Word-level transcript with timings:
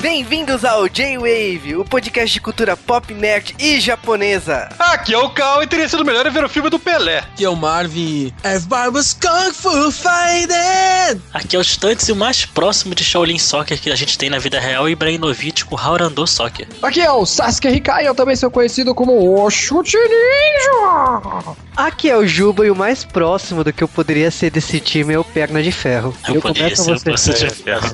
Bem-vindos 0.00 0.64
ao 0.64 0.88
J-Wave, 0.88 1.76
o 1.76 1.84
podcast 1.84 2.32
de 2.32 2.40
cultura 2.40 2.74
pop, 2.74 3.12
nerd 3.12 3.54
e 3.58 3.78
japonesa. 3.78 4.70
Aqui 4.78 5.12
é 5.12 5.18
o 5.18 5.28
Cal 5.28 5.62
e 5.62 5.66
teria 5.66 5.86
sido 5.86 6.06
melhor 6.06 6.28
ver 6.30 6.42
o 6.42 6.48
filme 6.48 6.70
do 6.70 6.78
Pelé. 6.78 7.18
Aqui 7.18 7.44
é 7.44 7.48
o 7.50 7.54
Marvin. 7.54 8.32
Everybody 8.42 8.88
was 8.96 9.12
Kung 9.12 9.52
Fu 9.52 9.92
Fighting! 9.92 11.20
Aqui 11.34 11.54
é 11.54 11.58
o 11.58 11.62
Stunts 11.62 12.08
e 12.08 12.12
o 12.12 12.16
mais 12.16 12.46
próximo 12.46 12.94
de 12.94 13.04
Shaolin 13.04 13.38
Soccer 13.38 13.78
que 13.78 13.90
a 13.90 13.94
gente 13.94 14.16
tem 14.16 14.30
na 14.30 14.38
vida 14.38 14.58
real 14.58 14.88
e 14.88 14.92
Ibrahimovic 14.92 15.66
com 15.66 15.76
Haurandô 15.76 16.26
Soccer. 16.26 16.66
Aqui 16.82 17.02
é 17.02 17.12
o 17.12 17.26
Sasuke 17.26 17.68
Hikai, 17.68 18.08
eu 18.08 18.14
também 18.14 18.36
sou 18.36 18.50
conhecido 18.50 18.94
como 18.94 19.12
o 19.12 19.50
Chute 19.50 19.98
Ninja. 19.98 21.54
Aqui 21.76 22.08
é 22.08 22.16
o 22.16 22.26
Juba 22.26 22.64
e 22.64 22.70
o 22.70 22.76
mais 22.76 23.04
próximo 23.04 23.62
do 23.62 23.70
que 23.72 23.84
eu 23.84 23.88
poderia 23.88 24.30
ser 24.30 24.50
desse 24.50 24.80
time 24.80 25.12
é 25.12 25.18
o 25.18 25.24
Perna 25.24 25.62
de 25.62 25.70
Ferro. 25.70 26.14
Eu, 26.26 26.36
eu 26.36 26.40
poderia 26.40 26.74
ser 26.74 26.92
o 26.92 26.98
você. 26.98 27.10
Pança 27.10 27.32
de 27.34 27.50
Ferro. 27.50 27.90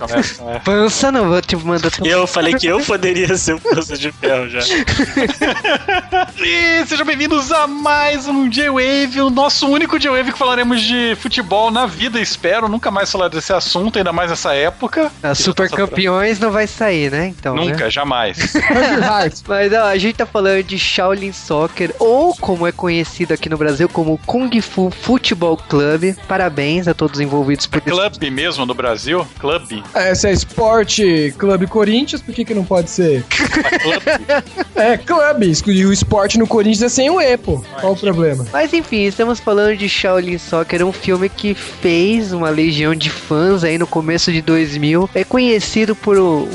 Pança 0.64 1.10
não, 1.10 1.28
vou 1.28 1.42
te 1.42 1.56
mandar 1.56 1.95
Eu 2.04 2.26
falei 2.26 2.54
que 2.54 2.66
eu 2.66 2.80
poderia 2.80 3.36
ser 3.36 3.54
o 3.54 3.60
Pança 3.60 3.96
de 3.96 4.12
Ferro 4.12 4.48
já. 4.48 4.60
E 6.38 6.84
sejam 6.86 7.06
bem-vindos 7.06 7.50
a 7.50 7.66
mais 7.66 8.28
um 8.28 8.48
J-Wave, 8.48 9.20
o 9.22 9.30
nosso 9.30 9.66
único 9.68 9.98
J-Wave 9.98 10.32
que 10.32 10.38
falaremos 10.38 10.82
de 10.82 11.16
futebol 11.16 11.70
na 11.70 11.86
vida, 11.86 12.20
espero. 12.20 12.68
Nunca 12.68 12.90
mais 12.90 13.10
falar 13.10 13.28
desse 13.28 13.52
assunto, 13.52 13.98
ainda 13.98 14.12
mais 14.12 14.30
nessa 14.30 14.54
época. 14.54 15.10
A 15.22 15.34
Super 15.34 15.70
Campeões 15.70 16.38
não 16.38 16.50
vai 16.50 16.66
sair, 16.66 17.10
né? 17.10 17.28
Então, 17.28 17.54
né? 17.54 17.64
Nunca, 17.64 17.90
jamais. 17.90 18.38
Mas 19.48 19.72
ó, 19.72 19.86
a 19.86 19.96
gente 19.96 20.16
tá 20.16 20.26
falando 20.26 20.62
de 20.62 20.78
Shaolin 20.78 21.32
Soccer, 21.32 21.94
ou 21.98 22.34
como 22.36 22.66
é 22.66 22.72
conhecido 22.72 23.32
aqui 23.32 23.48
no 23.48 23.56
Brasil, 23.56 23.88
como 23.88 24.18
Kung 24.26 24.50
Fu 24.60 24.90
Futebol 24.90 25.56
Club. 25.56 26.14
Parabéns 26.28 26.86
a 26.86 26.94
todos 26.94 27.16
os 27.16 27.20
envolvidos 27.20 27.66
por 27.66 27.78
esse 27.78 27.90
Clube 27.90 28.30
mesmo 28.30 28.66
no 28.66 28.74
Brasil? 28.74 29.26
Clube. 29.38 29.82
Esse 29.94 30.28
é 30.28 30.32
Esporte 30.32 31.34
Clube 31.38 31.66
Corinthians, 31.86 32.20
por 32.20 32.34
que, 32.34 32.44
que 32.44 32.52
não 32.52 32.64
pode 32.64 32.90
ser? 32.90 33.22
Clube. 33.22 34.56
É, 34.76 34.98
clube. 34.98 35.52
E 35.68 35.86
o 35.86 35.92
esporte 35.92 36.38
no 36.38 36.46
Corinthians 36.46 36.82
é 36.82 36.88
sem 36.90 37.08
o 37.08 37.18
E, 37.18 37.36
pô. 37.38 37.64
Qual 37.80 37.94
o 37.94 37.96
problema? 37.96 38.46
Mas 38.52 38.74
enfim, 38.74 39.04
estamos 39.04 39.40
falando 39.40 39.74
de 39.74 39.88
Shaolin 39.88 40.36
Soccer, 40.36 40.84
um 40.84 40.92
filme 40.92 41.30
que 41.30 41.54
fez 41.54 42.30
uma 42.32 42.50
legião 42.50 42.94
de 42.94 43.08
fãs 43.08 43.64
aí 43.64 43.78
no 43.78 43.86
começo 43.86 44.30
de 44.30 44.42
2000. 44.42 45.08
É 45.14 45.24
conhecido 45.24 45.96
por 45.96 46.18
um, 46.18 46.46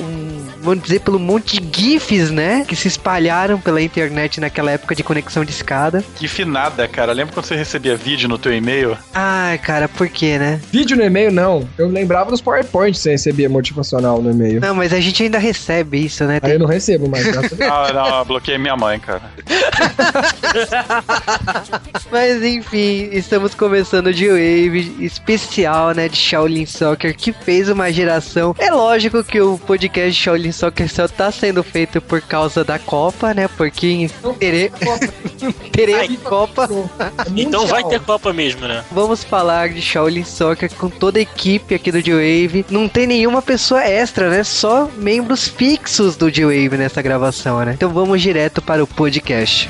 vamos 0.61 0.83
dizer, 0.83 1.01
pelo 1.01 1.19
monte 1.19 1.59
de 1.59 1.81
GIFs, 1.81 2.31
né? 2.31 2.63
Que 2.67 2.75
se 2.75 2.87
espalharam 2.87 3.59
pela 3.59 3.81
internet 3.81 4.39
naquela 4.39 4.71
época 4.71 4.95
de 4.95 5.03
conexão 5.03 5.43
de 5.43 5.51
escada. 5.51 6.03
Que 6.15 6.27
finada, 6.27 6.87
cara. 6.87 7.11
Lembra 7.13 7.33
quando 7.33 7.45
você 7.45 7.55
recebia 7.55 7.95
vídeo 7.95 8.29
no 8.29 8.37
teu 8.37 8.53
e-mail? 8.53 8.97
Ai, 9.13 9.57
cara, 9.57 9.89
por 9.89 10.07
quê, 10.07 10.37
né? 10.37 10.59
Vídeo 10.71 10.95
no 10.95 11.03
e-mail, 11.03 11.31
não. 11.31 11.67
Eu 11.77 11.87
lembrava 11.87 12.31
dos 12.31 12.41
PowerPoint 12.41 12.93
que 12.93 12.99
você 12.99 13.11
recebia 13.11 13.49
motivacional 13.49 14.21
no 14.21 14.31
e-mail. 14.31 14.61
Não, 14.61 14.75
mas 14.75 14.93
a 14.93 14.99
gente 14.99 15.23
ainda 15.23 15.37
recebe 15.37 16.05
isso, 16.05 16.23
né? 16.25 16.39
Aí 16.41 16.53
eu 16.53 16.59
não 16.59 16.67
recebo 16.67 17.09
mais. 17.09 17.25
Ah, 17.61 17.91
não, 17.93 18.19
eu 18.19 18.25
bloqueei 18.25 18.57
minha 18.57 18.75
mãe, 18.75 18.99
cara. 18.99 19.21
Mas 22.11 22.43
enfim, 22.43 23.09
estamos 23.11 23.55
começando 23.55 24.07
o 24.07 24.13
G-Wave 24.13 24.97
especial, 24.99 25.93
né, 25.93 26.09
de 26.09 26.17
Shaolin 26.17 26.65
Soccer, 26.65 27.15
que 27.15 27.31
fez 27.31 27.69
uma 27.69 27.91
geração. 27.91 28.55
É 28.59 28.71
lógico 28.71 29.23
que 29.23 29.39
o 29.39 29.57
podcast 29.57 30.13
Shaolin 30.13 30.50
Soccer 30.51 30.89
só 30.89 31.07
tá 31.07 31.31
sendo 31.31 31.63
feito 31.63 32.01
por 32.01 32.21
causa 32.21 32.63
da 32.63 32.77
Copa, 32.79 33.33
né, 33.33 33.47
porque 33.47 34.09
tere... 34.39 34.71
teremos 35.71 36.17
Copa. 36.23 36.69
Então 37.35 37.65
vai 37.65 37.83
ter 37.83 37.99
Copa 37.99 38.31
mesmo, 38.33 38.67
né? 38.67 38.83
Vamos 38.91 39.23
falar 39.23 39.69
de 39.69 39.81
Shaolin 39.81 40.23
Soccer 40.23 40.71
com 40.75 40.89
toda 40.89 41.19
a 41.19 41.21
equipe 41.21 41.75
aqui 41.75 41.91
do 41.91 42.01
G-Wave. 42.01 42.65
Não 42.69 42.87
tem 42.87 43.07
nenhuma 43.07 43.41
pessoa 43.41 43.83
extra, 43.83 44.29
né, 44.29 44.43
só 44.43 44.89
membros 44.97 45.47
fixos 45.47 46.15
do 46.15 46.29
G-Wave 46.29 46.77
nessa 46.77 47.01
gravação, 47.01 47.63
né. 47.63 47.73
Então 47.73 47.89
vamos 47.89 48.21
direto 48.21 48.61
para 48.61 48.83
o 48.83 48.87
podcast. 48.87 49.69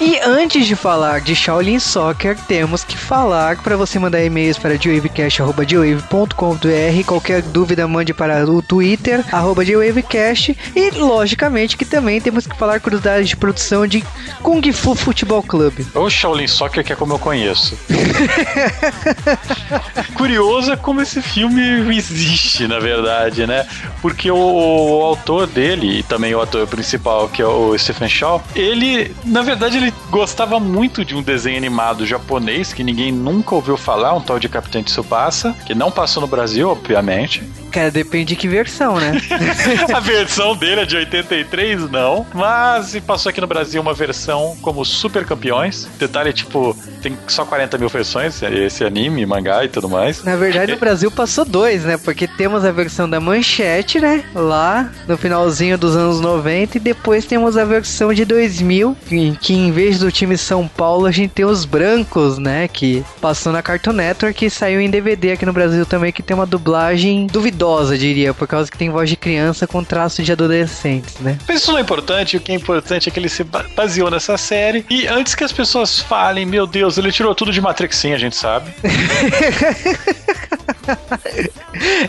E 0.00 0.18
antes 0.24 0.66
de 0.66 0.74
falar 0.74 1.20
de 1.20 1.34
Shaolin 1.34 1.78
Soccer, 1.78 2.34
temos 2.48 2.82
que 2.82 2.96
falar 2.96 3.58
para 3.58 3.76
você 3.76 3.98
mandar 3.98 4.24
e-mails 4.24 4.56
para 4.56 4.78
dwavecast.com.br. 4.78 7.04
Qualquer 7.06 7.42
dúvida, 7.42 7.86
mande 7.86 8.14
para 8.14 8.50
o 8.50 8.62
Twitter, 8.62 9.22
arroba. 9.30 9.62
E, 9.62 10.90
logicamente, 10.96 11.76
que 11.76 11.84
também 11.84 12.18
temos 12.18 12.46
que 12.46 12.56
falar 12.56 12.80
curiosidades 12.80 13.28
de 13.28 13.36
produção 13.36 13.86
de 13.86 14.02
Kung 14.42 14.62
Fu 14.72 14.94
Futebol 14.94 15.42
Clube. 15.42 15.86
Ou 15.94 16.08
Shaolin 16.08 16.46
Soccer, 16.46 16.82
que 16.82 16.94
é 16.94 16.96
como 16.96 17.12
eu 17.12 17.18
conheço. 17.18 17.76
Curioso 20.16 20.72
é 20.72 20.76
como 20.76 21.02
esse 21.02 21.20
filme 21.20 21.94
existe, 21.94 22.66
na 22.66 22.78
verdade, 22.78 23.46
né? 23.46 23.66
Porque 24.00 24.30
o, 24.30 24.36
o 24.36 25.02
autor 25.02 25.46
dele, 25.46 25.98
e 25.98 26.02
também 26.02 26.34
o 26.34 26.40
ator 26.40 26.66
principal, 26.66 27.28
que 27.28 27.42
é 27.42 27.46
o 27.46 27.76
Stephen 27.76 28.08
Shaw, 28.08 28.42
ele, 28.54 29.14
na 29.24 29.42
verdade, 29.42 29.76
ele 29.76 29.89
gostava 30.10 30.58
muito 30.58 31.04
de 31.04 31.14
um 31.14 31.22
desenho 31.22 31.56
animado 31.56 32.06
japonês 32.06 32.72
que 32.72 32.82
ninguém 32.82 33.12
nunca 33.12 33.54
ouviu 33.54 33.76
falar, 33.76 34.14
um 34.14 34.20
tal 34.20 34.38
de 34.38 34.48
Capitão 34.48 34.82
Tsubasa, 34.82 35.54
que 35.66 35.74
não 35.74 35.90
passou 35.90 36.20
no 36.20 36.26
Brasil, 36.26 36.68
obviamente. 36.70 37.42
Cara, 37.70 37.90
depende 37.90 38.30
de 38.30 38.36
que 38.36 38.48
versão, 38.48 38.98
né? 38.98 39.20
A 39.94 40.00
versão 40.00 40.56
dele 40.56 40.82
é 40.82 40.84
de 40.84 40.96
83, 40.96 41.90
não. 41.90 42.26
Mas 42.34 42.96
passou 43.06 43.30
aqui 43.30 43.40
no 43.40 43.46
Brasil 43.46 43.80
uma 43.80 43.94
versão 43.94 44.56
como 44.60 44.84
Super 44.84 45.24
Campeões. 45.24 45.88
Detalhe, 45.98 46.32
tipo, 46.32 46.76
tem 47.02 47.16
só 47.28 47.44
40 47.44 47.78
mil 47.78 47.88
versões, 47.88 48.42
esse 48.42 48.84
anime, 48.84 49.24
mangá 49.24 49.64
e 49.64 49.68
tudo 49.68 49.88
mais. 49.88 50.22
Na 50.24 50.36
verdade, 50.36 50.72
o 50.72 50.78
Brasil 50.78 51.10
passou 51.10 51.44
dois, 51.44 51.84
né? 51.84 51.96
Porque 51.96 52.26
temos 52.26 52.64
a 52.64 52.72
versão 52.72 53.08
da 53.08 53.20
Manchete, 53.20 54.00
né? 54.00 54.24
Lá 54.34 54.90
no 55.06 55.16
finalzinho 55.16 55.78
dos 55.78 55.96
anos 55.96 56.20
90. 56.20 56.76
E 56.76 56.80
depois 56.80 57.24
temos 57.24 57.56
a 57.56 57.64
versão 57.64 58.12
de 58.12 58.24
2000, 58.24 58.96
em 59.10 59.34
que 59.34 59.54
em 59.54 59.70
vez 59.70 59.98
do 59.98 60.10
time 60.10 60.36
São 60.36 60.66
Paulo, 60.68 61.06
a 61.06 61.12
gente 61.12 61.30
tem 61.30 61.44
os 61.44 61.64
brancos, 61.64 62.38
né? 62.38 62.68
Que 62.68 63.04
passou 63.20 63.52
na 63.52 63.62
Cartoon 63.62 63.92
Network 63.92 64.44
e 64.44 64.50
saiu 64.50 64.80
em 64.80 64.90
DVD 64.90 65.32
aqui 65.32 65.46
no 65.46 65.52
Brasil 65.52 65.86
também, 65.86 66.12
que 66.12 66.22
tem 66.22 66.34
uma 66.34 66.46
dublagem 66.46 67.26
duvidosa, 67.26 67.59
diria, 67.98 68.32
por 68.34 68.46
causa 68.48 68.70
que 68.70 68.76
tem 68.78 68.88
voz 68.90 69.08
de 69.08 69.16
criança 69.16 69.66
com 69.66 69.82
traço 69.84 70.22
de 70.22 70.32
adolescentes, 70.32 71.18
né? 71.20 71.38
Mas 71.46 71.60
isso 71.62 71.70
não 71.72 71.78
é 71.78 71.82
importante, 71.82 72.36
o 72.36 72.40
que 72.40 72.52
é 72.52 72.54
importante 72.54 73.08
é 73.08 73.12
que 73.12 73.18
ele 73.20 73.28
se 73.28 73.44
ba- 73.44 73.64
baseou 73.76 74.10
nessa 74.10 74.36
série. 74.38 74.84
E 74.88 75.06
antes 75.06 75.34
que 75.34 75.44
as 75.44 75.52
pessoas 75.52 75.98
falem, 76.00 76.46
meu 76.46 76.66
Deus, 76.66 76.96
ele 76.98 77.12
tirou 77.12 77.34
tudo 77.34 77.52
de 77.52 77.60
Matrix, 77.60 77.96
sim, 77.96 78.12
a 78.12 78.18
gente 78.18 78.36
sabe. 78.36 78.70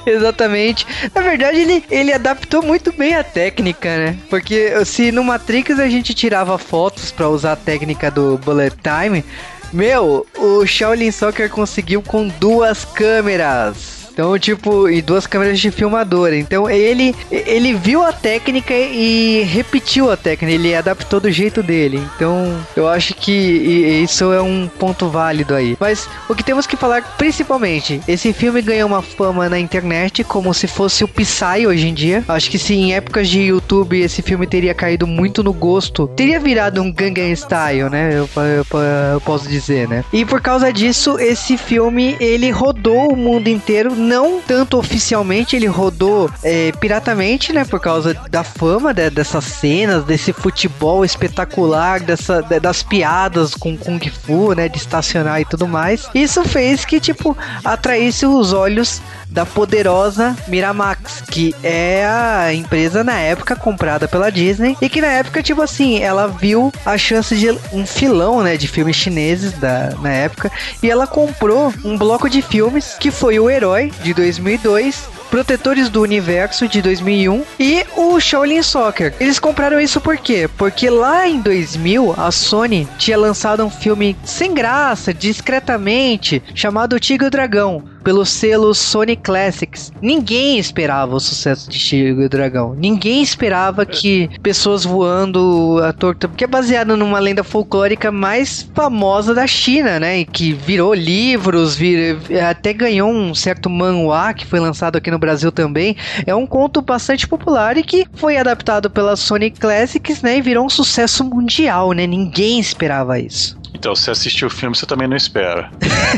Exatamente. 0.05 0.85
Na 1.13 1.21
verdade, 1.21 1.59
ele, 1.59 1.83
ele 1.89 2.13
adaptou 2.13 2.61
muito 2.63 2.91
bem 2.91 3.13
a 3.15 3.23
técnica, 3.23 3.95
né? 3.97 4.17
Porque 4.29 4.73
se 4.85 5.11
no 5.11 5.23
Matrix 5.23 5.79
a 5.79 5.87
gente 5.89 6.13
tirava 6.13 6.57
fotos 6.57 7.11
pra 7.11 7.29
usar 7.29 7.53
a 7.53 7.55
técnica 7.55 8.09
do 8.09 8.37
bullet 8.37 8.75
time, 8.81 9.23
meu, 9.71 10.25
o 10.37 10.65
Shaolin 10.65 11.11
Soccer 11.11 11.49
conseguiu 11.49 12.01
com 12.01 12.27
duas 12.27 12.83
câmeras. 12.85 14.00
Então, 14.13 14.37
tipo, 14.37 14.89
e 14.89 15.01
duas 15.01 15.25
câmeras 15.25 15.59
de 15.59 15.71
filmador. 15.71 16.33
Então, 16.33 16.69
ele 16.69 17.15
ele 17.31 17.73
viu 17.73 18.03
a 18.03 18.11
técnica 18.11 18.73
e 18.73 19.41
repetiu 19.43 20.11
a 20.11 20.17
técnica, 20.17 20.53
ele 20.53 20.75
adaptou 20.75 21.19
do 21.19 21.31
jeito 21.31 21.63
dele. 21.63 22.01
Então, 22.15 22.57
eu 22.75 22.87
acho 22.87 23.13
que 23.15 23.31
isso 23.31 24.31
é 24.33 24.41
um 24.41 24.67
ponto 24.79 25.09
válido 25.09 25.55
aí. 25.55 25.77
Mas 25.79 26.07
o 26.29 26.35
que 26.35 26.43
temos 26.43 26.67
que 26.67 26.75
falar 26.77 27.01
principalmente, 27.17 28.01
esse 28.07 28.33
filme 28.33 28.61
ganhou 28.61 28.87
uma 28.87 29.01
fama 29.01 29.47
na 29.49 29.59
internet 29.59 30.23
como 30.23 30.53
se 30.53 30.67
fosse 30.67 31.03
o 31.03 31.07
Psy 31.07 31.65
hoje 31.67 31.87
em 31.87 31.93
dia. 31.93 32.23
Acho 32.27 32.49
que 32.49 32.57
se 32.59 32.73
em 32.73 32.93
épocas 32.93 33.27
de 33.29 33.39
YouTube 33.41 33.99
esse 33.99 34.21
filme 34.21 34.45
teria 34.45 34.73
caído 34.73 35.07
muito 35.07 35.43
no 35.43 35.53
gosto, 35.53 36.07
teria 36.09 36.39
virado 36.39 36.81
um 36.81 36.91
Gangnam 36.91 37.35
Style, 37.35 37.89
né? 37.89 38.11
Eu, 38.13 38.29
eu- 38.35 38.81
eu 39.13 39.21
posso 39.21 39.47
dizer, 39.47 39.87
né? 39.87 40.03
E 40.11 40.25
por 40.25 40.41
causa 40.41 40.71
disso, 40.71 41.17
esse 41.19 41.57
filme 41.57 42.15
ele 42.19 42.49
rodou 42.51 43.11
o 43.13 43.15
mundo 43.15 43.47
inteiro, 43.47 43.95
não 44.01 44.41
tanto 44.41 44.77
oficialmente, 44.77 45.55
ele 45.55 45.67
rodou 45.67 46.29
é, 46.43 46.71
piratamente, 46.73 47.53
né? 47.53 47.63
Por 47.63 47.79
causa 47.79 48.13
da 48.29 48.43
fama 48.43 48.93
de- 48.93 49.09
dessas 49.09 49.43
cenas, 49.45 50.03
desse 50.03 50.33
futebol 50.33 51.05
espetacular, 51.05 51.99
dessa, 51.99 52.41
de- 52.41 52.59
das 52.59 52.83
piadas 52.83 53.53
com 53.55 53.77
Kung 53.77 53.99
Fu, 54.09 54.53
né? 54.53 54.67
De 54.67 54.77
estacionar 54.77 55.39
e 55.41 55.45
tudo 55.45 55.67
mais. 55.67 56.09
Isso 56.13 56.43
fez 56.43 56.83
que, 56.83 56.99
tipo, 56.99 57.37
atraísse 57.63 58.25
os 58.25 58.51
olhos 58.53 59.01
da 59.29 59.45
poderosa 59.45 60.35
Miramax, 60.49 61.23
que 61.31 61.55
é 61.63 62.05
a 62.05 62.53
empresa 62.53 63.01
na 63.01 63.17
época 63.17 63.55
comprada 63.55 64.05
pela 64.05 64.29
Disney 64.29 64.75
e 64.81 64.89
que 64.89 64.99
na 64.99 65.07
época, 65.07 65.41
tipo 65.41 65.61
assim, 65.61 65.99
ela 65.99 66.27
viu 66.27 66.69
a 66.85 66.97
chance 66.97 67.33
de 67.37 67.49
um 67.71 67.85
filão, 67.85 68.41
né, 68.43 68.57
de 68.57 68.67
filmes 68.67 68.97
chineses 68.97 69.53
da, 69.53 69.91
na 70.01 70.09
época 70.11 70.51
e 70.83 70.89
ela 70.91 71.07
comprou 71.07 71.73
um 71.85 71.97
bloco 71.97 72.29
de 72.29 72.41
filmes 72.41 72.95
que 72.99 73.09
foi 73.09 73.39
O 73.39 73.49
Herói, 73.49 73.90
de 74.03 74.13
2002, 74.13 75.09
Protetores 75.29 75.87
do 75.87 76.01
Universo 76.01 76.67
de 76.67 76.81
2001 76.81 77.43
e 77.57 77.85
o 77.95 78.19
Shaolin 78.19 78.61
Soccer. 78.61 79.13
Eles 79.17 79.39
compraram 79.39 79.79
isso 79.79 80.01
por 80.01 80.17
quê? 80.17 80.49
Porque 80.57 80.89
lá 80.89 81.25
em 81.25 81.39
2000 81.39 82.13
a 82.17 82.29
Sony 82.31 82.85
tinha 82.97 83.17
lançado 83.17 83.63
um 83.63 83.69
filme 83.69 84.17
sem 84.25 84.53
graça, 84.53 85.13
discretamente, 85.13 86.43
chamado 86.53 86.99
Tigre 86.99 87.25
e 87.25 87.29
o 87.29 87.31
Dragão 87.31 87.90
pelo 88.03 88.25
selo 88.25 88.73
Sony 88.73 89.15
Classics. 89.15 89.91
Ninguém 90.01 90.57
esperava 90.57 91.15
o 91.15 91.19
sucesso 91.19 91.69
de 91.69 91.79
Tigre 91.79 92.23
e 92.23 92.25
o 92.25 92.29
Dragão. 92.29 92.75
Ninguém 92.77 93.21
esperava 93.21 93.85
que 93.85 94.29
pessoas 94.41 94.83
voando 94.83 95.79
a 95.83 95.93
torta, 95.93 96.27
porque 96.27 96.43
é 96.43 96.47
baseado 96.47 96.97
numa 96.97 97.19
lenda 97.19 97.43
folclórica 97.43 98.11
mais 98.11 98.69
famosa 98.73 99.33
da 99.33 99.47
China, 99.47 99.99
né? 99.99 100.19
E 100.19 100.25
que 100.25 100.53
virou 100.53 100.93
livros, 100.93 101.75
vir, 101.75 102.17
até 102.49 102.73
ganhou 102.73 103.09
um 103.09 103.33
certo 103.33 103.69
manhwa 103.69 104.33
que 104.33 104.45
foi 104.45 104.59
lançado 104.59 104.97
aqui 104.97 105.11
no 105.11 105.19
Brasil 105.19 105.51
também. 105.51 105.95
É 106.25 106.35
um 106.35 106.45
conto 106.45 106.81
bastante 106.81 107.27
popular 107.27 107.77
e 107.77 107.83
que 107.83 108.05
foi 108.13 108.37
adaptado 108.37 108.89
pela 108.89 109.15
Sony 109.15 109.51
Classics, 109.51 110.21
né? 110.21 110.37
E 110.37 110.41
virou 110.41 110.65
um 110.65 110.69
sucesso 110.69 111.23
mundial, 111.23 111.91
né? 111.91 112.07
Ninguém 112.07 112.59
esperava 112.59 113.19
isso. 113.19 113.60
Então, 113.73 113.95
se 113.95 114.11
assistiu 114.11 114.47
o 114.47 114.51
filme, 114.51 114.75
você 114.75 114.85
também 114.85 115.07
não 115.07 115.15
espera. 115.17 115.71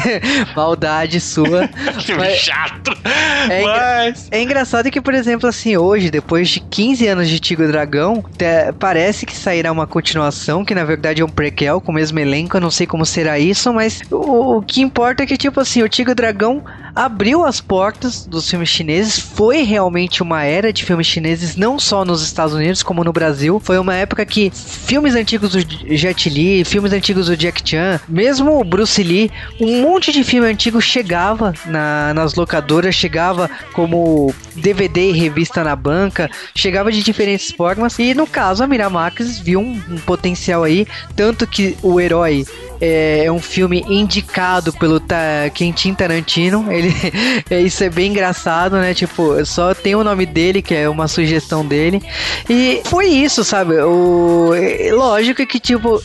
Maldade 0.56 1.20
sua. 1.20 1.70
Que 2.04 2.14
Mas- 2.16 2.40
chato! 2.40 2.92
É 3.50 3.64
Mas. 3.64 4.28
É 4.32 4.42
engraçado 4.42 4.90
que, 4.92 5.00
por 5.00 5.14
exemplo, 5.14 5.48
assim, 5.48 5.78
hoje, 5.78 6.10
depois 6.10 6.50
de 6.50 6.60
15 6.60 7.08
anos 7.08 7.30
de 7.30 7.40
Tigre 7.40 7.66
e 7.66 7.68
Dragão, 7.68 8.24
parece 8.80 9.26
que 9.26 9.36
sairá 9.36 9.72
uma 9.72 9.88
continuação, 9.88 10.66
que 10.66 10.76
na 10.76 10.84
verdade 10.84 11.22
é 11.22 11.26
um 11.26 11.30
prequel 11.30 11.80
com 11.80 11.92
o 11.92 11.96
mesmo 11.96 12.20
elenco, 12.20 12.58
eu 12.58 12.62
não 12.62 12.72
sei 12.72 12.86
como 12.88 13.06
será 13.06 13.38
isso, 13.40 13.72
mas 13.74 14.02
o, 14.12 14.58
o 14.58 14.62
que 14.62 14.82
importa 14.82 15.24
é 15.24 15.26
que, 15.26 15.38
tipo 15.38 15.60
assim, 15.60 15.82
o 15.84 15.90
Tigre 15.90 16.12
e 16.12 16.16
Dragão 16.16 16.64
abriu 16.96 17.44
as 17.46 17.60
portas 17.60 18.26
dos 18.26 18.50
filmes 18.50 18.70
chineses, 18.70 19.18
foi 19.20 19.64
realmente 19.64 20.22
uma 20.22 20.44
era 20.44 20.72
de 20.72 20.84
filmes 20.84 21.08
chineses, 21.08 21.56
não 21.56 21.80
só 21.80 22.04
nos 22.06 22.22
Estados 22.24 22.54
Unidos, 22.54 22.84
como 22.84 23.04
no 23.04 23.12
Brasil. 23.14 23.60
Foi 23.64 23.78
uma 23.80 23.96
época 23.96 24.26
que 24.26 24.52
filmes 24.54 25.16
antigos 25.16 25.52
do 25.52 25.60
Jet 25.96 26.30
Li, 26.30 26.64
filmes 26.64 26.92
antigos 26.94 27.28
do 27.28 27.36
Jack 27.44 27.62
Chan, 27.70 28.00
mesmo 28.08 28.58
o 28.58 28.64
Bruce 28.64 29.04
Lee, 29.04 29.30
um 29.60 29.82
monte 29.82 30.14
de 30.14 30.24
filme 30.24 30.48
antigo 30.48 30.80
chegava 30.82 31.54
na- 31.66 32.14
nas 32.14 32.36
locadoras, 32.36 32.96
chegava 32.96 33.50
como 33.74 34.34
DVD 34.56 35.10
e 35.10 35.12
revista 35.12 35.62
na 35.62 35.76
banca, 35.76 36.30
chegava 36.56 36.90
de 36.90 37.04
diferentes 37.04 37.52
formas. 37.52 38.00
E 38.00 38.14
no 38.14 38.26
caso, 38.26 38.64
a 38.64 38.68
Miramax 38.68 39.40
viu 39.40 39.60
um, 39.60 39.82
um 39.90 39.98
potencial 39.98 40.64
aí, 40.64 40.88
tanto 41.18 41.46
que 41.46 41.76
o 41.84 42.00
herói 42.00 42.46
é, 42.84 43.24
é 43.24 43.32
um 43.32 43.40
filme 43.40 43.82
indicado 43.88 44.74
pelo 44.74 45.00
Ta 45.00 45.50
Quentin 45.54 45.94
Tarantino. 45.94 46.70
Ele, 46.70 46.94
isso 47.66 47.82
é 47.82 47.90
bem 47.90 48.12
engraçado, 48.12 48.76
né? 48.76 48.94
Tipo, 48.94 49.46
só 49.46 49.74
tem 49.74 49.96
o 49.96 50.04
nome 50.04 50.26
dele, 50.26 50.62
que 50.62 50.76
é 50.76 50.90
uma 50.90 51.08
sugestão 51.08 51.66
dele. 51.66 52.04
E 52.50 52.82
foi 52.84 53.08
isso, 53.08 53.42
sabe? 53.42 53.76
O, 53.78 54.54
é, 54.54 54.92
lógico 54.92 55.46
que, 55.46 55.62
tipo, 55.62 56.04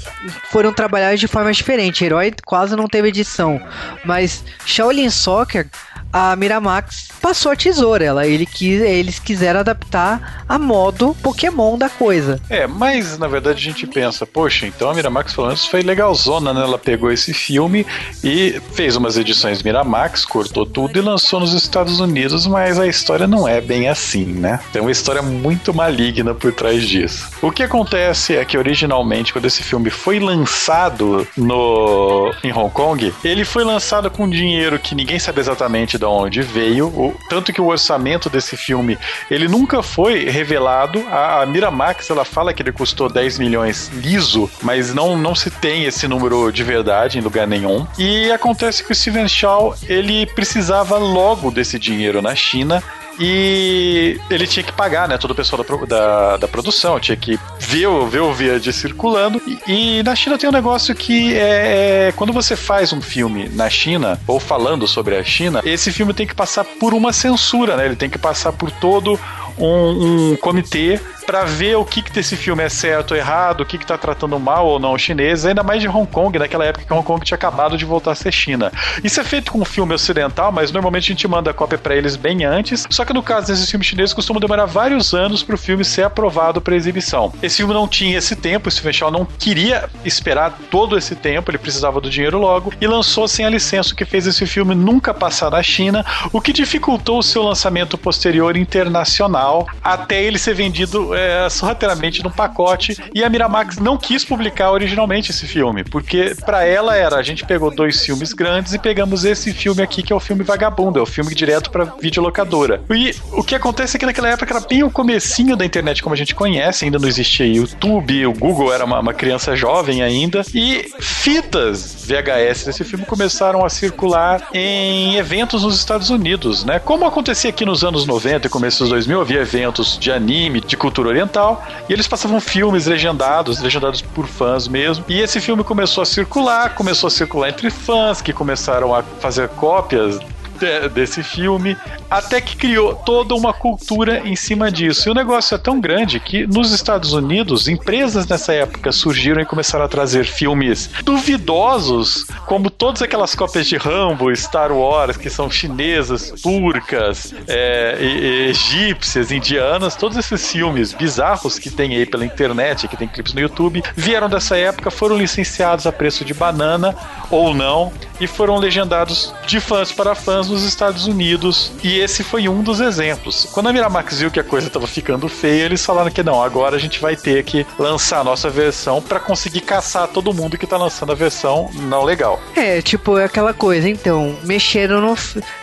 foram 0.52 0.72
trabalhados 0.72 1.18
de 1.18 1.26
forma 1.26 1.52
diferente. 1.52 2.04
Herói 2.04 2.32
quase 2.46 2.76
não 2.76 2.86
teve 2.86 3.08
edição. 3.08 3.60
Mas 4.04 4.44
Shaolin 4.64 5.10
Soccer 5.10 5.66
a 6.12 6.34
Miramax 6.36 7.08
passou 7.20 7.52
a 7.52 7.56
tesoura. 7.56 8.04
Ela, 8.04 8.26
ele 8.26 8.46
quis, 8.46 8.80
eles 8.80 9.18
quiseram 9.18 9.60
adaptar 9.60 10.44
a 10.48 10.58
modo 10.58 11.14
Pokémon 11.22 11.76
da 11.76 11.88
coisa. 11.88 12.40
É, 12.48 12.66
mas 12.66 13.18
na 13.18 13.28
verdade 13.28 13.58
a 13.58 13.62
gente 13.62 13.86
pensa, 13.86 14.26
poxa, 14.26 14.66
então 14.66 14.90
a 14.90 14.94
Miramax 14.94 15.34
pelo 15.34 15.48
menos 15.48 15.66
foi 15.66 15.82
legalzona, 15.82 16.54
né? 16.54 16.62
Ela 16.62 16.78
pegou 16.78 17.10
esse 17.12 17.34
filme 17.34 17.86
e 18.22 18.60
fez 18.72 18.96
umas 18.96 19.16
edições 19.16 19.62
Miramax, 19.62 20.24
cortou 20.24 20.64
tudo 20.64 20.98
e 20.98 21.02
lançou 21.02 21.40
nos 21.40 21.52
Estados 21.52 22.00
Unidos, 22.00 22.46
mas 22.46 22.78
a 22.78 22.86
história 22.86 23.26
não 23.26 23.46
é 23.46 23.60
bem 23.60 23.88
assim, 23.88 24.24
né? 24.24 24.60
Tem 24.72 24.80
uma 24.80 24.90
história 24.90 25.22
muito 25.22 25.74
maligna 25.74 26.34
por 26.34 26.52
trás 26.52 26.86
disso. 26.86 27.28
O 27.42 27.50
que 27.50 27.62
acontece 27.62 28.36
é 28.36 28.44
que 28.44 28.56
originalmente, 28.56 29.32
quando 29.32 29.44
esse 29.44 29.62
filme 29.62 29.90
foi 29.90 30.18
lançado 30.18 31.26
no 31.36 32.32
em 32.42 32.52
Hong 32.52 32.70
Kong, 32.72 33.12
ele 33.24 33.44
foi 33.44 33.64
lançado 33.64 34.10
com 34.10 34.28
dinheiro 34.28 34.78
que 34.78 34.94
ninguém 34.94 35.18
sabe 35.18 35.40
exatamente 35.40 35.97
de 35.98 36.04
onde 36.04 36.40
veio, 36.42 36.86
o- 36.86 37.14
tanto 37.28 37.52
que 37.52 37.60
o 37.60 37.66
orçamento 37.66 38.30
desse 38.30 38.56
filme 38.56 38.96
ele 39.30 39.48
nunca 39.48 39.82
foi 39.82 40.24
revelado. 40.30 41.04
A, 41.10 41.42
a 41.42 41.46
Miramax 41.46 42.08
ela 42.10 42.24
fala 42.24 42.52
que 42.54 42.62
ele 42.62 42.72
custou 42.72 43.08
10 43.08 43.38
milhões 43.38 43.90
liso, 43.94 44.50
mas 44.62 44.94
não, 44.94 45.16
não 45.16 45.34
se 45.34 45.50
tem 45.50 45.84
esse 45.84 46.06
número 46.08 46.50
de 46.52 46.62
verdade 46.64 47.18
em 47.18 47.20
lugar 47.20 47.46
nenhum. 47.46 47.86
E 47.98 48.30
acontece 48.30 48.82
que 48.84 48.92
o 48.92 48.94
Steven 48.94 49.28
Shaw 49.28 49.74
ele 49.88 50.24
precisava 50.26 50.96
logo 50.98 51.50
desse 51.50 51.78
dinheiro 51.78 52.22
na 52.22 52.34
China 52.34 52.82
e 53.18 54.20
ele 54.30 54.46
tinha 54.46 54.62
que 54.62 54.72
pagar, 54.72 55.08
né? 55.08 55.18
Todo 55.18 55.32
o 55.32 55.34
pessoal 55.34 55.64
da, 55.64 55.86
da, 55.86 56.36
da 56.38 56.48
produção 56.48 57.00
tinha 57.00 57.16
que 57.16 57.38
ver, 57.58 57.88
ver 58.08 58.20
o 58.20 58.32
verde 58.32 58.72
circulando. 58.72 59.40
E, 59.46 59.98
e 59.98 60.02
na 60.02 60.14
China 60.14 60.38
tem 60.38 60.48
um 60.48 60.52
negócio 60.52 60.94
que 60.94 61.34
é, 61.34 62.08
é 62.08 62.12
quando 62.12 62.32
você 62.32 62.54
faz 62.56 62.92
um 62.92 63.00
filme 63.00 63.48
na 63.48 63.68
China 63.68 64.20
ou 64.26 64.38
falando 64.38 64.86
sobre 64.86 65.16
a 65.16 65.24
China, 65.24 65.60
esse 65.64 65.92
filme 65.92 66.14
tem 66.14 66.26
que 66.26 66.34
passar 66.34 66.64
por 66.64 66.94
uma 66.94 67.12
censura, 67.12 67.76
né? 67.76 67.86
Ele 67.86 67.96
tem 67.96 68.10
que 68.10 68.18
passar 68.18 68.52
por 68.52 68.70
todo 68.70 69.18
um, 69.58 70.30
um 70.32 70.36
comitê 70.36 71.00
para 71.28 71.44
ver 71.44 71.76
o 71.76 71.84
que, 71.84 72.00
que 72.00 72.10
desse 72.10 72.38
filme 72.38 72.62
é 72.62 72.70
certo 72.70 73.10
ou 73.10 73.16
errado, 73.18 73.60
o 73.60 73.66
que, 73.66 73.76
que 73.76 73.84
tá 73.84 73.98
tratando 73.98 74.40
mal 74.40 74.66
ou 74.66 74.78
não 74.78 74.94
os 74.94 75.02
chineses, 75.02 75.44
ainda 75.44 75.62
mais 75.62 75.82
de 75.82 75.86
Hong 75.86 76.10
Kong, 76.10 76.38
naquela 76.38 76.64
época 76.64 76.86
que 76.86 76.90
Hong 76.90 77.04
Kong 77.04 77.22
tinha 77.22 77.36
acabado 77.36 77.76
de 77.76 77.84
voltar 77.84 78.12
a 78.12 78.14
ser 78.14 78.32
China. 78.32 78.72
Isso 79.04 79.20
é 79.20 79.24
feito 79.24 79.52
com 79.52 79.60
um 79.60 79.64
filme 79.64 79.92
ocidental, 79.92 80.50
mas 80.50 80.72
normalmente 80.72 81.04
a 81.04 81.14
gente 81.14 81.28
manda 81.28 81.50
a 81.50 81.52
cópia 81.52 81.76
para 81.76 81.94
eles 81.94 82.16
bem 82.16 82.46
antes. 82.46 82.86
Só 82.88 83.04
que 83.04 83.12
no 83.12 83.22
caso 83.22 83.48
desses 83.48 83.70
filmes 83.70 83.86
chineses, 83.86 84.14
costuma 84.14 84.40
demorar 84.40 84.64
vários 84.64 85.12
anos 85.12 85.42
para 85.42 85.54
o 85.54 85.58
filme 85.58 85.84
ser 85.84 86.04
aprovado 86.04 86.62
para 86.62 86.74
exibição. 86.74 87.30
Esse 87.42 87.58
filme 87.58 87.74
não 87.74 87.86
tinha 87.86 88.16
esse 88.16 88.34
tempo, 88.34 88.70
o 88.70 88.72
Steven 88.72 88.94
Shaw 88.94 89.10
não 89.10 89.26
queria 89.26 89.86
esperar 90.06 90.58
todo 90.70 90.96
esse 90.96 91.14
tempo, 91.14 91.50
ele 91.50 91.58
precisava 91.58 92.00
do 92.00 92.08
dinheiro 92.08 92.38
logo 92.38 92.72
e 92.80 92.86
lançou 92.86 93.28
sem 93.28 93.44
a 93.44 93.50
licença, 93.50 93.92
o 93.92 93.94
que 93.94 94.06
fez 94.06 94.26
esse 94.26 94.46
filme 94.46 94.74
nunca 94.74 95.12
passar 95.12 95.50
na 95.50 95.62
China, 95.62 96.06
o 96.32 96.40
que 96.40 96.54
dificultou 96.54 97.18
o 97.18 97.22
seu 97.22 97.42
lançamento 97.42 97.98
posterior 97.98 98.56
internacional 98.56 99.66
até 99.84 100.22
ele 100.22 100.38
ser 100.38 100.54
vendido 100.54 101.17
é, 101.18 101.48
sorrateiramente 101.50 102.22
num 102.22 102.30
pacote. 102.30 102.96
E 103.14 103.24
a 103.24 103.28
Miramax 103.28 103.78
não 103.78 103.96
quis 103.96 104.24
publicar 104.24 104.70
originalmente 104.70 105.30
esse 105.30 105.46
filme, 105.46 105.84
porque 105.84 106.34
para 106.44 106.64
ela 106.64 106.96
era 106.96 107.16
a 107.16 107.22
gente 107.22 107.44
pegou 107.44 107.70
dois 107.70 108.04
filmes 108.04 108.32
grandes 108.32 108.72
e 108.72 108.78
pegamos 108.78 109.24
esse 109.24 109.52
filme 109.52 109.82
aqui 109.82 110.02
que 110.02 110.12
é 110.12 110.16
o 110.16 110.20
filme 110.20 110.44
Vagabundo, 110.44 110.98
é 110.98 111.02
o 111.02 111.06
filme 111.06 111.34
direto 111.34 111.70
para 111.70 111.84
videolocadora. 112.00 112.82
E 112.90 113.14
o 113.32 113.42
que 113.42 113.54
acontece 113.54 113.96
é 113.96 114.00
que 114.00 114.06
naquela 114.06 114.28
época 114.28 114.54
era 114.54 114.64
bem 114.66 114.82
o 114.82 114.90
comecinho 114.90 115.56
da 115.56 115.64
internet 115.64 116.02
como 116.02 116.14
a 116.14 116.16
gente 116.16 116.34
conhece, 116.34 116.84
ainda 116.84 116.98
não 116.98 117.08
existia 117.08 117.46
YouTube, 117.46 118.26
o 118.26 118.32
Google 118.32 118.72
era 118.72 118.84
uma, 118.84 119.00
uma 119.00 119.14
criança 119.14 119.56
jovem 119.56 120.02
ainda 120.02 120.42
e 120.54 120.90
fitas 121.00 122.06
VHS 122.06 122.64
desse 122.66 122.84
filme 122.84 123.04
começaram 123.04 123.64
a 123.64 123.68
circular 123.68 124.48
em 124.52 125.16
eventos 125.16 125.62
nos 125.62 125.76
Estados 125.76 126.10
Unidos, 126.10 126.64
né? 126.64 126.78
Como 126.78 127.04
acontecia 127.04 127.50
aqui 127.50 127.64
nos 127.64 127.84
anos 127.84 128.06
90 128.06 128.46
e 128.46 128.50
começo 128.50 128.80
dos 128.80 128.90
2000, 128.90 129.20
havia 129.20 129.40
eventos 129.40 129.98
de 129.98 130.10
anime, 130.10 130.60
de 130.60 130.76
cultura 130.76 131.07
oriental, 131.08 131.64
e 131.88 131.92
eles 131.92 132.06
passavam 132.06 132.40
filmes 132.40 132.86
legendados, 132.86 133.60
legendados 133.60 134.00
por 134.02 134.26
fãs 134.26 134.68
mesmo. 134.68 135.04
E 135.08 135.20
esse 135.20 135.40
filme 135.40 135.64
começou 135.64 136.02
a 136.02 136.06
circular, 136.06 136.74
começou 136.74 137.08
a 137.08 137.10
circular 137.10 137.48
entre 137.48 137.70
fãs 137.70 138.20
que 138.20 138.32
começaram 138.32 138.94
a 138.94 139.02
fazer 139.02 139.48
cópias 139.50 140.18
de- 140.58 140.88
desse 140.90 141.22
filme, 141.22 141.76
até 142.10 142.40
que 142.40 142.56
criou 142.56 142.94
toda 142.94 143.34
uma 143.34 143.52
cultura 143.52 144.20
em 144.26 144.34
cima 144.36 144.70
disso. 144.70 145.08
E 145.08 145.12
o 145.12 145.14
negócio 145.14 145.54
é 145.54 145.58
tão 145.58 145.80
grande 145.80 146.18
que 146.20 146.46
nos 146.46 146.72
Estados 146.72 147.12
Unidos, 147.12 147.68
empresas 147.68 148.26
nessa 148.26 148.52
época 148.52 148.92
surgiram 148.92 149.40
e 149.40 149.46
começaram 149.46 149.84
a 149.84 149.88
trazer 149.88 150.24
filmes 150.24 150.90
duvidosos, 151.02 152.26
como 152.46 152.68
todas 152.70 153.00
aquelas 153.02 153.34
cópias 153.34 153.66
de 153.66 153.76
Rambo, 153.76 154.34
Star 154.34 154.72
Wars, 154.72 155.16
que 155.16 155.30
são 155.30 155.50
chinesas, 155.50 156.32
turcas, 156.42 157.34
é, 157.46 157.96
e- 158.00 158.04
e 158.04 158.48
egípcias, 158.50 159.30
indianas, 159.30 159.94
todos 159.94 160.16
esses 160.16 160.50
filmes 160.50 160.92
bizarros 160.92 161.58
que 161.58 161.70
tem 161.70 161.94
aí 161.96 162.04
pela 162.06 162.24
internet, 162.24 162.88
que 162.88 162.96
tem 162.96 163.06
clipes 163.08 163.32
no 163.34 163.40
YouTube, 163.40 163.82
vieram 163.96 164.28
dessa 164.28 164.56
época, 164.56 164.90
foram 164.90 165.16
licenciados 165.16 165.86
a 165.86 165.92
preço 165.92 166.24
de 166.24 166.34
banana 166.34 166.94
ou 167.30 167.54
não, 167.54 167.92
e 168.20 168.26
foram 168.26 168.56
legendados 168.58 169.32
de 169.46 169.60
fãs 169.60 169.92
para 169.92 170.14
fãs 170.14 170.47
nos 170.48 170.64
Estados 170.64 171.06
Unidos. 171.06 171.72
E 171.82 171.98
esse 171.98 172.22
foi 172.22 172.48
um 172.48 172.62
dos 172.62 172.80
exemplos. 172.80 173.48
Quando 173.52 173.68
a 173.68 173.72
Miramax 173.72 174.20
viu 174.20 174.30
que 174.30 174.40
a 174.40 174.44
coisa 174.44 174.66
estava 174.66 174.86
ficando 174.86 175.28
feia, 175.28 175.64
eles 175.64 175.84
falaram 175.84 176.10
que 176.10 176.22
não, 176.22 176.42
agora 176.42 176.76
a 176.76 176.78
gente 176.78 177.00
vai 177.00 177.16
ter 177.16 177.44
que 177.44 177.66
lançar 177.78 178.20
a 178.20 178.24
nossa 178.24 178.50
versão 178.50 179.00
para 179.00 179.20
conseguir 179.20 179.60
caçar 179.60 180.08
todo 180.08 180.34
mundo 180.34 180.58
que 180.58 180.66
tá 180.66 180.76
lançando 180.76 181.12
a 181.12 181.14
versão 181.14 181.70
não 181.74 182.04
legal. 182.04 182.40
É, 182.54 182.80
tipo, 182.82 183.18
é 183.18 183.24
aquela 183.24 183.52
coisa, 183.52 183.88
então, 183.88 184.36
mexeram 184.44 185.00
no. 185.00 185.16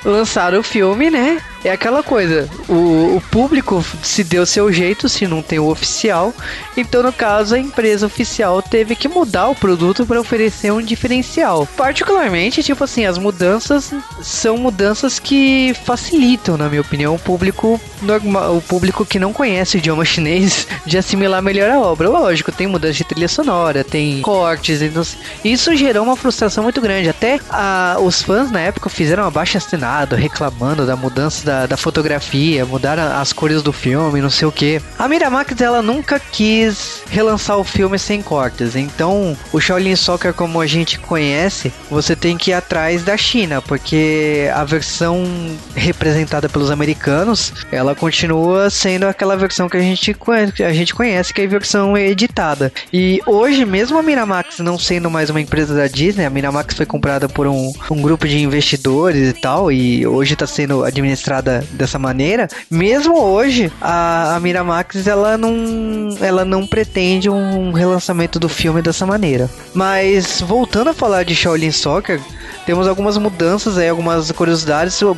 lançaram 0.04 0.60
o 0.60 0.64
filme, 0.64 1.10
né? 1.10 1.42
é 1.68 1.72
aquela 1.72 2.04
coisa, 2.04 2.48
o, 2.70 3.16
o 3.18 3.24
público 3.32 3.84
se 4.04 4.24
deu 4.24 4.46
seu 4.46 4.72
jeito 4.72 5.10
se 5.10 5.28
não 5.28 5.42
tem 5.42 5.58
o 5.58 5.70
oficial, 5.70 6.34
então 6.78 7.02
no 7.02 7.12
caso 7.12 7.56
a 7.56 7.60
empresa 7.60 8.06
oficial 8.06 8.62
teve 8.62 8.96
que 8.96 9.08
mudar 9.08 9.48
o 9.48 9.56
produto 9.56 10.06
para 10.06 10.20
oferecer 10.20 10.72
um 10.72 10.82
diferencial. 10.82 11.68
Particularmente, 11.76 12.62
tipo 12.62 12.84
assim, 12.84 13.06
as 13.06 13.18
mudanças 13.18 13.92
são 14.22 14.58
mudanças 14.58 14.75
que 15.20 15.74
facilitam, 15.86 16.58
na 16.58 16.68
minha 16.70 16.82
opinião, 16.82 17.16
o 17.16 17.20
público 17.20 17.80
normal, 18.02 18.58
o 18.58 18.62
público 18.62 19.06
que 19.06 19.18
não 19.20 19.32
conhece 19.32 19.78
o 19.78 19.80
idioma 19.80 20.04
chinês 20.06 20.68
de 20.86 20.98
assimilar 20.98 21.42
melhor 21.42 21.70
a 21.70 21.80
obra. 21.80 22.10
Lógico, 22.10 22.52
tem 22.52 22.68
mudança 22.68 22.94
de 22.94 23.04
trilha 23.04 23.28
sonora, 23.28 23.84
tem 23.84 24.22
cortes, 24.22 24.82
e 24.82 24.92
sei- 24.92 25.18
isso 25.44 25.76
gerou 25.76 26.04
uma 26.04 26.16
frustração 26.16 26.64
muito 26.64 26.82
grande. 26.82 27.10
Até 27.10 27.40
ah, 27.50 27.98
os 28.02 28.22
fãs 28.22 28.52
na 28.52 28.60
época 28.60 28.90
fizeram 28.90 29.26
abaixo 29.26 29.58
assinado 29.58 30.16
reclamando 30.16 30.86
da 30.86 30.96
mudança 30.96 31.46
da, 31.46 31.66
da 31.66 31.78
fotografia, 31.78 32.66
mudaram 32.66 33.18
as 33.20 33.32
cores 33.32 33.62
do 33.62 33.72
filme, 33.72 34.22
não 34.22 34.30
sei 34.30 34.48
o 34.48 34.52
que. 34.52 34.82
A 35.00 35.08
Miramax 35.08 35.62
ela 35.62 35.82
nunca 35.82 36.20
quis 36.20 37.02
relançar 37.10 37.58
o 37.58 37.64
filme 37.64 37.98
sem 37.98 38.22
cortes, 38.22 38.76
então 38.76 39.38
o 39.54 39.60
Shaolin 39.60 39.96
Soccer 39.96 40.34
como 40.34 40.60
a 40.60 40.68
gente 40.68 41.00
conhece, 41.00 41.72
você 41.90 42.16
tem 42.16 42.38
que 42.38 42.52
ir 42.52 42.54
atrás 42.54 43.04
da 43.04 43.16
China, 43.16 43.62
porque 43.62 44.50
a 44.54 44.65
versão 44.66 45.24
representada 45.76 46.50
pelos 46.50 46.72
americanos, 46.72 47.54
ela 47.72 47.96
continua 47.96 48.70
sendo 48.70 49.06
aquela 49.06 49.36
versão 49.36 49.70
que 49.70 49.78
a 49.78 49.82
gente 49.82 50.14
conhece, 50.14 50.64
a 50.64 50.74
gente 50.74 50.94
conhece 50.94 51.34
que 51.34 51.42
é 51.42 51.46
a 51.46 51.50
versão 51.50 51.98
editada. 51.98 52.72
E 52.92 53.22
hoje, 53.26 53.66
mesmo 53.66 53.98
a 53.98 54.04
Miramax 54.04 54.60
não 54.60 54.78
sendo 54.78 55.10
mais 55.10 55.30
uma 55.30 55.42
empresa 55.42 55.74
da 55.74 55.88
Disney, 55.88 56.26
a 56.26 56.30
Miramax 56.30 56.76
foi 56.76 56.86
comprada 56.86 57.30
por 57.30 57.48
um, 57.48 57.72
um 57.90 58.02
grupo 58.02 58.28
de 58.28 58.40
investidores 58.40 59.30
e 59.30 59.34
tal, 59.34 59.72
e 59.72 60.06
hoje 60.06 60.34
está 60.34 60.48
sendo 60.48 60.84
administrada 60.84 61.64
dessa 61.72 62.00
maneira. 62.00 62.48
Mesmo 62.70 63.20
hoje, 63.20 63.72
a, 63.82 64.36
a 64.36 64.40
Miramax 64.40 65.08
ela 65.08 65.38
não, 65.38 66.18
ela 66.22 66.46
não 66.46 66.66
pretende 66.66 67.30
um 67.30 67.72
relançamento 67.72 68.40
do 68.40 68.50
filme 68.50 68.82
dessa 68.82 69.06
maneira. 69.06 69.50
Mas 69.74 70.42
voltando 70.42 70.90
a 70.90 70.94
falar 70.94 71.24
de 71.24 71.36
Shaolin 71.36 71.72
Soccer, 71.72 72.20
temos 72.66 72.88
algumas 72.88 73.18
mudanças 73.18 73.78
aí, 73.78 73.90
algumas 73.90 74.32
curiosidades. 74.32 75.00
Por, 75.00 75.18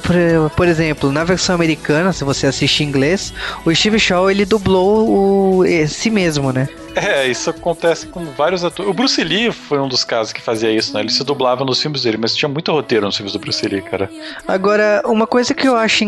por 0.55 0.67
exemplo, 0.67 1.11
na 1.11 1.23
versão 1.23 1.55
americana, 1.55 2.13
se 2.13 2.23
você 2.23 2.47
assiste 2.47 2.83
em 2.83 2.87
inglês, 2.87 3.33
o 3.65 3.73
Steve 3.73 3.99
Shaw 3.99 4.29
ele 4.29 4.45
dublou 4.45 5.59
o, 5.59 5.63
si 5.87 6.09
mesmo, 6.09 6.51
né? 6.51 6.67
É, 6.95 7.27
isso 7.27 7.49
acontece 7.49 8.07
com 8.07 8.25
vários 8.25 8.63
atores. 8.63 8.89
O 8.89 8.93
Bruce 8.93 9.23
Lee 9.23 9.51
foi 9.51 9.79
um 9.79 9.87
dos 9.87 10.03
casos 10.03 10.33
que 10.33 10.41
fazia 10.41 10.71
isso, 10.71 10.93
né? 10.93 11.01
Ele 11.01 11.11
se 11.11 11.23
dublava 11.23 11.63
nos 11.63 11.79
filmes 11.79 12.01
dele, 12.01 12.17
mas 12.17 12.35
tinha 12.35 12.49
muito 12.49 12.71
roteiro 12.71 13.05
nos 13.05 13.15
filmes 13.15 13.33
do 13.33 13.39
Bruce 13.39 13.65
Lee, 13.67 13.81
cara. 13.83 14.09
Agora, 14.47 15.03
uma 15.05 15.27
coisa 15.27 15.53
que 15.53 15.67
eu 15.67 15.75
acho 15.75 16.03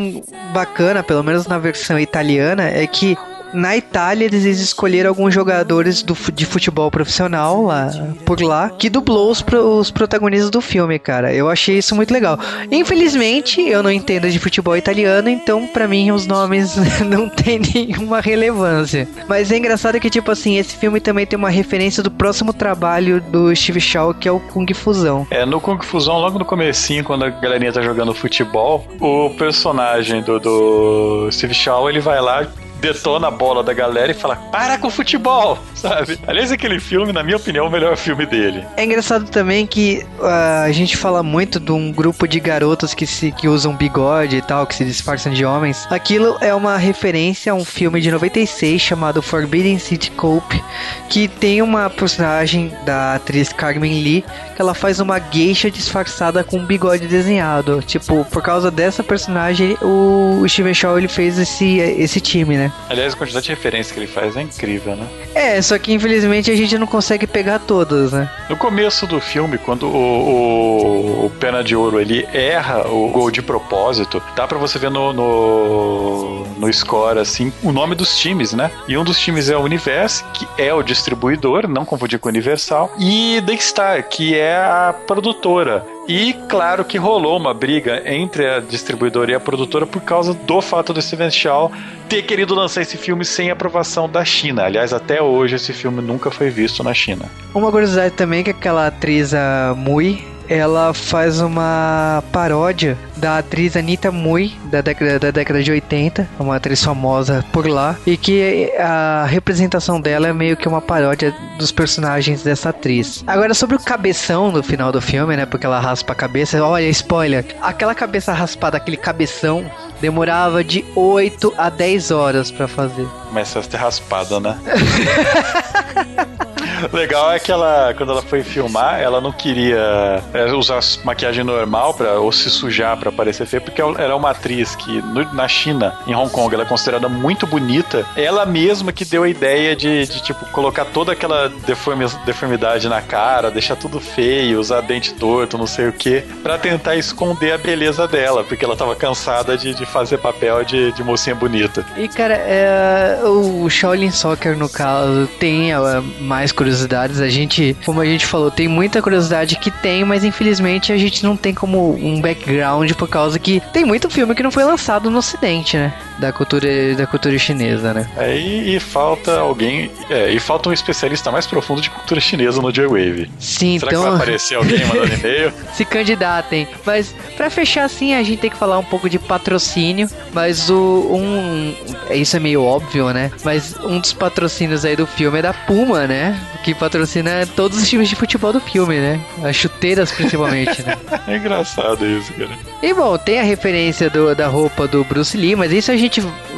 bacana, 0.51 1.03
pelo 1.03 1.23
menos 1.23 1.45
na 1.45 1.59
versão 1.59 1.99
italiana, 1.99 2.63
é 2.63 2.87
que 2.87 3.15
na 3.53 3.75
Itália 3.75 4.25
eles 4.25 4.43
escolheram 4.59 5.09
alguns 5.09 5.33
jogadores 5.33 6.01
do, 6.03 6.15
de 6.33 6.45
futebol 6.45 6.89
profissional 6.91 7.63
lá, 7.63 7.89
por 8.25 8.41
lá, 8.41 8.69
que 8.69 8.89
dublou 8.89 9.31
os, 9.31 9.43
os 9.43 9.91
protagonistas 9.91 10.49
do 10.49 10.61
filme, 10.61 10.97
cara. 10.99 11.33
Eu 11.33 11.49
achei 11.49 11.77
isso 11.77 11.95
muito 11.95 12.13
legal. 12.13 12.39
Infelizmente, 12.71 13.61
eu 13.61 13.81
não 13.83 13.91
entendo 13.91 14.29
de 14.29 14.39
futebol 14.39 14.75
italiano, 14.75 15.29
então 15.29 15.67
pra 15.67 15.87
mim 15.87 16.11
os 16.11 16.25
nomes 16.25 16.75
não 17.05 17.29
têm 17.29 17.59
nenhuma 17.59 18.19
relevância. 18.19 19.07
Mas 19.27 19.51
é 19.51 19.57
engraçado 19.57 19.99
que, 19.99 20.09
tipo 20.09 20.31
assim, 20.31 20.57
esse 20.57 20.75
filme 20.75 20.99
também 20.99 21.25
tem 21.25 21.37
uma 21.37 21.49
referência 21.49 22.03
do 22.03 22.11
próximo 22.11 22.53
trabalho 22.53 23.21
do 23.21 23.55
Steve 23.55 23.81
Shaw, 23.81 24.13
que 24.13 24.27
é 24.27 24.31
o 24.31 24.39
Kung 24.39 24.71
Fusão. 24.73 25.27
É, 25.31 25.45
no 25.45 25.59
Kung 25.59 25.81
Fusão, 25.83 26.19
logo 26.19 26.39
no 26.39 26.45
comecinho, 26.45 27.03
quando 27.03 27.25
a 27.25 27.29
galerinha 27.29 27.71
tá 27.71 27.81
jogando 27.81 28.13
futebol, 28.13 28.85
o 28.99 29.29
personagem 29.31 30.21
do, 30.21 30.39
do 30.39 31.29
Steve 31.31 31.53
Shaw, 31.53 31.89
ele 31.89 31.99
vai 31.99 32.21
lá, 32.21 32.47
detona 32.79 33.27
a 33.27 33.31
bola 33.31 33.63
da 33.63 33.73
galera 33.73 34.11
e 34.11 34.15
fala, 34.15 34.35
para 34.35 34.77
com 34.77 34.87
o 34.87 34.91
futebol, 34.91 35.59
sabe? 35.75 36.19
Aliás, 36.27 36.51
aquele 36.51 36.79
filme, 36.79 37.11
na 37.11 37.23
minha 37.23 37.37
opinião, 37.37 37.65
é 37.65 37.67
o 37.67 37.71
melhor 37.71 37.95
filme 37.97 38.25
dele. 38.25 38.65
É 38.77 38.83
engraçado 38.83 39.29
também 39.29 39.65
que 39.65 40.05
ah, 40.21 40.63
a 40.63 40.71
gente 40.71 40.97
fala 40.97 41.21
muito 41.21 41.59
de 41.59 41.71
um 41.71 41.91
grupo 41.91 42.27
de 42.27 42.39
garotas 42.39 42.93
que, 42.93 43.05
se, 43.05 43.31
que 43.31 43.47
usam 43.47 43.75
bigode 43.75 44.37
e 44.37 44.41
tal, 44.41 44.65
que 44.65 44.75
se 44.75 44.85
disfarçam 44.85 45.31
de 45.31 45.45
homens. 45.45 45.87
Aquilo 45.89 46.37
é 46.41 46.53
uma 46.53 46.77
referência 46.77 47.51
a 47.51 47.55
um 47.55 47.65
filme 47.65 48.01
de 48.01 48.11
96 48.11 48.81
chamado 48.81 49.21
Forbidden 49.21 49.79
City 49.79 50.11
Cope, 50.11 50.63
que 51.09 51.27
tem 51.27 51.61
uma 51.61 51.89
personagem 51.89 52.71
da 52.85 53.15
atriz 53.15 53.51
Carmen 53.51 54.01
Lee 54.01 54.23
que 54.59 54.61
ela 54.61 54.73
faz 54.73 54.99
uma 54.99 55.17
geisha 55.19 55.71
disfarçada 55.71 56.43
com 56.43 56.57
um 56.57 56.65
bigode 56.65 57.07
desenhado. 57.07 57.81
Tipo, 57.81 58.25
por 58.25 58.43
causa 58.43 58.69
dessa 58.69 59.01
personagem, 59.01 59.77
o 59.81 60.45
Steven 60.49 60.73
Shaw 60.73 60.97
ele 60.97 61.07
fez 61.07 61.39
esse, 61.39 61.77
esse 61.77 62.19
time, 62.19 62.57
né? 62.57 62.68
Aliás, 62.89 63.13
a 63.13 63.17
quantidade 63.17 63.45
de 63.45 63.51
referência 63.51 63.93
que 63.93 63.99
ele 63.99 64.07
faz 64.07 64.35
é 64.35 64.41
incrível, 64.41 64.95
né? 64.95 65.07
É, 65.33 65.61
só 65.61 65.77
que 65.77 65.93
infelizmente 65.93 66.51
a 66.51 66.55
gente 66.55 66.77
não 66.77 66.87
consegue 66.87 67.27
pegar 67.27 67.59
todas, 67.59 68.11
né? 68.11 68.29
No 68.49 68.57
começo 68.57 69.05
do 69.05 69.19
filme, 69.21 69.57
quando 69.57 69.87
o, 69.87 71.23
o, 71.23 71.25
o 71.25 71.29
Pena 71.39 71.63
de 71.63 71.75
Ouro 71.75 71.99
ele 71.99 72.27
erra 72.33 72.87
o 72.87 73.09
gol 73.09 73.31
de 73.31 73.41
propósito, 73.41 74.21
dá 74.35 74.47
pra 74.47 74.57
você 74.57 74.79
ver 74.79 74.91
no, 74.91 75.13
no, 75.13 76.43
no 76.57 76.73
score, 76.73 77.19
assim, 77.19 77.51
o 77.63 77.71
nome 77.71 77.95
dos 77.95 78.17
times, 78.17 78.53
né? 78.53 78.71
E 78.87 78.97
um 78.97 79.03
dos 79.03 79.19
times 79.19 79.49
é 79.49 79.57
o 79.57 79.61
Universe, 79.61 80.23
que 80.33 80.47
é 80.57 80.73
o 80.73 80.81
distribuidor, 80.81 81.67
não 81.67 81.85
confundir 81.85 82.19
com 82.19 82.27
o 82.27 82.31
Universal, 82.31 82.93
e 82.99 83.41
Daystar, 83.41 84.07
que 84.07 84.35
é 84.35 84.55
a 84.57 84.93
produtora. 85.07 85.85
E 86.07 86.33
claro 86.47 86.83
que 86.83 86.97
rolou 86.97 87.37
uma 87.37 87.53
briga 87.53 88.01
entre 88.11 88.47
a 88.47 88.59
distribuidora 88.59 89.31
e 89.31 89.35
a 89.35 89.39
produtora 89.39 89.85
por 89.85 90.01
causa 90.01 90.33
do 90.33 90.59
fato 90.59 90.91
do 90.91 90.99
Steven 90.99 91.29
Shaw 91.29 91.71
ter 92.09 92.23
querido 92.23 92.55
lançar 92.55 92.81
esse 92.81 92.97
filme 92.97 93.23
sem 93.23 93.51
aprovação 93.51 94.09
da 94.09 94.25
China. 94.25 94.63
Aliás, 94.63 94.91
até 94.91 95.21
hoje 95.21 95.55
esse 95.55 95.71
filme 95.71 96.01
nunca 96.01 96.31
foi 96.31 96.49
visto 96.49 96.83
na 96.83 96.91
China. 96.91 97.25
Uma 97.53 97.69
curiosidade 97.71 98.15
também 98.15 98.39
é 98.39 98.43
que 98.43 98.49
aquela 98.49 98.87
atriz 98.87 99.31
a 99.31 99.75
Mui, 99.77 100.25
ela 100.49 100.93
faz 100.93 101.39
uma 101.39 102.23
paródia 102.31 102.97
da 103.15 103.37
atriz 103.37 103.77
Anita 103.77 104.11
Mui, 104.11 104.51
da 104.65 104.81
década, 104.81 105.19
da 105.19 105.31
década 105.31 105.61
de 105.61 105.71
80, 105.71 106.27
uma 106.39 106.55
atriz 106.55 106.83
famosa 106.83 107.45
por 107.51 107.67
lá, 107.67 107.95
e 108.05 108.17
que 108.17 108.71
a 108.77 109.25
representação 109.25 110.01
dela 110.01 110.27
é 110.27 110.33
meio 110.33 110.57
que 110.57 110.67
uma 110.67 110.81
paródia 110.81 111.33
dos 111.57 111.71
personagens 111.71 112.41
dessa 112.41 112.69
atriz. 112.69 113.23
Agora, 113.27 113.53
sobre 113.53 113.75
o 113.75 113.79
cabeção 113.79 114.51
no 114.51 114.63
final 114.63 114.91
do 114.91 115.01
filme, 115.01 115.37
né, 115.37 115.45
porque 115.45 115.65
ela 115.65 115.79
raspa 115.79 116.13
a 116.13 116.15
cabeça, 116.15 116.63
olha, 116.63 116.89
spoiler, 116.89 117.45
aquela 117.61 117.93
cabeça 117.93 118.33
raspada, 118.33 118.77
aquele 118.77 118.97
cabeção, 118.97 119.69
demorava 120.01 120.63
de 120.63 120.83
8 120.95 121.53
a 121.57 121.69
10 121.69 122.11
horas 122.11 122.51
pra 122.51 122.67
fazer. 122.67 123.05
Começa 123.27 123.59
a 123.59 123.61
ter 123.61 123.77
raspada, 123.77 124.39
né? 124.39 124.57
Legal 126.93 127.31
é 127.31 127.39
que 127.39 127.51
ela, 127.51 127.93
quando 127.97 128.11
ela 128.11 128.21
foi 128.21 128.43
filmar, 128.43 128.99
ela 128.99 129.19
não 129.21 129.31
queria 129.31 130.21
é, 130.33 130.45
usar 130.53 130.79
maquiagem 131.03 131.43
normal 131.43 131.93
pra, 131.93 132.13
ou 132.19 132.31
se 132.31 132.49
sujar 132.49 132.97
pra 132.97 133.11
parecer 133.11 133.45
feia, 133.45 133.61
porque 133.61 133.81
ela 133.81 133.99
era 134.01 134.15
uma 134.15 134.31
atriz 134.31 134.75
que 134.75 135.01
no- 135.01 135.33
na 135.33 135.47
China, 135.47 135.93
em 136.07 136.15
Hong 136.15 136.29
Kong, 136.31 136.53
ela 136.53 136.63
é 136.63 136.67
considerada 136.67 137.07
muito 137.09 137.45
bonita. 137.47 138.05
Ela 138.15 138.45
mesma 138.45 138.91
que 138.91 139.03
deu 139.05 139.23
a 139.23 139.29
ideia 139.29 139.75
de, 139.75 140.05
de, 140.05 140.21
tipo, 140.23 140.45
colocar 140.51 140.85
toda 140.85 141.11
aquela 141.11 141.49
deformi- 141.65 142.05
deformidade 142.25 142.87
na 142.87 143.01
cara, 143.01 143.51
deixar 143.51 143.75
tudo 143.75 143.99
feio, 143.99 144.59
usar 144.59 144.81
dente 144.81 145.13
torto, 145.13 145.57
não 145.57 145.67
sei 145.67 145.87
o 145.87 145.93
que, 145.93 146.21
pra 146.43 146.57
tentar 146.57 146.95
esconder 146.95 147.53
a 147.53 147.57
beleza 147.57 148.07
dela, 148.07 148.43
porque 148.43 148.63
ela 148.65 148.75
tava 148.75 148.95
cansada 148.95 149.57
de, 149.57 149.73
de 149.73 149.85
fazer 149.85 150.17
papel 150.17 150.63
de, 150.63 150.91
de 150.93 151.03
mocinha 151.03 151.35
bonita. 151.35 151.85
E 151.97 152.07
cara, 152.07 152.33
é, 152.35 153.19
o 153.23 153.69
Shaolin 153.69 154.11
Soccer 154.11 154.57
no 154.57 154.69
caso 154.69 155.27
tem 155.39 155.71
ah, 155.73 156.01
mais 156.19 156.51
curiosidades. 156.69 157.19
A 157.19 157.29
gente, 157.29 157.75
como 157.85 157.99
a 157.99 158.05
gente 158.05 158.25
falou, 158.25 158.51
tem 158.51 158.67
muita 158.67 159.01
curiosidade 159.01 159.55
que 159.55 159.71
tem, 159.71 160.03
mas 160.03 160.23
infelizmente 160.23 160.93
a 160.93 160.97
gente 160.97 161.23
não 161.23 161.35
tem 161.35 161.53
como 161.53 161.95
um 161.95 162.21
background 162.21 162.91
por 162.93 163.07
causa 163.07 163.39
que 163.39 163.61
tem 163.73 163.83
muito 163.83 164.09
filme 164.09 164.35
que 164.35 164.43
não 164.43 164.51
foi 164.51 164.63
lançado 164.63 165.09
no 165.09 165.17
Ocidente, 165.17 165.77
né? 165.77 165.93
Da 166.19 166.31
cultura 166.33 166.67
da 166.95 167.07
cultura 167.07 167.37
chinesa, 167.39 167.93
né? 167.93 168.09
É, 168.17 168.37
e, 168.37 168.75
e 168.75 168.79
falta 168.79 169.39
alguém. 169.39 169.89
É, 170.09 170.29
e 170.31 170.39
falta 170.39 170.69
um 170.69 170.73
especialista 170.73 171.31
mais 171.31 171.47
profundo 171.47 171.81
de 171.81 171.89
cultura 171.89 172.19
chinesa 172.19 172.61
no 172.61 172.71
J-Wave. 172.71 173.29
Sim, 173.39 173.79
Será 173.79 173.89
que 173.91 173.95
então 173.97 174.03
vai 174.09 174.15
aparecer 174.15 174.55
alguém 174.55 174.85
mandando 174.85 175.13
e-mail? 175.13 175.53
se 175.73 175.85
candidatem. 175.85 176.67
Mas 176.85 177.15
pra 177.37 177.49
fechar 177.49 177.85
assim, 177.85 178.13
a 178.13 178.21
gente 178.23 178.39
tem 178.39 178.49
que 178.49 178.57
falar 178.57 178.77
um 178.77 178.83
pouco 178.83 179.09
de 179.09 179.17
patrocínio, 179.17 180.09
mas 180.33 180.69
o 180.69 180.75
um 181.11 181.73
isso 182.11 182.35
é 182.35 182.39
meio 182.39 182.63
óbvio, 182.63 183.09
né? 183.13 183.31
Mas 183.43 183.75
um 183.83 183.99
dos 183.99 184.11
patrocínios 184.13 184.83
aí 184.83 184.95
do 184.95 185.07
filme 185.07 185.39
é 185.39 185.41
da 185.41 185.53
Puma, 185.53 186.05
né? 186.07 186.39
Que 186.63 186.73
patrocina 186.75 187.47
todos 187.55 187.77
os 187.77 187.87
times 187.87 188.09
de 188.09 188.15
futebol 188.15 188.51
do 188.51 188.59
filme, 188.59 188.95
né? 188.99 189.19
As 189.43 189.55
chuteiras 189.55 190.11
principalmente, 190.11 190.81
né? 190.83 190.97
É 191.27 191.35
engraçado 191.37 192.05
isso, 192.05 192.33
cara. 192.33 192.49
E 192.81 192.93
bom, 192.93 193.17
tem 193.17 193.39
a 193.39 193.43
referência 193.43 194.09
do- 194.09 194.33
da 194.35 194.47
roupa 194.47 194.87
do 194.87 195.03
Bruce 195.03 195.37
Lee, 195.37 195.55
mas 195.55 195.71
isso 195.71 195.91
a 195.91 195.97
gente 195.97 196.08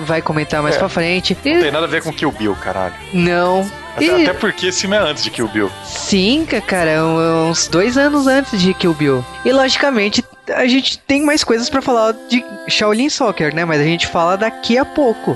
vai 0.06 0.22
comentar 0.22 0.62
mais 0.64 0.76
É. 0.76 0.80
pra 0.80 0.88
frente. 0.90 1.38
E- 1.44 1.54
Não 1.54 1.62
tem 1.62 1.72
nada 1.72 1.86
a 1.86 1.90
ver 1.90 2.02
com 2.02 2.14
Kill 2.14 2.32
Bill, 2.32 2.56
caralho. 2.56 2.94
não. 3.14 3.70
Até, 3.96 4.06
E- 4.06 4.22
até 4.24 4.34
porque 4.34 4.68
esse 4.68 4.80
filme 4.82 4.96
é 4.96 5.00
antes 5.00 5.22
de 5.22 5.30
Kill 5.30 5.50
Bill. 5.50 5.70
Sim, 5.84 6.46
ca- 6.50 6.62
cara, 6.62 7.04
um- 7.04 7.50
uns 7.50 7.68
dois 7.68 7.98
anos 7.98 8.26
antes 8.26 8.62
de 8.62 8.74
Kill 8.74 8.94
Bill. 8.94 9.26
E 9.44 9.52
logicamente 9.52 10.24
a 10.56 10.66
gente 10.66 10.98
tem 11.00 11.22
mais 11.26 11.44
coisas 11.44 11.70
pra 11.70 11.82
falar 11.82 12.14
de 12.30 12.44
Shaolin 12.70 13.10
Soccer, 13.10 13.54
né? 13.54 13.66
Mas 13.66 13.82
a 13.82 13.84
gente 13.84 14.08
fala 14.08 14.38
daqui 14.38 14.78
a 14.78 14.86
pouco. 14.86 15.36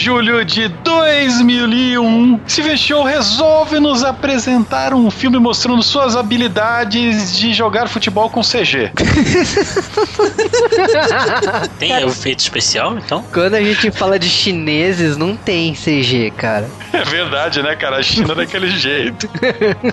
Julho 0.00 0.42
de 0.46 0.68
2001, 0.68 2.40
Steven 2.48 2.76
Show 2.76 3.04
resolve 3.04 3.78
nos 3.78 4.02
apresentar 4.02 4.94
um 4.94 5.10
filme 5.10 5.38
mostrando 5.38 5.82
suas 5.82 6.16
habilidades 6.16 7.36
de 7.36 7.52
jogar 7.52 7.86
futebol 7.86 8.30
com 8.30 8.40
CG. 8.40 8.90
Tem 11.78 11.92
efeito 12.02 12.38
especial, 12.38 12.96
então? 12.96 13.22
Quando 13.30 13.56
a 13.56 13.62
gente 13.62 13.90
fala 13.90 14.18
de 14.18 14.30
chineses, 14.30 15.18
não 15.18 15.36
tem 15.36 15.74
CG, 15.74 16.32
cara. 16.34 16.66
É 16.94 17.04
verdade, 17.04 17.62
né, 17.62 17.76
cara? 17.76 17.98
A 17.98 18.02
China 18.02 18.34
daquele 18.34 18.70
jeito. 18.78 19.28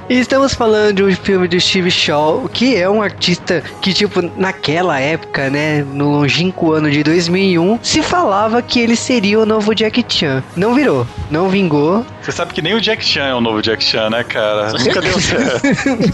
E 0.10 0.20
estamos 0.20 0.54
falando 0.54 0.96
de 0.96 1.04
um 1.04 1.14
filme 1.14 1.50
do 1.50 1.60
Steve 1.60 1.92
Shaw, 1.92 2.48
que 2.48 2.78
é 2.78 2.90
um 2.90 3.02
artista 3.02 3.62
que, 3.82 3.94
tipo, 3.94 4.22
naquela 4.38 5.02
época, 5.02 5.50
né, 5.50 5.84
no 5.84 6.12
longínquo 6.12 6.72
ano 6.72 6.90
de 6.90 7.04
2001, 7.04 7.80
se 7.84 8.02
falava 8.02 8.62
que 8.62 8.80
ele 8.80 8.96
seria 8.96 9.38
o 9.40 9.46
novo 9.46 9.76
Jack 9.76 9.97
Chan. 10.08 10.44
Não 10.56 10.74
virou, 10.74 11.08
não 11.30 11.50
vingou, 11.50 12.06
Você 12.22 12.32
sabe 12.32 12.54
que 12.54 12.62
nem 12.62 12.74
o 12.74 12.82
Jack 12.82 13.04
Chan 13.04 13.26
é 13.26 13.34
o 13.34 13.42
novo 13.42 13.62
Jack 13.62 13.84
Chan, 13.84 14.10
né, 14.10 14.24
cara? 14.24 14.74
Nunca 14.78 15.02
deu 15.02 15.20
certo. 15.20 15.62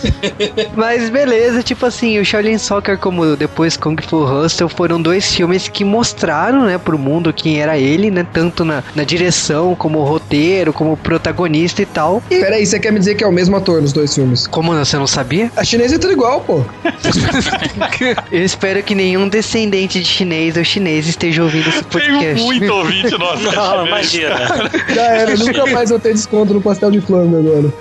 mas 0.76 1.10
beleza, 1.10 1.64
tipo 1.64 1.86
assim, 1.86 2.20
o 2.20 2.26
Shaolin 2.26 2.58
Soccer, 2.58 2.98
como 2.98 3.36
depois 3.36 3.78
Kung 3.78 3.96
Fu 4.08 4.24
Hustle, 4.24 4.70
foram 4.70 5.02
dois 5.02 5.34
filmes 5.34 5.68
que 5.68 5.84
mostraram, 5.84 6.66
né, 6.66 6.78
pro 6.78 6.98
mundo 6.98 7.34
quem 7.34 7.62
era 7.62 7.78
ele, 7.78 8.10
né, 8.12 8.26
tanto 8.32 8.64
na, 8.64 8.84
na 8.96 9.04
direção, 9.04 9.76
como 9.76 10.04
roteiro, 10.04 10.72
como 10.74 10.96
protagonista 10.98 11.82
e 11.82 11.86
tal. 11.86 12.22
E 12.30 12.40
Peraí, 12.40 12.66
você 12.66 12.80
quer 12.80 12.92
me 12.92 13.00
dizer 13.00 13.16
que 13.16 13.24
é 13.24 13.28
o 13.28 13.32
mesmo 13.32 13.56
ator 13.56 13.82
nos 13.82 13.94
dois 13.94 14.14
filmes? 14.14 14.48
como 14.48 14.74
você 14.74 14.98
não 14.98 15.08
sabia? 15.08 15.52
A 15.56 15.64
chinesa 15.64 15.96
é 15.96 15.98
tudo 15.98 16.14
igual, 16.14 16.42
pô. 16.42 16.64
Eu 18.32 18.44
espero 18.44 18.82
que 18.84 18.96
nenhum 18.96 19.28
descendente 19.28 20.00
de 20.00 20.06
chinês 20.06 20.58
ou 20.58 20.64
chinês 20.64 21.08
esteja 21.08 21.44
ouvindo 21.44 21.68
esse 21.70 21.84
Tem 21.84 22.02
podcast. 22.02 22.44
muito 22.44 22.74
ouvinte 22.74 23.18
nosso. 23.18 23.50
Não, 23.64 23.88
imagina. 23.88 24.36
Já 24.94 25.04
era, 25.04 25.38
nunca 25.38 25.66
mais 25.68 25.90
vou 25.90 26.00
ter 26.00 26.14
desconto 26.14 26.54
no 26.54 26.62
pastel 26.62 26.92
de 26.92 27.02
flango 27.02 27.38
agora. 27.38 27.74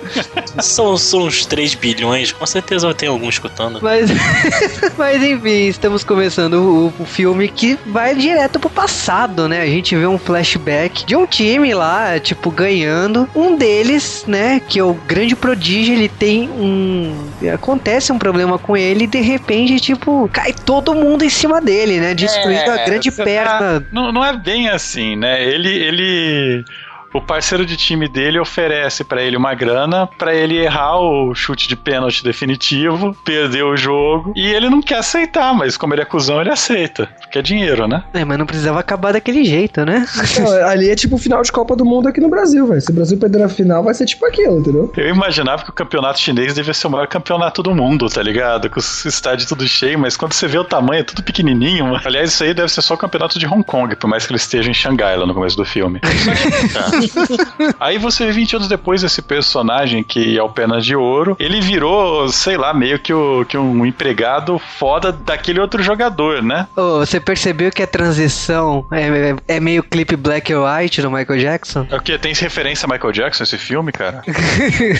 São, 0.61 0.97
são 0.97 1.23
uns 1.23 1.45
3 1.45 1.75
bilhões, 1.75 2.31
com 2.31 2.45
certeza 2.45 2.87
vai 2.87 2.93
ter 2.93 3.07
algum 3.07 3.29
escutando. 3.29 3.79
Mas, 3.81 4.09
mas 4.97 5.23
enfim, 5.23 5.67
estamos 5.67 6.03
começando 6.03 6.53
o, 6.53 6.93
o 7.01 7.05
filme 7.05 7.47
que 7.47 7.77
vai 7.85 8.15
direto 8.15 8.59
pro 8.59 8.69
passado, 8.69 9.47
né? 9.47 9.61
A 9.61 9.67
gente 9.67 9.95
vê 9.95 10.07
um 10.07 10.17
flashback 10.17 11.05
de 11.05 11.15
um 11.15 11.25
time 11.25 11.73
lá, 11.73 12.19
tipo, 12.19 12.49
ganhando. 12.51 13.27
Um 13.35 13.55
deles, 13.55 14.23
né, 14.27 14.59
que 14.59 14.79
é 14.79 14.83
o 14.83 14.93
grande 14.93 15.35
prodígio, 15.35 15.93
ele 15.93 16.09
tem 16.09 16.49
um. 16.49 17.13
Acontece 17.49 18.11
um 18.11 18.17
problema 18.19 18.57
com 18.57 18.75
ele 18.77 19.03
e 19.05 19.07
de 19.07 19.21
repente, 19.21 19.79
tipo, 19.79 20.29
cai 20.31 20.53
todo 20.53 20.93
mundo 20.95 21.23
em 21.23 21.29
cima 21.29 21.59
dele, 21.61 21.99
né? 21.99 22.13
Destruindo 22.13 22.71
a 22.71 22.77
grande 22.85 23.11
você 23.11 23.23
perna. 23.23 23.81
tá- 23.81 23.85
não, 23.91 24.11
não 24.11 24.23
é 24.23 24.35
bem 24.37 24.69
assim, 24.69 25.15
né? 25.15 25.43
Ele, 25.43 25.69
ele, 25.69 26.65
o 27.13 27.21
parceiro 27.21 27.65
de 27.65 27.77
time 27.77 28.07
dele 28.07 28.39
oferece 28.39 29.03
pra 29.03 29.21
ele 29.21 29.37
uma 29.37 29.53
grana 29.53 30.07
pra 30.17 30.33
ele 30.33 30.57
errar 30.57 30.99
o 30.99 31.33
chute 31.35 31.67
de 31.67 31.75
pênalti 31.75 32.23
definitivo, 32.23 33.15
perder 33.23 33.63
o 33.63 33.77
jogo 33.77 34.33
e 34.35 34.47
ele 34.47 34.69
não 34.69 34.81
quer 34.81 34.97
aceitar, 34.97 35.53
mas 35.53 35.77
como 35.77 35.93
ele 35.93 36.01
é 36.01 36.05
cuzão, 36.05 36.41
ele 36.41 36.49
aceita, 36.49 37.07
porque 37.21 37.39
é 37.39 37.41
dinheiro, 37.41 37.87
né? 37.87 38.03
É, 38.13 38.25
mas 38.25 38.37
não 38.37 38.45
precisava 38.45 38.79
acabar 38.79 39.13
daquele 39.13 39.43
jeito, 39.43 39.85
né? 39.85 40.05
Não, 40.39 40.51
ali 40.67 40.89
é 40.89 40.95
tipo 40.95 41.15
o 41.15 41.19
final 41.19 41.41
de 41.41 41.51
Copa 41.51 41.75
do 41.75 41.85
Mundo 41.85 42.07
aqui 42.07 42.19
no 42.19 42.29
Brasil, 42.29 42.65
velho. 42.67 42.81
Se 42.81 42.91
o 42.91 42.93
Brasil 42.93 43.17
perder 43.17 43.39
na 43.39 43.49
final, 43.49 43.83
vai 43.83 43.93
ser 43.93 44.05
tipo 44.05 44.25
aquilo, 44.25 44.59
entendeu? 44.59 44.91
Eu 44.97 45.09
imaginava 45.09 45.63
que 45.63 45.69
o 45.69 45.73
campeonato 45.73 46.19
chinês 46.19 46.53
devia 46.53 46.73
ser 46.73 46.87
o 46.87 46.89
maior 46.89 47.07
campeonato 47.07 47.61
do 47.61 47.73
mundo, 47.75 48.07
tá 48.09 48.21
ligado? 48.21 48.69
Com 48.69 48.79
os 48.79 49.05
estádios 49.05 49.47
tudo 49.47 49.67
cheio, 49.67 49.99
mas 49.99 50.17
quando 50.17 50.33
você 50.33 50.47
vê 50.47 50.57
o 50.57 50.63
tamanho, 50.63 51.01
é 51.01 51.03
tudo 51.03 51.23
pequenininho. 51.23 51.85
mano. 51.85 52.01
Aliás, 52.03 52.31
isso 52.31 52.43
aí 52.43 52.53
deve 52.53 52.69
ser 52.69 52.81
só 52.81 52.95
o 52.95 52.97
campeonato 52.97 53.37
de 53.37 53.45
Hong 53.45 53.63
Kong, 53.63 53.95
por 53.95 54.07
mais 54.07 54.25
que 54.25 54.31
ele 54.31 54.37
esteja 54.37 54.69
em 54.69 54.73
Xangai 54.73 55.15
lá 55.17 55.25
no 55.25 55.33
começo 55.33 55.55
do 55.55 55.65
filme. 55.65 55.99
Aí 57.79 57.97
você 57.97 58.25
vê 58.25 58.31
20 58.31 58.55
anos 58.57 58.67
depois 58.67 59.03
esse 59.03 59.21
personagem 59.21 60.03
que 60.03 60.37
é 60.37 60.43
o 60.43 60.49
Pena 60.49 60.79
de 60.81 60.95
Ouro, 60.95 61.35
ele 61.39 61.61
virou, 61.61 62.27
sei 62.29 62.57
lá, 62.57 62.73
meio 62.73 62.99
que, 62.99 63.13
o, 63.13 63.45
que 63.45 63.57
um 63.57 63.85
empregado 63.85 64.59
foda 64.59 65.11
daquele 65.11 65.59
outro 65.59 65.81
jogador, 65.81 66.41
né? 66.41 66.67
Ô, 66.75 66.99
você 66.99 67.19
percebeu 67.19 67.71
que 67.71 67.81
a 67.83 67.87
transição 67.87 68.85
é, 68.91 69.35
é- 69.47 69.59
meio 69.59 69.83
clipe 69.83 70.15
black 70.15 70.51
and 70.51 70.61
white 70.61 71.01
do 71.01 71.09
Michael 71.09 71.39
Jackson? 71.39 71.87
É 71.89 71.95
o 71.95 72.01
que? 72.01 72.17
Tem 72.17 72.33
referência 72.33 72.85
a 72.85 72.91
Michael 72.93 73.13
Jackson 73.13 73.43
esse 73.43 73.57
filme, 73.57 73.91
cara? 73.91 74.21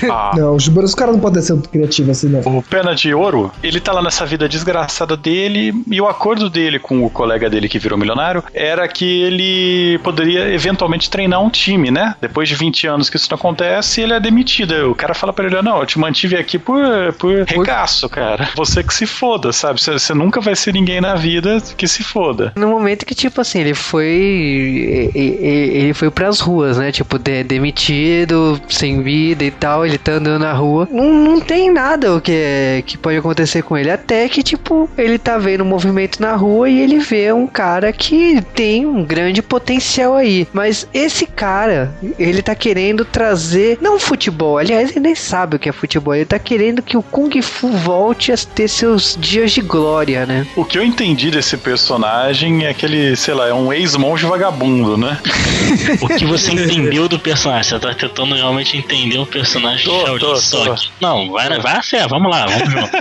Ah. 0.09 0.31
Não, 0.35 0.55
os, 0.55 0.67
os 0.67 0.95
caras 0.95 1.13
não 1.15 1.21
podem 1.21 1.41
ser 1.41 1.53
tão 1.53 1.61
criativos 1.61 2.17
assim, 2.17 2.29
não. 2.29 2.57
O 2.57 2.61
Pena 2.61 2.93
de 2.93 3.13
Ouro, 3.13 3.51
ele 3.61 3.79
tá 3.79 3.91
lá 3.91 4.01
nessa 4.01 4.25
vida 4.25 4.47
desgraçada 4.47 5.15
dele 5.17 5.73
e 5.89 5.99
o 5.99 6.07
acordo 6.07 6.49
dele 6.49 6.79
com 6.79 7.03
o 7.03 7.09
colega 7.09 7.49
dele 7.49 7.67
que 7.67 7.79
virou 7.79 7.97
milionário 7.97 8.43
era 8.53 8.87
que 8.87 9.23
ele 9.23 9.97
poderia 9.99 10.53
eventualmente 10.53 11.09
treinar 11.09 11.41
um 11.41 11.49
time, 11.49 11.89
né? 11.93 12.15
Depois 12.19 12.49
de 12.49 12.55
20 12.55 12.87
anos 12.87 13.09
que 13.09 13.17
isso 13.17 13.27
não 13.29 13.37
acontece, 13.37 14.01
ele 14.01 14.13
é 14.13 14.19
demitido. 14.19 14.91
O 14.91 14.95
cara 14.95 15.13
fala 15.13 15.31
pra 15.31 15.45
ele: 15.45 15.61
Não, 15.61 15.79
eu 15.79 15.85
te 15.85 15.97
mantive 15.99 16.35
aqui 16.35 16.57
por, 16.59 16.81
por 17.17 17.43
regaço, 17.45 18.09
cara. 18.09 18.49
Você 18.55 18.83
que 18.83 18.93
se 18.93 19.05
foda, 19.05 19.51
sabe? 19.53 19.79
Você, 19.81 20.13
nunca 20.13 20.41
vai 20.41 20.55
ser 20.55 20.73
ninguém 20.73 20.99
na 21.01 21.15
vida 21.15 21.61
que 21.77 21.87
se 21.87 22.03
foda. 22.03 22.51
No 22.55 22.67
momento 22.67 23.05
que, 23.05 23.15
tipo 23.15 23.39
assim, 23.41 23.59
ele 23.59 23.73
foi. 23.73 25.11
Ele 25.13 25.93
foi 25.93 26.09
pras 26.09 26.39
ruas, 26.39 26.77
né? 26.77 26.91
Tipo, 26.91 27.17
de- 27.17 27.43
demitido, 27.43 28.59
sem 28.69 29.01
vida 29.01 29.43
e 29.43 29.51
tal. 29.51 29.85
Ele 29.85 29.97
tá 29.97 30.13
andando 30.13 30.41
na 30.41 30.53
rua. 30.53 30.87
Não, 30.91 31.13
não 31.13 31.39
tem 31.39 31.71
nada 31.71 32.15
o 32.15 32.21
que, 32.21 32.83
que 32.85 32.97
pode 32.97 33.17
acontecer 33.17 33.61
com 33.63 33.77
ele. 33.77 33.91
Até 33.91 34.27
que, 34.29 34.41
tipo, 34.43 34.89
ele 34.97 35.17
tá 35.17 35.37
vendo 35.37 35.63
um 35.63 35.67
movimento 35.67 36.21
na 36.21 36.35
rua 36.35 36.69
e 36.69 36.79
ele 36.79 36.99
vê 36.99 37.31
um 37.33 37.47
cara 37.47 37.91
que 37.91 38.41
tem 38.53 38.85
um 38.85 39.03
grande 39.03 39.41
potencial 39.41 40.15
aí. 40.15 40.47
Mas 40.53 40.87
esse 40.93 41.25
cara, 41.25 41.82
ele 42.17 42.41
tá 42.41 42.55
querendo 42.55 43.05
trazer. 43.05 43.77
Não 43.81 43.99
futebol, 43.99 44.57
aliás, 44.57 44.91
ele 44.91 44.99
nem 44.99 45.15
sabe 45.15 45.55
o 45.55 45.59
que 45.59 45.69
é 45.69 45.71
futebol. 45.71 46.15
Ele 46.15 46.25
tá 46.25 46.39
querendo 46.39 46.81
que 46.81 46.97
o 46.97 47.03
Kung 47.03 47.41
Fu 47.41 47.69
volte 47.69 48.31
a 48.31 48.37
ter 48.37 48.67
seus 48.67 49.17
dias 49.19 49.51
de 49.51 49.61
glória, 49.61 50.25
né? 50.25 50.45
O 50.55 50.65
que 50.65 50.77
eu 50.77 50.83
entendi 50.83 51.31
desse 51.31 51.57
personagem 51.57 52.65
é 52.65 52.73
que 52.73 52.85
ele, 52.85 53.15
sei 53.15 53.33
lá, 53.33 53.47
é 53.47 53.53
um 53.53 53.71
ex-monge 53.71 54.25
vagabundo, 54.25 54.97
né? 54.97 55.17
O 56.01 56.07
que 56.07 56.25
você 56.25 56.51
entendeu 56.51 57.07
do 57.07 57.19
personagem? 57.19 57.63
Você 57.63 57.79
tá 57.79 57.93
tentando 57.93 58.35
realmente 58.35 58.77
entender 58.77 59.17
o 59.17 59.25
personagem 59.25 59.85
Tô, 59.85 59.97
de 59.97 60.05
Shaolin 60.05 60.19
tô, 60.19 60.27
tô. 60.27 60.35
Soccer. 60.35 60.89
Não, 60.99 61.31
vai, 61.31 61.59
vai 61.59 61.77
a 61.77 61.83
fé, 61.83 62.07
vamos 62.07 62.31
lá, 62.31 62.45
vamos 62.45 62.71
junto. 62.71 62.91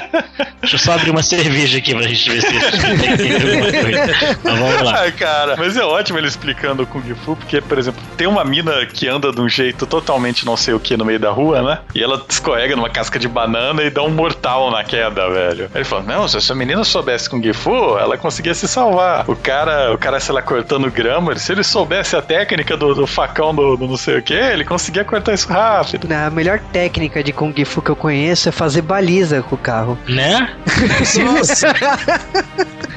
Deixa 0.60 0.76
eu 0.76 0.78
só 0.78 0.92
abrir 0.92 1.10
uma 1.10 1.22
cerveja 1.22 1.78
aqui 1.78 1.94
pra 1.94 2.06
gente 2.06 2.30
ver 2.30 2.40
se 2.40 2.46
a 2.46 2.50
gente 2.50 2.70
consegue 2.70 3.06
entender 3.06 3.34
alguma 3.34 3.82
coisa. 3.82 4.38
Mas 4.44 4.58
vamos 4.58 4.82
lá. 4.82 5.00
Ai, 5.00 5.12
cara, 5.12 5.56
mas 5.58 5.76
é 5.76 5.84
ótimo 5.84 6.18
ele 6.18 6.28
explicando 6.28 6.84
o 6.84 6.86
Kung 6.86 7.02
Fu, 7.24 7.36
porque, 7.36 7.60
por 7.60 7.78
exemplo, 7.78 8.02
tem 8.16 8.26
uma 8.26 8.44
mina 8.44 8.71
que 8.92 9.08
anda 9.08 9.32
de 9.32 9.40
um 9.40 9.48
jeito 9.48 9.86
totalmente 9.86 10.44
não 10.44 10.56
sei 10.56 10.74
o 10.74 10.80
que 10.80 10.96
no 10.96 11.04
meio 11.04 11.18
da 11.18 11.30
rua, 11.30 11.62
né? 11.62 11.78
E 11.94 12.02
ela 12.02 12.22
escorrega 12.28 12.76
numa 12.76 12.90
casca 12.90 13.18
de 13.18 13.28
banana 13.28 13.82
e 13.82 13.90
dá 13.90 14.02
um 14.02 14.10
mortal 14.10 14.70
na 14.70 14.84
queda, 14.84 15.28
velho. 15.30 15.70
Ele 15.74 15.84
fala: 15.84 16.02
Não, 16.02 16.28
se 16.28 16.36
essa 16.36 16.54
menina 16.54 16.84
soubesse 16.84 17.28
Kung 17.28 17.52
Fu, 17.52 17.98
ela 17.98 18.16
conseguia 18.16 18.54
se 18.54 18.66
salvar. 18.68 19.28
O 19.28 19.36
cara, 19.36 19.92
o 19.92 19.98
cara, 19.98 20.20
sei 20.20 20.34
lá, 20.34 20.42
cortando 20.42 20.90
grama, 20.90 21.36
se 21.36 21.52
ele 21.52 21.62
soubesse 21.62 22.16
a 22.16 22.22
técnica 22.22 22.76
do, 22.76 22.94
do 22.94 23.06
facão 23.06 23.54
do, 23.54 23.76
do 23.76 23.86
não 23.86 23.96
sei 23.96 24.18
o 24.18 24.22
que, 24.22 24.34
ele 24.34 24.64
conseguia 24.64 25.04
cortar 25.04 25.34
isso 25.34 25.48
rápido. 25.48 26.08
A 26.12 26.30
melhor 26.30 26.58
técnica 26.72 27.22
de 27.22 27.32
Kung 27.32 27.54
Fu 27.64 27.82
que 27.82 27.90
eu 27.90 27.96
conheço 27.96 28.48
é 28.48 28.52
fazer 28.52 28.82
baliza 28.82 29.42
com 29.42 29.54
o 29.54 29.58
carro. 29.58 29.98
Né? 30.08 30.54
Nossa. 31.24 31.74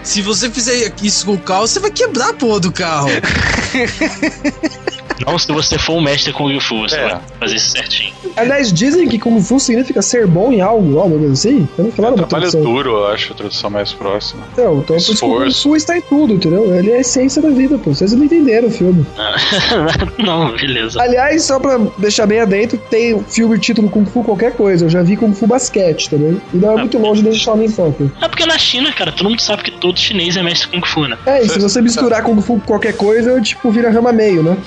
Se 0.04 0.22
você 0.22 0.50
fizer 0.50 0.94
isso 1.02 1.26
com 1.26 1.34
o 1.34 1.40
carro, 1.40 1.68
você 1.68 1.80
vai 1.80 1.90
quebrar 1.90 2.30
a 2.30 2.34
porra 2.34 2.60
do 2.60 2.72
carro. 2.72 3.10
Não 5.26 5.38
se 5.38 5.52
você 5.52 5.78
for 5.78 5.94
um 5.94 6.02
mestre 6.02 6.34
Kung 6.34 6.60
Fu, 6.60 6.80
você 6.82 6.96
É. 6.98 7.10
vai 7.10 7.22
fazer 7.40 7.56
isso 7.56 7.70
certinho. 7.70 8.14
Aliás, 8.36 8.72
dizem 8.74 9.08
que 9.08 9.18
Kung 9.20 9.40
Fu 9.42 9.60
significa 9.60 10.02
ser 10.02 10.28
bom 10.28 10.52
em 10.52 10.62
algo, 10.62 11.00
alguma 11.00 11.20
coisa 11.20 11.34
assim. 11.34 11.68
Eu 11.78 11.86
não 11.86 11.92
falaram 11.92 12.16
uma 12.16 12.28
Trabalho 12.28 12.52
tradução. 12.52 12.74
duro, 12.74 12.90
eu 12.92 13.08
acho, 13.08 13.34
a 13.34 13.36
tradução 13.36 13.70
mais 13.70 13.94
próxima. 13.94 14.44
Então, 14.54 14.80
então 14.80 14.98
Kung. 15.20 15.52
Fu 15.52 15.76
está 15.76 15.98
em 15.98 16.02
tudo, 16.02 16.34
entendeu? 16.34 16.74
Ele 16.76 16.92
é 16.92 16.98
a 16.98 17.00
essência 17.02 17.42
da 17.42 17.50
vida, 17.50 17.78
pô. 17.78 17.94
Vocês 17.94 18.12
não 18.14 18.26
entenderam 18.26 18.68
o 18.68 18.72
filme. 18.72 19.06
Não, 20.20 20.52
beleza. 20.56 21.02
Aliás, 21.02 21.44
só 21.44 21.60
pra 21.60 21.78
deixar 21.98 22.26
bem 22.26 22.40
adentro, 22.40 22.78
tem 22.90 23.22
filme 23.24 23.58
título 23.60 23.90
Kung 23.90 24.06
Fu 24.06 24.24
qualquer 24.24 24.54
coisa. 24.54 24.86
Eu 24.86 24.90
já 24.90 25.02
vi 25.02 25.16
Kung 25.16 25.34
Fu 25.34 25.46
basquete 25.48 26.10
também. 26.10 26.42
E 26.54 26.58
não 26.58 26.74
é 26.74 26.78
muito 26.82 26.98
longe 26.98 27.22
de 27.22 27.34
Shaolin 27.38 27.68
Soccer. 27.70 28.08
É 28.22 28.28
porque 28.28 28.46
na 28.46 28.58
China, 28.58 28.92
cara, 28.92 29.12
todo 29.12 29.30
mundo 29.30 29.42
sabe 29.42 29.64
que 29.64 29.72
todo 29.72 30.00
chinês 30.00 30.36
é 30.38 30.44
mestre 30.44 30.68
Kung 30.70 30.86
Fu, 30.86 31.08
né? 31.08 31.18
É, 31.26 31.42
e 31.42 31.50
se 31.50 31.60
você 31.60 31.82
misturar 31.82 32.24
Kung 32.24 32.42
Fu 32.42 32.56
com 32.56 32.60
qualquer 32.62 32.96
coisa, 32.96 33.40
tipo, 33.42 33.70
vira 33.72 33.90
rama 33.90 34.12
meio, 34.12 34.42
né? 34.44 34.58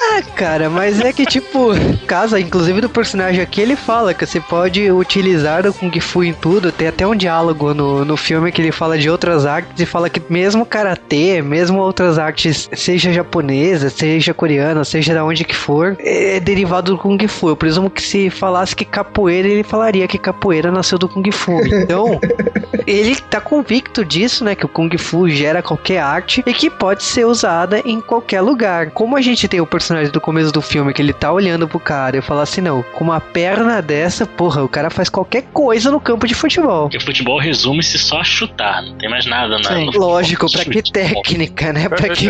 Ah, 0.00 0.22
cara, 0.34 0.68
mas 0.68 1.00
é 1.00 1.12
que 1.12 1.24
tipo, 1.24 1.70
casa, 2.06 2.40
inclusive 2.40 2.80
do 2.80 2.88
personagem 2.88 3.40
aqui, 3.40 3.60
ele 3.60 3.76
fala 3.76 4.12
que 4.12 4.26
você 4.26 4.40
pode 4.40 4.90
utilizar 4.90 5.66
o 5.66 5.72
Kung 5.72 5.98
Fu 6.00 6.24
em 6.24 6.32
tudo. 6.32 6.72
Tem 6.72 6.88
até 6.88 7.06
um 7.06 7.14
diálogo 7.14 7.72
no, 7.72 8.04
no 8.04 8.16
filme 8.16 8.50
que 8.50 8.60
ele 8.60 8.72
fala 8.72 8.98
de 8.98 9.08
outras 9.08 9.46
artes 9.46 9.80
e 9.80 9.86
fala 9.86 10.10
que 10.10 10.20
mesmo 10.28 10.66
karatê, 10.66 11.40
mesmo 11.40 11.80
outras 11.80 12.18
artes, 12.18 12.68
seja 12.74 13.12
japonesa, 13.12 13.88
seja 13.88 14.34
coreana, 14.34 14.84
seja 14.84 15.14
da 15.14 15.24
onde 15.24 15.44
que 15.44 15.54
for, 15.54 15.96
é 16.00 16.40
derivado 16.40 16.92
do 16.92 16.98
Kung 16.98 17.18
Fu. 17.28 17.48
Eu 17.48 17.56
presumo 17.56 17.88
que 17.88 18.02
se 18.02 18.30
falasse 18.30 18.74
que 18.74 18.84
capoeira, 18.84 19.48
ele 19.48 19.62
falaria 19.62 20.08
que 20.08 20.18
capoeira 20.18 20.72
nasceu 20.72 20.98
do 20.98 21.08
Kung 21.08 21.30
Fu. 21.30 21.60
Então, 21.64 22.20
ele 22.86 23.14
tá 23.16 23.40
convicto 23.40 24.04
disso, 24.04 24.44
né? 24.44 24.54
Que 24.54 24.66
o 24.66 24.68
Kung 24.68 24.96
Fu 24.98 25.28
gera 25.28 25.62
qualquer 25.62 26.00
arte 26.00 26.42
e 26.44 26.52
que 26.52 26.68
pode 26.68 27.04
ser 27.04 27.26
usada 27.26 27.80
em 27.84 28.00
qualquer 28.00 28.40
lugar. 28.40 28.90
Como 28.90 29.16
a 29.16 29.20
gente 29.20 29.46
tem 29.48 29.60
o 29.60 29.66
personagem 29.66 29.83
do 30.12 30.20
começo 30.20 30.52
do 30.52 30.62
filme 30.62 30.92
que 30.92 31.02
ele 31.02 31.12
tá 31.12 31.32
olhando 31.32 31.68
pro 31.68 31.78
cara 31.80 32.16
e 32.16 32.22
fala 32.22 32.42
assim: 32.42 32.60
não, 32.60 32.82
com 32.82 33.04
uma 33.04 33.20
perna 33.20 33.80
dessa, 33.82 34.26
porra, 34.26 34.62
o 34.62 34.68
cara 34.68 34.90
faz 34.90 35.08
qualquer 35.08 35.42
coisa 35.52 35.90
no 35.90 36.00
campo 36.00 36.26
de 36.26 36.34
futebol. 36.34 36.88
Porque 36.88 37.00
futebol 37.00 37.38
resume-se 37.38 37.98
só 37.98 38.20
a 38.20 38.24
chutar, 38.24 38.82
não 38.82 38.96
tem 38.96 39.08
mais 39.08 39.26
nada 39.26 39.58
na, 39.58 39.64
Sim, 39.64 39.80
no 39.80 39.86
futebol. 39.86 40.08
lógico, 40.10 40.50
pra 40.50 40.64
que 40.64 40.82
técnica, 40.82 41.72
né? 41.72 41.88
Pra 41.88 42.08
que 42.08 42.28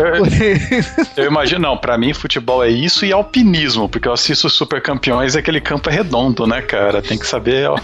Eu 1.17 1.27
imagino, 1.27 1.61
não, 1.61 1.77
pra 1.77 1.97
mim 1.99 2.13
futebol 2.13 2.63
é 2.65 2.69
isso 2.71 3.05
e 3.05 3.13
alpinismo, 3.13 3.89
porque 3.89 4.09
eu 4.09 4.13
assisto 4.13 4.47
os 4.47 4.53
super 4.55 4.81
campeões 4.81 5.35
e 5.35 5.39
aquele 5.39 5.61
campo 5.61 5.89
é 5.91 5.93
redondo, 5.93 6.47
né, 6.47 6.63
cara? 6.63 7.03
Tem 7.03 7.19
que 7.19 7.27
saber. 7.27 7.69
Ó. 7.69 7.79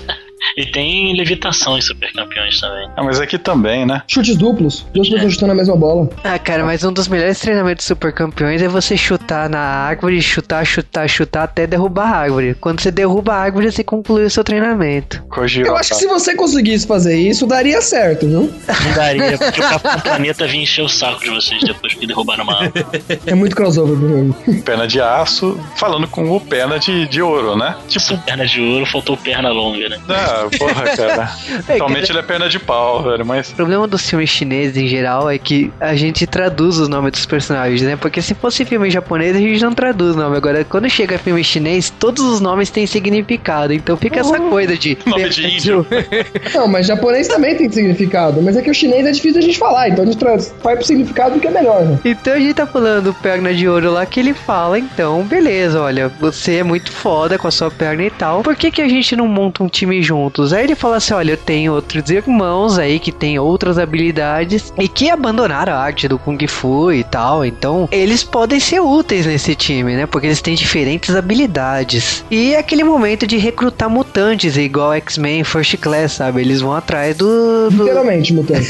E 0.56 0.66
tem 0.66 1.14
levitação 1.16 1.76
em 1.76 1.80
super 1.80 2.12
campeões 2.12 2.60
também. 2.60 2.88
Ah, 2.96 3.02
mas 3.02 3.20
aqui 3.20 3.38
também, 3.38 3.86
né? 3.86 4.02
Chutes 4.06 4.36
duplos. 4.36 4.86
Duas 4.92 5.08
pessoas 5.08 5.32
chutando 5.34 5.52
a 5.52 5.54
mesma 5.54 5.76
bola. 5.76 6.08
Ah, 6.24 6.38
cara, 6.38 6.64
mas 6.64 6.82
um 6.84 6.92
dos 6.92 7.08
melhores 7.08 7.38
treinamentos 7.40 7.84
de 7.84 7.88
super 7.88 8.12
campeões 8.12 8.60
é 8.62 8.68
você 8.68 8.96
chutar 8.96 9.48
na 9.48 9.60
árvore, 9.60 10.20
chutar, 10.20 10.64
chutar, 10.64 11.08
chutar 11.08 11.44
até 11.44 11.66
derrubar 11.66 12.12
a 12.12 12.16
árvore. 12.18 12.54
Quando 12.60 12.80
você 12.80 12.90
derruba 12.90 13.32
a 13.34 13.36
árvore, 13.36 13.70
você 13.70 13.84
conclui 13.84 14.24
o 14.24 14.30
seu 14.30 14.42
treinamento. 14.44 15.22
Kojiro. 15.28 15.68
Eu 15.68 15.76
acho 15.76 15.90
que 15.90 15.96
se 15.96 16.06
você 16.06 16.34
conseguisse 16.34 16.86
fazer 16.86 17.16
isso, 17.16 17.46
daria 17.46 17.80
certo, 17.80 18.26
viu? 18.26 18.52
Não 18.84 18.94
daria, 18.94 19.38
porque 19.38 19.60
o 19.60 19.68
Capitão 19.68 20.00
Planeta 20.00 20.46
vinha 20.46 20.62
encher 20.62 20.82
o 20.82 20.88
saco 20.88 21.20
de 21.20 21.30
vocês 21.30 21.60
depois 21.62 21.94
que 21.94 22.06
derrubaram 22.06 22.44
uma 22.44 22.62
árvore. 22.62 22.86
É 23.26 23.34
muito 23.34 23.54
crossover, 23.54 23.96
Bruno. 23.96 24.34
Perna 24.64 24.86
de 24.86 25.00
aço, 25.00 25.58
falando 25.76 26.06
com 26.08 26.30
o 26.30 26.40
perna 26.40 26.78
de, 26.78 27.06
de 27.08 27.22
ouro, 27.22 27.56
né? 27.56 27.76
Tipo, 27.88 28.18
Perna 28.18 28.46
de 28.46 28.60
ouro, 28.60 28.86
faltou 28.86 29.16
perna 29.16 29.50
longa, 29.50 29.88
né? 29.88 29.98
Ah, 30.30 30.48
porra, 30.58 30.96
cara. 30.96 31.30
Atualmente 31.74 32.10
ele 32.10 32.18
é 32.18 32.22
perna 32.22 32.48
de 32.48 32.58
pau, 32.58 33.02
velho, 33.02 33.24
mas. 33.24 33.50
O 33.50 33.54
problema 33.56 33.86
dos 33.86 34.08
filmes 34.08 34.30
chineses 34.30 34.76
em 34.76 34.86
geral 34.86 35.30
é 35.30 35.38
que 35.38 35.72
a 35.80 35.94
gente 35.94 36.26
traduz 36.26 36.78
os 36.78 36.88
nomes 36.88 37.12
dos 37.12 37.26
personagens, 37.26 37.82
né? 37.82 37.96
Porque 37.96 38.22
se 38.22 38.34
fosse 38.34 38.64
filme 38.64 38.90
japonês, 38.90 39.36
a 39.36 39.40
gente 39.40 39.62
não 39.62 39.72
traduz 39.72 40.14
o 40.14 40.18
nome. 40.18 40.36
Agora, 40.36 40.64
quando 40.64 40.88
chega 40.88 41.18
filme 41.18 41.42
chinês, 41.42 41.90
todos 41.90 42.24
os 42.24 42.40
nomes 42.40 42.70
têm 42.70 42.86
significado. 42.86 43.72
Então 43.72 43.96
fica 43.96 44.20
essa 44.20 44.38
coisa 44.38 44.76
de. 44.76 44.96
Nome 45.06 45.28
de 45.28 45.46
índio. 45.46 45.86
Não, 46.54 46.66
mas 46.66 46.86
japonês 46.86 47.28
também 47.28 47.56
tem 47.56 47.70
significado. 47.70 48.42
Mas 48.42 48.56
é 48.56 48.62
que 48.62 48.70
o 48.70 48.74
chinês 48.74 49.06
é 49.06 49.10
difícil 49.10 49.38
a 49.38 49.42
gente 49.42 49.58
falar, 49.58 49.88
então 49.88 50.04
a 50.04 50.06
gente 50.06 50.18
traz, 50.18 50.54
vai 50.62 50.76
pro 50.76 50.84
significado 50.84 51.38
que 51.38 51.46
é 51.46 51.50
melhor, 51.50 51.84
né? 51.84 51.98
Então 52.04 52.34
a 52.34 52.38
gente 52.38 52.54
tá 52.54 52.66
falando 52.66 53.04
do 53.04 53.14
perna 53.14 53.52
de 53.52 53.68
ouro 53.68 53.90
lá 53.92 54.06
que 54.06 54.20
ele 54.20 54.34
fala, 54.34 54.78
então, 54.78 55.22
beleza, 55.22 55.80
olha, 55.80 56.08
você 56.20 56.56
é 56.56 56.62
muito 56.62 56.90
foda 56.90 57.38
com 57.38 57.48
a 57.48 57.50
sua 57.50 57.70
perna 57.70 58.04
e 58.04 58.10
tal. 58.10 58.42
Por 58.42 58.56
que, 58.56 58.70
que 58.70 58.82
a 58.82 58.88
gente 58.88 59.14
não 59.16 59.26
monta 59.26 59.62
um 59.62 59.68
time 59.68 60.02
juntos? 60.24 60.52
Aí 60.52 60.64
ele 60.64 60.74
fala 60.74 60.96
assim: 60.96 61.14
olha, 61.14 61.32
eu 61.32 61.36
tenho 61.36 61.72
outros 61.74 62.10
irmãos 62.10 62.78
aí 62.78 62.98
que 62.98 63.10
têm 63.12 63.38
outras 63.38 63.78
habilidades 63.78 64.72
e 64.78 64.88
que 64.88 65.10
abandonaram 65.10 65.72
a 65.72 65.76
arte 65.78 66.08
do 66.08 66.18
Kung 66.18 66.38
Fu 66.46 66.92
e 66.92 67.02
tal. 67.04 67.44
Então, 67.44 67.88
eles 67.90 68.22
podem 68.22 68.60
ser 68.60 68.80
úteis 68.80 69.26
nesse 69.26 69.54
time, 69.54 69.96
né? 69.96 70.06
Porque 70.06 70.26
eles 70.26 70.40
têm 70.42 70.54
diferentes 70.54 71.14
habilidades. 71.14 72.24
E 72.30 72.54
é 72.54 72.58
aquele 72.58 72.84
momento 72.84 73.26
de 73.26 73.36
recrutar 73.38 73.88
mutantes, 73.88 74.56
igual 74.56 74.92
X-Men 74.94 75.44
First 75.44 75.76
Class, 75.78 76.12
sabe? 76.12 76.40
Eles 76.40 76.60
vão 76.60 76.74
atrás 76.74 77.16
do. 77.16 77.70
do... 77.70 77.84
Literalmente, 77.84 78.32
mutante. 78.34 78.68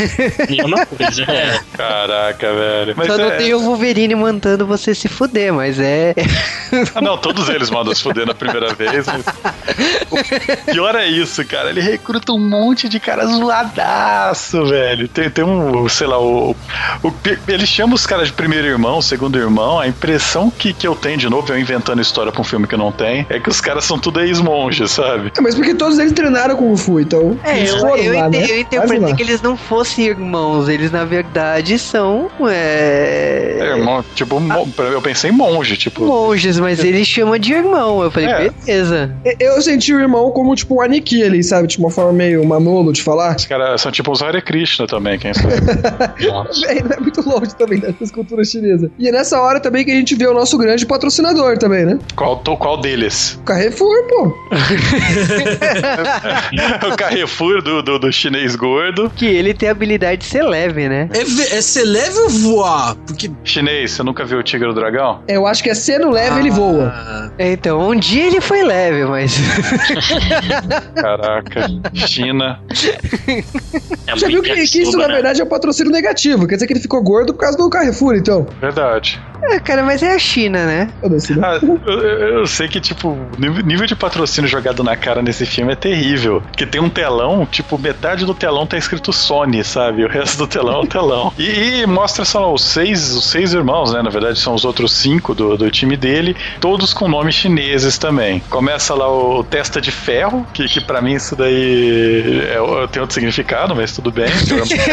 Mesma 0.48 0.86
coisa, 0.86 1.22
é. 1.22 1.60
Caraca, 1.76 2.52
velho. 2.52 2.94
Mas 2.96 3.06
Só 3.06 3.16
não 3.18 3.26
é- 3.30 3.36
tem 3.36 3.54
o 3.54 3.60
Wolverine 3.60 4.14
mandando 4.14 4.66
você 4.66 4.94
se 4.94 5.08
fuder, 5.08 5.52
mas 5.52 5.78
é. 5.80 6.14
Ah, 6.94 7.00
não, 7.00 7.18
todos 7.18 7.48
eles 7.48 7.70
mandam 7.70 7.94
se 7.94 8.02
fuder 8.02 8.26
na 8.26 8.34
primeira 8.34 8.72
vez. 8.74 9.06
mas- 9.06 9.24
O 10.10 10.72
pior 10.72 10.94
é 10.96 11.06
isso, 11.06 11.39
cara. 11.44 11.70
Ele 11.70 11.80
recruta 11.80 12.32
um 12.32 12.38
monte 12.38 12.88
de 12.88 12.98
cara 13.00 13.26
zoadaço, 13.26 14.64
velho. 14.66 15.08
Tem, 15.08 15.30
tem 15.30 15.44
um, 15.44 15.88
sei 15.88 16.06
lá, 16.06 16.18
o, 16.20 16.50
o. 17.02 17.12
Ele 17.48 17.66
chama 17.66 17.94
os 17.94 18.06
caras 18.06 18.28
de 18.28 18.32
primeiro 18.32 18.66
irmão, 18.66 19.00
segundo 19.02 19.38
irmão. 19.38 19.78
A 19.78 19.86
impressão 19.86 20.50
que, 20.50 20.72
que 20.72 20.86
eu 20.86 20.94
tenho, 20.94 21.16
de 21.18 21.28
novo, 21.28 21.52
eu 21.52 21.58
inventando 21.58 22.00
história 22.00 22.30
pra 22.32 22.40
um 22.40 22.44
filme 22.44 22.66
que 22.66 22.76
não 22.76 22.92
tem, 22.92 23.26
é 23.28 23.38
que 23.38 23.48
os 23.48 23.60
caras 23.60 23.84
são 23.84 23.98
tudo 23.98 24.20
ex-monges, 24.20 24.90
sabe? 24.92 25.32
É, 25.36 25.40
mas 25.40 25.54
porque 25.54 25.74
todos 25.74 25.98
eles 25.98 26.12
treinaram 26.12 26.56
com 26.56 26.72
o 26.72 26.76
Fu, 26.76 27.00
então. 27.00 27.38
É, 27.44 27.58
eles 27.58 27.70
eu, 27.70 27.78
foram 27.80 27.96
eu, 27.96 28.14
lá, 28.18 28.26
ente- 28.28 28.38
né? 28.38 28.46
eu 28.50 28.60
interpretei 28.60 29.14
que 29.14 29.22
eles 29.22 29.42
não 29.42 29.56
fossem 29.56 30.06
irmãos, 30.06 30.68
eles 30.68 30.90
na 30.90 31.04
verdade 31.04 31.78
são 31.78 32.30
é, 32.48 33.56
É, 33.60 33.76
irmão, 33.76 34.04
tipo, 34.14 34.40
mo- 34.40 34.68
eu 34.78 35.02
pensei 35.02 35.30
em 35.30 35.34
monge, 35.34 35.76
tipo. 35.76 36.04
monges, 36.04 36.58
mas 36.58 36.82
ele 36.84 37.04
chama 37.04 37.38
de 37.38 37.52
irmão. 37.52 38.02
Eu 38.02 38.10
falei, 38.10 38.28
É. 38.28 38.50
beleza. 38.66 39.14
Eu 39.38 39.60
senti 39.62 39.92
o 39.94 40.00
irmão 40.00 40.30
como, 40.30 40.54
tipo, 40.54 40.76
um 40.76 40.80
Aniki 40.82 41.22
sabe? 41.42 41.68
Tipo, 41.68 41.84
uma 41.84 41.90
forma 41.90 42.12
meio 42.12 42.44
manolo 42.44 42.92
de 42.92 43.02
falar. 43.02 43.36
Os 43.36 43.44
caras 43.46 43.80
são 43.80 43.90
tipo 43.92 44.10
os 44.12 44.22
Hare 44.22 44.42
Krishna 44.42 44.86
também, 44.86 45.18
quem 45.18 45.32
sabe? 45.34 45.54
Nossa. 46.26 46.66
É, 46.66 46.78
é 46.78 47.00
muito 47.00 47.20
longe 47.28 47.54
também 47.54 47.78
dessa 47.78 48.12
cultura 48.12 48.44
chinesa. 48.44 48.90
E 48.98 49.08
é 49.08 49.12
nessa 49.12 49.40
hora 49.40 49.60
também 49.60 49.84
que 49.84 49.90
a 49.90 49.94
gente 49.94 50.14
vê 50.14 50.26
o 50.26 50.34
nosso 50.34 50.56
grande 50.58 50.84
patrocinador 50.86 51.58
também, 51.58 51.84
né? 51.84 51.98
qual, 52.16 52.36
to- 52.36 52.56
qual 52.56 52.80
deles? 52.80 53.38
O 53.40 53.44
Carrefour, 53.44 54.06
pô. 54.08 54.34
o 56.92 56.96
Carrefour 56.96 57.62
do, 57.62 57.82
do, 57.82 57.98
do 57.98 58.12
chinês 58.12 58.56
gordo. 58.56 59.10
Que 59.14 59.26
ele 59.26 59.54
tem 59.54 59.68
a 59.68 59.72
habilidade 59.72 60.22
de 60.22 60.26
ser 60.26 60.42
leve, 60.42 60.88
né? 60.88 61.08
É, 61.12 61.20
é 61.56 61.60
ser 61.62 61.84
leve 61.84 62.18
ou 62.18 62.28
voar? 62.28 62.96
Porque. 63.06 63.30
Chinês, 63.44 63.92
você 63.92 64.02
nunca 64.02 64.24
viu 64.24 64.38
o 64.38 64.42
Tigre 64.42 64.68
do 64.68 64.74
Dragão? 64.74 65.20
Eu 65.28 65.46
acho 65.46 65.62
que 65.62 65.70
é 65.70 65.74
sendo 65.74 66.10
leve, 66.10 66.38
ele 66.40 66.50
voa. 66.50 66.92
Ah, 66.94 67.30
Então, 67.38 67.90
um 67.90 67.96
dia 67.96 68.26
ele 68.26 68.40
foi 68.40 68.62
leve, 68.62 69.04
mas. 69.04 69.36
Caraca, 71.20 71.66
China. 71.94 72.60
É 74.06 74.16
Já 74.16 74.26
viu 74.26 74.42
que, 74.42 74.54
que 74.66 74.82
isso, 74.82 74.96
na 74.96 75.06
né? 75.08 75.14
verdade, 75.14 75.40
é 75.40 75.44
um 75.44 75.48
patrocínio 75.48 75.92
negativo. 75.92 76.46
Quer 76.46 76.54
dizer 76.54 76.66
que 76.66 76.72
ele 76.72 76.80
ficou 76.80 77.02
gordo 77.02 77.32
por 77.34 77.40
causa 77.40 77.56
do 77.56 77.68
Carrefour, 77.68 78.14
então. 78.16 78.46
Verdade. 78.60 79.20
é, 79.42 79.58
cara, 79.58 79.82
mas 79.82 80.02
é 80.02 80.14
a 80.14 80.18
China, 80.18 80.64
né? 80.66 80.90
Foda-se, 81.00 81.34
né? 81.34 81.40
Ah, 81.44 81.58
eu, 81.62 81.80
eu- 81.86 82.38
eu 82.40 82.46
sei 82.46 82.68
que, 82.68 82.80
tipo, 82.80 83.08
o 83.08 83.30
nível- 83.38 83.64
nível 83.64 83.86
de 83.86 83.94
patrocínio 83.96 84.48
jogado 84.48 84.82
na 84.84 84.96
cara 84.96 85.22
nesse 85.22 85.44
filme 85.46 85.72
é 85.72 85.76
terrível. 85.76 86.42
Que 86.56 86.66
tem 86.66 86.80
um 86.80 86.88
telão, 86.88 87.46
tipo, 87.46 87.78
metade 87.78 88.24
do 88.24 88.34
telão 88.34 88.66
tá 88.66 88.76
escrito 88.76 89.12
Sony, 89.12 89.62
sabe? 89.64 90.04
O 90.04 90.08
resto 90.08 90.38
do 90.38 90.46
telão 90.46 90.80
é 90.80 90.84
o 90.84 90.86
telão. 90.86 91.32
E, 91.38 91.80
e 91.82 91.86
mostra 91.86 92.24
só 92.24 92.52
os 92.52 92.64
seis, 92.64 93.12
os 93.12 93.26
seis 93.30 93.52
irmãos, 93.52 93.92
né? 93.92 94.02
Na 94.02 94.10
verdade, 94.10 94.38
são 94.38 94.54
os 94.54 94.64
outros 94.64 94.92
cinco 94.92 95.34
do, 95.34 95.56
do 95.56 95.70
time 95.70 95.96
dele, 95.96 96.36
todos 96.60 96.92
com 96.92 97.08
nomes 97.08 97.34
chineses 97.34 97.98
também. 97.98 98.40
Começa 98.50 98.94
lá 98.94 99.10
o 99.10 99.42
Testa 99.42 99.80
de 99.80 99.90
Ferro, 99.90 100.46
que, 100.52 100.68
que 100.68 100.80
para 100.80 101.00
mim 101.00 101.09
isso 101.14 101.34
daí 101.36 102.40
é, 102.48 102.86
tem 102.88 103.00
outro 103.00 103.12
significado, 103.14 103.74
mas 103.74 103.92
tudo 103.94 104.10
bem. 104.10 104.26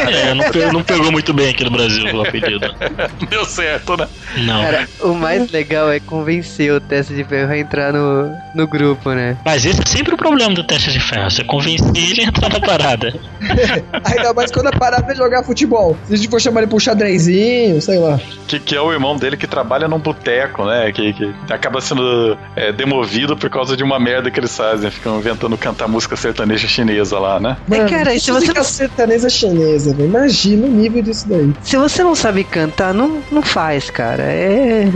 É, 0.07 0.33
não, 0.33 0.51
pe- 0.51 0.71
não 0.71 0.83
pegou 0.83 1.11
muito 1.11 1.33
bem 1.33 1.49
aqui 1.49 1.63
no 1.63 1.71
Brasil 1.71 2.05
o 2.15 2.21
apelido. 2.21 2.73
Deu 3.29 3.45
certo, 3.45 3.95
né? 3.97 4.07
Não. 4.37 4.61
Cara, 4.61 4.87
o 5.01 5.13
mais 5.13 5.49
legal 5.51 5.91
é 5.91 5.99
convencer 5.99 6.71
o 6.71 6.79
teste 6.79 7.13
de 7.13 7.23
ferro 7.23 7.51
a 7.51 7.57
entrar 7.57 7.91
no, 7.93 8.31
no 8.55 8.67
grupo, 8.67 9.11
né? 9.11 9.37
Mas 9.45 9.65
esse 9.65 9.81
é 9.81 9.85
sempre 9.85 10.13
o 10.13 10.17
problema 10.17 10.53
do 10.53 10.63
teste 10.63 10.91
de 10.91 10.99
ferro. 10.99 11.29
Você 11.29 11.43
convencer 11.43 11.91
ele 11.95 12.21
a 12.21 12.23
entrar 12.25 12.49
na 12.49 12.59
parada. 12.59 13.13
Ainda 14.03 14.33
mais 14.33 14.51
quando 14.51 14.67
é 14.67 14.71
parar 14.71 15.01
pra 15.03 15.13
jogar 15.15 15.43
futebol. 15.43 15.97
Se 16.05 16.13
a 16.13 16.17
gente 16.17 16.29
for 16.29 16.39
chamar 16.41 16.61
ele 16.61 16.67
pro 16.69 16.79
xadrezinho, 16.79 17.81
sei 17.81 17.99
lá. 17.99 18.19
Que, 18.47 18.59
que 18.59 18.75
é 18.75 18.81
o 18.81 18.91
irmão 18.91 19.15
dele 19.17 19.37
que 19.37 19.47
trabalha 19.47 19.87
num 19.87 19.99
boteco, 19.99 20.65
né? 20.65 20.91
Que, 20.91 21.13
que 21.13 21.33
acaba 21.49 21.81
sendo 21.81 22.37
é, 22.55 22.71
demovido 22.71 23.35
por 23.35 23.49
causa 23.49 23.75
de 23.75 23.83
uma 23.83 23.99
merda 23.99 24.29
que 24.31 24.39
eles 24.39 24.55
fazem. 24.55 24.89
Ficam 24.91 25.17
inventando 25.19 25.57
cantar 25.57 25.87
música 25.87 26.06
sertaneja 26.15 26.67
chinesa 26.67 27.19
lá, 27.19 27.39
né? 27.39 27.57
É, 27.69 27.85
cara, 27.85 28.11
se 28.11 28.25
você 28.25 28.31
música 28.31 28.53
não- 28.55 28.63
sertaneja 28.63 29.29
chinesa, 29.29 29.93
velho. 29.93 30.09
Imagina 30.09 30.67
o 30.67 30.71
nível 30.71 31.01
disso 31.01 31.27
daí. 31.27 31.51
Se 31.61 31.75
você 31.77 32.03
não 32.03 32.15
sabe 32.15 32.43
cantar, 32.43 32.93
não, 32.93 33.21
não 33.31 33.41
faz, 33.41 33.89
cara. 33.89 34.23
É. 34.23 34.87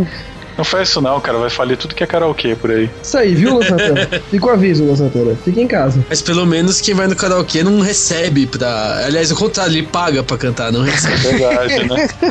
Não 0.62 0.66
faz 0.66 0.90
isso 0.90 1.02
não, 1.02 1.20
cara. 1.20 1.40
Vai 1.40 1.50
falir 1.50 1.76
tudo 1.76 1.96
que 1.96 2.04
é 2.04 2.06
karaokê 2.08 2.56
por 2.56 2.70
aí. 2.70 2.88
Isso 3.02 3.18
aí, 3.18 3.34
viu, 3.34 3.56
Luan 3.56 3.64
Santana? 3.64 4.08
Fica 4.30 4.46
o 4.46 4.50
aviso, 4.52 4.84
Luan 4.84 4.96
Santana. 4.96 5.36
Fica 5.44 5.60
em 5.60 5.66
casa. 5.68 6.06
mas 6.08 6.22
pelo 6.22 6.46
menos 6.46 6.80
quem 6.80 6.94
vai 6.94 7.08
no 7.08 7.16
karaokê 7.16 7.64
não 7.64 7.80
recebe 7.80 8.46
pra. 8.46 9.02
Aliás, 9.08 9.32
o 9.32 9.36
contrário, 9.36 9.74
ele 9.74 9.88
paga 9.88 10.22
pra 10.24 10.38
cantar, 10.38 10.72
não 10.72 10.82
recebe. 10.84 11.16
Verdade, 11.18 11.90
né? 11.90 12.08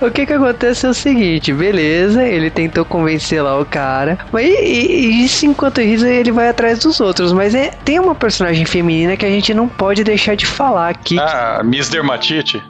O 0.00 0.10
que 0.10 0.26
que 0.26 0.32
acontece 0.34 0.84
é 0.84 0.88
o 0.90 0.94
seguinte, 0.94 1.52
beleza, 1.54 2.22
ele 2.22 2.50
tentou 2.50 2.84
convencer 2.84 3.42
lá 3.42 3.58
o 3.58 3.64
cara, 3.64 4.18
mas 4.30 4.44
e, 4.46 5.24
isso 5.24 5.46
enquanto 5.46 5.80
isso 5.80 6.04
ele 6.04 6.30
vai 6.30 6.48
atrás 6.50 6.78
dos 6.80 7.00
outros, 7.00 7.32
mas 7.32 7.54
é, 7.54 7.70
tem 7.84 7.98
uma 7.98 8.14
personagem 8.14 8.64
feminina 8.66 9.16
que 9.16 9.24
a 9.24 9.28
gente 9.30 9.54
não 9.54 9.66
pode 9.66 10.04
deixar 10.04 10.36
de 10.36 10.44
falar 10.44 10.90
aqui. 10.90 11.18
Ah, 11.18 11.62
Miss 11.64 11.88
Dermatite? 11.88 12.62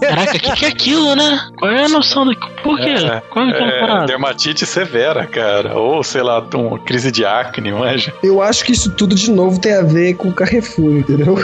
Caraca, 0.00 0.36
o 0.36 0.40
que, 0.40 0.52
que 0.56 0.64
é 0.64 0.68
aquilo, 0.68 1.14
né? 1.14 1.40
Qual 1.56 1.70
é 1.70 1.84
a 1.84 1.88
noção 1.88 2.24
do. 2.26 2.34
Por 2.62 2.78
quê? 2.80 2.90
É, 2.90 3.22
Qual, 3.30 3.46
qual- 3.50 3.68
é, 3.68 3.80
parada. 3.86 4.06
dermatite 4.06 4.66
severa, 4.66 5.26
cara. 5.26 5.78
Ou, 5.78 6.02
sei 6.02 6.22
lá, 6.22 6.44
uma 6.54 6.78
crise 6.78 7.10
de 7.10 7.24
acne, 7.24 7.72
manja. 7.72 8.12
Eu 8.22 8.42
acho 8.42 8.64
que 8.64 8.72
isso 8.72 8.90
tudo 8.90 9.14
de 9.14 9.30
novo 9.30 9.60
tem 9.60 9.74
a 9.74 9.82
ver 9.82 10.14
com 10.14 10.28
o 10.28 10.32
Carrefour, 10.32 10.98
entendeu? 10.98 11.36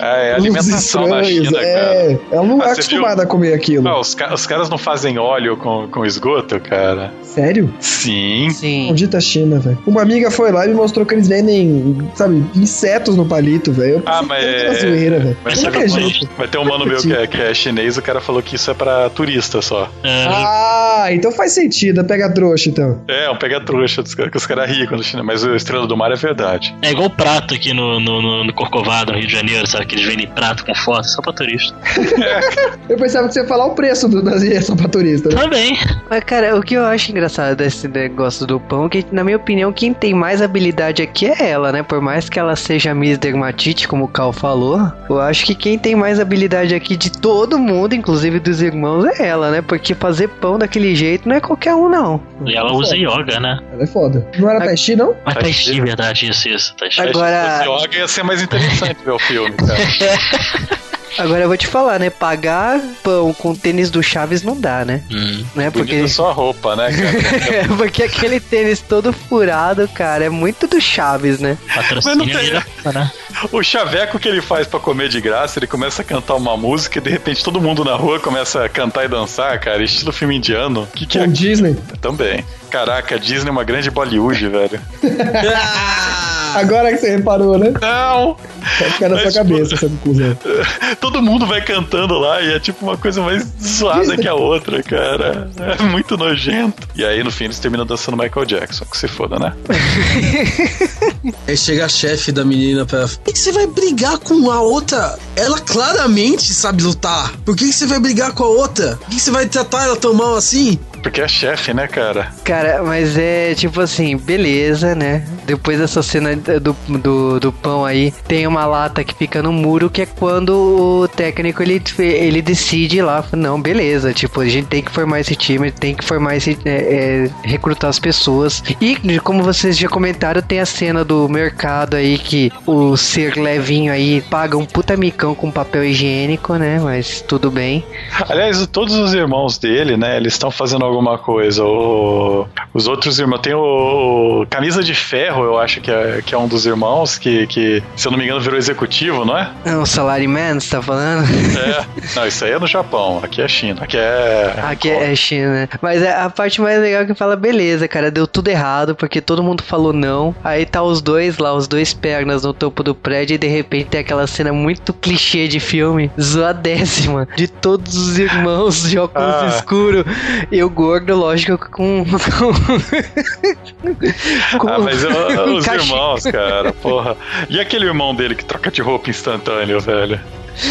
Ah, 0.00 0.16
é 0.16 0.30
Os 0.32 0.44
alimentação 0.44 1.06
na 1.08 1.22
China, 1.24 1.52
cara. 1.52 1.64
é. 1.66 2.18
Ela 2.32 2.46
não 2.46 2.60
Ah, 2.60 2.68
é 2.68 2.72
acostumada 2.72 3.22
a 3.22 3.26
comer 3.26 3.54
aquilo. 3.54 3.86
Ah, 3.88 4.00
os, 4.00 4.14
ca- 4.14 4.32
os 4.34 4.46
caras 4.46 4.68
não 4.68 4.78
fazem 4.78 5.18
óleo 5.18 5.56
com, 5.56 5.88
com 5.88 6.04
esgoto, 6.04 6.58
cara? 6.60 7.12
Sério? 7.22 7.72
Sim. 7.80 8.48
Sim. 8.50 8.86
Maldita 8.86 9.20
China, 9.20 9.58
velho. 9.58 9.78
Uma 9.86 10.02
amiga 10.02 10.30
foi 10.30 10.52
lá 10.52 10.64
e 10.64 10.68
me 10.68 10.74
mostrou 10.74 11.04
que 11.04 11.14
eles 11.14 11.26
vendem, 11.28 11.98
sabe, 12.14 12.44
insetos 12.54 13.16
no 13.16 13.26
palito, 13.26 13.72
velho. 13.72 14.02
Ah, 14.06 14.22
mas 14.22 14.44
é- 14.44 14.74
zoeira, 14.74 15.18
velho. 15.18 15.36
Mas 15.44 15.62
não 15.62 15.70
teve 15.72 15.84
um 15.84 15.88
mano- 15.90 16.06
acredito. 16.06 16.28
vai 16.38 16.48
ter 16.48 16.58
um 16.58 16.64
mano 16.64 16.86
meu 16.86 16.98
que 16.98 17.12
é, 17.12 17.26
que 17.26 17.40
é 17.40 17.52
chinês, 17.54 17.96
o 17.98 18.02
cara 18.02 18.20
falou 18.20 18.42
que 18.42 18.54
isso 18.56 18.70
é 18.70 18.74
pra 18.74 19.10
turista 19.10 19.60
só. 19.60 19.90
É, 20.02 20.24
Ah, 20.28 21.06
então 21.10 21.30
faz 21.32 21.52
sentido. 21.52 22.00
é 22.00 22.04
Pega 22.04 22.32
trouxa, 22.32 22.68
então. 22.68 23.00
É, 23.08 23.28
um 23.30 23.36
pega-trouxa 23.36 24.02
dos 24.02 24.14
caras- 24.14 24.30
que 24.30 24.36
os 24.36 24.46
caras 24.46 24.70
riem 24.70 24.86
quando 24.86 25.02
China, 25.02 25.22
mas 25.24 25.42
o 25.42 25.54
Estrela 25.54 25.86
do 25.86 25.96
Mar 25.96 26.12
é 26.12 26.16
verdade. 26.16 26.74
é 26.82 26.90
igual 26.90 27.10
prato 27.10 27.54
aqui 27.54 27.72
no, 27.74 27.98
no, 27.98 28.22
no, 28.22 28.44
no 28.44 28.52
Corcovado, 28.52 29.12
no 29.12 29.18
Rio 29.18 29.26
de 29.26 29.32
Janeiro, 29.32 29.66
sabe? 29.66 29.83
Que 29.86 29.94
eles 29.96 30.06
vendem 30.06 30.26
prato 30.28 30.64
com 30.64 30.74
foto 30.74 31.04
só 31.08 31.20
pra 31.22 31.32
turista. 31.32 31.76
Eu 32.88 32.96
pensava 32.96 33.26
que 33.28 33.34
você 33.34 33.40
ia 33.40 33.46
falar 33.46 33.66
o 33.66 33.74
preço 33.74 34.08
do, 34.08 34.22
das 34.22 34.42
injeções 34.42 34.78
pra 34.80 34.88
turista. 34.88 35.28
Né? 35.28 35.36
Também. 35.36 35.78
Mas, 36.08 36.22
cara, 36.24 36.56
o 36.56 36.62
que 36.62 36.74
eu 36.74 36.84
acho 36.84 37.10
engraçado 37.10 37.56
desse 37.56 37.88
negócio 37.88 38.46
do 38.46 38.60
pão, 38.60 38.86
é 38.86 38.88
que, 38.88 39.06
na 39.10 39.24
minha 39.24 39.36
opinião, 39.36 39.72
quem 39.72 39.92
tem 39.94 40.12
mais 40.14 40.42
habilidade 40.42 41.02
aqui 41.02 41.26
é 41.26 41.50
ela, 41.50 41.72
né? 41.72 41.82
Por 41.82 42.00
mais 42.00 42.28
que 42.28 42.38
ela 42.38 42.54
seja 42.56 42.94
Miss 42.94 43.18
Dermatite, 43.18 43.88
como 43.88 44.04
o 44.04 44.08
Cal 44.08 44.32
falou, 44.32 44.80
eu 45.08 45.20
acho 45.20 45.44
que 45.46 45.54
quem 45.54 45.78
tem 45.78 45.94
mais 45.94 46.20
habilidade 46.20 46.74
aqui 46.74 46.96
de 46.96 47.10
todo 47.10 47.58
mundo, 47.58 47.94
inclusive 47.94 48.38
dos 48.38 48.60
irmãos, 48.62 49.04
é 49.18 49.26
ela, 49.26 49.50
né? 49.50 49.62
Porque 49.62 49.94
fazer 49.94 50.28
pão 50.28 50.58
daquele 50.58 50.94
jeito 50.94 51.28
não 51.28 51.36
é 51.36 51.40
qualquer 51.40 51.74
um, 51.74 51.88
não. 51.88 52.20
E 52.46 52.54
ela 52.56 52.72
usa 52.72 52.96
yoga, 52.96 53.40
né? 53.40 53.58
Ela 53.72 53.82
é 53.82 53.86
foda. 53.86 54.26
Não 54.38 54.50
era 54.50 54.60
Tai 54.60 54.76
Chi, 54.76 54.94
não? 54.96 55.14
Mas 55.24 55.34
tá 55.34 55.44
chi, 55.44 55.80
verdade, 55.80 56.28
isso, 56.28 56.48
isso. 56.48 56.74
Chi. 56.90 57.00
Agora- 57.00 57.58
Se 57.60 57.64
fosse 57.64 57.84
yoga, 57.86 57.96
ia 57.98 58.08
ser 58.08 58.22
mais 58.22 58.42
interessante 58.42 58.96
ver 59.04 59.12
o 59.12 59.18
filme, 59.18 59.52
cara. 59.52 59.73
Agora 61.16 61.42
eu 61.44 61.48
vou 61.48 61.56
te 61.56 61.68
falar, 61.68 62.00
né? 62.00 62.10
Pagar 62.10 62.80
pão 63.04 63.32
com 63.32 63.54
tênis 63.54 63.88
do 63.88 64.02
Chaves 64.02 64.42
não 64.42 64.60
dá, 64.60 64.84
né? 64.84 65.00
Hum. 65.10 65.44
né? 65.54 65.70
Porque, 65.70 66.08
só 66.08 66.30
a 66.30 66.32
roupa, 66.32 66.74
né, 66.74 66.90
cara? 66.92 67.68
porque 67.78 68.02
aquele 68.02 68.40
tênis 68.40 68.80
todo 68.80 69.12
furado, 69.12 69.86
cara, 69.94 70.24
é 70.24 70.28
muito 70.28 70.66
do 70.66 70.80
Chaves, 70.80 71.38
né? 71.38 71.56
Patrocínio 71.72 72.18
Mas 72.18 72.26
não 72.26 72.40
tem- 72.40 72.92
né? 72.92 73.12
O 73.52 73.62
chaveco 73.62 74.18
que 74.18 74.26
ele 74.28 74.42
faz 74.42 74.66
pra 74.66 74.80
comer 74.80 75.08
de 75.08 75.20
graça, 75.20 75.58
ele 75.60 75.66
começa 75.68 76.02
a 76.02 76.04
cantar 76.04 76.34
uma 76.34 76.56
música 76.56 76.98
e 76.98 77.02
de 77.02 77.10
repente 77.10 77.44
todo 77.44 77.60
mundo 77.60 77.84
na 77.84 77.94
rua 77.94 78.18
começa 78.18 78.64
a 78.64 78.68
cantar 78.68 79.04
e 79.04 79.08
dançar, 79.08 79.58
cara, 79.60 79.82
estilo 79.84 80.12
filme 80.12 80.36
indiano. 80.36 80.88
Que 80.94 81.06
que 81.06 81.18
Com 81.18 81.24
é? 81.24 81.26
Disney. 81.28 81.76
Também. 82.00 82.44
Caraca, 82.74 83.20
Disney 83.20 83.50
é 83.50 83.52
uma 83.52 83.62
grande 83.62 83.88
Bollywood, 83.88 84.48
velho. 84.48 84.80
Agora 86.56 86.90
que 86.90 86.98
você 86.98 87.16
reparou, 87.16 87.56
né? 87.56 87.72
Não! 87.80 88.36
Vai 88.80 88.90
ficar 88.90 89.08
na 89.08 89.16
sua 89.16 89.24
Mas, 89.26 89.34
cabeça 89.34 89.74
essa 89.74 89.88
conclusão. 89.88 90.36
Todo 91.00 91.22
mundo 91.22 91.46
vai 91.46 91.62
cantando 91.62 92.18
lá 92.18 92.40
e 92.40 92.54
é 92.54 92.58
tipo 92.58 92.84
uma 92.84 92.96
coisa 92.96 93.22
mais 93.22 93.44
zoada 93.62 94.16
que 94.16 94.26
a 94.26 94.34
outra, 94.34 94.82
cara. 94.82 95.48
É 95.78 95.82
muito 95.84 96.16
nojento. 96.16 96.88
E 96.96 97.04
aí 97.04 97.22
no 97.22 97.30
fim 97.30 97.44
eles 97.44 97.60
terminam 97.60 97.86
dançando 97.86 98.16
Michael 98.16 98.44
Jackson, 98.44 98.84
que 98.86 98.96
se 98.96 99.06
foda, 99.06 99.38
né? 99.38 99.52
Aí 101.46 101.56
chega 101.56 101.84
a 101.86 101.88
chefe 101.88 102.32
da 102.32 102.44
menina 102.44 102.84
pra. 102.84 103.06
Por 103.06 103.32
que 103.32 103.38
você 103.38 103.52
vai 103.52 103.66
brigar 103.66 104.18
com 104.18 104.50
a 104.50 104.60
outra? 104.60 105.16
Ela 105.36 105.60
claramente 105.60 106.52
sabe 106.52 106.82
lutar. 106.82 107.32
Por 107.44 107.56
que 107.56 107.72
você 107.72 107.86
vai 107.86 108.00
brigar 108.00 108.32
com 108.32 108.44
a 108.44 108.48
outra? 108.48 108.96
Por 108.96 109.08
que 109.08 109.16
que 109.16 109.22
você 109.22 109.30
vai 109.30 109.46
tratar 109.46 109.84
ela 109.84 109.96
tão 109.96 110.12
mal 110.12 110.36
assim? 110.36 110.78
Porque 111.04 111.20
é 111.20 111.28
chefe, 111.28 111.74
né, 111.74 111.86
cara? 111.86 112.32
Cara, 112.42 112.82
mas 112.82 113.18
é 113.18 113.54
tipo 113.54 113.78
assim, 113.78 114.16
beleza, 114.16 114.94
né? 114.94 115.22
Depois 115.44 115.78
dessa 115.78 116.02
cena 116.02 116.34
do, 116.34 116.74
do, 116.88 117.38
do 117.38 117.52
pão 117.52 117.84
aí, 117.84 118.10
tem 118.26 118.46
uma 118.46 118.64
lata 118.64 119.04
que 119.04 119.14
fica 119.14 119.42
no 119.42 119.52
muro, 119.52 119.90
que 119.90 120.00
é 120.00 120.06
quando 120.06 121.02
o 121.02 121.06
técnico 121.06 121.62
ele, 121.62 121.82
ele 121.98 122.40
decide 122.40 123.02
lá, 123.02 123.22
não, 123.32 123.60
beleza, 123.60 124.14
tipo, 124.14 124.40
a 124.40 124.46
gente 124.46 124.66
tem 124.66 124.82
que 124.82 124.90
formar 124.90 125.20
esse 125.20 125.36
time, 125.36 125.70
tem 125.70 125.94
que 125.94 126.02
formar 126.02 126.36
esse. 126.36 126.58
é, 126.64 126.70
é, 126.70 127.30
recrutar 127.46 127.90
as 127.90 127.98
pessoas. 127.98 128.62
E 128.80 128.96
como 129.20 129.42
vocês 129.42 129.76
já 129.76 129.88
comentaram, 129.88 130.40
tem 130.40 130.60
a 130.60 130.66
cena 130.66 131.04
do 131.04 131.28
mercado 131.28 131.96
aí 131.96 132.16
que 132.16 132.50
o 132.66 132.96
ser 132.96 133.36
levinho 133.36 133.92
aí 133.92 134.22
paga 134.22 134.56
um 134.56 134.64
puta 134.64 134.96
micão 134.96 135.34
com 135.34 135.50
papel 135.50 135.84
higiênico, 135.84 136.54
né? 136.54 136.80
Mas 136.82 137.20
tudo 137.20 137.50
bem. 137.50 137.84
Aliás, 138.26 138.66
todos 138.68 138.94
os 138.94 139.12
irmãos 139.12 139.58
dele, 139.58 139.98
né, 139.98 140.16
eles 140.16 140.32
estão 140.32 140.50
fazendo 140.50 140.84
alguma 140.94 141.18
coisa. 141.18 141.64
O- 141.64 142.46
os 142.72 142.86
outros 142.88 143.18
irmãos. 143.18 143.38
Tem 143.40 143.54
o, 143.54 144.46
Camisa 144.50 144.82
de 144.82 144.94
Ferro, 144.94 145.44
eu 145.44 145.58
acho 145.58 145.80
que 145.80 145.90
é, 145.90 146.22
que 146.24 146.34
é 146.34 146.38
um 146.38 146.46
dos 146.48 146.66
irmãos, 146.66 147.18
que, 147.18 147.46
que, 147.46 147.82
se 147.96 148.06
eu 148.06 148.12
não 148.12 148.18
me 148.18 148.24
engano, 148.24 148.40
virou 148.40 148.58
executivo, 148.58 149.24
não 149.24 149.36
é? 149.36 149.50
É 149.64 149.76
o 149.76 149.84
Salaryman, 149.86 150.58
você 150.60 150.70
tá 150.76 150.82
falando? 150.82 151.24
É. 151.24 151.84
Não, 152.16 152.26
isso 152.26 152.44
aí 152.44 152.52
é 152.52 152.58
no 152.58 152.66
Japão. 152.66 153.20
Aqui 153.22 153.40
é 153.42 153.48
China. 153.48 153.82
Aqui 153.82 153.96
é. 153.96 154.54
Aqui 154.62 154.90
é 154.90 155.14
China? 155.14 155.68
Mas 155.82 156.02
é 156.02 156.20
a 156.20 156.28
parte 156.30 156.60
mais 156.60 156.80
legal 156.80 157.02
é 157.02 157.06
que 157.06 157.14
fala, 157.14 157.36
beleza, 157.36 157.86
cara, 157.88 158.10
deu 158.10 158.26
tudo 158.26 158.48
errado, 158.48 158.94
porque 158.94 159.20
todo 159.20 159.42
mundo 159.42 159.62
falou 159.62 159.92
não. 159.92 160.34
Aí 160.42 160.64
tá 160.66 160.82
os 160.82 161.00
dois 161.00 161.38
lá, 161.38 161.54
os 161.54 161.66
dois 161.68 161.92
pernas 161.94 162.42
no 162.42 162.52
topo 162.52 162.82
do 162.82 162.94
prédio, 162.94 163.34
e 163.34 163.38
de 163.38 163.46
repente 163.46 163.86
tem 163.86 164.00
aquela 164.00 164.26
cena 164.26 164.52
muito 164.52 164.92
clichê 164.92 165.46
de 165.48 165.60
filme, 165.60 166.10
zoadécima, 166.20 167.26
de 167.36 167.46
todos 167.48 167.96
os 167.96 168.18
irmãos 168.18 168.88
de 168.88 168.98
óculos 168.98 169.34
Ah. 169.34 169.46
escuro. 169.56 170.04
E 170.50 170.62
o 170.62 170.68
gordo, 170.84 171.16
lógico, 171.16 171.70
com. 171.70 172.04
com, 172.04 172.52
com 174.58 174.68
Ah, 174.68 174.78
mas 174.78 175.02
ó, 175.04 175.44
os 175.46 175.66
irmãos, 175.66 176.24
cara, 176.24 176.72
porra. 176.72 177.16
E 177.48 177.58
aquele 177.58 177.86
irmão 177.86 178.14
dele 178.14 178.34
que 178.34 178.44
troca 178.44 178.70
de 178.70 178.82
roupa 178.82 179.08
instantâneo, 179.08 179.80
velho? 179.80 180.20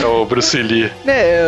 É 0.01 0.05
o 0.05 0.25
Bruce 0.25 0.57
Lee. 0.61 0.89
É, 1.05 1.45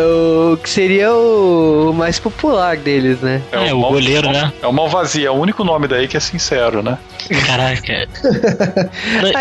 o 0.52 0.56
que 0.56 0.68
seria 0.68 1.12
o 1.12 1.92
mais 1.96 2.18
popular 2.18 2.76
deles, 2.76 3.20
né? 3.20 3.40
É, 3.50 3.72
o 3.72 3.80
mal- 3.80 3.92
goleiro, 3.92 4.30
né? 4.30 4.52
É 4.62 4.66
o 4.66 4.72
Malvazia, 4.72 5.28
é 5.28 5.30
o 5.30 5.34
único 5.34 5.64
nome 5.64 5.88
daí 5.88 6.06
que 6.06 6.16
é 6.16 6.20
sincero, 6.20 6.82
né? 6.82 6.98
Caraca. 7.46 8.06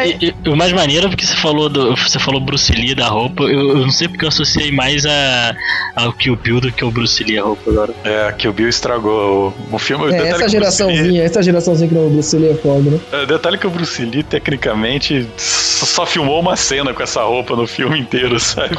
E- 0.05 0.33
e- 0.45 0.49
o 0.49 0.55
mais 0.55 0.71
maneiro 0.73 1.07
é 1.07 1.09
porque 1.09 1.25
você 1.25 1.35
falou 1.35 1.69
do, 1.69 1.95
você 1.95 2.19
falou 2.19 2.39
Bruce 2.39 2.71
Lee 2.71 2.95
da 2.95 3.07
roupa. 3.07 3.43
Eu, 3.43 3.69
eu 3.69 3.77
não 3.77 3.89
sei 3.91 4.07
porque 4.07 4.23
eu 4.25 4.29
associei 4.29 4.71
mais 4.71 5.05
a, 5.05 5.55
ao 5.95 6.13
Kill 6.13 6.35
Bill 6.35 6.61
do 6.61 6.71
que 6.71 6.83
o 6.83 6.91
Bruce 6.91 7.23
Lee 7.23 7.37
a 7.39 7.43
roupa 7.43 7.69
agora. 7.69 7.93
É, 8.03 8.31
que 8.31 8.47
o 8.47 8.53
Bill 8.53 8.69
estragou 8.69 9.53
o, 9.71 9.75
o 9.75 9.79
filme. 9.79 10.11
É, 10.13 10.27
essa 10.27 10.35
o 10.37 10.39
Lee- 10.41 10.49
geraçãozinha, 10.49 11.23
essa 11.23 11.41
geraçãozinha 11.43 11.89
que 11.89 11.95
não, 11.95 12.07
o 12.07 12.09
Bruce 12.09 12.37
Lee 12.37 12.51
é 12.51 12.55
foda, 12.55 12.91
né? 12.91 12.99
É, 13.11 13.25
detalhe 13.25 13.57
que 13.57 13.67
o 13.67 13.69
Bruce 13.69 14.03
Lee, 14.03 14.23
tecnicamente, 14.23 15.27
só 15.37 16.05
filmou 16.05 16.39
uma 16.39 16.55
cena 16.55 16.93
com 16.93 17.03
essa 17.03 17.21
roupa 17.23 17.55
no 17.55 17.67
filme 17.67 17.99
inteiro, 17.99 18.39
sabe? 18.39 18.77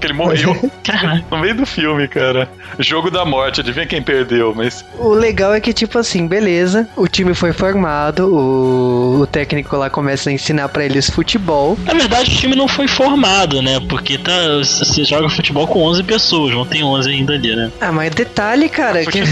Porque 0.00 0.06
ele 0.06 0.14
morreu 0.14 0.56
no 1.30 1.38
meio 1.38 1.54
do 1.54 1.66
filme, 1.66 2.08
cara. 2.08 2.48
Jogo 2.78 3.10
da 3.10 3.22
morte, 3.26 3.60
adivinha 3.60 3.84
quem 3.84 4.00
perdeu, 4.00 4.54
mas. 4.56 4.82
O 4.98 5.12
legal 5.12 5.52
é 5.52 5.60
que, 5.60 5.74
tipo 5.74 5.98
assim, 5.98 6.26
beleza, 6.26 6.88
o 6.96 7.06
time 7.06 7.34
foi 7.34 7.52
formado, 7.52 8.26
o, 8.26 9.20
o 9.20 9.26
técnico 9.26 9.76
lá 9.76 9.90
começa 9.90 10.30
a 10.30 10.32
ensinar 10.32 10.70
pra 10.70 10.86
eles 10.86 11.10
futebol. 11.10 11.78
Na 11.84 11.92
verdade, 11.92 12.34
o 12.34 12.38
time 12.38 12.56
não 12.56 12.66
foi 12.66 12.88
formado, 12.88 13.60
né? 13.60 13.78
Porque 13.90 14.16
tá, 14.16 14.56
você 14.62 15.04
joga 15.04 15.28
futebol 15.28 15.66
com 15.66 15.82
11 15.82 16.02
pessoas, 16.04 16.54
não 16.54 16.64
tem 16.64 16.82
11 16.82 17.10
ainda 17.10 17.34
ali, 17.34 17.54
né? 17.54 17.70
Ah, 17.78 17.92
mas 17.92 18.14
detalhe, 18.14 18.70
cara, 18.70 19.04
que. 19.04 19.20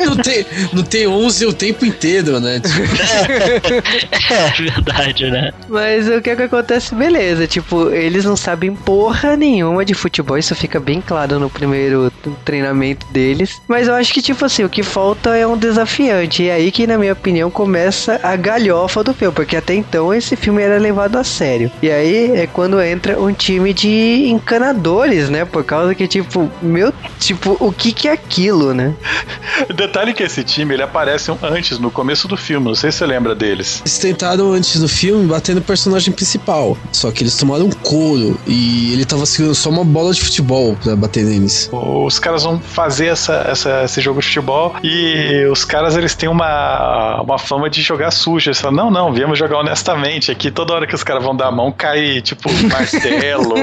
Não 0.00 0.16
tem, 0.16 0.46
não 0.72 0.82
tem 0.82 1.06
11 1.06 1.46
o 1.46 1.52
tempo 1.52 1.84
inteiro, 1.84 2.40
né? 2.40 2.60
É 4.30 4.62
verdade, 4.62 5.30
né? 5.30 5.52
Mas 5.68 6.08
o 6.08 6.22
que 6.22 6.30
é 6.30 6.36
que 6.36 6.42
acontece? 6.42 6.94
Beleza, 6.94 7.46
tipo, 7.46 7.90
eles 7.90 8.24
não 8.24 8.36
sabem 8.36 8.74
porra 8.74 9.36
nenhuma 9.36 9.49
de 9.84 9.94
futebol, 9.94 10.38
isso 10.38 10.54
fica 10.54 10.78
bem 10.78 11.00
claro 11.00 11.38
no 11.38 11.50
primeiro 11.50 12.12
treinamento 12.44 13.06
deles. 13.10 13.60
Mas 13.66 13.88
eu 13.88 13.94
acho 13.94 14.12
que, 14.12 14.22
tipo 14.22 14.44
assim, 14.44 14.64
o 14.64 14.68
que 14.68 14.82
falta 14.82 15.36
é 15.36 15.46
um 15.46 15.56
desafiante. 15.56 16.42
E 16.42 16.48
é 16.48 16.54
aí 16.54 16.70
que, 16.70 16.86
na 16.86 16.96
minha 16.96 17.12
opinião, 17.12 17.50
começa 17.50 18.20
a 18.22 18.36
galhofa 18.36 19.02
do 19.02 19.14
filme, 19.14 19.34
porque 19.34 19.56
até 19.56 19.74
então 19.74 20.12
esse 20.12 20.36
filme 20.36 20.62
era 20.62 20.78
levado 20.78 21.16
a 21.16 21.24
sério. 21.24 21.70
E 21.82 21.90
aí 21.90 22.32
é 22.36 22.46
quando 22.46 22.80
entra 22.80 23.20
um 23.20 23.32
time 23.32 23.72
de 23.72 24.28
encanadores, 24.28 25.28
né? 25.28 25.44
Por 25.44 25.64
causa 25.64 25.94
que, 25.94 26.06
tipo, 26.06 26.50
meu, 26.62 26.92
tipo, 27.18 27.56
o 27.58 27.72
que 27.72 27.92
que 27.92 28.08
é 28.08 28.12
aquilo, 28.12 28.72
né? 28.74 28.94
Detalhe 29.74 30.12
que 30.12 30.22
esse 30.22 30.44
time, 30.44 30.74
ele 30.74 30.82
aparece 30.82 31.30
antes, 31.42 31.78
no 31.78 31.90
começo 31.90 32.28
do 32.28 32.36
filme, 32.36 32.66
não 32.66 32.74
sei 32.74 32.92
se 32.92 32.98
você 32.98 33.06
lembra 33.06 33.34
deles. 33.34 33.80
Eles 33.80 33.98
tentaram 33.98 34.52
antes 34.52 34.78
do 34.80 34.88
filme 34.88 35.26
bater 35.26 35.54
no 35.54 35.60
personagem 35.60 36.12
principal. 36.12 36.76
Só 36.92 37.10
que 37.10 37.22
eles 37.22 37.36
tomaram 37.36 37.66
um 37.66 37.70
couro 37.70 38.38
e 38.46 38.92
ele 38.92 39.04
tava 39.04 39.24
se 39.26 39.39
só 39.54 39.70
uma 39.70 39.84
bola 39.84 40.12
de 40.12 40.20
futebol 40.22 40.76
pra 40.82 40.94
bater 40.96 41.24
neles. 41.24 41.68
Os 41.72 42.18
caras 42.18 42.42
vão 42.42 42.60
fazer 42.60 43.06
essa, 43.06 43.46
essa- 43.48 43.82
esse 43.84 44.00
jogo 44.00 44.20
de 44.20 44.26
futebol 44.26 44.74
e 44.82 45.46
os 45.50 45.64
caras 45.64 45.96
eles 45.96 46.14
têm 46.14 46.28
uma, 46.28 47.20
uma 47.22 47.38
fama 47.38 47.68
de 47.70 47.82
jogar 47.82 48.10
sujo. 48.10 48.48
Eles 48.48 48.60
falam, 48.60 48.76
não, 48.76 48.90
não, 48.90 49.12
viemos 49.12 49.38
jogar 49.38 49.58
honestamente. 49.58 50.30
Aqui 50.30 50.50
toda 50.50 50.74
hora 50.74 50.86
que 50.86 50.94
os 50.94 51.02
caras 51.04 51.22
vão 51.22 51.34
dar 51.36 51.46
a 51.48 51.52
mão 51.52 51.72
cai 51.72 52.20
tipo 52.20 52.48
martelo, 52.68 53.54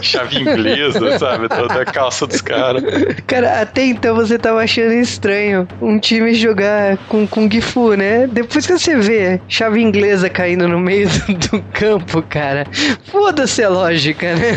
chave 0.00 0.38
inglesa, 0.40 1.18
sabe? 1.18 1.48
Toda 1.48 1.82
a 1.82 1.84
calça 1.84 2.26
dos 2.26 2.40
caras. 2.40 2.82
Cara, 3.26 3.60
até 3.62 3.84
então 3.84 4.14
você 4.14 4.38
tava 4.38 4.60
achando 4.62 4.92
estranho 4.92 5.66
um 5.80 5.98
time 5.98 6.34
jogar 6.34 6.96
com 7.08 7.26
Kung 7.26 7.48
Fu, 7.60 7.94
né? 7.94 8.26
Depois 8.26 8.66
que 8.66 8.78
você 8.78 8.96
vê 8.96 9.40
chave 9.48 9.80
inglesa 9.80 10.28
caindo 10.28 10.68
no 10.68 10.78
meio 10.78 11.08
do, 11.08 11.34
do 11.58 11.62
campo, 11.72 12.22
cara, 12.22 12.66
foda-se 13.10 13.62
a 13.62 13.68
lógica, 13.68 14.34
né? 14.34 14.54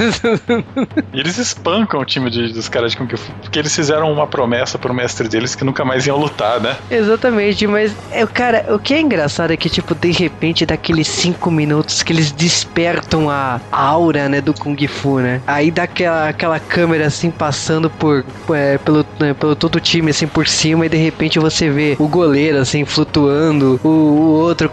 E 1.14 1.20
eles 1.20 1.38
espancam 1.38 2.00
o 2.00 2.06
time 2.06 2.30
de- 2.30 2.54
dos 2.54 2.68
caras 2.70 2.92
de 2.92 2.98
Kung 2.98 3.10
Fu, 3.16 3.32
porque 3.42 3.60
eles 3.60 3.76
fizeram 3.76 4.12
uma 4.12 4.28
promessa 4.28 4.78
pro 4.78 4.94
mestre 4.94 5.28
deles 5.28 5.56
que 5.56 5.64
nunca 5.64 5.84
mais 5.86 6.06
iam 6.08 6.18
lutar, 6.18 6.60
né? 6.60 6.78
Exatamente, 6.90 7.66
mas, 7.68 7.96
é, 8.12 8.26
cara, 8.26 8.66
o 8.74 8.80
que 8.80 8.94
é 8.94 9.02
engraçado 9.02 9.52
é 9.52 9.58
que, 9.58 9.70
tipo, 9.70 9.94
de 9.96 10.12
repente, 10.12 10.66
daqueles 10.66 11.08
cinco 11.08 11.50
minutos 11.52 12.04
que 12.04 12.14
eles 12.14 12.32
despertam 12.32 13.30
a 13.30 13.60
aura, 13.72 14.30
né, 14.30 14.42
do 14.42 14.54
Kung 14.54 14.78
Fu, 14.88 15.20
né? 15.20 15.42
Aí 15.48 15.72
dá 15.72 15.84
aquela, 15.84 16.30
aquela 16.30 16.60
câmera, 16.60 17.08
assim, 17.08 17.32
passando 17.32 17.90
por, 17.90 18.24
é, 18.54 18.78
pelo, 18.78 19.06
né, 19.20 19.34
pelo 19.34 19.56
todo 19.56 19.76
o 19.76 19.80
time, 19.80 20.12
assim, 20.12 20.28
por 20.28 20.48
cima, 20.48 20.86
e 20.86 20.90
de 20.90 20.98
repente 20.98 21.40
você 21.40 21.70
vê 21.70 21.96
o 22.00 22.08
goleiro, 22.08 22.58
assim, 22.58 22.86
flutuando, 22.86 23.80
o, 23.84 23.88
o 23.90 24.30
outro, 24.40 24.70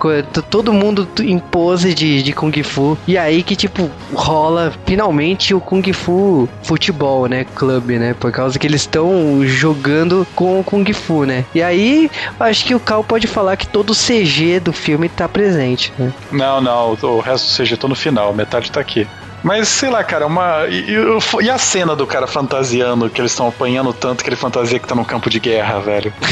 todo 0.50 0.72
mundo 0.72 1.08
em 1.20 1.38
pose 1.38 1.94
de, 1.94 2.22
de 2.22 2.32
Kung 2.32 2.52
Fu. 2.62 2.96
E 3.06 3.16
aí 3.18 3.42
que, 3.42 3.56
tipo, 3.56 3.90
rola 4.14 4.72
finalmente 4.86 5.47
o 5.54 5.60
Kung 5.60 5.92
Fu 5.92 6.48
futebol, 6.62 7.26
né, 7.26 7.44
clube, 7.54 7.98
né? 7.98 8.14
Por 8.14 8.32
causa 8.32 8.58
que 8.58 8.66
eles 8.66 8.82
estão 8.82 9.44
jogando 9.44 10.26
com 10.34 10.60
o 10.60 10.64
Kung 10.64 10.92
Fu, 10.92 11.24
né? 11.24 11.44
E 11.54 11.62
aí, 11.62 12.10
acho 12.38 12.64
que 12.64 12.74
o 12.74 12.80
Cal 12.80 13.02
pode 13.04 13.26
falar 13.26 13.56
que 13.56 13.66
todo 13.66 13.90
o 13.90 13.94
CG 13.94 14.60
do 14.60 14.72
filme 14.72 15.08
tá 15.08 15.28
presente, 15.28 15.92
né? 15.98 16.12
Não, 16.30 16.60
não, 16.60 16.96
o 17.00 17.20
resto 17.20 17.48
do 17.48 17.64
CG 17.64 17.76
tô 17.76 17.88
no 17.88 17.94
final, 17.94 18.32
metade 18.32 18.70
tá 18.70 18.80
aqui. 18.80 19.06
Mas 19.42 19.68
sei 19.68 19.88
lá, 19.88 20.02
cara, 20.02 20.26
uma. 20.26 20.66
E, 20.68 20.84
e 20.90 21.44
e 21.44 21.50
a 21.50 21.58
cena 21.58 21.94
do 21.94 22.06
cara 22.06 22.26
fantasiando, 22.26 23.08
que 23.08 23.20
eles 23.20 23.30
estão 23.30 23.46
apanhando 23.46 23.92
tanto 23.92 24.24
que 24.24 24.28
ele 24.28 24.36
fantasia 24.36 24.78
que 24.78 24.86
tá 24.86 24.94
num 24.94 25.04
campo 25.04 25.30
de 25.30 25.38
guerra, 25.38 25.78
velho. 25.78 26.12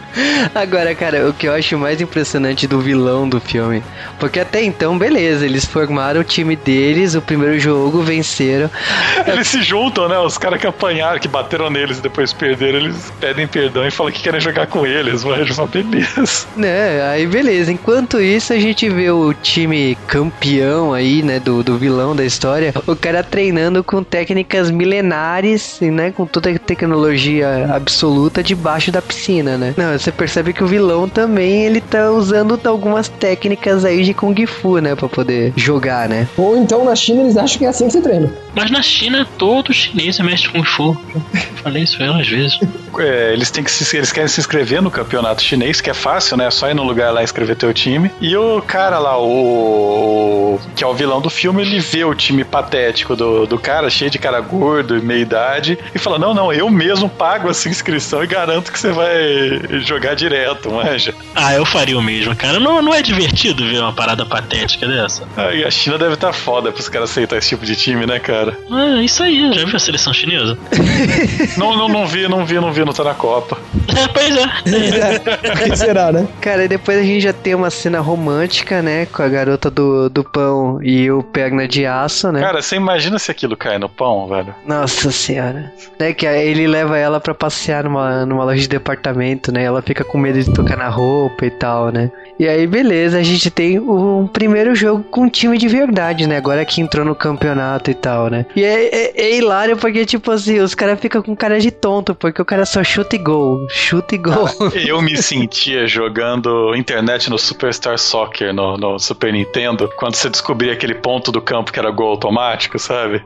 Agora, 0.54 0.94
cara, 0.94 1.28
o 1.28 1.32
que 1.32 1.46
eu 1.46 1.52
acho 1.52 1.78
mais 1.78 2.00
impressionante 2.00 2.66
do 2.66 2.80
vilão 2.80 3.28
do 3.28 3.40
filme, 3.40 3.82
porque 4.18 4.40
até 4.40 4.62
então, 4.62 4.98
beleza, 4.98 5.44
eles 5.44 5.64
formaram 5.64 6.20
o 6.20 6.24
time 6.24 6.56
deles, 6.56 7.14
o 7.14 7.22
primeiro 7.22 7.58
jogo, 7.58 8.02
venceram. 8.02 8.70
Eles 9.26 9.48
se 9.48 9.62
juntam, 9.62 10.08
né? 10.08 10.18
Os 10.18 10.38
caras 10.38 10.60
que 10.60 10.66
apanharam, 10.66 11.18
que 11.18 11.28
bateram 11.28 11.70
neles 11.70 11.98
e 11.98 12.02
depois 12.02 12.32
perderam, 12.32 12.78
eles 12.78 13.12
pedem 13.20 13.46
perdão 13.46 13.86
e 13.86 13.90
falam 13.90 14.12
que 14.12 14.22
querem 14.22 14.40
jogar 14.40 14.66
com 14.66 14.86
eles, 14.86 15.24
mas 15.24 15.56
uma 15.56 15.66
beleza. 15.66 16.48
Né, 16.56 17.02
aí 17.10 17.26
beleza. 17.26 17.70
Enquanto 17.70 18.20
isso, 18.20 18.52
a 18.52 18.58
gente 18.58 18.88
vê 18.88 19.10
o 19.10 19.32
time 19.32 19.96
campeão 20.06 20.92
aí, 20.92 21.22
né, 21.22 21.38
do, 21.38 21.62
do 21.62 21.76
vilão 21.76 22.16
da 22.16 22.24
história, 22.24 22.72
o 22.86 22.96
cara 22.96 23.22
treinando 23.22 23.84
com 23.84 24.02
técnicas 24.02 24.70
milenares, 24.70 25.78
né, 25.80 26.10
com 26.10 26.26
toda 26.26 26.50
a 26.50 26.58
tecnologia 26.58 27.70
absoluta 27.72 28.42
debaixo 28.42 28.90
da 28.90 29.00
piscina, 29.00 29.56
né. 29.56 29.74
Não, 29.76 29.97
você 29.98 30.12
percebe 30.12 30.52
que 30.52 30.62
o 30.62 30.66
vilão 30.66 31.08
também, 31.08 31.64
ele 31.64 31.80
tá 31.80 32.10
usando 32.10 32.58
algumas 32.64 33.08
técnicas 33.08 33.84
aí 33.84 34.04
de 34.04 34.14
Kung 34.14 34.34
Fu, 34.46 34.78
né, 34.78 34.94
pra 34.94 35.08
poder 35.08 35.52
jogar, 35.56 36.08
né. 36.08 36.28
Ou 36.36 36.56
então 36.56 36.84
na 36.84 36.94
China 36.94 37.22
eles 37.22 37.36
acham 37.36 37.58
que 37.58 37.64
é 37.64 37.68
assim 37.68 37.86
que 37.86 37.92
você 37.92 38.00
treina. 38.00 38.32
Mas 38.54 38.70
na 38.70 38.82
China, 38.82 39.26
todo 39.38 39.72
chinês 39.72 40.18
é 40.18 40.22
mestre 40.22 40.50
Kung 40.50 40.64
Fu. 40.64 40.96
Já 41.34 41.40
falei 41.62 41.82
isso 41.82 41.98
várias 41.98 42.28
vezes. 42.28 42.58
É, 43.00 43.32
eles 43.32 43.48
têm 43.50 43.62
que 43.62 43.70
se, 43.70 43.96
eles 43.96 44.10
querem 44.10 44.26
se 44.26 44.40
inscrever 44.40 44.82
no 44.82 44.90
campeonato 44.90 45.40
chinês, 45.40 45.80
que 45.80 45.88
é 45.88 45.94
fácil, 45.94 46.36
né? 46.36 46.46
É 46.46 46.50
só 46.50 46.68
ir 46.68 46.74
no 46.74 46.82
lugar 46.82 47.12
lá 47.12 47.20
e 47.20 47.24
inscrever 47.24 47.54
teu 47.54 47.72
time. 47.72 48.10
E 48.20 48.36
o 48.36 48.60
cara 48.62 48.98
lá, 48.98 49.16
o, 49.16 50.54
o- 50.54 50.60
que 50.74 50.82
é 50.82 50.86
o 50.86 50.94
vilão 50.94 51.20
do 51.20 51.30
filme, 51.30 51.62
ele 51.62 51.78
vê 51.78 52.04
o 52.04 52.14
time 52.14 52.42
patético 52.44 53.14
do, 53.14 53.46
do 53.46 53.58
cara, 53.58 53.88
cheio 53.90 54.10
de 54.10 54.18
cara 54.18 54.40
gordo 54.40 54.96
e 54.96 55.00
meia 55.00 55.20
idade, 55.20 55.78
e 55.94 55.98
fala: 55.98 56.18
Não, 56.18 56.34
não, 56.34 56.52
eu 56.52 56.68
mesmo 56.70 57.08
pago 57.08 57.48
essa 57.50 57.68
inscrição 57.68 58.24
e 58.24 58.26
garanto 58.26 58.72
que 58.72 58.78
você 58.78 58.90
vai 58.90 59.60
jogar 59.88 60.14
direto, 60.14 60.70
manja. 60.70 61.14
Ah, 61.34 61.54
eu 61.54 61.64
faria 61.64 61.98
o 61.98 62.02
mesmo, 62.02 62.34
cara. 62.36 62.58
Não, 62.60 62.80
não 62.82 62.94
é 62.94 63.02
divertido 63.02 63.66
ver 63.66 63.80
uma 63.80 63.92
parada 63.92 64.24
patética 64.26 64.86
dessa? 64.86 65.24
Ah, 65.36 65.54
E 65.54 65.64
a 65.64 65.70
China 65.70 65.98
deve 65.98 66.14
estar 66.14 66.32
foda 66.32 66.70
pros 66.72 66.88
caras 66.88 67.10
aceitar 67.10 67.36
esse 67.38 67.48
tipo 67.50 67.64
de 67.64 67.74
time, 67.76 68.06
né, 68.06 68.18
cara? 68.18 68.56
Ah, 68.70 69.02
isso 69.02 69.22
aí, 69.22 69.52
já 69.52 69.64
viu 69.64 69.76
a 69.76 69.78
seleção 69.78 70.12
chinesa? 70.12 70.58
Não, 71.56 71.76
não, 71.76 71.88
não 71.88 72.06
vi, 72.06 72.28
não 72.28 72.44
vi, 72.44 72.54
não 72.60 72.72
vi, 72.72 72.84
não 72.84 72.92
tá 72.92 73.02
na 73.04 73.14
Copa. 73.14 73.58
É, 73.96 74.06
pois 74.08 74.36
é. 74.36 74.44
O 75.68 75.70
que 75.70 75.76
será, 75.76 76.12
né? 76.12 76.26
Cara, 76.40 76.64
e 76.64 76.68
depois 76.68 76.98
a 76.98 77.02
gente 77.02 77.20
já 77.22 77.32
tem 77.32 77.54
uma 77.54 77.70
cena 77.70 78.00
romântica, 78.00 78.80
né, 78.82 79.06
com 79.06 79.22
a 79.22 79.28
garota 79.28 79.70
do, 79.70 80.08
do 80.08 80.22
pão 80.24 80.78
e 80.82 81.10
o 81.10 81.22
perna 81.22 81.66
de 81.66 81.84
aço, 81.86 82.30
né. 82.30 82.40
Cara, 82.40 82.62
você 82.62 82.76
imagina 82.76 83.18
se 83.18 83.30
aquilo 83.30 83.56
cai 83.56 83.78
no 83.78 83.88
pão, 83.88 84.28
velho? 84.28 84.54
Nossa 84.66 85.10
senhora. 85.10 85.72
Né, 85.98 86.12
que 86.12 86.26
aí 86.26 86.48
ele 86.48 86.66
leva 86.66 86.96
ela 86.98 87.18
pra 87.20 87.34
passear 87.34 87.84
numa, 87.84 88.24
numa 88.26 88.44
loja 88.44 88.60
de 88.60 88.68
departamento, 88.68 89.50
né? 89.52 89.64
Ela 89.64 89.77
fica 89.82 90.04
com 90.04 90.18
medo 90.18 90.42
de 90.42 90.52
tocar 90.52 90.76
na 90.76 90.88
roupa 90.88 91.46
e 91.46 91.50
tal, 91.50 91.90
né? 91.90 92.10
E 92.38 92.46
aí, 92.46 92.66
beleza, 92.68 93.18
a 93.18 93.22
gente 93.22 93.50
tem 93.50 93.80
um 93.80 94.26
primeiro 94.26 94.72
jogo 94.74 95.02
com 95.10 95.22
um 95.22 95.28
time 95.28 95.58
de 95.58 95.66
verdade, 95.66 96.26
né? 96.26 96.36
Agora 96.36 96.64
que 96.64 96.80
entrou 96.80 97.04
no 97.04 97.14
campeonato 97.14 97.90
e 97.90 97.94
tal, 97.94 98.30
né? 98.30 98.46
E 98.54 98.62
é, 98.62 98.84
é, 98.94 99.20
é 99.22 99.36
hilário 99.36 99.76
porque, 99.76 100.06
tipo 100.06 100.30
assim, 100.30 100.60
os 100.60 100.72
caras 100.74 101.00
ficam 101.00 101.20
com 101.20 101.34
cara 101.34 101.58
de 101.58 101.70
tonto, 101.72 102.14
porque 102.14 102.40
o 102.40 102.44
cara 102.44 102.64
só 102.64 102.84
chuta 102.84 103.16
e 103.16 103.18
gol. 103.18 103.66
Chuta 103.70 104.14
e 104.14 104.18
gol. 104.18 104.48
Eu 104.86 105.02
me 105.02 105.16
sentia 105.20 105.86
jogando 105.88 106.74
internet 106.76 107.28
no 107.28 107.38
Superstar 107.38 107.98
Soccer 107.98 108.54
no, 108.54 108.76
no 108.76 108.98
Super 109.00 109.32
Nintendo, 109.32 109.90
quando 109.96 110.14
você 110.14 110.30
descobria 110.30 110.72
aquele 110.72 110.94
ponto 110.94 111.32
do 111.32 111.40
campo 111.42 111.72
que 111.72 111.78
era 111.80 111.90
gol 111.90 112.10
automático, 112.10 112.78
sabe? 112.78 113.20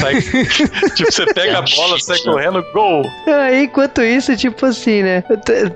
Sai- 0.00 0.20
tipo, 0.96 1.12
você 1.12 1.24
pega 1.32 1.58
a 1.58 1.62
bola, 1.62 2.00
sai 2.00 2.18
correndo, 2.18 2.64
gol! 2.72 3.02
Aí, 3.28 3.64
enquanto 3.64 4.02
isso, 4.02 4.36
tipo 4.36 4.66
assim, 4.66 5.02
né? 5.02 5.22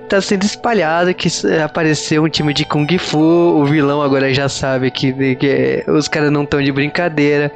Tá, 0.09 0.21
sendo 0.21 0.45
espalhado 0.45 1.15
que 1.15 1.29
s- 1.29 1.47
apareceu 1.61 2.23
um 2.25 2.29
time 2.29 2.53
de 2.53 2.65
Kung 2.65 2.87
Fu. 2.99 3.19
O 3.19 3.65
vilão 3.65 4.03
agora 4.03 4.33
já 4.35 4.49
sabe 4.49 4.91
que, 4.91 5.35
que 5.37 5.83
os 5.89 6.09
caras 6.09 6.31
não 6.31 6.43
estão 6.45 6.63
de 6.63 6.71
brincadeira. 6.71 7.51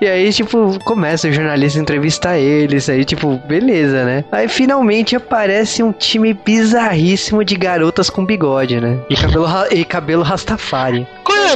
E 0.00 0.06
aí, 0.06 0.32
tipo, 0.32 0.78
começa 0.84 1.28
o 1.28 1.32
jornalista 1.32 1.78
a 1.78 1.82
entrevistar 1.82 2.38
eles. 2.38 2.88
Aí, 2.88 3.04
tipo, 3.04 3.36
beleza, 3.46 4.04
né? 4.04 4.24
Aí 4.32 4.48
finalmente 4.48 5.14
aparece 5.14 5.82
um 5.82 5.92
time 5.92 6.32
bizarríssimo 6.34 7.44
de 7.44 7.54
garotas 7.54 8.08
com 8.08 8.24
bigode, 8.24 8.80
né? 8.80 8.98
E 9.10 9.16
cabelo, 9.16 9.46
e 9.70 9.84
cabelo 9.84 10.22
rastafari. 10.22 11.06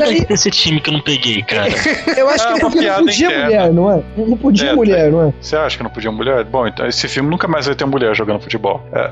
É 0.03 0.09
aí- 0.09 0.25
desse 0.27 0.51
time 0.51 0.81
que 0.81 0.89
eu 0.91 0.95
não 0.95 1.01
peguei, 1.01 1.43
cara? 1.43 1.69
Eu 2.17 2.29
acho 2.29 2.45
Ah, 2.45 2.53
que 2.55 2.61
é 2.61 2.65
uma 2.65 2.71
porque 2.71 2.79
piada 2.81 2.99
não 3.01 3.07
podia 3.07 3.27
interna. 3.27 3.45
mulher, 3.47 3.73
não 3.73 3.93
é? 3.93 4.03
Não 4.17 4.37
podia 4.37 4.71
É, 4.71 4.75
mulher, 4.75 5.11
não 5.13 5.29
é? 5.29 5.33
Você 5.41 5.57
acha 5.57 5.77
que 5.77 5.83
não 5.83 5.91
podia 5.91 6.11
mulher? 6.11 6.45
Bom, 6.45 6.67
então 6.67 6.87
esse 6.87 7.07
filme 7.09 7.29
nunca 7.31 7.47
mais 7.49 7.67
vai 7.67 7.75
ter 7.75 7.85
mulher 7.85 8.15
jogando 8.15 8.41
futebol. 8.41 8.83
É. 8.93 9.11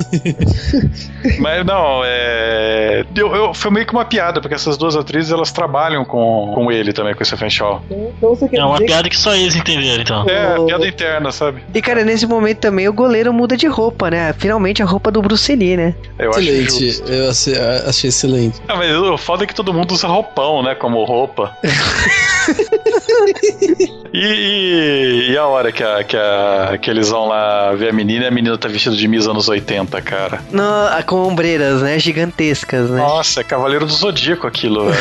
Mas 1.40 1.64
não, 1.64 2.02
é. 2.04 3.04
Eu, 3.14 3.34
eu- 3.34 3.54
foi 3.54 3.70
meio 3.70 3.86
que 3.86 3.92
uma 3.92 4.04
piada, 4.04 4.40
porque 4.40 4.54
essas 4.54 4.76
duas 4.76 4.96
atrizes 4.96 5.32
elas 5.32 5.52
trabalham 5.52 6.04
com, 6.04 6.52
com 6.54 6.70
ele 6.70 6.92
também, 6.92 7.14
com 7.14 7.22
esse 7.22 7.30
Stephen 7.32 7.50
Shaw. 7.50 7.82
Então 7.90 8.36
É 8.52 8.64
uma 8.64 8.78
que 8.78 8.84
piada 8.84 9.08
que 9.08 9.18
só 9.18 9.34
eles 9.34 9.56
entenderam, 9.56 10.02
então. 10.02 10.28
É, 10.28 10.58
Oh. 10.58 10.66
piada 10.66 10.86
interna, 10.86 11.32
sabe? 11.32 11.62
E, 11.72 11.80
cara, 11.80 12.04
nesse 12.04 12.26
momento 12.26 12.58
também 12.58 12.86
o 12.88 12.92
goleiro 12.92 13.32
muda 13.32 13.56
de 13.56 13.66
roupa, 13.66 14.10
né? 14.10 14.32
Finalmente 14.38 14.82
a 14.82 14.86
roupa 14.86 15.10
do 15.10 15.22
Bruce 15.22 15.54
Lee, 15.54 15.76
né? 15.76 15.94
Eu 16.18 16.30
acho 16.30 16.40
Excelente, 16.40 17.02
eu 17.10 17.30
achei, 17.30 17.54
achei 17.88 18.08
excelente. 18.08 18.60
Ah, 18.68 18.76
mas 18.76 18.94
o 18.94 19.16
foda 19.16 19.44
é 19.44 19.46
que 19.46 19.54
todo 19.54 19.72
mundo 19.72 19.92
usa 19.92 20.06
roupão, 20.06 20.62
né? 20.62 20.71
Como 20.78 21.04
roupa. 21.04 21.56
e, 23.26 24.18
e- 24.26 25.30
e 25.32 25.36
a 25.38 25.46
hora 25.46 25.72
que, 25.72 25.82
a, 25.82 26.04
que, 26.04 26.16
a, 26.16 26.78
que 26.80 26.90
eles 26.90 27.08
vão 27.10 27.26
lá 27.28 27.72
ver 27.74 27.90
a 27.90 27.92
menina 27.92 28.24
e 28.24 28.28
a 28.28 28.30
menina 28.30 28.56
tá 28.58 28.68
vestida 28.68 28.94
de 28.96 29.08
Miss 29.08 29.26
anos 29.26 29.48
80, 29.48 30.00
cara. 30.02 30.40
No, 30.50 30.62
com 31.06 31.16
ombreiras, 31.26 31.82
né? 31.82 31.98
Gigantescas, 31.98 32.90
né? 32.90 32.98
Nossa, 32.98 33.40
é 33.40 33.44
Cavaleiro 33.44 33.86
do 33.86 33.92
Zodíaco 33.92 34.46
aquilo. 34.46 34.86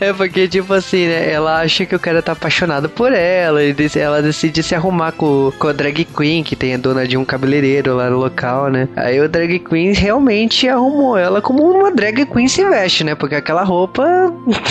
É 0.00 0.12
porque, 0.12 0.46
tipo 0.46 0.72
assim, 0.72 1.06
né? 1.08 1.30
Ela 1.32 1.60
acha 1.60 1.84
que 1.84 1.94
o 1.94 1.98
cara 1.98 2.22
tá 2.22 2.32
apaixonado 2.32 2.88
por 2.88 3.12
ela. 3.12 3.62
E 3.64 3.74
ela 3.96 4.22
decide 4.22 4.62
se 4.62 4.74
arrumar 4.76 5.10
com, 5.12 5.52
com 5.58 5.66
a 5.68 5.72
drag 5.72 6.04
queen, 6.04 6.44
que 6.44 6.54
tem 6.54 6.74
a 6.74 6.76
dona 6.76 7.06
de 7.06 7.16
um 7.16 7.24
cabeleireiro 7.24 7.96
lá 7.96 8.08
no 8.08 8.16
local, 8.18 8.68
né? 8.70 8.88
Aí 8.96 9.20
o 9.20 9.28
drag 9.28 9.58
queen 9.58 9.92
realmente 9.92 10.68
arrumou 10.68 11.16
ela 11.18 11.42
como 11.42 11.62
uma 11.68 11.90
drag 11.90 12.24
queen 12.26 12.46
se 12.48 12.64
veste, 12.64 13.02
né? 13.02 13.14
Porque 13.16 13.34
aquela 13.34 13.64
roupa. 13.64 14.04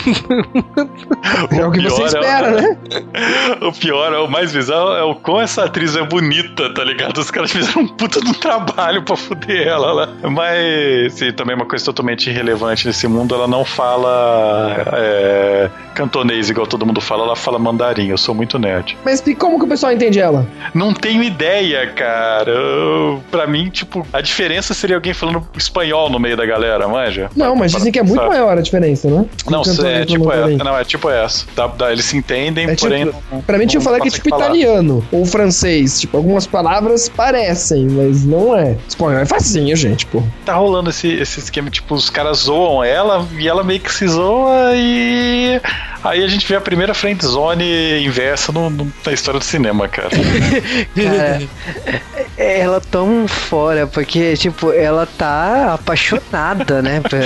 é 1.52 1.66
o 1.66 1.72
que 1.72 1.82
você 1.82 1.96
pior 1.96 2.02
é- 2.04 2.06
espera, 2.06 2.52
né? 2.52 2.78
O 3.62 3.72
pior, 3.72 4.14
é 4.14 4.18
o 4.20 4.28
mais 4.30 4.52
bizarro, 4.52 4.92
é 4.94 5.04
o 5.04 5.16
quão 5.16 5.42
essa 5.42 5.64
atriz 5.66 5.96
é 5.96 6.04
bonita, 6.04 6.74
tá 6.74 6.84
ligado? 6.84 7.18
Os 7.18 7.32
caras 7.32 7.52
fizeram 7.52 7.84
um 7.84 7.88
puta 7.88 8.20
do 8.20 8.34
trabalho 8.34 9.04
pra 9.04 9.16
fuder 9.16 9.68
ela 9.68 9.92
lá. 9.92 10.10
Mas, 10.24 11.14
sim, 11.14 11.32
também 11.32 11.56
uma 11.56 11.66
coisa 11.66 11.84
totalmente 11.86 12.30
irrelevante 12.30 12.86
nesse 12.88 13.08
mundo, 13.08 13.34
ela 13.36 13.48
não 13.48 13.64
fala 13.66 14.84
é, 14.94 15.70
cantonês, 15.94 16.50
igual 16.50 16.68
todo 16.68 16.86
mundo 16.86 17.02
fala, 17.02 17.24
ela 17.24 17.36
fala 17.36 17.58
mandarim. 17.60 18.08
Eu 18.10 18.18
sou 18.18 18.36
muito 18.36 18.58
nerd. 18.60 18.98
Mas 19.06 19.26
e 19.26 19.36
como 19.36 19.58
que 19.60 19.66
o 19.66 19.68
pessoal 19.68 19.92
entende 19.92 20.20
ela? 20.20 20.46
Não 20.74 20.94
tenho 20.94 21.24
ideia, 21.24 21.88
cara. 21.88 22.52
Eu- 22.52 23.24
Pra 23.32 23.48
mim, 23.48 23.70
tipo, 23.70 24.06
a 24.14 24.22
diferença 24.22 24.74
seria 24.74 24.96
alguém 24.96 25.14
falando 25.14 25.46
espanhol 25.58 26.10
no 26.10 26.20
meio 26.20 26.36
da 26.38 26.46
galera, 26.46 26.88
manja? 26.88 27.30
Não, 27.36 27.56
mas 27.56 27.72
dizem 27.72 27.92
que 27.92 28.00
é 28.00 28.04
muito 28.04 28.24
maior 28.26 28.58
a 28.58 28.62
diferença, 28.62 29.10
né? 29.10 29.26
Não, 29.50 29.62
cantonês 29.64 29.76
é 30.02 30.06
tipo 30.06 30.32
essa. 30.32 30.64
Não, 30.64 30.78
é 30.78 30.84
tipo 30.84 31.10
essa. 31.10 31.46
Dá- 31.56 31.68
dá- 31.68 31.92
eles 31.92 32.06
se 32.06 32.18
entendem, 32.18 32.70
É 32.70 32.76
porém. 32.76 33.06
tipo, 33.06 33.24
não- 33.32 33.42
pra 33.42 33.58
mim 33.58 33.66
tinha 33.68 33.80
não 33.80 33.84
falado 33.84 34.02
que 34.02 34.08
é 34.08 34.12
tipo 34.12 34.30
falar. 34.30 34.46
italiano 34.46 35.06
ou 35.12 35.26
francês. 35.26 36.00
Tipo, 36.00 36.18
algumas 36.18 36.46
palavras 36.48 37.08
parecem, 37.10 37.88
mas 37.90 38.26
não 38.26 38.56
é. 38.58 38.76
Espanhol 38.88 39.20
é 39.22 39.26
facinho, 39.26 39.76
gente, 39.76 40.06
pô. 40.06 40.22
Tá 40.46 40.56
rolando 40.56 40.90
esse, 40.90 41.08
esse 41.08 41.40
esquema, 41.40 41.70
tipo, 41.70 41.94
os 41.96 42.10
caras 42.10 42.40
zoam 42.40 42.84
ela 42.84 43.26
e 43.38 43.48
ela 43.48 43.64
meio 43.64 43.80
que 43.80 43.92
se 43.94 44.08
zoa 44.08 44.72
e. 44.76 45.60
Aí 46.04 46.24
a 46.24 46.28
gente 46.28 46.48
vê 46.48 46.56
a 46.56 46.62
primeira 46.62 46.94
friendzone 46.94 48.04
inversa 48.06 48.52
no, 48.52 48.70
no- 48.70 48.92
na 49.06 49.12
história 49.12 49.40
do 49.40 49.46
cinema, 49.46 49.88
cara. 49.88 50.10
Cara, 50.96 51.42
é- 51.86 52.02
ela 52.38 52.82
tão 52.82 53.28
fora, 53.28 53.88
porque, 53.88 54.36
tipo, 54.36 54.72
ela 54.74 55.06
tá 55.06 55.74
apaixonada, 55.74 56.82
né? 56.82 57.02
pra- 57.02 57.20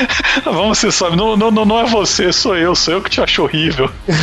Vamos 0.52 0.78
ser 0.78 0.92
só, 0.92 1.10
não, 1.14 1.36
não, 1.36 1.50
não 1.50 1.64
não 1.64 1.80
é 1.80 1.84
você, 1.86 2.32
sou 2.32 2.56
eu, 2.56 2.74
sou 2.74 2.94
eu 2.94 3.02
que 3.02 3.10
te 3.10 3.20
acho 3.20 3.42
horrível. 3.42 3.90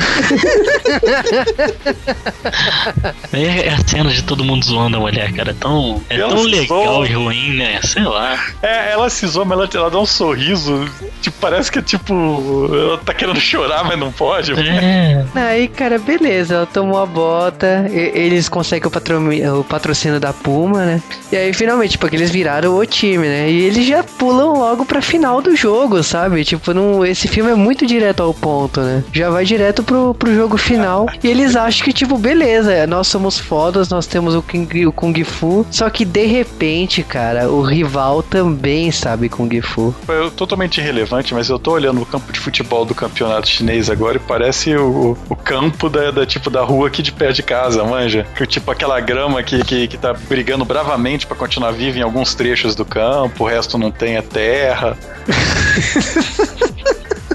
É 3.33 3.69
a 3.69 3.87
cena 3.87 4.09
de 4.09 4.23
todo 4.23 4.43
mundo 4.43 4.65
zoando 4.65 4.97
a 4.97 4.99
mulher, 4.99 5.31
cara. 5.33 5.51
É 5.51 5.53
tão, 5.53 6.01
é 6.09 6.15
Ela 6.19 6.35
tão 6.35 6.43
legal 6.43 6.95
zoa. 6.95 7.07
e 7.07 7.13
ruim, 7.13 7.57
né? 7.57 7.79
Sei 7.83 8.03
lá. 8.03 8.37
É, 8.61 8.91
ela 8.91 9.09
se 9.09 9.25
zoa, 9.27 9.45
mas 9.45 9.57
ela, 9.59 9.69
ela 9.73 9.89
dá 9.91 9.99
um 9.99 10.05
sorriso. 10.05 10.85
Tipo, 11.21 11.37
parece 11.39 11.71
que 11.71 11.79
é 11.79 11.81
tipo. 11.81 12.69
Ela 12.73 12.97
tá 12.97 13.13
querendo 13.13 13.39
chorar, 13.39 13.83
mas 13.83 13.97
não 13.97 14.11
pode. 14.11 14.53
É. 14.53 15.25
Aí, 15.35 15.67
cara, 15.67 15.97
beleza, 15.99 16.55
ela 16.55 16.65
tomou 16.65 17.01
a 17.01 17.05
bota, 17.05 17.87
e- 17.89 18.11
eles 18.15 18.49
conseguem 18.49 18.87
o, 18.87 18.91
patro- 18.91 19.59
o 19.59 19.63
patrocínio 19.63 20.19
da 20.19 20.30
Puma, 20.33 20.85
né? 20.85 21.03
E 21.31 21.37
aí, 21.37 21.53
finalmente, 21.53 21.97
porque 21.97 22.15
eles 22.15 22.29
viraram 22.29 22.75
o 22.75 22.85
time, 22.85 23.27
né? 23.27 23.49
E 23.49 23.61
eles 23.61 23.85
já 23.85 24.03
pulam 24.03 24.53
logo 24.53 24.85
pra 24.85 25.01
final 25.01 25.41
do 25.41 25.55
jogo, 25.55 26.03
sabe? 26.03 26.43
Tipo, 26.43 26.73
não, 26.73 27.05
esse 27.05 27.27
filme 27.27 27.51
é 27.51 27.55
muito 27.55 27.85
direto 27.85 28.21
ao 28.21 28.33
ponto, 28.33 28.81
né? 28.81 29.03
Já 29.13 29.29
vai 29.29 29.45
direto 29.45 29.83
pro, 29.83 30.13
pro 30.13 30.33
jogo 30.33 30.57
final. 30.57 31.07
E 31.23 31.27
eles 31.27 31.55
acham 31.55 31.85
que, 31.85 31.93
tipo, 31.93 32.17
beleza, 32.17 32.85
nós 32.87 33.07
somos 33.07 33.39
fodas, 33.39 33.89
nós 33.89 34.05
temos 34.05 34.35
o 34.35 34.41
Kung, 34.41 34.85
o 34.85 34.91
Kung 34.91 35.23
Fu. 35.23 35.65
Só 35.71 35.89
que, 35.89 36.03
de 36.03 36.25
repente, 36.25 37.03
cara, 37.03 37.49
o 37.49 37.61
rival 37.61 38.21
também 38.21 38.91
sabe 38.91 39.29
Kung 39.29 39.61
Fu. 39.61 39.93
É 40.07 40.29
totalmente 40.31 40.79
irrelevante, 40.79 41.33
mas 41.33 41.49
eu 41.49 41.57
tô 41.57 41.71
olhando 41.71 42.01
o 42.01 42.05
campo 42.05 42.31
de 42.31 42.39
futebol 42.39 42.85
do 42.85 42.93
campeonato 42.93 43.47
chinês 43.47 43.89
agora 43.89 44.17
e 44.17 44.19
parece 44.19 44.75
o, 44.75 45.17
o 45.29 45.35
campo 45.35 45.89
da, 45.89 46.11
da, 46.11 46.25
tipo 46.25 46.49
da 46.49 46.61
rua 46.61 46.87
aqui 46.87 47.01
de 47.01 47.11
perto 47.11 47.35
de 47.35 47.43
casa, 47.43 47.83
manja? 47.83 48.25
Tipo 48.47 48.71
aquela 48.71 48.99
grama 48.99 49.41
que, 49.43 49.63
que, 49.63 49.87
que 49.87 49.97
tá 49.97 50.15
brigando 50.27 50.65
bravamente 50.65 51.27
pra 51.27 51.35
continuar 51.35 51.71
viva 51.71 51.99
em 51.99 52.01
alguns 52.01 52.33
trechos 52.33 52.75
do 52.75 52.85
campo, 52.85 53.43
o 53.43 53.47
resto 53.47 53.77
não 53.77 53.91
tem 53.91 54.17
é 54.17 54.21
terra. 54.21 54.97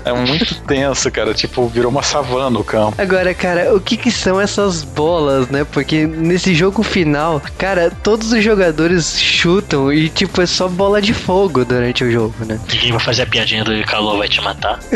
É 0.06 0.12
muito 0.12 0.54
tenso, 0.62 1.10
cara. 1.10 1.34
Tipo, 1.34 1.66
virou 1.66 1.90
uma 1.90 2.02
savana 2.02 2.60
o 2.60 2.62
campo. 2.62 2.94
Agora, 2.96 3.34
cara, 3.34 3.74
o 3.74 3.80
que 3.80 3.96
que 3.96 4.12
são 4.12 4.40
essas 4.40 4.84
bolas, 4.84 5.48
né? 5.48 5.64
Porque 5.64 6.06
nesse 6.06 6.54
jogo 6.54 6.84
final, 6.84 7.42
cara, 7.58 7.90
todos 8.04 8.30
os 8.30 8.42
jogadores 8.42 9.20
chutam 9.20 9.92
e, 9.92 10.08
tipo, 10.08 10.40
é 10.40 10.46
só 10.46 10.68
bola 10.68 11.02
de 11.02 11.12
fogo 11.12 11.64
durante 11.64 12.04
o 12.04 12.12
jogo, 12.12 12.44
né? 12.44 12.60
Ninguém 12.72 12.92
vai 12.92 13.00
fazer 13.00 13.22
a 13.22 13.26
piadinha 13.26 13.64
do 13.64 13.84
calor 13.84 14.18
vai 14.18 14.28
te 14.28 14.40
matar. 14.40 14.78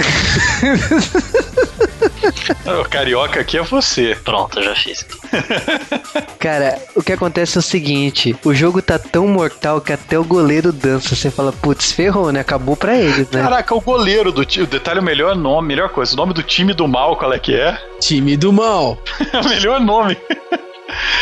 O 2.80 2.88
carioca 2.88 3.40
aqui 3.40 3.58
é 3.58 3.62
você. 3.62 4.16
Pronto, 4.24 4.58
eu 4.58 4.64
já 4.64 4.74
fiz. 4.74 5.06
Cara, 6.38 6.78
o 6.94 7.02
que 7.02 7.12
acontece 7.12 7.56
é 7.58 7.60
o 7.60 7.62
seguinte: 7.62 8.36
o 8.44 8.54
jogo 8.54 8.80
tá 8.82 8.98
tão 8.98 9.26
mortal 9.28 9.80
que 9.80 9.92
até 9.92 10.18
o 10.18 10.24
goleiro 10.24 10.72
dança. 10.72 11.14
Você 11.14 11.30
fala, 11.30 11.52
putz, 11.52 11.92
ferrou, 11.92 12.32
né? 12.32 12.40
Acabou 12.40 12.76
pra 12.76 12.96
eles, 12.96 13.28
né? 13.30 13.42
Caraca, 13.42 13.74
o 13.74 13.80
goleiro 13.80 14.32
do 14.32 14.44
time. 14.44 14.64
O 14.64 14.68
detalhe, 14.68 15.00
o 15.00 15.02
melhor 15.02 15.34
nome, 15.36 15.68
melhor 15.68 15.88
coisa. 15.90 16.12
O 16.14 16.16
nome 16.16 16.32
do 16.34 16.42
time 16.42 16.72
do 16.74 16.86
mal, 16.86 17.16
qual 17.16 17.32
é 17.32 17.38
que 17.38 17.54
é? 17.54 17.78
Time 18.00 18.36
do 18.36 18.52
mal. 18.52 18.98
É 19.32 19.38
o 19.40 19.48
melhor 19.48 19.80
nome. 19.80 20.16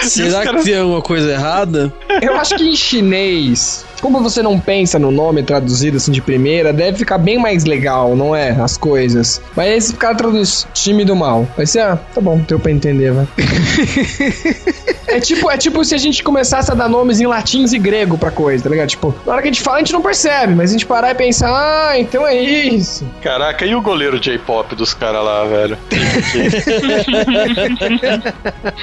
Será 0.03 0.45
caras- 0.45 0.63
que 0.65 0.71
tem 0.71 0.79
alguma 0.81 1.03
coisa 1.03 1.31
errada? 1.33 1.93
Eu 2.23 2.35
acho 2.37 2.57
que 2.57 2.65
em 2.69 2.75
chinês, 2.77 3.85
como 4.01 4.21
você 4.23 4.43
não 4.43 4.59
pensa 4.59 4.99
no 4.99 5.11
nome 5.11 5.43
traduzido 5.43 5.97
assim 5.97 6.13
de 6.13 6.21
primeira, 6.21 6.73
deve 6.73 6.99
ficar 6.99 7.19
bem 7.19 7.39
mais 7.39 7.65
legal, 7.65 8.15
não 8.17 8.35
é? 8.35 8.51
As 8.51 8.77
coisas. 8.77 9.41
Mas 9.57 9.67
aí 9.69 9.81
se 9.81 9.93
o 9.93 9.97
cara 9.97 10.15
traduz 10.15 10.67
time 10.73 11.05
do 11.05 11.17
mal, 11.17 11.47
vai 11.57 11.67
ser, 11.67 11.81
ah, 11.81 11.97
tá 12.15 12.21
bom, 12.21 12.39
deu 12.39 12.59
pra 12.59 12.71
entender, 12.71 13.13
vai. 13.13 13.27
é, 15.09 15.21
tipo, 15.21 15.51
é 15.51 15.57
tipo 15.57 15.85
se 15.85 15.95
a 15.95 15.99
gente 15.99 16.23
começasse 16.23 16.71
a 16.71 16.75
dar 16.75 16.89
nomes 16.89 17.21
em 17.21 17.27
latins 17.27 17.73
e 17.73 17.79
grego 17.79 18.19
pra 18.19 18.31
coisa, 18.31 18.65
tá 18.65 18.71
ligado? 18.71 18.89
Tipo, 18.89 19.15
na 19.27 19.33
hora 19.33 19.43
que 19.43 19.49
a 19.49 19.53
gente 19.53 19.63
fala, 19.63 19.77
a 19.77 19.81
gente 19.81 19.93
não 19.93 20.03
percebe, 20.03 20.55
mas 20.55 20.71
a 20.71 20.73
gente 20.73 20.87
parar 20.87 21.11
e 21.11 21.15
pensar, 21.15 21.51
ah, 21.51 21.99
então 21.99 22.27
é 22.27 22.41
isso. 22.41 23.07
Caraca, 23.23 23.65
e 23.65 23.75
o 23.75 23.83
goleiro 23.83 24.19
J-pop 24.19 24.75
dos 24.75 24.95
caras 24.95 25.25
lá, 25.25 25.45
velho? 25.45 25.79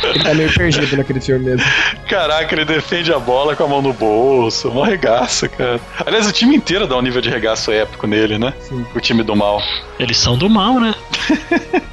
Ele 0.04 0.24
tá 0.24 0.34
meio 0.34 0.54
perdido 0.54 0.98
naquele 0.98 1.22
filme 1.22 1.46
mesmo. 1.46 1.66
Caraca, 2.08 2.54
ele 2.54 2.66
defende 2.66 3.14
a 3.14 3.20
bola 3.20 3.56
com 3.56 3.64
a 3.64 3.68
mão 3.68 3.82
no 3.82 3.94
bolso. 3.94 4.72
Mó 4.72 4.86
regaço, 5.06 5.50
cara. 5.50 5.80
Aliás, 6.06 6.28
o 6.28 6.32
time 6.32 6.56
inteiro 6.56 6.88
dá 6.88 6.98
um 6.98 7.02
nível 7.02 7.22
de 7.22 7.30
regaço 7.30 7.72
épico 7.72 8.08
nele, 8.08 8.38
né? 8.38 8.54
O 8.96 9.00
time 9.00 9.24
do 9.24 9.36
mal. 9.36 9.60
Eles 10.00 10.18
são 10.18 10.38
do 10.38 10.50
mal, 10.50 10.80
né? 10.80 10.94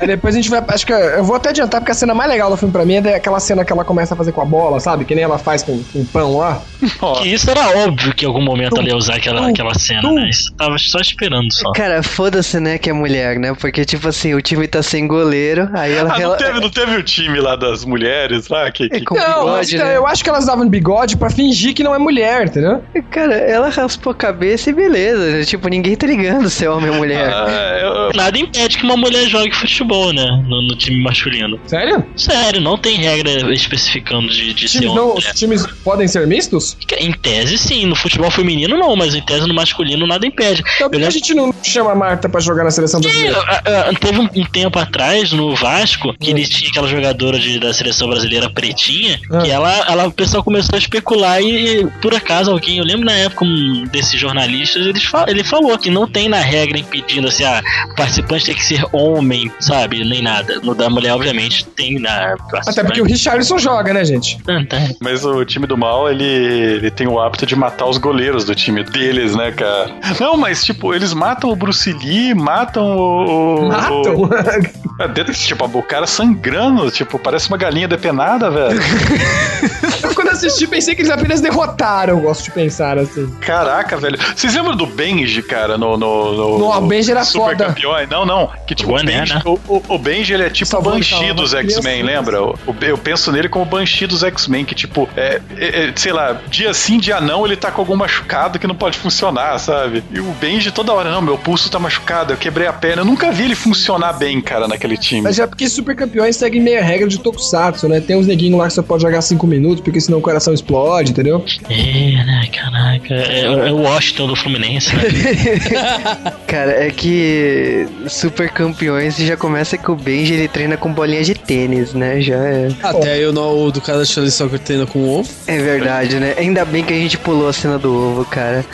Aí 0.01 0.07
depois 0.07 0.35
a 0.35 0.39
gente 0.39 0.51
vai. 0.51 0.63
Acho 0.69 0.87
que 0.87 0.93
eu 0.93 1.23
vou 1.25 1.37
até 1.37 1.51
adiantar, 1.51 1.81
porque 1.81 1.93
a 1.93 1.95
cena 1.95 2.15
mais 2.15 2.29
legal 2.31 2.51
do 2.51 2.57
filme 2.57 2.73
pra 2.73 2.85
mim 2.85 2.95
é 2.95 3.15
aquela 3.15 3.39
cena 3.39 3.65
que 3.65 3.73
ela 3.73 3.85
começa 3.85 4.15
a 4.15 4.17
fazer 4.17 4.33
com 4.33 4.41
a 4.41 4.45
bola, 4.45 4.81
sabe? 4.81 5.05
Que 5.05 5.15
nem 5.15 5.25
ela 5.25 5.39
faz 5.39 5.63
com, 5.63 5.83
com 5.85 6.01
o 6.01 6.05
pão 6.07 6.37
lá. 6.39 6.61
Ó, 7.01 7.21
Que 7.21 7.29
isso 7.29 7.49
era 7.51 7.87
óbvio 7.87 8.13
que 8.15 8.25
em 8.25 8.29
algum 8.29 8.43
momento 8.43 8.79
ela 8.79 8.89
ia 8.89 8.97
usar 8.97 9.15
aquela, 9.17 9.49
aquela 9.49 9.75
cena, 9.75 10.11
né? 10.13 10.29
Isso 10.29 10.53
tava 10.55 10.77
só 10.79 10.99
esperando 10.99 11.53
só. 11.53 11.71
Cara, 11.73 12.03
foda-se, 12.03 12.59
né, 12.59 12.79
que 12.79 12.91
é 12.91 12.93
mulher, 12.93 13.39
né? 13.39 13.55
Porque, 13.55 13.85
tipo 13.85 14.09
assim, 14.09 14.35
o 14.35 14.43
time 14.43 14.67
tá 14.67 14.83
sem 14.83 15.07
goleiro, 15.07 15.69
aí 15.73 15.93
ela. 15.95 16.11
Ah, 16.13 16.19
não 16.19 16.23
ela- 16.25 16.37
teve, 16.37 16.61
não 16.61 16.71
teve 16.71 16.97
o 16.97 17.03
time 17.03 17.41
lá 17.41 17.55
das 17.57 17.85
mulheres 17.85 18.49
lá? 18.49 18.71
Que, 18.71 18.89
que... 18.89 18.97
É 18.97 19.05
com 19.05 19.15
não, 19.15 19.47
mas 19.47 19.69
bigode, 19.69 19.77
então, 19.77 19.87
né? 19.87 19.97
eu 19.97 20.07
acho 20.07 20.25
que 20.25 20.31
elas 20.31 20.47
davam 20.47 20.69
bigode 20.69 21.17
pra 21.17 21.31
fingir 21.31 21.75
que 21.75 21.83
não 21.85 21.95
é 21.95 21.99
mulher, 21.99 22.47
entendeu? 22.47 22.83
Cara, 23.11 23.35
ela 23.35 23.69
raspou 23.69 24.11
a 24.11 24.15
cabeça 24.15 24.71
e 24.71 24.73
beleza. 24.73 25.39
né? 25.39 25.45
Tipo, 25.45 25.69
ninguém 25.69 25.95
tá 25.97 26.07
ligando 26.07 26.49
se 26.49 26.65
é 26.65 26.71
homem 26.71 26.91
ou 26.91 26.97
mulher. 26.97 27.31
Ah, 27.33 27.79
eu- 27.83 28.13
Nada 28.15 28.39
impede 28.39 28.79
que 28.79 28.85
uma 28.85 28.97
mulher 28.97 29.27
jogue 29.29 29.53
futebol, 29.55 30.13
né? 30.13 30.25
No, 30.49 30.63
no 30.63 30.77
time 30.77 31.03
masculino. 31.03 31.59
Sério? 31.67 32.05
Sério, 32.17 32.61
não 32.61 32.77
tem 32.79 32.97
regra 32.97 33.53
especificando 33.53 34.29
de, 34.29 34.53
de 34.55 34.69
ser 34.69 34.87
homem 34.87 34.95
não, 34.95 35.15
os 35.17 35.25
times 35.33 35.67
podem 35.85 36.07
ser 36.09 36.27
mistos? 36.27 36.77
Em 36.99 37.13
tese, 37.13 37.57
sim. 37.59 37.87
No 37.87 37.95
futebol 37.97 38.31
feminino, 38.31 38.77
não. 38.79 38.95
Mas 38.97 39.15
em 39.15 39.21
tese, 39.23 39.47
no 39.47 39.55
masculino, 39.55 40.07
nada 40.07 40.27
impede. 40.27 40.63
Então 40.77 40.91
por 40.91 40.99
que 40.99 41.05
a 41.07 41.11
gente 41.11 41.35
não 41.35 41.55
chama 41.63 41.93
a 41.93 41.95
Marta 41.95 42.29
pra 42.29 42.41
jogar 42.41 42.65
na 42.65 42.71
seleção 42.71 43.01
brasileira? 43.01 43.39
Ah, 43.47 43.63
ah, 43.91 43.93
Teve 43.99 44.19
um, 44.19 44.29
um 44.35 44.45
tempo 44.45 44.79
atrás 44.79 45.33
no 45.33 45.55
Vasco 45.55 46.15
que 46.19 46.31
eles 46.31 46.49
tinham 46.49 46.71
aquela 46.71 46.89
jogadora 46.89 47.39
de- 47.39 47.59
da 47.59 47.73
seleção 47.73 48.09
brasileira 48.09 48.51
pretinha 48.51 49.21
Ah. 49.31 49.39
que 49.43 49.51
ela, 49.51 49.73
ela, 49.89 50.07
o 50.07 50.13
pessoal 50.13 50.43
começou 50.43 50.75
a 50.75 50.79
especular 50.79 51.41
e 51.43 51.87
por 52.01 52.15
acaso 52.15 52.51
alguém, 52.51 52.79
eu 52.79 52.85
lembro 52.93 53.07
na 53.07 53.13
época 53.13 53.45
um 53.45 53.85
desses 53.91 54.19
jornalistas, 54.19 54.87
eles 54.87 55.05
fa- 55.05 55.25
ele 55.29 55.43
falou 55.45 55.77
que 55.79 55.91
não 55.91 56.07
tem 56.07 56.29
na 56.29 56.39
regra 56.41 56.79
impedindo 56.79 57.29
assim, 57.29 57.45
ah, 57.45 57.63
o 57.91 57.95
participante 57.95 58.47
tem 58.47 58.55
que 58.55 58.65
ser 58.65 58.85
homem, 58.93 59.51
sabe? 59.61 60.05
Nem 60.05 60.23
nada. 60.23 60.61
No 60.63 60.75
da 60.75 60.89
mulher, 60.91 61.13
obviamente, 61.13 61.65
tem 61.67 61.99
na. 61.99 62.35
Até 62.67 62.83
porque 62.85 63.01
o 63.01 63.05
Richarlison 63.05 63.59
joga, 63.59 63.93
né, 63.93 64.05
gente? 64.05 64.39
Ah, 64.49 64.65
tá. 64.69 64.79
Mas 65.01 65.25
o 65.25 65.45
time 65.45 65.67
do 65.67 65.77
mal, 65.77 66.11
ele, 66.11 66.25
ele 66.25 66.91
tem 66.91 67.07
o 67.07 67.21
hábito 67.21 67.47
de 67.47 67.57
matar 67.57 67.87
os 67.87 67.99
goleiros 67.99 68.45
do 68.45 68.55
time 68.55 68.83
deles, 68.85 69.35
né, 69.35 69.51
cara? 69.53 69.91
Não, 70.21 70.37
mas, 70.37 70.65
tipo, 70.65 70.95
eles 70.95 71.13
matam 71.13 71.51
o 71.51 71.57
Bruce 71.57 71.93
Lee, 71.93 72.35
matam 72.35 72.97
o. 72.97 73.61
o- 73.61 73.69
Matam? 73.69 74.17
o- 74.17 74.31
É, 75.01 75.09
dentro, 75.09 75.33
tipo, 75.33 75.65
o 75.65 75.83
cara 75.83 76.07
sangrando, 76.07 76.91
tipo, 76.91 77.19
parece 77.19 77.49
uma 77.49 77.57
galinha 77.57 77.89
depenada, 77.89 78.51
velho. 78.51 78.79
assisti 80.33 80.67
pensei 80.67 80.95
que 80.95 81.03
eles 81.03 81.11
apenas 81.11 81.41
derrotaram, 81.41 82.15
eu 82.15 82.21
gosto 82.21 82.45
de 82.45 82.51
pensar 82.51 82.99
assim. 82.99 83.27
Caraca, 83.41 83.97
velho. 83.97 84.19
Vocês 84.35 84.55
lembram 84.55 84.77
do 84.77 84.87
Benji, 84.87 85.43
cara, 85.43 85.77
no. 85.79 85.97
No, 85.97 86.33
no, 86.33 86.59
No, 86.59 86.71
o 86.77 86.81
Benji 86.81 87.11
era 87.11 87.23
Super 87.25 87.51
foda. 87.51 87.67
Campeões? 87.67 88.09
Não, 88.09 88.25
não. 88.27 88.51
Que 88.67 88.75
tipo, 88.75 88.93
Benji, 88.95 89.35
né? 89.35 89.43
o, 89.45 89.59
o- 89.69 89.83
o 89.89 89.99
Benji, 89.99 90.33
ele 90.35 90.45
é 90.45 90.51
tipo 90.51 90.65
o 90.65 90.67
Salvando 90.67 90.97
Banshee 90.97 91.33
dos 91.33 91.53
X-Men, 91.55 92.03
lembra? 92.03 92.43
O- 92.43 92.57
eu 92.81 92.97
penso 92.99 93.31
nele 93.31 93.49
como 93.49 93.65
o 93.65 93.69
Banshee 93.69 94.07
dos 94.07 94.23
X-Men, 94.23 94.65
que 94.65 94.75
tipo, 94.75 95.09
é, 95.17 95.41
é- 95.57 95.89
é, 95.89 95.93
sei 95.95 96.13
lá, 96.13 96.41
dia 96.49 96.73
sim, 96.73 96.99
dia 96.99 97.21
não, 97.21 97.45
ele 97.45 97.57
tá 97.57 97.71
com 97.71 97.81
algum 97.83 97.95
machucado 97.97 98.59
que 98.59 98.67
não 98.67 98.75
pode 98.75 98.97
funcionar, 98.99 99.59
sabe? 99.59 100.03
E 100.11 100.19
o 100.21 100.25
Benji 100.41 100.71
toda 100.71 100.93
hora, 100.93 101.11
não, 101.11 101.21
meu 101.21 101.37
pulso 101.37 101.71
tá 101.71 101.79
machucado, 101.79 102.33
eu 102.33 102.37
quebrei 102.37 102.67
a 102.67 102.73
perna. 102.73 103.03
Eu 103.03 103.07
nunca 103.07 103.31
vi 103.31 103.45
ele 103.45 103.55
funcionar 103.55 104.15
bem, 104.15 104.41
cara, 104.41 104.67
naquele 104.67 104.97
time. 104.97 105.21
Mas 105.23 105.39
é 105.39 105.47
porque 105.47 105.69
super 105.69 105.95
campeões 105.95 106.37
seguem 106.37 106.61
meia 106.61 106.83
regra 106.83 107.07
de 107.07 107.19
Tokusatsu, 107.19 107.89
né? 107.89 108.01
Tem 108.01 108.17
uns 108.17 108.27
neguinhos 108.27 108.59
lá 108.59 108.67
que 108.69 108.73
você 108.75 108.83
pode 108.83 109.03
jogar 109.03 109.21
5 109.21 109.47
minutos, 109.47 109.81
porque 109.83 110.01
senão 110.01 110.21
o 110.23 110.25
coração 110.25 110.55
explode, 110.55 111.11
entendeu? 111.11 111.45
É, 111.69 112.25
né, 112.25 112.49
caraca. 112.53 113.15
É, 113.15 113.69
é 113.69 113.73
o 113.73 113.83
Washington 113.83 114.29
do 114.29 114.37
Fluminense, 114.37 114.95
né? 114.97 115.03
Cara, 116.47 116.87
é 116.87 116.91
que 116.91 117.87
super 118.09 118.49
campeões 118.51 119.17
já 119.17 119.37
começa 119.37 119.77
que 119.77 119.91
o 119.91 119.97
Benji 119.97 120.35
ele 120.35 120.49
treina 120.49 120.77
com 120.77 120.93
bolinha 120.93 121.23
de 121.25 121.35
tênis, 121.35 121.93
né? 121.93 122.21
Já 122.21 122.37
é. 122.37 122.69
Até 122.83 123.13
aí 123.13 123.27
o 123.27 123.71
do 123.71 123.81
cara 123.81 123.99
da 123.99 124.05
Charlie 124.05 124.31
Soccer 124.31 124.59
treina 124.59 124.87
com 124.87 125.19
ovo. 125.19 125.29
É 125.47 125.59
verdade, 125.59 126.17
né? 126.17 126.35
Ainda 126.39 126.65
bem 126.65 126.85
que 126.85 126.93
a 126.93 126.97
gente 126.97 127.19
pulou 127.19 127.49
a 127.49 127.53
cena 127.53 127.79
do 127.79 127.93
ovo, 127.93 128.25
cara. 128.25 128.65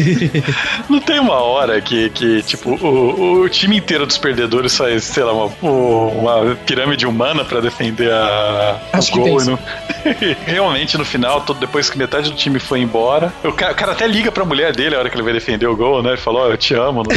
Não 0.88 1.00
tem 1.00 1.20
uma 1.20 1.40
hora 1.42 1.80
que, 1.80 2.10
que 2.10 2.42
tipo, 2.42 2.70
o, 2.70 3.42
o 3.42 3.48
time 3.48 3.76
inteiro 3.76 4.06
dos 4.06 4.18
perdedores 4.18 4.76
faz, 4.76 5.04
sei 5.04 5.22
lá, 5.22 5.32
uma, 5.32 5.52
uma 5.62 6.56
pirâmide 6.66 7.06
humana 7.06 7.44
pra 7.44 7.60
defender 7.60 8.10
a, 8.10 8.80
Acho 8.92 9.10
o 9.10 9.24
que 9.24 9.30
gol. 9.30 9.58
Realmente, 10.64 10.96
no 10.96 11.04
final, 11.04 11.42
todo, 11.42 11.60
depois 11.60 11.90
que 11.90 11.98
metade 11.98 12.30
do 12.30 12.36
time 12.36 12.58
foi 12.58 12.80
embora, 12.80 13.30
o 13.44 13.52
cara, 13.52 13.72
o 13.72 13.74
cara 13.74 13.92
até 13.92 14.06
liga 14.06 14.32
pra 14.32 14.46
mulher 14.46 14.74
dele 14.74 14.94
a 14.94 14.98
hora 14.98 15.10
que 15.10 15.16
ele 15.16 15.22
vai 15.22 15.34
defender 15.34 15.66
o 15.66 15.76
gol, 15.76 16.02
né? 16.02 16.12
Ele 16.12 16.16
falou, 16.16 16.42
ó, 16.42 16.48
eu 16.48 16.56
te 16.56 16.72
amo. 16.72 17.02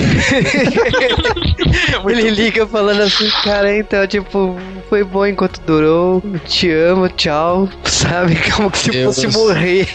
Não? 1.93 2.09
Ele 2.09 2.29
liga 2.29 2.67
falando 2.67 3.01
assim, 3.03 3.29
cara, 3.45 3.73
então, 3.73 4.05
tipo, 4.05 4.57
foi 4.89 5.03
bom 5.03 5.25
enquanto 5.25 5.59
durou, 5.61 6.21
te 6.45 6.71
amo, 6.71 7.09
tchau, 7.09 7.69
sabe? 7.83 8.35
Como 8.55 8.69
que 8.71 8.77
se 8.79 8.89
Deus. 8.91 9.15
fosse 9.15 9.27
morrer. 9.37 9.87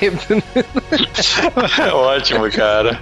É 1.78 1.88
ótimo, 1.92 2.50
cara. 2.50 3.00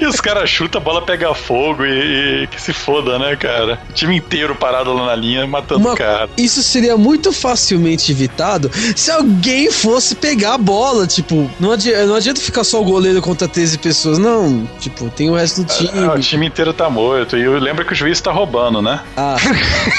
E 0.00 0.06
os 0.06 0.20
caras 0.20 0.48
chutam, 0.50 0.80
a 0.80 0.84
bola 0.84 1.02
pega 1.02 1.34
fogo 1.34 1.84
e, 1.84 2.44
e 2.44 2.46
que 2.46 2.60
se 2.60 2.72
foda, 2.72 3.18
né, 3.18 3.36
cara? 3.36 3.78
O 3.88 3.92
time 3.92 4.16
inteiro 4.16 4.54
parado 4.54 4.92
lá 4.92 5.06
na 5.06 5.14
linha, 5.14 5.46
matando 5.46 5.80
Uma- 5.80 5.94
o 5.94 5.96
cara. 5.96 6.28
Isso 6.36 6.62
seria 6.62 6.96
muito 6.96 7.32
facilmente 7.32 8.10
evitado 8.12 8.70
se 8.96 9.10
alguém 9.10 9.70
fosse 9.70 10.14
pegar 10.14 10.54
a 10.54 10.58
bola. 10.58 11.06
Tipo, 11.06 11.50
não 11.60 11.72
adianta, 11.72 12.06
não 12.06 12.14
adianta 12.14 12.40
ficar 12.40 12.64
só 12.64 12.80
o 12.80 12.84
goleiro 12.84 13.20
contra 13.22 13.46
13 13.48 13.78
pessoas. 13.78 14.18
Não, 14.18 14.68
tipo, 14.80 15.08
tem 15.10 15.30
o 15.30 15.34
resto 15.34 15.62
do 15.62 15.72
time. 15.72 15.90
Ah, 16.06 16.14
o 16.14 16.20
time 16.20 16.46
inteiro 16.46 16.72
tá 16.72 16.88
morto. 16.90 17.36
E 17.36 17.46
lembra 17.58 17.84
que 17.84 17.92
o 17.92 17.96
juiz 17.96 18.20
tá 18.20 18.30
roubando, 18.32 18.80
né? 18.82 19.00
Ah, 19.16 19.36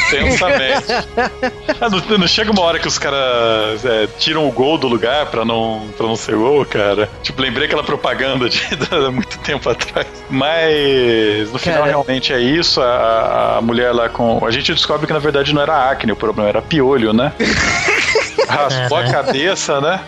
Tensamente. 0.09 0.39
Ah, 1.81 1.89
não, 1.89 2.17
não 2.17 2.27
chega 2.27 2.51
uma 2.51 2.61
hora 2.61 2.77
que 2.77 2.87
os 2.87 2.97
caras 2.97 3.85
é, 3.85 4.07
tiram 4.17 4.47
o 4.47 4.51
gol 4.51 4.77
do 4.77 4.87
lugar 4.87 5.27
pra 5.27 5.45
não, 5.45 5.87
pra 5.97 6.05
não 6.05 6.15
ser 6.15 6.35
gol, 6.35 6.65
cara. 6.65 7.09
Tipo, 7.23 7.41
lembrei 7.41 7.67
aquela 7.67 7.83
propaganda 7.83 8.49
de 8.49 8.61
há 8.91 9.11
muito 9.11 9.37
tempo 9.39 9.69
atrás. 9.69 10.07
Mas 10.29 11.51
no 11.51 11.57
final 11.59 11.79
Cara. 11.79 11.89
realmente 11.89 12.33
é 12.33 12.39
isso. 12.39 12.81
A, 12.81 13.57
a 13.57 13.61
mulher 13.61 13.93
lá 13.93 14.09
com. 14.09 14.45
A 14.45 14.51
gente 14.51 14.73
descobre 14.73 15.07
que 15.07 15.13
na 15.13 15.19
verdade 15.19 15.53
não 15.53 15.61
era 15.61 15.89
acne, 15.89 16.11
o 16.11 16.15
problema 16.15 16.49
era 16.49 16.61
piolho, 16.61 17.13
né? 17.13 17.31
Raspou 18.47 18.97
a 18.97 19.11
cabeça, 19.11 19.79
né? 19.79 19.99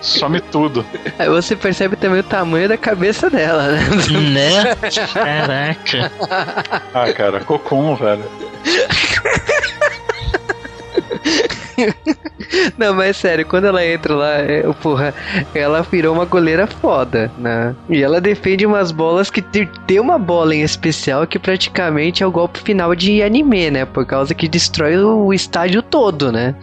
Some 0.00 0.40
tudo. 0.40 0.86
Aí 1.18 1.28
você 1.28 1.56
percebe 1.56 1.96
também 1.96 2.20
o 2.20 2.24
tamanho 2.24 2.68
da 2.68 2.76
cabeça 2.76 3.28
dela, 3.28 3.68
né? 3.68 3.80
né? 4.30 4.76
Caraca. 5.12 6.12
Ah, 6.94 7.12
cara, 7.12 7.40
cocum, 7.40 7.96
velho. 7.96 8.24
Não, 12.76 12.94
mas 12.94 13.16
sério, 13.16 13.44
quando 13.46 13.66
ela 13.66 13.84
entra 13.84 14.14
lá, 14.14 14.32
é, 14.38 14.62
porra, 14.82 15.14
ela 15.54 15.82
virou 15.82 16.14
uma 16.14 16.24
goleira 16.24 16.66
foda, 16.66 17.30
né? 17.38 17.74
E 17.88 18.02
ela 18.02 18.20
defende 18.20 18.64
umas 18.66 18.90
bolas 18.90 19.30
que 19.30 19.42
te- 19.42 19.68
tem 19.86 20.00
uma 20.00 20.18
bola 20.18 20.54
em 20.54 20.62
especial 20.62 21.26
que 21.26 21.38
praticamente 21.38 22.22
é 22.22 22.26
o 22.26 22.30
golpe 22.30 22.60
final 22.60 22.94
de 22.94 23.22
anime, 23.22 23.70
né? 23.70 23.84
Por 23.84 24.04
causa 24.06 24.34
que 24.34 24.48
destrói 24.48 24.96
o 24.98 25.32
estádio 25.32 25.82
todo, 25.82 26.32
né? 26.32 26.54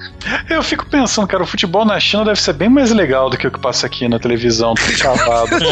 Eu 0.50 0.62
fico 0.64 0.86
pensando, 0.90 1.28
cara, 1.28 1.44
o 1.44 1.48
futebol 1.48 1.86
na 1.86 2.00
China 2.00 2.26
deve 2.26 2.40
ser 2.42 2.54
bem 2.54 2.70
mais 2.70 2.92
legal 2.92 3.30
do 3.30 3.38
que 3.38 3.48
o 3.48 3.52
que 3.52 3.60
passa 3.60 3.86
aqui 3.86 4.08
na 4.08 4.20
televisão, 4.20 4.74
tudo 4.74 4.98
cavado. 4.98 5.48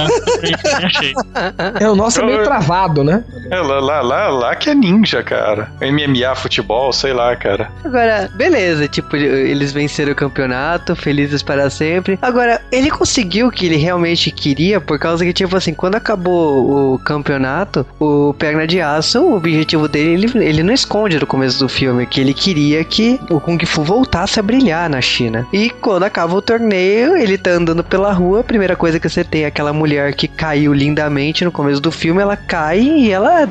É, 0.46 0.86
achei. 0.86 1.14
É, 1.80 1.90
o 1.90 1.96
nosso 1.96 2.22
é 2.22 2.26
meio 2.26 2.44
travado, 2.44 3.04
né? 3.04 3.24
É, 3.50 3.60
lá, 3.60 3.80
lá, 3.80 4.02
lá, 4.02 4.28
lá 4.28 4.56
que 4.56 4.70
é 4.70 4.76
ninja, 4.76 5.24
cara. 5.24 5.72
MMA, 5.82 6.36
futebol, 6.36 6.92
sei 6.94 7.14
lá, 7.14 7.36
cara. 7.36 7.72
Agora, 7.84 8.30
beleza, 8.36 8.88
tipo, 8.88 9.16
eles 9.36 9.72
venceram 9.72 10.12
o 10.12 10.16
campeonato, 10.16 10.96
felizes 10.96 11.44
para 11.44 11.70
sempre. 11.70 12.18
Agora, 12.22 12.62
ele 12.72 12.90
conseguiu 12.90 13.48
o 13.48 13.52
que 13.52 13.66
ele 13.66 13.78
realmente 13.78 14.32
queria, 14.32 14.80
por 14.80 15.00
causa 15.00 15.26
que, 15.26 15.34
tipo 15.34 15.56
assim, 15.56 15.74
quando 15.74 15.96
acabou 15.96 16.94
o 16.94 17.00
campeonato, 17.00 17.86
o 18.00 18.34
Perna 18.34 18.66
de 18.68 18.82
Aço, 18.82 19.22
o 19.22 19.36
objetivo 19.36 19.88
dele, 19.88 20.26
ele, 20.26 20.46
ele 20.46 20.64
não 20.64 20.74
esconde 20.74 21.20
no 21.20 21.28
começo 21.28 21.60
do 21.60 21.70
filme, 21.70 22.06
que 22.06 22.22
ele 22.22 22.34
queria 22.34 22.84
que 22.84 23.20
o 23.30 23.40
Kung 23.40 23.64
Fu 23.66 23.84
voltasse 23.84 24.40
a 24.40 24.44
brilhar 24.44 24.90
na 24.90 25.02
China. 25.02 25.46
E 25.52 25.70
quando 25.70 26.04
acaba 26.04 26.36
o 26.36 26.42
torneio, 26.42 27.16
ele 27.16 27.38
tá 27.38 27.52
andando 27.52 27.84
pela 27.84 28.12
rua, 28.12 28.42
a 28.42 28.44
primeira 28.44 28.76
coisa 28.76 29.00
que 29.00 29.10
você 29.10 29.24
tem 29.24 29.44
é 29.44 29.48
aquela 29.48 29.74
mulher 29.74 30.14
que 30.14 30.28
caiu 30.28 30.74
lindamente 30.74 31.44
no 31.44 31.52
começo 31.52 31.82
do 31.82 31.92
filme, 31.92 32.22
ela 32.22 32.38
cai 32.38 32.80
e 32.80 33.12
ela, 33.12 33.50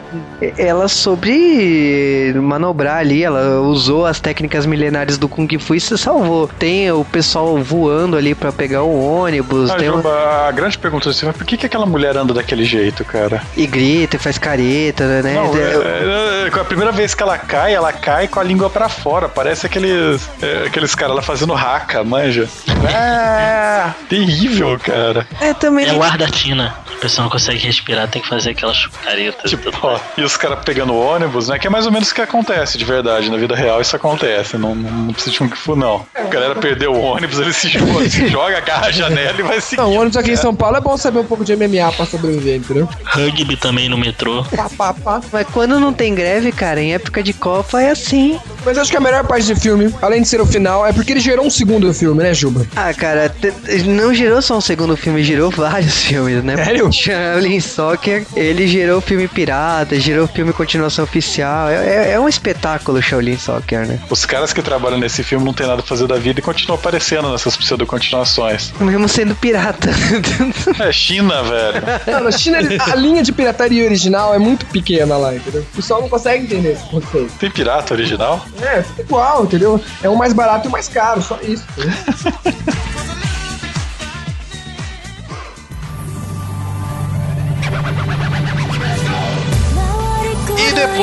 ela 0.56 0.88
soube 0.88 2.32
manobrar 2.36 2.98
ali, 2.98 3.22
ela 3.22 3.60
usou 3.60 4.06
as 4.06 4.20
técnicas 4.20 4.66
milenares 4.66 5.18
do 5.18 5.28
Kung 5.28 5.48
Fu 5.58 5.73
e 5.74 5.80
se 5.80 5.96
salvou. 5.98 6.48
Tem 6.58 6.90
o 6.92 7.04
pessoal 7.04 7.56
voando 7.58 8.16
ali 8.16 8.34
pra 8.34 8.52
pegar 8.52 8.82
o 8.82 9.00
ônibus, 9.20 9.70
Ah, 9.70 9.76
tem 9.76 9.86
Juba, 9.86 10.46
a 10.48 10.52
grande 10.52 10.76
pergunta 10.78 11.08
é 11.08 11.10
assim, 11.10 11.30
por 11.32 11.44
que, 11.44 11.56
que 11.56 11.66
aquela 11.66 11.86
mulher 11.86 12.16
anda 12.16 12.32
daquele 12.34 12.64
jeito, 12.64 13.04
cara? 13.04 13.42
e 13.56 13.66
grita, 13.66 14.16
e 14.16 14.18
faz 14.18 14.38
careta, 14.38 15.06
né? 15.22 15.34
Não, 15.34 15.56
É, 15.56 15.60
é, 15.60 16.50
é, 16.54 16.60
a 16.60 16.64
primeira 16.64 16.92
vez 16.92 17.14
que 17.14 17.22
ela 17.22 17.36
cai, 17.38 17.74
ela 17.74 17.92
cai 17.92 18.28
com 18.28 18.40
a 18.40 18.42
língua 18.42 18.68
pra 18.70 18.88
fora. 18.88 19.28
Parece 19.28 19.66
aqueles, 19.66 20.28
é, 20.40 20.66
aqueles 20.66 20.94
caras 20.94 21.16
lá 21.16 21.22
fazendo 21.22 21.52
raca, 21.54 22.02
manja. 22.04 22.48
É, 22.92 23.90
terrível, 24.08 24.78
cara. 24.78 25.26
é, 25.40 25.52
também. 25.54 25.86
É 25.88 25.92
o 25.92 26.02
ar 26.02 26.16
da 26.16 26.26
Tina. 26.28 26.74
A 26.96 27.00
pessoa 27.00 27.24
não 27.24 27.30
consegue 27.30 27.58
respirar, 27.58 28.08
tem 28.08 28.22
que 28.22 28.28
fazer 28.28 28.50
aquelas 28.50 28.86
caretas. 28.86 29.50
Tipo, 29.50 29.70
ó, 29.82 29.98
e 30.16 30.22
os 30.22 30.36
caras 30.36 30.60
pegando 30.64 30.94
ônibus, 30.96 31.48
né? 31.48 31.58
Que 31.58 31.66
é 31.66 31.70
mais 31.70 31.86
ou 31.86 31.92
menos 31.92 32.10
o 32.10 32.14
que 32.14 32.22
acontece 32.22 32.78
de 32.78 32.84
verdade. 32.84 33.30
Na 33.30 33.36
vida 33.36 33.54
real 33.54 33.80
isso 33.80 33.94
acontece. 33.96 34.56
Não, 34.56 34.74
não, 34.74 34.90
não 34.90 35.12
precisa 35.12 35.36
de 35.36 35.42
um 35.42 35.48
fu, 35.54 35.74
não. 35.76 36.04
A 36.14 36.22
galera 36.22 36.54
perdeu 36.56 36.92
o 36.92 37.00
ônibus, 37.00 37.38
ele 37.38 37.52
se 37.52 37.68
joga, 37.68 38.08
se 38.08 38.26
joga, 38.28 38.58
agarra 38.58 38.86
a 38.86 38.90
janela 38.90 39.38
e 39.38 39.42
vai 39.42 39.60
seguir. 39.60 39.80
Não, 39.82 39.90
o 39.90 39.94
ônibus 39.94 40.16
aqui 40.16 40.32
em 40.32 40.36
São 40.36 40.54
Paulo 40.54 40.76
é 40.76 40.80
bom 40.80 40.96
saber 40.96 41.18
um 41.20 41.24
pouco 41.24 41.44
de 41.44 41.54
MMA 41.56 41.92
pra 41.96 42.06
sobreviver, 42.06 42.56
entendeu? 42.56 42.88
Rugby 43.04 43.56
também 43.56 43.88
no 43.88 43.96
metrô. 43.98 44.44
Pá, 44.56 44.68
pá, 44.76 44.94
pá. 44.94 45.20
Mas 45.32 45.46
quando 45.48 45.78
não 45.80 45.92
tem 45.92 46.14
greve, 46.14 46.52
cara, 46.52 46.80
em 46.80 46.94
época 46.94 47.22
de 47.22 47.32
Copa 47.32 47.80
é 47.80 47.90
assim. 47.90 48.38
Mas 48.64 48.78
acho 48.78 48.90
que 48.90 48.96
a 48.96 49.00
melhor 49.00 49.24
parte 49.26 49.52
do 49.52 49.60
filme, 49.60 49.94
além 50.00 50.22
de 50.22 50.28
ser 50.28 50.40
o 50.40 50.46
final, 50.46 50.86
é 50.86 50.92
porque 50.92 51.12
ele 51.12 51.20
gerou 51.20 51.46
um 51.46 51.50
segundo 51.50 51.92
filme, 51.92 52.22
né, 52.22 52.32
Juba? 52.32 52.66
Ah, 52.74 52.92
cara, 52.94 53.34
não 53.86 54.14
gerou 54.14 54.40
só 54.40 54.56
um 54.56 54.60
segundo 54.60 54.96
filme, 54.96 55.22
gerou 55.22 55.50
vários 55.50 56.02
filmes, 56.04 56.42
né? 56.42 56.56
Sério? 56.56 56.90
Shaolin 56.92 57.60
Soccer, 57.60 58.24
ele 58.34 58.66
gerou 58.66 59.00
filme 59.00 59.28
pirata, 59.28 59.98
gerou 60.00 60.26
filme 60.26 60.52
continuação 60.52 61.04
oficial. 61.04 61.68
É, 61.68 61.74
é- 61.74 62.10
é 62.12 62.20
um 62.20 62.28
espetáculo 62.28 63.00
Shaolin 63.02 63.36
Soccer, 63.36 63.86
né? 63.86 63.98
Os 64.08 64.24
caras 64.24 64.52
que 64.52 64.62
trabalham 64.62 64.98
nesse 64.98 65.22
filme 65.22 65.43
não 65.44 65.52
tem 65.52 65.66
nada 65.66 65.80
a 65.80 65.84
fazer 65.84 66.06
da 66.06 66.16
vida 66.16 66.40
e 66.40 66.42
continuam 66.42 66.78
aparecendo 66.78 67.30
nessas 67.30 67.56
pseudo-continuações. 67.56 68.72
Mesmo 68.80 69.08
sendo 69.08 69.34
pirata. 69.34 69.90
É 70.78 70.92
China, 70.92 71.42
velho. 71.42 71.82
Não, 72.06 72.24
na 72.24 72.30
China 72.30 72.58
a 72.58 72.94
linha 72.94 73.22
de 73.22 73.32
pirataria 73.32 73.84
original 73.84 74.34
é 74.34 74.38
muito 74.38 74.66
pequena 74.66 75.16
lá, 75.16 75.34
entendeu? 75.34 75.62
O 75.62 75.76
pessoal 75.76 76.00
não 76.00 76.08
consegue 76.08 76.44
entender 76.44 76.72
esse 76.72 76.84
conceito. 76.84 77.32
Tem 77.38 77.50
pirata 77.50 77.94
original? 77.94 78.44
É, 78.60 78.82
fica 78.82 79.02
igual, 79.02 79.44
entendeu? 79.44 79.80
É 80.02 80.08
um 80.08 80.16
mais 80.16 80.32
barato 80.32 80.66
e 80.66 80.68
um 80.68 80.72
mais 80.72 80.88
caro, 80.88 81.22
só 81.22 81.38
isso. 81.42 81.64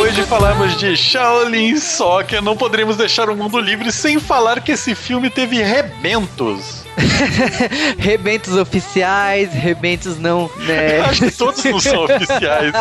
depois 0.01 0.15
de 0.15 0.23
falarmos 0.23 0.77
de 0.77 0.97
Shaolin 0.97 1.77
Soccer, 1.77 2.41
não 2.41 2.57
poderíamos 2.57 2.97
deixar 2.97 3.29
o 3.29 3.35
mundo 3.35 3.59
livre 3.59 3.91
sem 3.91 4.19
falar 4.19 4.59
que 4.59 4.71
esse 4.71 4.95
filme 4.95 5.29
teve 5.29 5.61
rebentos. 5.61 6.83
rebentos 7.99 8.55
oficiais, 8.55 9.53
rebentos 9.53 10.17
não. 10.17 10.49
Né? 10.57 11.01
Acho 11.05 11.25
que 11.25 11.31
todos 11.31 11.63
não 11.63 11.79
são 11.79 12.01
oficiais. 12.05 12.73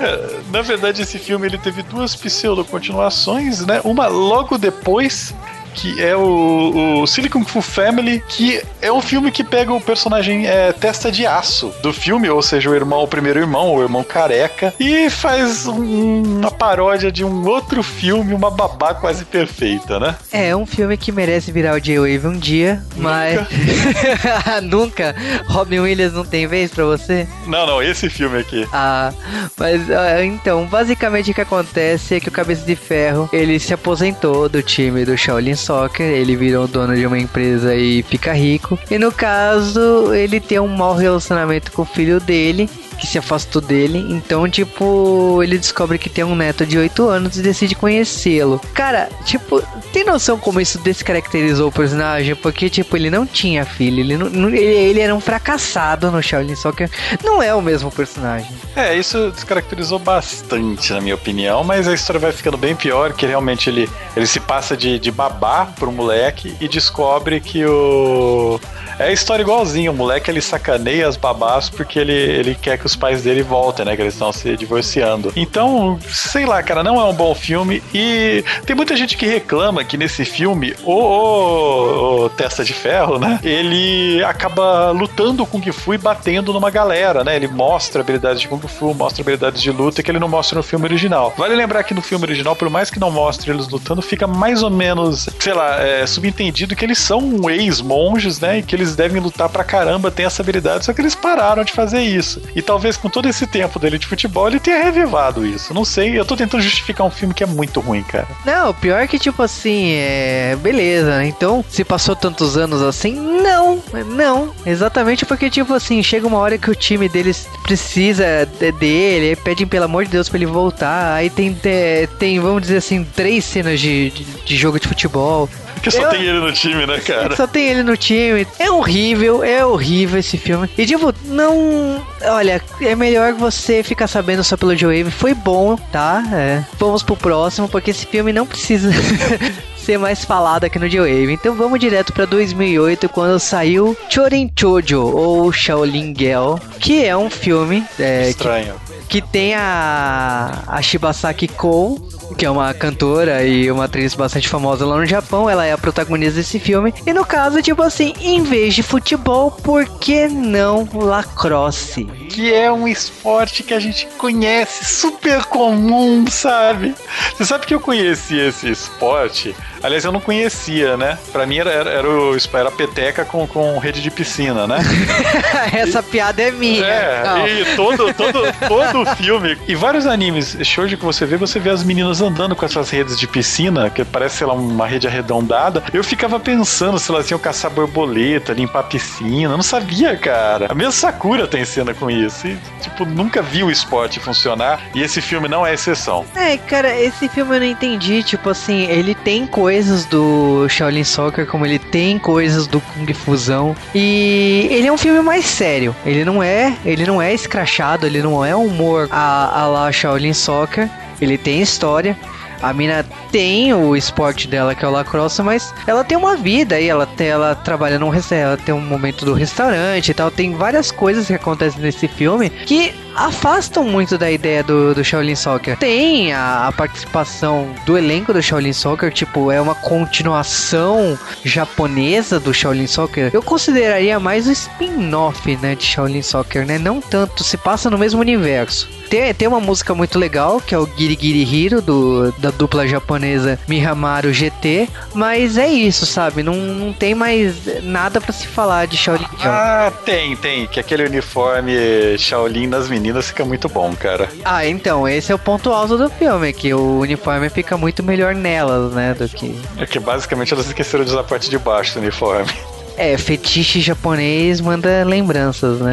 É, 0.00 0.40
Na 0.50 0.60
verdade, 0.60 1.02
esse 1.02 1.20
filme 1.20 1.46
ele 1.46 1.56
teve 1.56 1.84
duas 1.84 2.16
pseudo-continuações, 2.16 3.64
né? 3.64 3.80
Uma 3.84 4.08
logo 4.08 4.58
depois, 4.58 5.32
que 5.76 6.02
é 6.02 6.16
o, 6.16 7.02
o 7.02 7.06
Silicon 7.06 7.44
Fu 7.44 7.60
Family, 7.60 8.22
que 8.28 8.60
é 8.82 8.90
um 8.90 9.00
filme 9.02 9.30
que 9.30 9.44
pega 9.44 9.72
o 9.72 9.80
personagem 9.80 10.46
é, 10.46 10.72
Testa 10.72 11.12
de 11.12 11.26
Aço 11.26 11.72
do 11.82 11.92
filme, 11.92 12.28
ou 12.30 12.42
seja, 12.42 12.70
o 12.70 12.74
irmão, 12.74 13.02
o 13.02 13.08
primeiro 13.08 13.38
irmão, 13.38 13.74
o 13.74 13.82
irmão 13.82 14.02
careca, 14.02 14.72
e 14.80 15.08
faz 15.10 15.66
um- 15.66 16.38
uma 16.40 16.50
paródia 16.50 17.12
de 17.12 17.22
um 17.24 17.46
outro 17.46 17.82
filme, 17.82 18.32
uma 18.34 18.50
babá 18.50 18.94
quase 18.94 19.24
perfeita, 19.24 20.00
né? 20.00 20.16
É 20.32 20.56
um 20.56 20.64
filme 20.66 20.96
que 20.96 21.12
merece 21.12 21.52
virar 21.52 21.74
o 21.74 21.80
J-Wave 21.80 22.26
um 22.26 22.38
dia, 22.38 22.82
mas. 22.96 23.38
Nunca? 24.62 25.14
Robin 25.48 25.80
Williams 25.80 26.12
não 26.14 26.24
tem 26.24 26.46
vez 26.46 26.70
pra 26.70 26.84
você? 26.84 27.26
Não, 27.46 27.66
não, 27.66 27.82
esse 27.82 28.08
filme 28.08 28.38
aqui. 28.38 28.66
Ah, 28.72 29.12
mas 29.56 29.90
ah, 29.90 30.24
então, 30.24 30.64
basicamente 30.66 31.30
o 31.30 31.34
que 31.34 31.40
acontece 31.40 32.14
é 32.16 32.20
que 32.20 32.28
o 32.28 32.32
Cabeça 32.32 32.64
de 32.64 32.76
Ferro 32.76 33.28
ele 33.32 33.58
se 33.58 33.74
aposentou 33.74 34.48
do 34.48 34.62
time 34.62 35.04
do 35.04 35.16
Shaolin 35.16 35.54
Soccer, 35.66 36.06
ele 36.06 36.36
virou 36.36 36.68
dono 36.68 36.94
de 36.94 37.04
uma 37.04 37.18
empresa 37.18 37.74
e 37.74 38.00
fica 38.04 38.32
rico. 38.32 38.78
E 38.88 38.98
no 38.98 39.10
caso, 39.10 40.14
ele 40.14 40.38
tem 40.38 40.60
um 40.60 40.68
mau 40.68 40.94
relacionamento 40.94 41.72
com 41.72 41.82
o 41.82 41.84
filho 41.84 42.20
dele, 42.20 42.70
que 42.96 43.06
se 43.06 43.18
afastou 43.18 43.62
dele. 43.62 44.04
Então, 44.10 44.48
tipo, 44.48 45.40
ele 45.42 45.58
descobre 45.58 45.98
que 45.98 46.08
tem 46.08 46.24
um 46.24 46.34
neto 46.34 46.66
de 46.66 46.78
8 46.78 47.08
anos 47.08 47.36
e 47.38 47.42
decide 47.42 47.74
conhecê-lo. 47.74 48.60
Cara, 48.74 49.08
tipo, 49.24 49.62
tem 49.92 50.04
noção 50.04 50.38
como 50.38 50.60
isso 50.60 50.78
descaracterizou 50.78 51.68
o 51.68 51.72
personagem? 51.72 52.34
Porque, 52.34 52.68
tipo, 52.68 52.96
ele 52.96 53.10
não 53.10 53.26
tinha 53.26 53.64
filho, 53.64 54.00
ele, 54.00 54.16
não, 54.16 54.48
ele, 54.48 54.58
ele 54.60 55.00
era 55.00 55.14
um 55.14 55.20
fracassado 55.20 56.10
no 56.10 56.22
Shaolin 56.22 56.56
Soccer. 56.56 56.90
Não 57.24 57.42
é 57.42 57.54
o 57.54 57.62
mesmo 57.62 57.90
personagem. 57.90 58.48
É, 58.74 58.94
isso 58.94 59.30
descaracterizou 59.30 59.98
bastante, 59.98 60.92
na 60.92 61.00
minha 61.00 61.14
opinião, 61.14 61.62
mas 61.64 61.88
a 61.88 61.94
história 61.94 62.20
vai 62.20 62.32
ficando 62.32 62.56
bem 62.56 62.74
pior, 62.74 63.12
que 63.12 63.26
realmente 63.26 63.68
ele, 63.68 63.88
ele 64.16 64.26
se 64.26 64.40
passa 64.40 64.76
de, 64.76 64.98
de 64.98 65.10
babá 65.10 65.66
pro 65.66 65.92
moleque 65.92 66.54
e 66.60 66.68
descobre 66.68 67.40
que 67.40 67.64
o... 67.64 68.60
É 68.98 69.08
a 69.08 69.12
história 69.12 69.42
igualzinha, 69.42 69.90
o 69.90 69.94
moleque 69.94 70.30
ele 70.30 70.40
sacaneia 70.40 71.06
as 71.06 71.18
babás 71.18 71.68
porque 71.68 71.98
ele, 71.98 72.14
ele 72.14 72.54
quer 72.54 72.78
que 72.78 72.85
os 72.86 72.96
pais 72.96 73.22
dele 73.22 73.42
voltem, 73.42 73.84
né, 73.84 73.94
que 73.96 74.02
eles 74.02 74.14
estão 74.14 74.32
se 74.32 74.56
divorciando. 74.56 75.32
Então, 75.36 75.98
sei 76.08 76.46
lá, 76.46 76.62
cara, 76.62 76.82
não 76.82 77.00
é 77.00 77.04
um 77.04 77.12
bom 77.12 77.34
filme 77.34 77.82
e 77.92 78.44
tem 78.64 78.74
muita 78.74 78.96
gente 78.96 79.16
que 79.16 79.26
reclama 79.26 79.84
que 79.84 79.96
nesse 79.96 80.24
filme 80.24 80.74
o, 80.84 80.92
o- 80.92 82.24
o 82.24 82.28
Testa 82.30 82.64
de 82.64 82.72
Ferro, 82.72 83.18
né, 83.18 83.38
ele 83.42 84.22
acaba 84.24 84.90
lutando 84.90 85.44
com 85.46 85.58
o 85.58 85.60
Kung 85.60 85.72
Fu 85.72 85.94
e 85.94 85.98
batendo 85.98 86.52
numa 86.52 86.70
galera, 86.70 87.24
né, 87.24 87.36
ele 87.36 87.48
mostra 87.48 88.00
habilidades 88.02 88.40
de 88.40 88.48
Kung 88.48 88.60
Fu, 88.66 88.94
mostra 88.94 89.22
habilidades 89.22 89.60
de 89.62 89.70
luta 89.70 90.02
que 90.02 90.10
ele 90.10 90.18
não 90.18 90.28
mostra 90.28 90.56
no 90.56 90.62
filme 90.62 90.84
original. 90.86 91.34
Vale 91.36 91.54
lembrar 91.54 91.82
que 91.82 91.94
no 91.94 92.02
filme 92.02 92.24
original, 92.24 92.54
por 92.54 92.68
mais 92.70 92.90
que 92.90 92.98
não 93.00 93.10
mostre 93.10 93.50
eles 93.50 93.68
lutando, 93.68 94.02
fica 94.02 94.26
mais 94.26 94.62
ou 94.62 94.70
menos, 94.70 95.28
sei 95.40 95.52
lá, 95.54 95.80
é, 95.80 96.06
subentendido 96.06 96.74
que 96.76 96.84
eles 96.84 96.98
são 96.98 97.48
ex-monges, 97.50 98.40
né, 98.40 98.58
e 98.58 98.62
que 98.62 98.74
eles 98.74 98.94
devem 98.96 99.20
lutar 99.20 99.48
pra 99.48 99.64
caramba, 99.64 100.10
tem 100.10 100.26
essa 100.26 100.42
habilidade, 100.42 100.84
só 100.84 100.92
que 100.92 101.00
eles 101.00 101.14
pararam 101.14 101.64
de 101.64 101.72
fazer 101.72 102.02
isso. 102.02 102.40
E 102.54 102.62
talvez 102.76 102.96
com 102.98 103.08
todo 103.08 103.26
esse 103.26 103.46
tempo 103.46 103.78
dele 103.78 103.98
de 103.98 104.06
futebol, 104.06 104.46
ele 104.48 104.60
tenha 104.60 104.82
revivado 104.84 105.46
isso. 105.46 105.72
Não 105.72 105.82
sei, 105.84 106.18
eu 106.18 106.26
tô 106.26 106.36
tentando 106.36 106.62
justificar 106.62 107.06
um 107.06 107.10
filme 107.10 107.32
que 107.32 107.42
é 107.42 107.46
muito 107.46 107.80
ruim, 107.80 108.02
cara. 108.02 108.28
Não, 108.44 108.74
pior 108.74 109.00
é 109.00 109.06
que, 109.06 109.18
tipo 109.18 109.42
assim, 109.42 109.92
é. 109.94 110.54
Beleza, 110.60 111.16
né? 111.18 111.26
Então, 111.26 111.64
se 111.68 111.82
passou 111.84 112.14
tantos 112.14 112.56
anos 112.58 112.82
assim, 112.82 113.14
não, 113.14 113.82
não. 114.14 114.52
Exatamente 114.66 115.24
porque, 115.24 115.48
tipo 115.48 115.72
assim, 115.72 116.02
chega 116.02 116.26
uma 116.26 116.36
hora 116.38 116.58
que 116.58 116.70
o 116.70 116.74
time 116.74 117.08
deles 117.08 117.48
precisa 117.62 118.46
de- 118.60 118.72
dele, 118.72 119.36
pedem 119.36 119.66
pelo 119.66 119.86
amor 119.86 120.04
de 120.04 120.10
Deus 120.10 120.28
pra 120.28 120.36
ele 120.36 120.46
voltar. 120.46 121.14
Aí 121.14 121.30
tem, 121.30 121.54
te- 121.54 122.06
tem 122.18 122.38
vamos 122.38 122.60
dizer 122.60 122.76
assim, 122.76 123.04
três 123.16 123.42
cenas 123.44 123.80
de, 123.80 124.10
de, 124.10 124.24
de 124.24 124.56
jogo 124.56 124.78
de 124.78 124.86
futebol. 124.86 125.48
Porque 125.86 125.90
só 125.90 126.02
Eu- 126.02 126.10
tem 126.10 126.22
ele 126.22 126.40
no 126.40 126.52
time, 126.52 126.84
né, 126.86 126.98
cara? 126.98 127.36
Só 127.36 127.46
tem 127.46 127.68
ele 127.68 127.82
no 127.84 127.96
time. 127.96 128.46
É 128.58 128.70
horrível, 128.70 129.44
é 129.44 129.64
horrível 129.64 130.18
esse 130.18 130.36
filme. 130.36 130.68
E 130.76 130.84
tipo, 130.84 131.14
não. 131.26 132.04
Olha, 132.24 132.60
é 132.80 132.94
melhor 132.96 133.34
você 133.34 133.82
ficar 133.84 134.08
sabendo 134.08 134.42
só 134.42 134.56
pelo 134.56 134.76
Joe 134.76 135.04
Foi 135.10 135.32
bom, 135.32 135.76
tá? 135.92 136.24
É. 136.32 136.64
Vamos 136.78 137.02
pro 137.04 137.16
próximo, 137.16 137.68
porque 137.68 137.92
esse 137.92 138.04
filme 138.06 138.32
não 138.32 138.46
precisa. 138.46 138.90
ser 139.86 139.98
mais 140.00 140.24
falado 140.24 140.64
aqui 140.64 140.80
no 140.80 140.88
J-Wave. 140.88 141.32
Então 141.32 141.54
vamos 141.54 141.78
direto 141.78 142.12
pra 142.12 142.24
2008, 142.24 143.08
quando 143.08 143.38
saiu 143.38 143.96
Chorin 144.10 144.50
Chojo, 144.58 145.00
ou 145.00 145.52
Shaolin 145.52 146.12
Girl, 146.18 146.56
que 146.80 147.04
é 147.04 147.16
um 147.16 147.30
filme 147.30 147.84
é, 147.96 148.24
que 148.24 148.28
Estranho. 148.30 148.74
que 149.08 149.22
tem 149.22 149.54
a, 149.54 150.64
a 150.66 150.82
Shibasaki 150.82 151.46
Kou, 151.46 152.08
que 152.36 152.44
é 152.44 152.50
uma 152.50 152.72
cantora 152.74 153.44
e 153.44 153.70
uma 153.70 153.84
atriz 153.84 154.14
bastante 154.14 154.48
famosa 154.48 154.86
lá 154.86 154.96
no 154.96 155.06
Japão. 155.06 155.48
Ela 155.48 155.66
é 155.66 155.72
a 155.72 155.78
protagonista 155.78 156.36
desse 156.36 156.58
filme. 156.58 156.92
E 157.06 157.12
no 157.12 157.24
caso, 157.24 157.62
tipo 157.62 157.82
assim, 157.82 158.12
em 158.20 158.42
vez 158.42 158.74
de 158.74 158.82
futebol, 158.82 159.50
por 159.50 159.86
que 159.98 160.28
não 160.28 160.88
lacrosse? 160.92 162.06
que 162.36 162.52
é 162.52 162.70
um 162.70 162.86
esporte 162.86 163.62
que 163.62 163.72
a 163.72 163.80
gente 163.80 164.06
conhece, 164.18 164.84
super 164.84 165.46
comum, 165.46 166.26
sabe? 166.26 166.94
Você 167.34 167.46
sabe 167.46 167.64
que 167.64 167.74
eu 167.74 167.80
conheci 167.80 168.36
esse 168.36 168.68
esporte? 168.68 169.56
Aliás, 169.86 170.04
eu 170.04 170.10
não 170.10 170.18
conhecia, 170.18 170.96
né? 170.96 171.16
Pra 171.30 171.46
mim 171.46 171.58
era, 171.58 171.70
era, 171.70 171.90
era, 171.90 172.10
o, 172.10 172.36
era 172.52 172.70
peteca 172.72 173.24
com, 173.24 173.46
com 173.46 173.78
rede 173.78 174.02
de 174.02 174.10
piscina, 174.10 174.66
né? 174.66 174.78
Essa 175.72 176.02
piada 176.02 176.42
é 176.42 176.50
minha. 176.50 177.22
Não. 177.22 177.46
É, 177.46 177.60
e 177.60 177.76
todo, 177.76 178.12
todo, 178.12 178.40
todo 178.66 179.06
filme. 179.14 179.56
E 179.68 179.76
vários 179.76 180.04
animes, 180.04 180.56
shoujo 180.62 180.96
que 180.96 181.04
você 181.04 181.24
vê, 181.24 181.36
você 181.36 181.60
vê 181.60 181.70
as 181.70 181.84
meninas 181.84 182.20
andando 182.20 182.56
com 182.56 182.66
essas 182.66 182.90
redes 182.90 183.16
de 183.16 183.28
piscina, 183.28 183.88
que 183.88 184.04
parece, 184.04 184.38
sei 184.38 184.48
lá, 184.48 184.54
uma 184.54 184.88
rede 184.88 185.06
arredondada. 185.06 185.84
Eu 185.92 186.02
ficava 186.02 186.40
pensando 186.40 186.98
se 186.98 187.08
elas 187.08 187.30
iam 187.30 187.38
caçar 187.38 187.70
borboleta, 187.70 188.52
limpar 188.52 188.80
a 188.80 188.82
piscina. 188.82 189.52
Eu 189.52 189.56
não 189.56 189.62
sabia, 189.62 190.16
cara. 190.16 190.66
A 190.68 190.74
mesma 190.74 190.90
Sakura 190.90 191.46
tem 191.46 191.64
cena 191.64 191.94
com 191.94 192.10
isso. 192.10 192.48
E, 192.48 192.58
tipo, 192.80 193.04
nunca 193.04 193.40
vi 193.40 193.62
o 193.62 193.70
esporte 193.70 194.18
funcionar. 194.18 194.80
E 194.96 195.00
esse 195.00 195.20
filme 195.20 195.46
não 195.46 195.64
é 195.64 195.74
exceção. 195.74 196.26
É, 196.34 196.56
cara, 196.56 197.00
esse 197.00 197.28
filme 197.28 197.54
eu 197.54 197.60
não 197.60 197.66
entendi. 197.68 198.24
Tipo 198.24 198.50
assim, 198.50 198.90
ele 198.90 199.14
tem 199.14 199.46
coisas 199.76 200.06
do 200.06 200.66
Shaolin 200.70 201.04
Soccer, 201.04 201.46
como 201.46 201.66
ele 201.66 201.78
tem 201.78 202.18
coisas 202.18 202.66
do 202.66 202.80
Kung 202.80 203.12
Fusão. 203.12 203.76
E 203.94 204.68
ele 204.70 204.86
é 204.86 204.92
um 204.92 204.96
filme 204.96 205.20
mais 205.20 205.44
sério. 205.44 205.94
Ele 206.06 206.24
não 206.24 206.42
é, 206.42 206.74
ele 206.82 207.04
não 207.04 207.20
é 207.20 207.34
escrachado, 207.34 208.06
ele 208.06 208.22
não 208.22 208.42
é 208.42 208.56
humor 208.56 209.06
a, 209.10 209.84
a 209.84 209.92
Shaolin 209.92 210.32
Soccer. 210.32 210.88
Ele 211.20 211.36
tem 211.36 211.60
história. 211.60 212.16
A 212.62 212.72
mina 212.72 213.04
tem 213.30 213.74
o 213.74 213.94
esporte 213.94 214.48
dela, 214.48 214.74
que 214.74 214.82
é 214.82 214.88
o 214.88 214.90
lacrosse, 214.90 215.42
mas 215.42 215.74
ela 215.86 216.02
tem 216.02 216.16
uma 216.16 216.36
vida 216.36 216.76
aí, 216.76 216.88
ela, 216.88 217.06
ela 217.18 217.54
trabalha 217.54 217.98
num 217.98 218.08
restaurante, 218.08 218.46
ela 218.46 218.56
tem 218.56 218.74
um 218.74 218.80
momento 218.80 219.26
do 219.26 219.34
restaurante 219.34 220.08
e 220.08 220.14
tal. 220.14 220.30
Tem 220.30 220.54
várias 220.54 220.90
coisas 220.90 221.26
que 221.26 221.34
acontecem 221.34 221.82
nesse 221.82 222.08
filme 222.08 222.48
que 222.48 222.94
afastam 223.16 223.84
muito 223.84 224.18
da 224.18 224.30
ideia 224.30 224.62
do, 224.62 224.94
do 224.94 225.02
Shaolin 225.02 225.34
Soccer. 225.34 225.76
Tem 225.78 226.32
a, 226.32 226.68
a 226.68 226.72
participação 226.72 227.74
do 227.86 227.96
elenco 227.96 228.32
do 228.32 228.42
Shaolin 228.42 228.72
Soccer, 228.72 229.12
tipo, 229.12 229.50
é 229.50 229.60
uma 229.60 229.74
continuação 229.74 231.18
japonesa 231.44 232.38
do 232.38 232.52
Shaolin 232.52 232.86
Soccer. 232.86 233.30
Eu 233.32 233.42
consideraria 233.42 234.20
mais 234.20 234.46
o 234.46 234.52
spin-off, 234.52 235.56
né, 235.56 235.74
de 235.74 235.84
Shaolin 235.84 236.22
Soccer, 236.22 236.66
né? 236.66 236.78
Não 236.78 237.00
tanto, 237.00 237.42
se 237.42 237.56
passa 237.56 237.88
no 237.88 237.98
mesmo 237.98 238.20
universo. 238.20 238.88
Tem, 239.08 239.32
tem 239.32 239.48
uma 239.48 239.60
música 239.60 239.94
muito 239.94 240.18
legal, 240.18 240.60
que 240.60 240.74
é 240.74 240.78
o 240.78 240.86
Giri 240.86 241.16
Giri 241.20 241.42
Hiro, 241.42 241.80
do, 241.80 242.32
da 242.32 242.50
dupla 242.50 242.86
japonesa 242.86 243.58
Mihamaru 243.68 244.32
GT, 244.32 244.88
mas 245.14 245.56
é 245.56 245.68
isso, 245.68 246.04
sabe? 246.04 246.42
Não, 246.42 246.54
não 246.54 246.92
tem 246.92 247.14
mais 247.14 247.82
nada 247.82 248.20
pra 248.20 248.32
se 248.32 248.46
falar 248.46 248.86
de 248.86 248.96
Shaolin 248.96 249.26
Girl. 249.38 249.52
Ah, 249.52 249.92
tem, 250.04 250.36
tem. 250.36 250.66
Que 250.66 250.80
aquele 250.80 251.04
uniforme 251.04 252.18
Shaolin 252.18 252.66
nas 252.66 252.88
meninas 252.88 253.05
fica 253.28 253.44
muito 253.44 253.68
bom, 253.68 253.94
cara. 253.94 254.28
Ah, 254.44 254.66
então, 254.66 255.08
esse 255.08 255.32
é 255.32 255.34
o 255.34 255.38
ponto 255.38 255.72
alto 255.72 255.96
do 255.96 256.08
filme, 256.10 256.52
que 256.52 256.72
o 256.72 257.00
uniforme 257.00 257.48
fica 257.48 257.76
muito 257.76 258.02
melhor 258.02 258.34
nelas, 258.34 258.92
né, 258.92 259.14
do 259.14 259.28
que... 259.28 259.58
É 259.78 259.86
que 259.86 259.98
basicamente 259.98 260.52
elas 260.52 260.66
esqueceram 260.66 261.04
de 261.04 261.10
usar 261.10 261.20
a 261.20 261.24
parte 261.24 261.48
de 261.50 261.58
baixo 261.58 261.94
do 261.94 262.00
uniforme. 262.00 262.52
É, 262.96 263.16
fetiche 263.18 263.80
japonês 263.80 264.60
manda 264.60 265.04
lembranças, 265.04 265.80
né? 265.80 265.92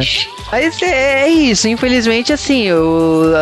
Mas 0.50 0.80
é, 0.82 1.24
é 1.24 1.28
isso, 1.28 1.68
infelizmente, 1.68 2.32
assim, 2.32 2.62
eu 2.62 3.32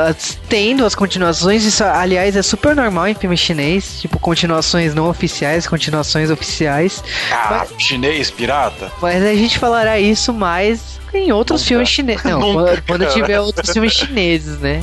tendo 0.49 0.85
as 0.85 0.95
continuações, 0.95 1.63
isso, 1.65 1.85
aliás, 1.85 2.35
é 2.37 2.43
super 2.43 2.75
normal 2.75 3.09
em 3.09 3.15
filme 3.15 3.37
chinês, 3.37 4.01
tipo, 4.01 4.19
continuações 4.19 4.95
não 4.95 5.09
oficiais, 5.09 5.67
continuações 5.67 6.31
oficiais, 6.31 7.03
Ah, 7.33 7.67
chinês, 7.79 8.31
pirata? 8.31 8.91
mas 9.01 9.23
a 9.23 9.35
gente 9.35 9.59
falará 9.59 9.99
isso 10.01 10.33
mais 10.33 10.99
em 11.15 11.31
outros 11.31 11.61
Nunca. 11.61 11.69
filmes 11.69 11.89
chineses. 11.89 12.25
Não, 12.25 12.41
Nunca, 12.55 12.65
quando, 12.65 12.83
quando 13.01 13.13
tiver 13.13 13.39
outros 13.41 13.71
filmes 13.71 13.93
chineses, 13.93 14.59
né? 14.59 14.83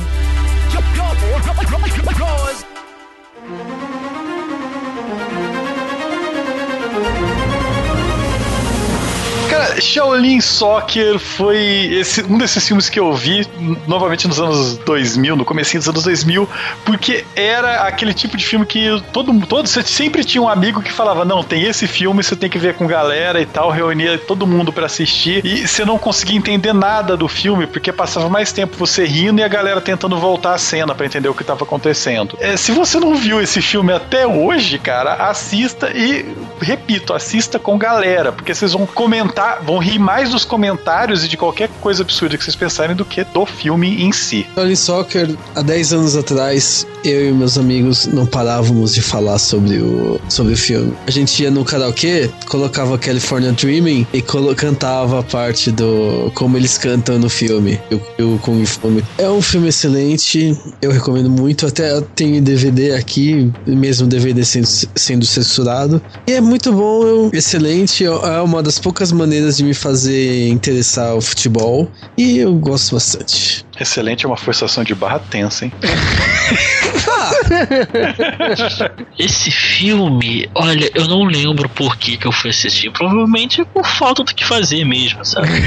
Shaolin 9.78 10.40
Soccer 10.40 11.18
foi 11.18 11.58
esse, 11.92 12.22
um 12.22 12.38
desses 12.38 12.66
filmes 12.66 12.88
que 12.88 12.98
eu 12.98 13.12
vi 13.14 13.46
novamente 13.86 14.26
nos 14.26 14.40
anos 14.40 14.78
2000, 14.78 15.36
no 15.36 15.44
comecinho 15.44 15.80
dos 15.80 15.88
anos 15.88 16.04
2000, 16.04 16.48
porque 16.84 17.24
era 17.36 17.82
aquele 17.82 18.14
tipo 18.14 18.36
de 18.36 18.44
filme 18.44 18.64
que 18.66 19.02
todo 19.12 19.30
todo 19.46 19.66
você 19.66 19.82
sempre 19.82 20.24
tinha 20.24 20.42
um 20.42 20.48
amigo 20.48 20.82
que 20.82 20.92
falava: 20.92 21.24
"Não, 21.24 21.42
tem 21.42 21.64
esse 21.64 21.86
filme, 21.86 22.22
você 22.22 22.36
tem 22.36 22.48
que 22.48 22.58
ver 22.58 22.74
com 22.74 22.86
galera 22.86 23.40
e 23.40 23.46
tal", 23.46 23.70
reunia 23.70 24.18
todo 24.18 24.46
mundo 24.46 24.72
pra 24.72 24.86
assistir 24.86 25.44
e 25.44 25.66
você 25.66 25.84
não 25.84 25.98
conseguia 25.98 26.36
entender 26.36 26.72
nada 26.72 27.16
do 27.16 27.28
filme 27.28 27.66
porque 27.66 27.92
passava 27.92 28.28
mais 28.28 28.52
tempo 28.52 28.76
você 28.76 29.04
rindo 29.04 29.40
e 29.40 29.44
a 29.44 29.48
galera 29.48 29.80
tentando 29.80 30.16
voltar 30.18 30.54
a 30.54 30.58
cena 30.58 30.94
pra 30.94 31.06
entender 31.06 31.28
o 31.28 31.34
que 31.34 31.44
tava 31.44 31.64
acontecendo. 31.64 32.36
É, 32.40 32.56
se 32.56 32.72
você 32.72 32.98
não 32.98 33.14
viu 33.14 33.40
esse 33.40 33.60
filme 33.60 33.92
até 33.92 34.26
hoje, 34.26 34.78
cara, 34.78 35.14
assista 35.28 35.90
e 35.94 36.24
repito, 36.60 37.12
assista 37.12 37.58
com 37.58 37.78
galera, 37.78 38.32
porque 38.32 38.54
vocês 38.54 38.72
vão 38.72 38.86
comentar, 38.86 39.62
vão 39.70 39.78
rir 39.78 40.00
mais 40.00 40.30
dos 40.30 40.44
comentários 40.44 41.24
e 41.24 41.28
de 41.28 41.36
qualquer 41.36 41.68
coisa 41.80 42.02
absurda 42.02 42.36
que 42.36 42.42
vocês 42.42 42.56
pensarem 42.56 42.96
do 42.96 43.04
que 43.04 43.22
do 43.22 43.46
filme 43.46 44.02
em 44.02 44.10
si. 44.10 44.44
Shaolin 44.54 44.74
Soccer, 44.74 45.36
há 45.54 45.62
10 45.62 45.92
anos 45.92 46.16
atrás, 46.16 46.84
eu 47.04 47.30
e 47.30 47.32
meus 47.32 47.56
amigos 47.56 48.06
não 48.06 48.26
parávamos 48.26 48.92
de 48.94 49.00
falar 49.00 49.38
sobre 49.38 49.78
o, 49.78 50.20
sobre 50.28 50.54
o 50.54 50.56
filme. 50.56 50.92
A 51.06 51.10
gente 51.10 51.42
ia 51.42 51.50
no 51.50 51.64
karaokê, 51.64 52.28
colocava 52.48 52.98
California 52.98 53.52
Dreaming 53.52 54.06
e 54.12 54.20
cantava 54.56 55.20
a 55.20 55.22
parte 55.22 55.70
do 55.70 56.32
como 56.34 56.56
eles 56.56 56.76
cantam 56.76 57.18
no 57.18 57.30
filme, 57.30 57.80
o, 58.18 58.34
o 58.34 58.38
Kung 58.40 58.64
Fu. 58.66 58.80
É 59.18 59.28
um 59.28 59.42
filme 59.42 59.68
excelente, 59.68 60.56
eu 60.82 60.90
recomendo 60.90 61.30
muito. 61.30 61.66
Até 61.66 62.00
tenho 62.14 62.42
DVD 62.42 62.94
aqui, 62.94 63.52
mesmo 63.66 64.06
DVD 64.06 64.44
sendo, 64.44 64.66
sendo 64.66 65.24
censurado. 65.24 66.02
E 66.26 66.32
é 66.32 66.40
muito 66.40 66.72
bom, 66.72 67.30
é 67.32 67.36
excelente. 67.36 68.04
É 68.04 68.40
uma 68.40 68.62
das 68.62 68.78
poucas 68.78 69.12
maneiras 69.12 69.49
de 69.56 69.64
me 69.64 69.74
fazer 69.74 70.48
interessar 70.48 71.14
o 71.14 71.20
futebol. 71.20 71.90
E 72.16 72.38
eu 72.38 72.54
gosto 72.54 72.94
bastante. 72.94 73.64
Excelente, 73.78 74.24
é 74.24 74.28
uma 74.28 74.36
forçação 74.36 74.84
de 74.84 74.94
barra 74.94 75.18
tensa, 75.18 75.64
hein? 75.64 75.72
Esse 79.18 79.50
filme, 79.50 80.48
olha, 80.54 80.90
eu 80.94 81.06
não 81.06 81.24
lembro 81.24 81.68
por 81.68 81.96
que, 81.96 82.16
que 82.16 82.26
eu 82.26 82.32
fui 82.32 82.50
assistir. 82.50 82.90
Provavelmente 82.90 83.64
por 83.64 83.86
falta 83.86 84.24
do 84.24 84.34
que 84.34 84.44
fazer 84.44 84.84
mesmo, 84.84 85.24
sabe? 85.24 85.48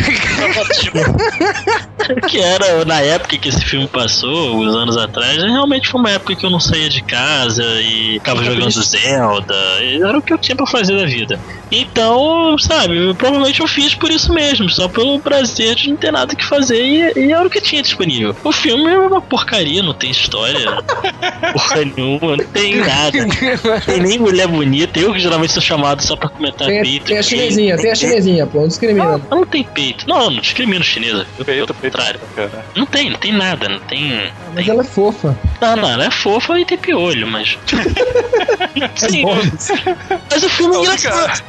Tipo, 0.79 0.99
que 2.27 2.39
era 2.39 2.84
na 2.86 2.99
época 3.01 3.38
que 3.38 3.49
esse 3.49 3.63
filme 3.63 3.88
passou, 3.88 4.59
uns 4.59 4.75
anos 4.75 4.97
atrás, 4.97 5.38
realmente 5.41 5.88
foi 5.88 5.99
uma 5.99 6.09
época 6.09 6.36
que 6.36 6.45
eu 6.45 6.49
não 6.49 6.59
saía 6.59 6.89
de 6.89 7.01
casa 7.01 7.63
e 7.81 8.13
ficava 8.13 8.43
jogando 8.43 8.71
Zelda. 8.71 9.55
Era 9.81 10.17
o 10.17 10.21
que 10.21 10.34
eu 10.34 10.38
tinha 10.38 10.55
pra 10.55 10.65
fazer 10.65 10.97
da 10.97 11.05
vida. 11.05 11.39
Então, 11.71 12.57
sabe, 12.59 13.13
provavelmente 13.15 13.61
eu 13.61 13.67
fiz 13.67 13.95
por 13.95 14.11
isso 14.11 14.31
mesmo, 14.34 14.69
só 14.69 14.88
pelo 14.88 15.19
prazer 15.19 15.75
de 15.75 15.89
não 15.89 15.97
ter 15.97 16.11
nada 16.11 16.36
que 16.36 16.45
fazer 16.45 16.84
e, 16.84 17.27
e 17.27 17.31
era 17.31 17.45
o 17.45 17.49
que 17.49 17.61
tinha 17.61 17.81
disponível. 17.81 18.36
O 18.43 18.51
filme 18.51 18.91
é 18.91 18.97
uma 18.97 19.21
porcaria, 19.21 19.81
não 19.81 19.93
tem 19.93 20.11
história, 20.11 20.84
porra 21.74 21.91
nenhuma, 21.95 22.38
não 22.38 22.45
tem 22.45 22.76
nada. 22.82 23.26
Não 23.26 23.80
tem 23.82 23.99
nem 24.01 24.19
mulher 24.19 24.47
bonita. 24.47 24.99
Eu 24.99 25.13
que 25.13 25.19
geralmente 25.19 25.53
sou 25.53 25.61
chamado 25.61 26.01
só 26.03 26.15
pra 26.15 26.30
comentar 26.30 26.67
Tem, 26.67 26.82
peito. 26.82 27.05
tem 27.05 27.17
a 27.17 27.24
chinesinha, 27.24 27.78
tem 27.78 27.91
a 27.91 27.95
chinesinha, 27.95 28.45
pô, 28.47 28.61
não 28.61 28.67
discrimina. 28.67 29.17
Não, 29.30 29.39
não 29.39 29.45
tem 29.45 29.63
peito. 29.63 30.07
Não, 30.07 30.30
não 30.30 30.41
discrimino 30.41 30.84
chinesa. 30.84 31.26
Eu, 31.38 31.45
Peito, 31.45 31.67
pelo 31.74 31.80
peito, 31.80 31.97
contrário. 31.97 32.19
cara. 32.36 32.65
Não 32.76 32.86
tem, 32.86 33.09
não 33.09 33.17
tem 33.19 33.32
nada, 33.34 33.67
não 33.69 33.80
tem. 33.80 34.32
Mas 34.53 34.65
tem- 34.65 34.74
ela 34.74 34.82
é 34.82 34.86
fofa. 34.86 35.38
Não, 35.61 35.76
não, 35.76 35.89
ela 35.89 36.05
é 36.05 36.11
fofa 36.11 36.59
e 36.59 36.65
tem 36.65 36.78
piolho, 36.78 37.28
mas. 37.28 37.57
Sim, 38.95 39.24
mas 39.26 40.43
o 40.43 40.49
filme 40.49 40.76
é 40.76 40.80
engraçado. 40.80 41.43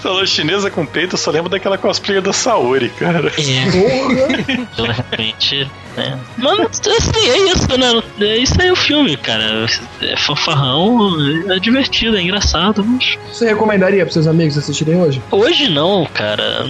Falou 0.00 0.26
chinesa 0.26 0.70
com 0.70 0.84
peito, 0.86 1.14
eu 1.14 1.18
só 1.18 1.30
lembro 1.30 1.48
daquela 1.48 1.76
cosplayer 1.78 2.22
da 2.22 2.32
Saori, 2.32 2.88
cara. 2.90 3.28
É, 3.38 3.70
Porra. 3.70 4.66
ela 4.78 4.92
realmente. 4.92 5.70
Né? 5.96 6.18
Mas 6.38 6.80
assim, 6.80 7.28
é 7.28 7.50
isso, 7.50 7.78
né? 7.78 8.02
É 8.20 8.38
isso 8.38 8.60
aí 8.60 8.70
o 8.70 8.76
filme, 8.76 9.16
cara. 9.16 9.66
É 10.00 10.16
fanfarrão, 10.16 11.10
é 11.50 11.58
divertido, 11.58 12.16
é 12.16 12.22
engraçado, 12.22 12.84
mas. 12.84 13.18
Você 13.30 13.46
recomendaria 13.46 14.04
pros 14.04 14.14
seus 14.14 14.26
amigos 14.26 14.56
assistirem 14.56 14.96
hoje? 14.96 15.22
Hoje 15.30 15.68
não, 15.68 16.06
cara. 16.06 16.66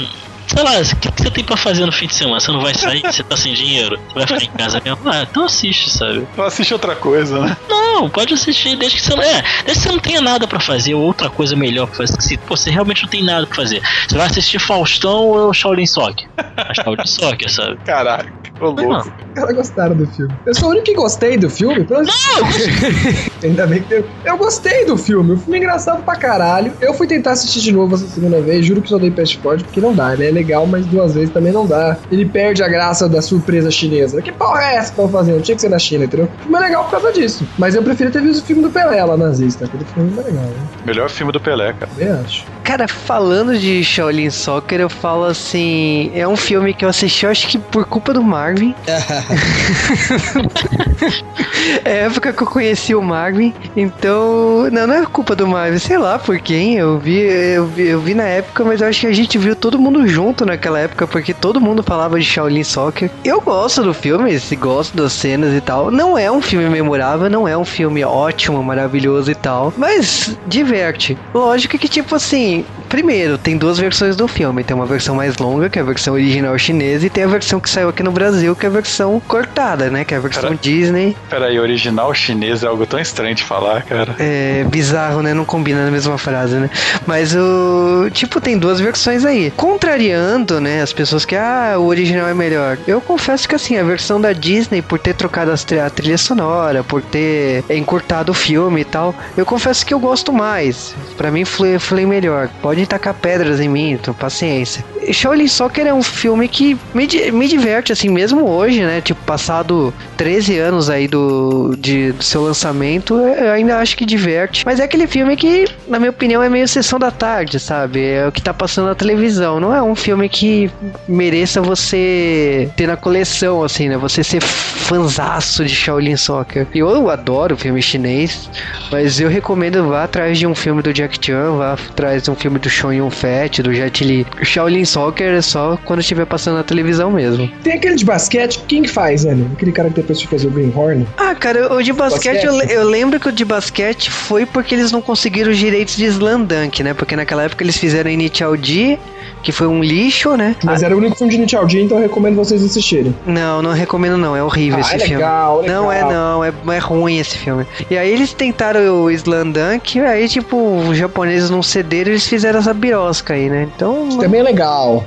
Sei 0.55 0.63
lá, 0.63 0.73
o 0.81 0.97
que, 1.01 1.11
que 1.13 1.23
você 1.23 1.31
tem 1.31 1.45
pra 1.45 1.57
fazer 1.57 1.87
no 1.87 1.93
fim 1.93 2.07
de 2.07 2.15
semana? 2.15 2.39
Você 2.41 2.53
não 2.53 2.61
vai 2.61 2.75
sair, 2.75 3.01
você 3.03 3.23
tá 3.23 3.37
sem 3.37 3.55
dinheiro, 3.55 3.99
você 4.09 4.15
vai 4.15 4.27
ficar 4.27 4.45
em 4.45 4.51
casa 4.59 4.81
mesmo? 4.85 4.99
Ah, 5.07 5.27
então 5.29 5.45
assiste, 5.45 5.91
sabe? 5.91 6.27
Eu 6.37 6.45
assiste 6.45 6.73
outra 6.73 6.95
coisa, 6.95 7.41
né? 7.41 7.57
Não, 7.69 8.09
pode 8.11 8.35
assistir, 8.35 8.77
desde 8.77 8.99
que 8.99 9.03
você 9.05 9.15
não. 9.15 9.23
É, 9.23 9.43
desde 9.65 9.83
que 9.83 9.89
você 9.89 9.89
não 9.93 9.99
tenha 9.99 10.21
nada 10.21 10.47
pra 10.47 10.61
fazer, 10.61 10.95
ou 10.95 11.03
outra 11.03 11.31
coisa 11.31 11.57
melhor 11.57 11.87
pra 11.87 11.97
fazer. 11.97 12.21
Se 12.21 12.37
pô, 12.37 12.57
você 12.57 12.71
realmente 12.71 13.03
não 13.03 13.09
tem 13.11 13.23
nada 13.25 13.47
pra 13.47 13.57
fazer. 13.57 13.81
Você 14.09 14.17
vai 14.17 14.27
assistir 14.27 14.59
Faustão 14.59 15.27
ou 15.29 15.53
Shaolin 15.55 15.87
Soccer? 15.87 16.29
A 16.57 16.75
Shaolin 16.75 17.07
Soccer, 17.07 17.51
sabe? 17.51 17.79
Caraca, 17.85 18.33
ô 18.61 18.67
louco. 18.67 18.83
Não, 18.83 18.99
Os 18.99 19.35
caras 19.35 19.57
gostaram 19.57 19.97
do 19.97 20.07
filme. 20.07 20.35
Eu 20.47 20.55
sou 20.55 20.69
o 20.69 20.71
único 20.73 20.85
que 20.85 20.95
gostei 20.95 21.37
do 21.39 21.49
filme. 21.49 21.85
Pelo- 21.85 22.03
Ainda 23.43 23.67
bem 23.67 23.83
que 23.83 23.95
eu... 23.95 24.09
eu 24.25 24.37
gostei 24.37 24.85
do 24.87 24.97
filme. 24.97 25.33
O 25.33 25.37
filme 25.39 25.57
é 25.59 25.61
engraçado 25.61 26.03
pra 26.03 26.17
caralho. 26.17 26.73
Eu 26.81 26.95
fui 26.95 27.07
tentar 27.07 27.33
assistir 27.33 27.61
de 27.61 27.73
novo 27.73 27.95
essa 27.95 28.07
segunda 28.09 28.41
vez. 28.41 28.65
Juro 28.65 28.83
que 28.83 28.89
só 28.89 28.99
dei 28.99 29.13
forward 29.43 29.65
porque 29.65 29.81
não 29.81 29.95
dá. 29.95 30.13
Ele 30.15 30.39
é 30.39 30.42
legal, 30.43 30.67
mas 30.67 30.85
duas 30.87 31.15
vezes 31.15 31.31
também 31.31 31.53
não 31.53 31.67
dá. 31.67 31.97
Ele 32.11 32.27
perde 32.27 32.63
a 32.63 32.69
graça 32.69 33.09
da 33.09 33.23
surpresa 33.23 33.71
chinesa. 33.71 34.21
Que 34.21 34.33
porra 34.33 34.63
é 34.63 34.77
essa 34.77 34.93
que 34.93 35.01
estão 35.01 35.09
fazendo? 35.09 35.43
Tinha 35.43 35.55
que 35.55 35.61
ser 35.61 35.69
na 35.69 35.79
China, 35.79 36.05
entendeu? 36.05 36.27
O 36.27 36.43
filme 36.43 36.57
é 36.57 36.61
legal 36.61 36.85
por 36.85 36.91
causa 36.91 37.13
disso. 37.13 37.47
Mas 37.59 37.75
eu 37.75 37.83
prefiro 37.83 38.11
ter 38.11 38.21
visto 38.21 38.43
o 38.43 38.47
filme 38.47 38.63
do 38.63 38.71
Pelé 38.71 39.05
lá 39.05 39.17
nazista. 39.17 39.65
Aquele 39.65 39.85
filme 39.85 40.13
é 40.19 40.23
legal, 40.23 40.45
né? 40.45 40.67
Melhor 40.85 41.09
filme 41.09 41.33
do 41.33 41.41
Pelé, 41.41 41.73
cara. 41.73 41.91
Eu 41.99 42.21
acho. 42.21 42.45
Cara, 42.65 42.89
falando 42.89 43.59
de 43.59 43.85
Shaolin 43.85 44.31
Soccer, 44.31 44.81
eu 44.81 44.89
falo 44.89 45.25
assim, 45.25 46.11
é 46.15 46.27
um 46.27 46.37
filme 46.37 46.73
que 46.73 46.85
eu 46.85 46.89
assisti, 46.89 47.25
eu 47.25 47.31
acho 47.31 47.49
que 47.49 47.59
por 47.59 47.85
culpa 47.85 48.15
do 48.15 48.23
Marvin. 48.23 48.75
é 51.85 51.91
a 51.91 52.07
época 52.07 52.33
que 52.33 52.43
eu 52.43 52.47
conheci 52.47 52.95
o 52.95 53.03
Marvin, 53.03 53.53
então, 53.77 54.71
não, 54.71 54.87
não 54.87 54.95
é 54.95 55.07
culpa 55.07 55.35
do 55.35 55.47
Marvin, 55.47 55.79
sei 55.79 55.99
lá 55.99 56.19
por 56.19 56.39
quem, 56.39 56.77
eu 56.77 56.99
vi, 56.99 57.19
eu 57.19 57.67
vi, 57.67 57.89
eu 57.89 58.01
vi 58.01 58.15
na 58.15 58.25
época, 58.25 58.65
mas 58.65 58.81
eu 58.81 58.89
acho 58.89 59.01
que 59.01 59.07
a 59.07 59.13
gente 59.13 59.37
viu 59.39 59.57
todo 59.57 59.79
mundo 59.79 60.07
junto 60.07 60.32
naquela 60.41 60.79
época, 60.79 61.07
porque 61.07 61.35
todo 61.35 61.61
mundo 61.61 61.83
falava 61.83 62.19
de 62.19 62.25
Shaolin 62.25 62.65
Soccer. 62.65 63.11
Eu 63.25 63.41
gosto 63.41 63.83
do 63.83 63.95
filme, 63.95 64.39
se 64.39 64.57
gosto 64.57 64.97
das 64.97 65.13
cenas 65.13 65.55
e 65.55 65.61
tal. 65.61 65.91
Não 65.91 66.17
é 66.17 66.31
um 66.31 66.41
filme 66.41 66.69
memorável, 66.69 67.29
não 67.29 67.47
é 67.47 67.57
um 67.57 67.65
filme 67.65 68.03
ótimo, 68.05 68.63
maravilhoso 68.63 69.31
e 69.31 69.35
tal, 69.35 69.73
mas 69.77 70.37
diverte. 70.47 71.17
Lógico 71.35 71.79
que 71.79 71.89
tipo 71.89 72.15
assim, 72.15 72.65
primeiro, 72.89 73.39
tem 73.39 73.57
duas 73.57 73.79
versões 73.79 74.17
do 74.17 74.27
filme, 74.27 74.65
tem 74.65 74.75
uma 74.75 74.87
versão 74.87 75.15
mais 75.15 75.37
longa, 75.39 75.69
que 75.69 75.79
é 75.79 75.83
a 75.83 75.85
versão 75.85 76.15
original 76.15 76.57
chinesa, 76.59 77.07
e 77.07 77.11
tem 77.11 77.25
a 77.25 77.29
versão 77.29 77.61
que 77.61 77.69
saiu 77.69 77.89
aqui 77.89 78.03
no 78.03 78.13
Brasil, 78.13 78.55
que 78.57 78.67
é 78.67 78.69
a 78.69 78.73
versão 78.73 79.21
cortada, 79.27 79.91
né, 79.91 80.05
que 80.05 80.15
é 80.15 80.17
a 80.17 80.21
versão 80.21 80.43
Cara. 80.43 80.57
Disney. 80.57 81.17
Peraí, 81.29 81.59
original 81.59 82.13
chinês 82.15 82.63
é 82.63 82.67
algo 82.67 82.87
tão 82.87 82.99
estranho 83.01 83.35
de 83.35 83.43
falar, 83.43 83.83
cara. 83.83 84.15
É 84.19 84.65
bizarro, 84.69 85.23
né? 85.23 85.35
Não 85.35 85.45
combina 85.45 85.85
na 85.85 85.91
mesma 85.91 86.19
frase, 86.19 86.57
né? 86.57 86.71
Mas 87.07 87.35
o. 87.35 88.09
Tipo, 88.13 88.41
tem 88.41 88.59
duas 88.59 88.81
versões 88.81 89.25
aí. 89.25 89.51
Contrariando, 89.57 90.22
né? 90.61 90.83
As 90.83 90.93
pessoas 90.93 91.25
que, 91.25 91.35
ah, 91.37 91.75
o 91.79 91.87
original 91.87 92.29
é 92.29 92.35
melhor. 92.35 92.79
Eu 92.87 93.01
confesso 93.01 93.49
que, 93.49 93.55
assim, 93.55 93.77
a 93.77 93.83
versão 93.83 94.21
da 94.21 94.33
Disney, 94.33 94.81
por 94.83 94.99
ter 94.99 95.15
trocado 95.15 95.53
tri- 95.65 95.81
a 95.81 95.91
trilha 95.91 96.19
sonora, 96.19 96.83
por 96.85 97.03
ter 97.03 97.65
encurtado 97.71 98.33
o 98.33 98.35
filme 98.35 98.81
e 98.83 98.85
tal, 98.85 99.15
eu 99.37 99.45
confesso 99.45 99.85
que 99.85 99.93
eu 99.95 99.99
gosto 100.01 100.33
mais. 100.33 100.95
Pra 101.17 101.31
mim, 101.31 101.45
foi, 101.45 101.79
foi 101.79 102.07
melhor. 102.07 102.49
Podem 102.61 102.85
tacar 102.87 103.15
pedras 103.15 103.61
em 103.61 103.69
mim, 103.69 103.93
então 103.93 104.15
paciência. 104.15 104.85
Shaolin 105.13 105.49
Soccer 105.49 105.87
é 105.87 105.93
um 105.95 106.03
filme 106.03 106.47
que 106.49 106.79
me, 106.95 107.07
me 107.33 107.49
diverte, 107.49 107.93
assim, 107.93 108.09
mesmo 108.09 108.49
hoje, 108.49 108.83
né? 108.85 109.01
Tipo, 109.01 109.21
passado 109.25 109.93
13 110.17 110.59
anos 110.59 110.89
aí 110.89 111.09
do, 111.09 111.75
de, 111.77 112.13
do 112.13 112.23
seu 112.23 112.43
lançamento, 112.43 113.15
eu 113.19 113.51
ainda 113.51 113.79
acho 113.79 113.97
que 113.97 114.07
diverte. 114.07 114.63
Mas 114.65 114.79
é 114.79 114.85
aquele 114.85 115.07
filme 115.07 115.37
que, 115.37 115.67
na 115.89 115.99
minha 115.99 116.11
opinião, 116.11 116.43
é 116.43 116.49
meio 116.49 116.69
sessão 116.69 116.99
da 116.99 117.11
tarde, 117.11 117.59
sabe? 117.59 118.05
É 118.05 118.27
o 118.29 118.33
que 118.33 118.41
tá 118.41 118.55
passando 118.55 118.87
na 118.87 118.95
televisão. 118.95 119.59
Não 119.59 119.75
é 119.75 119.83
um 119.83 119.95
filme 119.97 120.12
que 120.29 120.71
mereça 121.09 121.61
você 121.61 122.69
ter 122.77 122.87
na 122.87 122.97
coleção, 122.97 123.63
assim, 123.63 123.89
né? 123.89 123.97
Você 123.97 124.23
ser 124.23 124.43
fanzaço 124.43 125.65
de 125.65 125.75
Shaolin 125.75 126.17
Soccer. 126.17 126.67
E 126.75 126.79
Eu 126.79 127.09
adoro 127.11 127.57
filme 127.57 127.81
chinês, 127.81 128.51
mas 128.91 129.21
eu 129.21 129.29
recomendo 129.29 129.89
vá 129.89 130.05
atrás 130.05 130.39
de 130.39 130.47
um 130.47 130.55
filme 130.55 130.83
do 130.83 130.93
Jack 130.93 131.19
Chan, 131.25 131.57
vá 131.57 131.73
atrás 131.75 132.23
de 132.23 132.31
um 132.31 132.35
filme 132.35 132.59
do 132.59 132.69
Sean 132.69 132.95
Yun 132.95 133.11
Fat, 133.11 133.61
do 133.63 133.73
Jet 133.73 134.05
Li. 134.05 134.27
Shaolin 134.43 134.85
Soccer 134.85 135.35
é 135.35 135.43
só 135.43 135.79
quando 135.85 136.01
estiver 136.01 136.27
passando 136.27 136.57
na 136.57 136.65
televisão 136.65 137.11
mesmo. 137.11 137.49
Tem 137.63 137.75
aquele 137.75 137.97
de 137.97 138.05
basquete, 138.05 138.61
quem 138.67 138.83
que 138.83 138.89
faz, 138.91 139.25
né? 139.25 139.37
Aquele 139.53 139.73
cara 139.73 139.89
que 139.89 139.97
depois 139.97 140.21
foi 140.21 140.31
fazer 140.31 140.49
o 140.49 140.51
Greenhorn. 140.51 141.07
Ah, 141.17 141.35
cara, 141.35 141.73
o 141.73 141.83
de 141.83 141.93
basquete, 141.93 142.45
eu, 142.45 142.53
Basquete? 142.53 142.73
eu 142.73 142.85
lembro 142.89 143.19
que 143.21 143.29
o 143.29 143.33
de 143.33 143.45
basquete 143.45 144.11
foi 144.11 144.45
porque 144.47 144.75
eles 144.75 144.93
não 144.93 145.01
conseguiram 145.01 145.51
os 145.51 145.59
direitos 145.59 145.97
de 145.97 146.05
Slam 146.07 146.43
Dunk, 146.45 146.83
né? 146.83 146.95
Porque 146.95 147.17
naquela 147.17 147.45
época 147.45 147.63
eles 147.65 147.77
fizeram 147.77 148.11
Initial 148.11 148.57
D, 148.57 148.99
que 149.43 149.53
foi 149.53 149.67
um 149.67 149.83
lixo, 149.93 150.37
né? 150.37 150.57
Mas 150.65 150.83
era 150.83 150.95
o 150.95 150.99
único 150.99 151.17
filme 151.17 151.45
de 151.45 151.57
Jin, 151.69 151.85
então 151.85 151.99
eu 151.99 152.03
recomendo 152.03 152.37
vocês 152.37 152.63
assistirem. 152.65 153.15
Não, 153.27 153.63
não 153.63 153.73
recomendo 153.73 154.17
não, 154.17 154.35
é 154.37 154.43
horrível 154.43 154.79
Ah, 154.79 154.81
esse 154.81 154.95
é 154.97 154.99
filme. 154.99 155.15
legal, 155.17 155.61
legal. 155.61 155.83
Não 155.83 155.93
é 155.93 156.03
não, 156.03 156.45
é, 156.45 156.53
é 156.75 156.79
ruim 156.79 157.19
esse 157.19 157.37
filme. 157.37 157.67
E 157.91 157.97
aí 157.97 158.11
eles 158.11 158.33
tentaram 158.33 158.81
o 159.05 159.11
Slam 159.11 159.51
Dunk, 159.51 159.99
e 159.99 160.01
aí 160.01 160.29
tipo, 160.29 160.57
os 160.89 160.97
japoneses 160.97 161.51
não 161.51 161.63
cederam, 161.63 162.13
eles 162.13 162.27
fizeram 162.27 162.59
essa 162.59 162.73
birosca 162.75 163.35
aí, 163.35 163.49
né? 163.49 163.69
Então, 163.75 164.09
Também 164.19 164.41
é 164.41 164.45
legal. 164.45 165.05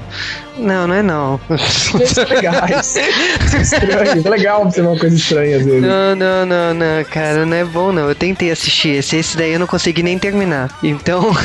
Não, 0.58 0.88
não 0.88 0.95
é 0.95 1.01
não. 1.01 1.39
São 2.06 2.26
legais. 2.26 2.97
São 3.49 3.62
estranhos. 3.62 4.26
É 4.26 4.30
legal 4.30 4.62
observar 4.62 4.91
uma 4.91 4.99
coisa 4.99 5.16
estranha 5.16 5.58
às 5.58 5.66
vezes. 5.66 5.82
Não, 5.82 6.16
não, 6.16 6.45
não, 6.45 6.74
não, 6.74 7.03
cara, 7.06 7.45
não 7.45 7.56
é 7.58 7.64
bom 7.64 7.91
não. 7.91 8.08
Eu 8.10 8.16
tentei 8.16 8.51
assistir 8.51 8.97
esse, 8.97 9.18
esse 9.18 9.38
daí 9.38 9.53
eu 9.53 9.60
não 9.60 9.68
consegui 9.68 10.03
nem 10.03 10.18
terminar. 10.18 10.70
Então, 10.84 11.32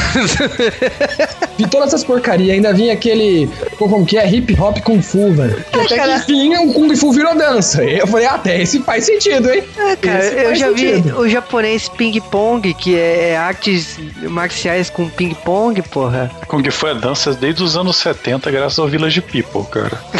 Vi 1.61 1.67
todas 1.69 1.89
essas 1.89 2.05
porcarias, 2.05 2.55
ainda 2.55 2.73
vinha 2.73 2.95
aquele. 2.95 3.51
Como 3.77 4.07
que 4.07 4.17
é? 4.17 4.27
Hip 4.27 4.59
hop 4.59 4.79
Kung 4.81 5.03
Fu, 5.03 5.31
velho. 5.33 5.63
Que 5.71 5.81
até 5.81 5.97
cara. 5.97 6.21
que 6.21 6.33
enfim 6.33 6.57
um 6.57 6.73
Kung 6.73 6.97
Fu 6.97 7.13
virou 7.13 7.37
dança. 7.37 7.85
Eu 7.85 8.07
falei, 8.07 8.27
ah, 8.27 8.35
até 8.35 8.63
esse 8.63 8.81
faz 8.81 9.05
sentido, 9.05 9.51
hein? 9.51 9.63
Ah, 9.79 9.97
cara, 10.01 10.25
Esse 10.25 10.37
eu 10.37 10.55
já 10.55 10.71
vi 10.71 10.95
sentido. 10.95 11.19
o 11.19 11.29
japonês 11.29 11.89
ping-pong, 11.89 12.73
que 12.73 12.97
é, 12.97 13.31
é 13.31 13.37
artes 13.37 13.99
marciais 14.23 14.89
com 14.89 15.09
ping-pong, 15.09 15.83
porra. 15.83 16.31
Kung 16.51 16.69
Fu 16.69 16.89
é 16.89 16.95
dança 16.97 17.33
desde 17.33 17.63
os 17.63 17.77
anos 17.77 17.97
70, 17.99 18.51
graças 18.51 18.77
ao 18.81 18.89
Village 18.89 19.21
People, 19.21 19.63
cara. 19.71 20.03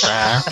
Tá. 0.00 0.42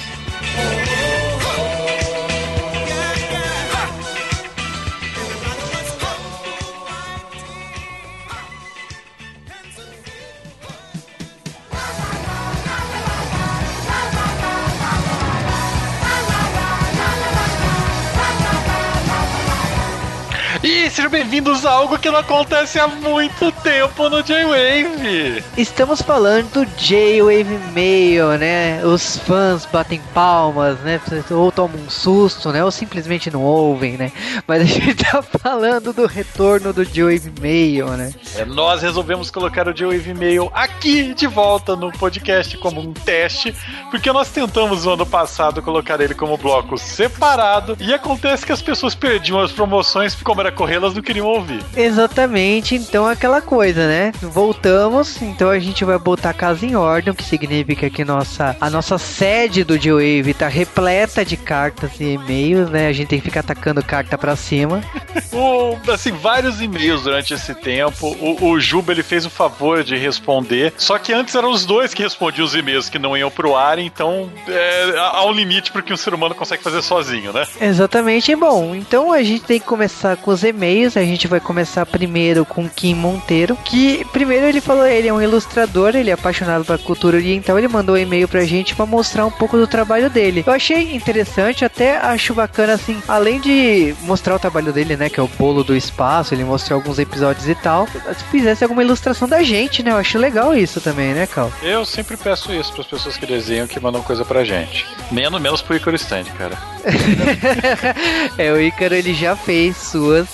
Sejam 21.03 21.11
bem-vindos 21.11 21.67
a 21.67 21.71
algo 21.73 21.99
que 21.99 22.09
não 22.09 22.19
acontece 22.21 22.79
há 22.79 22.87
muito 22.87 23.51
tempo 23.51 24.09
no 24.09 24.23
J-Wave. 24.23 25.43
Estamos 25.57 26.01
falando 26.01 26.53
do 26.53 26.67
J-Wave 26.77 27.59
Mail, 27.73 28.39
né? 28.39 28.85
Os 28.85 29.17
fãs 29.19 29.67
batem 29.67 30.01
palmas, 30.15 30.79
né? 30.81 31.01
Ou 31.31 31.51
tomam 31.51 31.81
um 31.81 31.91
susto, 31.91 32.53
né? 32.53 32.63
Ou 32.63 32.71
simplesmente 32.71 33.33
não 33.33 33.43
ouvem, 33.43 33.97
né? 33.97 34.13
Mas 34.47 34.63
a 34.63 34.65
gente 34.65 34.95
tá 34.95 35.21
falando 35.43 35.93
do 35.93 36.07
retorno 36.07 36.73
do 36.73 36.85
J-Wave 36.85 37.33
Mail, 37.41 37.89
né? 37.97 38.15
É, 38.37 38.45
nós 38.45 38.83
resolvemos 38.83 39.29
colocar 39.29 39.67
o 39.67 39.75
J-Wave 39.75 40.15
Mail 40.15 40.53
aqui 40.55 41.15
de 41.15 41.27
volta 41.27 41.75
no 41.75 41.91
podcast 41.91 42.57
como 42.59 42.81
um 42.81 42.93
teste, 42.93 43.53
porque 43.91 44.13
nós 44.13 44.29
tentamos 44.31 44.85
no 44.85 44.93
ano 44.93 45.07
passado 45.07 45.63
colocar 45.63 46.01
ele 46.01 46.15
como 46.15 46.37
bloco 46.37 46.79
separado 46.79 47.77
e 47.81 47.93
acontece 47.93 48.47
que 48.47 48.53
as 48.53 48.63
pessoas 48.63 48.95
perdiam 48.95 49.41
as 49.41 49.51
promoções, 49.51 50.15
como 50.15 50.41
era 50.41 50.53
correr, 50.53 50.79
elas 50.93 50.95
não 50.95 51.03
queriam 51.03 51.27
ouvir. 51.27 51.63
Exatamente, 51.77 52.75
então 52.75 53.09
é 53.09 53.13
aquela 53.13 53.41
coisa, 53.41 53.87
né? 53.87 54.13
Voltamos, 54.21 55.21
então 55.23 55.49
a 55.49 55.59
gente 55.59 55.85
vai 55.85 55.99
botar 55.99 56.31
a 56.31 56.35
casa 56.35 56.65
em 56.65 56.77
ordem, 56.77 57.13
o 57.13 57.15
que 57.15 57.25
significa 57.25 57.89
que 57.91 58.05
nossa, 58.05 58.57
a 58.61 58.71
nossa 58.71 58.99
sede 58.99 59.65
do 59.65 59.79
J-Wave 59.79 60.35
tá 60.35 60.49
repleta 60.49 61.25
de 61.25 61.37
cartas 61.37 61.99
e 62.01 62.13
e-mails, 62.13 62.71
né? 62.71 62.89
A 62.89 62.93
gente 62.93 63.09
tem 63.09 63.19
que 63.19 63.25
ficar 63.25 63.41
atacando 63.41 63.83
carta 63.83 64.17
pra 64.19 64.37
cima. 64.37 64.81
O, 65.33 65.79
assim, 65.91 66.13
vários 66.13 66.61
e-mails 66.61 67.05
durante 67.05 67.33
esse 67.33 67.55
tempo. 67.55 68.09
O, 68.21 68.51
o 68.51 68.61
Juba 68.61 68.93
ele 68.93 69.03
fez 69.03 69.25
o 69.25 69.31
favor 69.31 69.83
de 69.83 69.97
responder. 69.97 70.75
Só 70.77 70.99
que 70.99 71.11
antes 71.13 71.35
eram 71.35 71.51
os 71.51 71.65
dois 71.65 71.95
que 71.95 72.03
respondiam 72.03 72.45
os 72.45 72.55
e-mails 72.55 72.91
que 72.91 72.99
não 72.99 73.17
iam 73.17 73.31
pro 73.31 73.57
ar, 73.57 73.79
então 73.79 74.31
é, 74.47 74.95
há 74.99 75.25
um 75.25 75.33
limite 75.33 75.73
pro 75.73 75.83
que 75.83 75.93
um 75.93 75.97
ser 75.97 76.13
humano 76.13 76.35
consegue 76.35 76.63
fazer 76.63 76.83
sozinho, 76.83 77.33
né? 77.33 77.47
Exatamente, 77.59 78.35
bom, 78.37 78.75
então 78.75 79.11
a 79.11 79.23
gente 79.23 79.45
tem 79.45 79.59
que 79.59 79.67
começar 79.67 80.19
com 80.19 80.31
os 80.31 80.45
e-mails, 80.45 80.82
a 80.87 81.05
gente 81.05 81.27
vai 81.29 81.41
começar 81.41 81.87
primeiro 81.87 82.45
com 82.45 82.69
Kim 82.69 82.95
Monteiro, 82.95 83.57
que 83.65 84.05
primeiro 84.13 84.47
ele 84.47 84.61
falou, 84.61 84.87
ele 84.87 85.09
é 85.09 85.13
um 85.13 85.21
ilustrador, 85.21 85.95
ele 85.95 86.11
é 86.11 86.13
apaixonado 86.13 86.65
pela 86.65 86.79
cultura 86.79 87.17
oriental, 87.17 87.59
ele 87.59 87.69
mandou 87.69 87.95
um 87.95 87.99
e-mail 87.99 88.27
pra 88.27 88.45
gente 88.45 88.75
pra 88.75 88.87
mostrar 88.87 89.27
um 89.27 89.31
pouco 89.31 89.57
do 89.57 89.67
trabalho 89.67 90.11
dele. 90.11 90.43
Eu 90.47 90.53
achei 90.53 90.95
interessante, 90.95 91.65
até 91.65 91.97
acho 91.99 92.35
bacana 92.35 92.75
assim, 92.75 93.01
além 93.07 93.41
de 93.41 93.95
mostrar 94.03 94.35
o 94.35 94.39
trabalho 94.39 94.73
dele, 94.73 94.97
né, 94.97 95.09
que 95.09 95.21
é 95.21 95.23
o 95.23 95.29
bolo 95.29 95.63
do 95.63 95.77
espaço, 95.77 96.35
ele 96.35 96.45
mostrou 96.45 96.79
alguns 96.79 96.99
episódios 96.99 97.49
e 97.49 97.55
tal, 97.55 97.87
se 97.87 98.25
fizesse 98.31 98.65
alguma 98.65 98.83
ilustração 98.83 99.29
da 99.29 99.43
gente, 99.43 99.83
né, 99.83 99.93
eu 99.93 99.97
acho 99.97 100.19
legal 100.19 100.55
isso 100.55 100.81
também, 100.81 101.15
né, 101.15 101.27
Cal? 101.27 101.53
Eu 101.63 101.85
sempre 101.85 102.17
peço 102.17 102.53
isso 102.53 102.73
pras 102.73 102.87
pessoas 102.87 103.17
que 103.17 103.27
desenham 103.27 103.67
que 103.67 103.81
mandam 103.81 104.03
coisa 104.03 104.25
pra 104.25 104.45
gente. 104.45 104.87
Menos, 105.11 105.41
menos 105.41 105.63
pro 105.63 105.77
Icaro 105.77 105.97
Stand, 105.97 106.25
cara. 106.37 106.59
é, 108.39 108.53
o 108.53 108.61
Ícaro 108.61 108.95
ele 108.95 109.15
já 109.15 109.37
fez 109.37 109.77
suas 109.77 110.29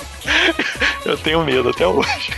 Eu 1.05 1.17
tenho 1.17 1.45
medo 1.45 1.71
até 1.71 1.87
hoje. 1.87 2.31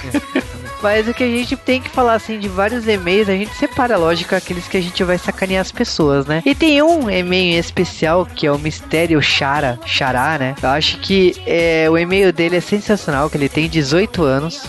Mas 0.82 1.06
o 1.06 1.12
que 1.12 1.22
a 1.22 1.28
gente 1.28 1.56
tem 1.56 1.80
que 1.80 1.90
falar 1.90 2.14
assim 2.14 2.38
de 2.38 2.48
vários 2.48 2.88
e-mails, 2.88 3.28
a 3.28 3.32
gente 3.32 3.54
separa, 3.54 3.98
lógico, 3.98 4.34
aqueles 4.34 4.66
que 4.66 4.76
a 4.76 4.80
gente 4.80 5.04
vai 5.04 5.18
sacanear 5.18 5.60
as 5.60 5.70
pessoas, 5.70 6.26
né? 6.26 6.42
E 6.44 6.54
tem 6.54 6.82
um 6.82 7.10
e-mail 7.10 7.54
em 7.54 7.58
especial 7.58 8.24
que 8.24 8.46
é 8.46 8.52
o 8.52 8.58
Mistério 8.58 9.20
Chara, 9.20 9.78
Xará, 9.84 10.38
né? 10.38 10.54
Eu 10.62 10.70
acho 10.70 10.98
que 10.98 11.34
é, 11.46 11.86
o 11.90 11.98
e-mail 11.98 12.32
dele 12.32 12.56
é 12.56 12.60
sensacional, 12.60 13.28
que 13.28 13.36
ele 13.36 13.48
tem 13.48 13.68
18 13.68 14.22
anos. 14.22 14.62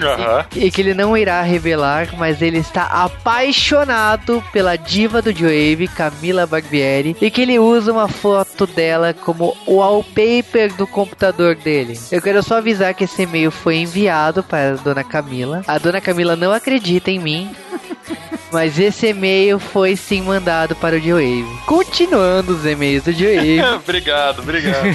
Aham. 0.00 0.44
E 0.54 0.70
que 0.70 0.80
ele 0.80 0.94
não 0.94 1.16
irá 1.16 1.42
revelar, 1.42 2.08
mas 2.16 2.42
ele 2.42 2.58
está 2.58 2.84
apaixonado 2.84 4.42
pela 4.52 4.76
diva 4.76 5.22
do 5.22 5.32
Joave, 5.32 5.88
Camila 5.88 6.46
Barbieri, 6.46 7.16
e 7.20 7.30
que 7.30 7.42
ele 7.42 7.58
usa 7.58 7.92
uma 7.92 8.08
foto 8.08 8.66
dela 8.66 9.14
como 9.14 9.56
wallpaper 9.66 10.74
do 10.74 10.86
computador 10.86 11.54
dele. 11.54 11.98
Eu 12.10 12.20
quero 12.22 12.42
só 12.42 12.58
avisar 12.58 12.94
que 12.94 13.04
esse 13.04 13.22
e-mail 13.22 13.50
foi 13.50 13.76
enviado 13.76 14.42
para 14.42 14.74
a 14.74 14.76
dona 14.76 15.04
Camila. 15.04 15.62
A 15.66 15.78
dona 15.78 16.00
Camila 16.00 16.36
não 16.36 16.52
acredita 16.52 17.10
em 17.10 17.18
mim. 17.18 17.50
Mas 18.52 18.78
esse 18.78 19.08
e-mail 19.08 19.58
foi 19.58 19.96
sim 19.96 20.22
mandado 20.22 20.74
para 20.76 20.96
o 20.96 21.00
Joave. 21.00 21.46
Continuando 21.66 22.54
os 22.54 22.64
e-mails 22.64 23.04
do 23.04 23.12
Joave. 23.12 23.60
obrigado, 23.76 24.40
obrigado. 24.40 24.86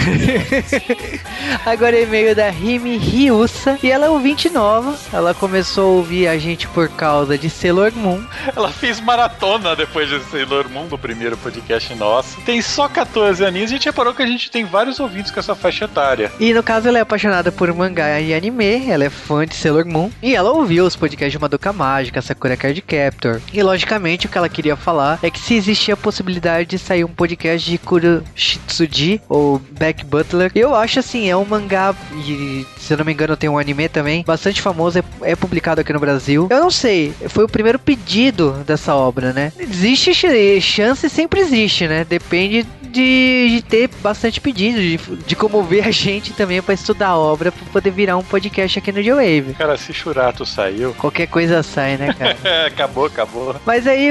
Agora 1.66 2.00
e-mail 2.00 2.36
da 2.36 2.50
Rimi 2.50 2.98
Ryusa. 2.98 3.78
E 3.84 3.92
ela 3.92 4.06
é 4.06 4.10
ouvinte 4.10 4.50
nova. 4.50 4.98
Ela 5.12 5.34
começou 5.34 5.84
a 5.84 5.98
ouvir 5.98 6.28
a 6.28 6.38
gente 6.38 6.68
por 6.68 6.90
causa 6.90 7.38
de 7.38 7.50
Sailor 7.50 7.92
Moon. 7.94 8.24
Ela 8.56 8.70
fez 8.70 9.00
maratona 9.00 9.76
depois 9.76 10.10
de 10.10 10.20
Sailor 10.26 10.70
Moon, 10.70 10.88
do 10.88 10.98
primeiro 10.98 11.36
podcast 11.38 11.94
nosso. 11.96 12.40
Tem 12.42 12.62
só 12.62 12.88
14 12.88 13.44
aninhos 13.46 13.72
e 13.72 13.74
a 13.74 13.78
gente 13.78 13.86
reparou 13.86 14.14
que 14.14 14.22
a 14.22 14.28
gente 14.28 14.50
tem 14.50 14.64
vários 14.66 15.00
ouvintes 15.00 15.32
com 15.32 15.40
essa 15.40 15.56
faixa 15.56 15.86
etária. 15.86 16.32
E 16.40 16.54
no 16.54 16.64
caso 16.64 16.88
ela 16.88 16.98
é 16.98 17.02
apaixonada 17.02 17.52
por 17.52 17.74
mangá 17.74 18.20
e 18.20 18.34
anime. 18.34 18.90
Ela 18.90 19.06
é 19.06 19.10
fã 19.10 19.46
de 19.46 19.56
Sailor 19.56 19.86
Moon. 19.86 20.10
E 20.22 20.36
ela 20.36 20.52
ouviu 20.52 20.86
os 20.86 20.96
podcasts 20.96 21.32
de 21.32 21.40
Madoka 21.40 21.74
Mágica, 21.74 22.22
Sakura 22.22 22.56
Card 22.56 22.82
Captor. 22.82 23.41
E 23.54 23.62
logicamente 23.62 24.26
o 24.26 24.30
que 24.30 24.38
ela 24.38 24.48
queria 24.50 24.76
falar 24.76 25.20
é 25.22 25.30
que 25.30 25.40
se 25.40 25.56
existia 25.56 25.94
a 25.94 25.98
possibilidade 25.98 26.70
de 26.70 26.80
sair 26.80 27.04
um 27.04 27.10
podcast 27.10 27.70
de 27.70 27.78
Kuro 27.78 28.24
Shitsuji 28.36 29.22
ou 29.28 29.60
Beck 29.72 30.06
Butler. 30.06 30.52
Eu 30.56 30.74
acho 30.76 31.00
assim, 31.00 31.30
é 31.30 31.36
um 31.36 31.46
mangá 31.46 31.94
e 32.26 32.66
se 32.78 32.94
eu 32.94 32.98
não 32.98 33.06
me 33.06 33.14
engano 33.14 33.36
tem 33.38 33.50
um 33.50 33.58
anime 33.58 33.88
também 33.90 34.24
bastante 34.26 34.62
famoso, 34.62 35.00
é, 35.00 35.04
é 35.24 35.36
publicado 35.36 35.82
aqui 35.82 35.92
no 35.94 36.00
Brasil. 36.00 36.48
Eu 36.50 36.60
não 36.60 36.72
sei, 36.72 37.14
foi 37.30 37.44
o 37.44 37.50
primeiro 37.50 37.78
pedido 37.80 38.52
dessa 38.66 38.96
obra, 38.96 39.34
né? 39.34 39.52
Existe 39.60 40.14
ch- 40.14 40.62
chance, 40.62 41.10
sempre 41.10 41.40
existe, 41.42 41.88
né? 41.88 42.06
Depende 42.06 42.66
de, 42.92 43.48
de 43.56 43.62
ter 43.64 43.90
bastante 44.02 44.40
pedido, 44.40 44.80
de, 44.80 44.98
de 45.26 45.36
comover 45.36 45.88
a 45.88 45.92
gente 45.92 46.34
também 46.34 46.62
pra 46.62 46.74
estudar 46.74 47.10
a 47.10 47.18
obra 47.18 47.52
pra 47.52 47.66
poder 47.72 47.92
virar 47.92 48.18
um 48.18 48.24
podcast 48.24 48.78
aqui 48.78 48.92
no 48.92 49.02
J-Wave. 49.02 49.56
Cara, 49.58 49.78
se 49.78 49.94
Churato 49.94 50.46
saiu. 50.46 50.94
Qualquer 50.96 51.28
coisa 51.28 51.64
sai, 51.64 51.98
né, 51.98 52.14
cara? 52.14 52.38
É, 52.44 52.66
acabou, 52.66 53.06
acabou. 53.06 53.56
Mas 53.66 53.88
aí, 53.88 54.10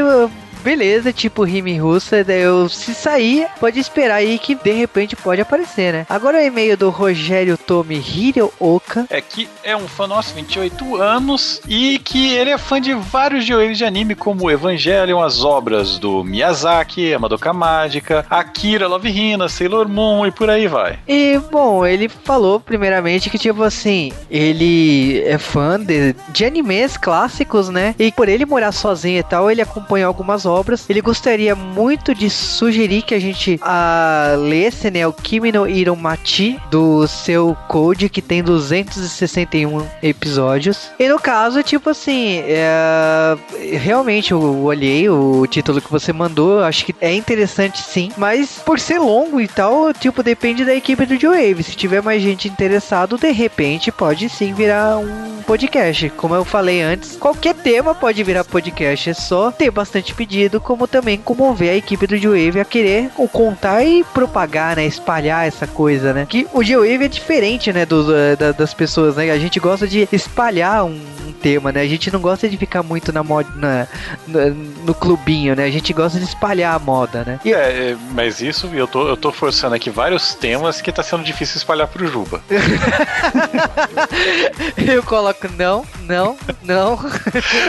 beleza, 0.60 1.12
tipo 1.12 1.42
rime 1.42 1.78
russa, 1.78 2.22
daí 2.22 2.42
eu 2.42 2.68
se 2.68 2.94
sair, 2.94 3.46
pode 3.58 3.78
esperar 3.78 4.16
aí 4.16 4.38
que 4.38 4.54
de 4.54 4.72
repente 4.72 5.16
pode 5.16 5.40
aparecer, 5.40 5.92
né? 5.92 6.06
Agora 6.08 6.38
o 6.38 6.40
e-mail 6.40 6.76
do 6.76 6.90
Rogério 6.90 7.56
Tomi 7.56 7.96
Hirooka. 7.96 9.06
É 9.10 9.20
que 9.20 9.48
é 9.62 9.76
um 9.76 9.88
fã 9.88 10.06
nosso, 10.06 10.34
28 10.34 10.96
anos, 10.96 11.60
e 11.66 11.98
que 11.98 12.34
ele 12.34 12.50
é 12.50 12.58
fã 12.58 12.80
de 12.80 12.92
vários 12.94 13.44
joelhos 13.44 13.78
de 13.78 13.84
anime, 13.84 14.14
como 14.14 14.50
Evangelion, 14.50 15.22
as 15.22 15.42
obras 15.44 15.98
do 15.98 16.22
Miyazaki, 16.22 17.16
Madoka 17.18 17.52
Mágica, 17.52 18.26
Akira, 18.28 18.86
Love 18.86 19.08
Hina, 19.08 19.48
Sailor 19.48 19.88
Moon 19.88 20.26
e 20.26 20.30
por 20.30 20.50
aí 20.50 20.66
vai. 20.66 20.98
E, 21.08 21.40
bom, 21.50 21.86
ele 21.86 22.08
falou 22.08 22.60
primeiramente 22.60 23.30
que, 23.30 23.38
tipo 23.38 23.62
assim, 23.62 24.12
ele 24.30 25.22
é 25.24 25.38
fã 25.38 25.78
de, 25.78 26.14
de 26.28 26.44
animes 26.44 26.96
clássicos, 26.96 27.68
né? 27.68 27.94
E 27.98 28.12
por 28.12 28.28
ele 28.28 28.44
morar 28.44 28.72
sozinho 28.72 29.18
e 29.18 29.22
tal, 29.22 29.50
ele 29.50 29.62
acompanhou 29.62 30.08
algumas 30.08 30.44
obras. 30.46 30.49
Ele 30.88 31.00
gostaria 31.00 31.54
muito 31.54 32.14
de 32.14 32.28
sugerir 32.28 33.02
que 33.02 33.14
a 33.14 33.18
gente 33.18 33.58
a, 33.62 34.34
lesse, 34.38 34.90
né, 34.90 35.06
o 35.06 35.12
Kimi 35.12 35.52
no 35.52 35.68
Iromachi, 35.68 36.58
do 36.70 37.06
seu 37.06 37.56
Code, 37.68 38.08
que 38.08 38.22
tem 38.22 38.42
261 38.42 39.86
episódios. 40.02 40.90
E 40.98 41.08
no 41.08 41.18
caso, 41.18 41.62
tipo 41.62 41.90
assim, 41.90 42.42
é, 42.46 43.36
realmente 43.78 44.32
eu 44.32 44.40
olhei 44.64 45.08
o 45.08 45.46
título 45.46 45.80
que 45.80 45.90
você 45.90 46.12
mandou, 46.12 46.60
acho 46.60 46.84
que 46.84 46.94
é 47.00 47.14
interessante 47.14 47.82
sim, 47.82 48.10
mas 48.16 48.60
por 48.64 48.78
ser 48.78 48.98
longo 48.98 49.40
e 49.40 49.48
tal, 49.48 49.92
tipo, 49.92 50.22
depende 50.22 50.64
da 50.64 50.74
equipe 50.74 51.06
do 51.06 51.18
Joe 51.18 51.54
Se 51.62 51.76
tiver 51.76 52.02
mais 52.02 52.22
gente 52.22 52.48
interessado, 52.48 53.16
de 53.16 53.30
repente 53.30 53.92
pode 53.92 54.28
sim 54.28 54.52
virar 54.52 54.98
um 54.98 55.42
podcast. 55.42 56.10
Como 56.10 56.34
eu 56.34 56.44
falei 56.44 56.80
antes, 56.80 57.16
qualquer 57.16 57.54
tema 57.54 57.94
pode 57.94 58.22
virar 58.22 58.44
podcast, 58.44 59.10
é 59.10 59.14
só 59.14 59.50
ter 59.50 59.70
bastante 59.70 60.14
pedido, 60.14 60.39
como 60.60 60.86
também 60.86 61.18
comover 61.18 61.70
a 61.70 61.74
equipe 61.76 62.06
do 62.06 62.16
Joe 62.16 62.60
a 62.60 62.64
querer 62.64 63.10
o 63.16 63.28
contar 63.28 63.82
e 63.84 64.04
propagar, 64.14 64.76
né, 64.76 64.86
espalhar 64.86 65.46
essa 65.46 65.66
coisa, 65.66 66.12
né? 66.12 66.26
Que 66.28 66.46
o 66.52 66.62
Joe 66.64 66.88
é 66.90 67.08
diferente, 67.08 67.72
né, 67.72 67.84
dos, 67.84 68.06
eh, 68.08 68.36
da- 68.36 68.52
das 68.52 68.72
pessoas, 68.72 69.16
né? 69.16 69.30
A 69.30 69.38
gente 69.38 69.58
gosta 69.60 69.86
de 69.86 70.08
espalhar 70.12 70.84
um, 70.84 70.98
um 71.26 71.32
tema, 71.32 71.72
né? 71.72 71.80
A 71.82 71.86
gente 71.88 72.10
não 72.10 72.20
gosta 72.20 72.48
de 72.48 72.56
ficar 72.56 72.82
muito 72.82 73.12
na 73.12 73.22
moda, 73.22 73.48
na- 73.56 73.86
na- 74.26 74.50
no 74.84 74.94
clubinho, 74.94 75.54
né? 75.56 75.64
A 75.64 75.70
gente 75.70 75.92
gosta 75.92 76.18
de 76.18 76.24
espalhar 76.24 76.74
a 76.74 76.78
moda, 76.78 77.24
né? 77.24 77.40
E 77.44 77.52
É, 77.52 77.90
é, 77.90 77.96
mas 78.12 78.40
isso 78.40 78.68
eu 78.72 78.86
tô, 78.86 79.08
eu 79.08 79.16
tô 79.16 79.32
forçando 79.32 79.74
aqui 79.74 79.90
vários 79.90 80.34
temas 80.34 80.80
que 80.80 80.90
tá 80.92 81.02
sendo 81.02 81.22
difícil 81.24 81.56
espalhar 81.58 81.88
pro 81.88 82.06
Juba. 82.06 82.40
eu 84.76 85.02
coloco 85.02 85.48
não, 85.56 85.84
não, 86.02 86.36
não. 86.62 86.98